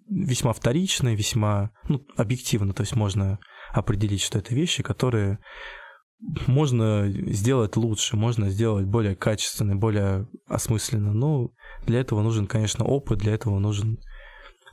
весьма 0.08 0.52
вторичны, 0.52 1.14
весьма 1.14 1.70
ну, 1.88 2.06
объективно, 2.16 2.72
то 2.72 2.82
есть 2.82 2.94
можно 2.94 3.38
определить, 3.72 4.22
что 4.22 4.38
это 4.38 4.54
вещи, 4.54 4.82
которые 4.82 5.38
можно 6.46 7.06
сделать 7.08 7.76
лучше, 7.76 8.16
можно 8.16 8.50
сделать 8.50 8.86
более 8.86 9.16
качественно, 9.16 9.74
более 9.74 10.28
осмысленно. 10.46 11.12
Но 11.12 11.50
для 11.86 12.00
этого 12.00 12.22
нужен, 12.22 12.46
конечно, 12.46 12.84
опыт, 12.84 13.18
для 13.18 13.34
этого 13.34 13.58
нужен 13.58 13.98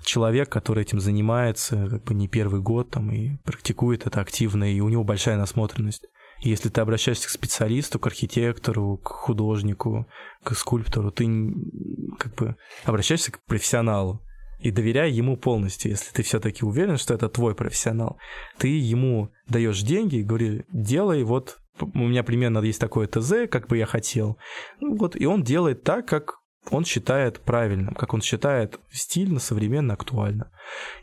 человек, 0.03 0.49
который 0.49 0.83
этим 0.83 0.99
занимается 0.99 1.87
как 1.89 2.03
бы 2.03 2.13
не 2.13 2.27
первый 2.27 2.61
год 2.61 2.91
там, 2.91 3.11
и 3.11 3.37
практикует 3.43 4.05
это 4.05 4.21
активно, 4.21 4.71
и 4.71 4.79
у 4.79 4.89
него 4.89 5.03
большая 5.03 5.37
насмотренность 5.37 6.07
если 6.39 6.69
ты 6.69 6.81
обращаешься 6.81 7.27
к 7.27 7.31
специалисту, 7.31 7.99
к 7.99 8.07
архитектору, 8.07 8.97
к 8.97 9.07
художнику, 9.07 10.07
к 10.43 10.53
скульптору, 10.53 11.11
ты 11.11 11.25
как 12.19 12.35
бы 12.35 12.55
обращаешься 12.85 13.31
к 13.31 13.43
профессионалу 13.45 14.21
и 14.59 14.71
доверяй 14.71 15.11
ему 15.11 15.37
полностью. 15.37 15.91
Если 15.91 16.11
ты 16.11 16.23
все-таки 16.23 16.65
уверен, 16.65 16.97
что 16.97 17.13
это 17.13 17.29
твой 17.29 17.55
профессионал, 17.55 18.17
ты 18.57 18.67
ему 18.67 19.31
даешь 19.47 19.81
деньги 19.81 20.17
и 20.17 20.23
говоришь, 20.23 20.63
делай 20.71 21.23
вот 21.23 21.57
у 21.79 21.99
меня 21.99 22.23
примерно 22.23 22.59
есть 22.59 22.81
такое 22.81 23.07
ТЗ, 23.07 23.49
как 23.49 23.67
бы 23.67 23.77
я 23.77 23.85
хотел. 23.85 24.37
Ну, 24.79 24.97
вот, 24.97 25.15
и 25.15 25.25
он 25.25 25.43
делает 25.43 25.83
так, 25.83 26.07
как 26.07 26.39
он 26.71 26.85
считает 26.85 27.39
правильным, 27.41 27.93
как 27.93 28.13
он 28.13 28.21
считает 28.21 28.79
стильно, 28.91 29.39
современно, 29.39 29.93
актуально. 29.93 30.51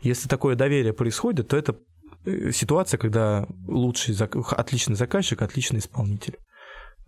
Если 0.01 0.27
такое 0.27 0.55
доверие 0.55 0.93
происходит, 0.93 1.47
то 1.49 1.57
это 1.57 1.77
ситуация, 2.51 2.97
когда 2.97 3.47
лучший, 3.67 4.15
отличный 4.15 4.95
заказчик, 4.95 5.41
отличный 5.41 5.79
исполнитель. 5.79 6.37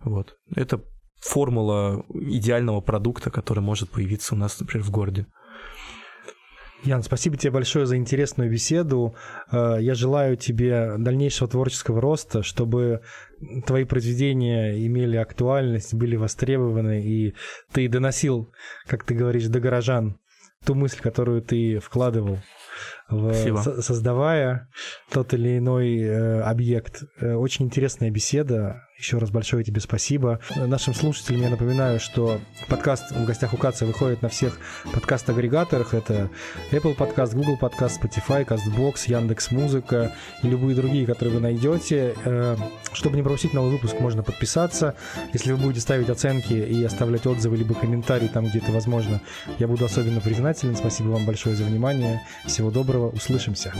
Вот. 0.00 0.36
Это 0.54 0.82
формула 1.20 2.04
идеального 2.08 2.80
продукта, 2.80 3.30
который 3.30 3.60
может 3.60 3.90
появиться 3.90 4.34
у 4.34 4.38
нас, 4.38 4.58
например, 4.60 4.84
в 4.84 4.90
городе. 4.90 5.26
Ян, 6.84 7.02
спасибо 7.02 7.36
тебе 7.36 7.50
большое 7.50 7.86
за 7.86 7.96
интересную 7.96 8.48
беседу. 8.50 9.16
Э, 9.50 9.78
я 9.80 9.94
желаю 9.94 10.36
тебе 10.36 10.94
дальнейшего 10.96 11.50
творческого 11.50 12.00
роста, 12.00 12.44
чтобы 12.44 13.00
твои 13.66 13.82
произведения 13.82 14.86
имели 14.86 15.16
актуальность, 15.16 15.92
были 15.92 16.14
востребованы, 16.14 17.02
и 17.02 17.34
ты 17.72 17.88
доносил, 17.88 18.52
как 18.86 19.02
ты 19.02 19.14
говоришь, 19.14 19.46
до 19.46 19.58
горожан 19.58 20.20
ту 20.64 20.76
мысль, 20.76 21.00
которую 21.00 21.42
ты 21.42 21.80
вкладывал 21.80 22.38
в, 23.08 23.62
со, 23.62 23.82
создавая 23.82 24.68
тот 25.10 25.32
или 25.34 25.58
иной 25.58 25.98
э, 25.98 26.40
объект. 26.42 27.04
Э, 27.20 27.34
очень 27.34 27.66
интересная 27.66 28.10
беседа. 28.10 28.82
Еще 28.98 29.18
раз 29.18 29.30
большое 29.30 29.62
тебе 29.62 29.80
спасибо. 29.80 30.40
Нашим 30.56 30.92
слушателям 30.92 31.42
я 31.42 31.50
напоминаю, 31.50 32.00
что 32.00 32.40
подкаст 32.66 33.12
«В 33.12 33.24
гостях 33.24 33.54
у 33.54 33.56
Каца» 33.56 33.86
выходит 33.86 34.22
на 34.22 34.28
всех 34.28 34.58
подкаст-агрегаторах. 34.92 35.94
Это 35.94 36.30
Apple 36.72 36.96
Podcast, 36.96 37.36
Google 37.36 37.56
Podcast, 37.60 38.00
Spotify, 38.02 38.44
CastBox, 38.44 39.02
Яндекс 39.06 39.52
Музыка 39.52 40.12
и 40.42 40.48
любые 40.48 40.74
другие, 40.74 41.06
которые 41.06 41.36
вы 41.36 41.40
найдете. 41.40 42.16
Э, 42.24 42.56
чтобы 42.92 43.14
не 43.14 43.22
пропустить 43.22 43.54
новый 43.54 43.70
выпуск, 43.70 44.00
можно 44.00 44.24
подписаться. 44.24 44.96
Если 45.32 45.52
вы 45.52 45.58
будете 45.58 45.80
ставить 45.80 46.10
оценки 46.10 46.54
и 46.54 46.82
оставлять 46.82 47.24
отзывы 47.24 47.56
либо 47.56 47.76
комментарии 47.76 48.26
там, 48.26 48.46
где 48.46 48.58
это 48.58 48.72
возможно, 48.72 49.20
я 49.60 49.68
буду 49.68 49.84
особенно 49.84 50.20
признателен. 50.20 50.74
Спасибо 50.74 51.10
вам 51.10 51.24
большое 51.24 51.54
за 51.54 51.62
внимание. 51.62 52.20
Всего 52.46 52.72
доброго. 52.72 53.10
Услышимся. 53.10 53.72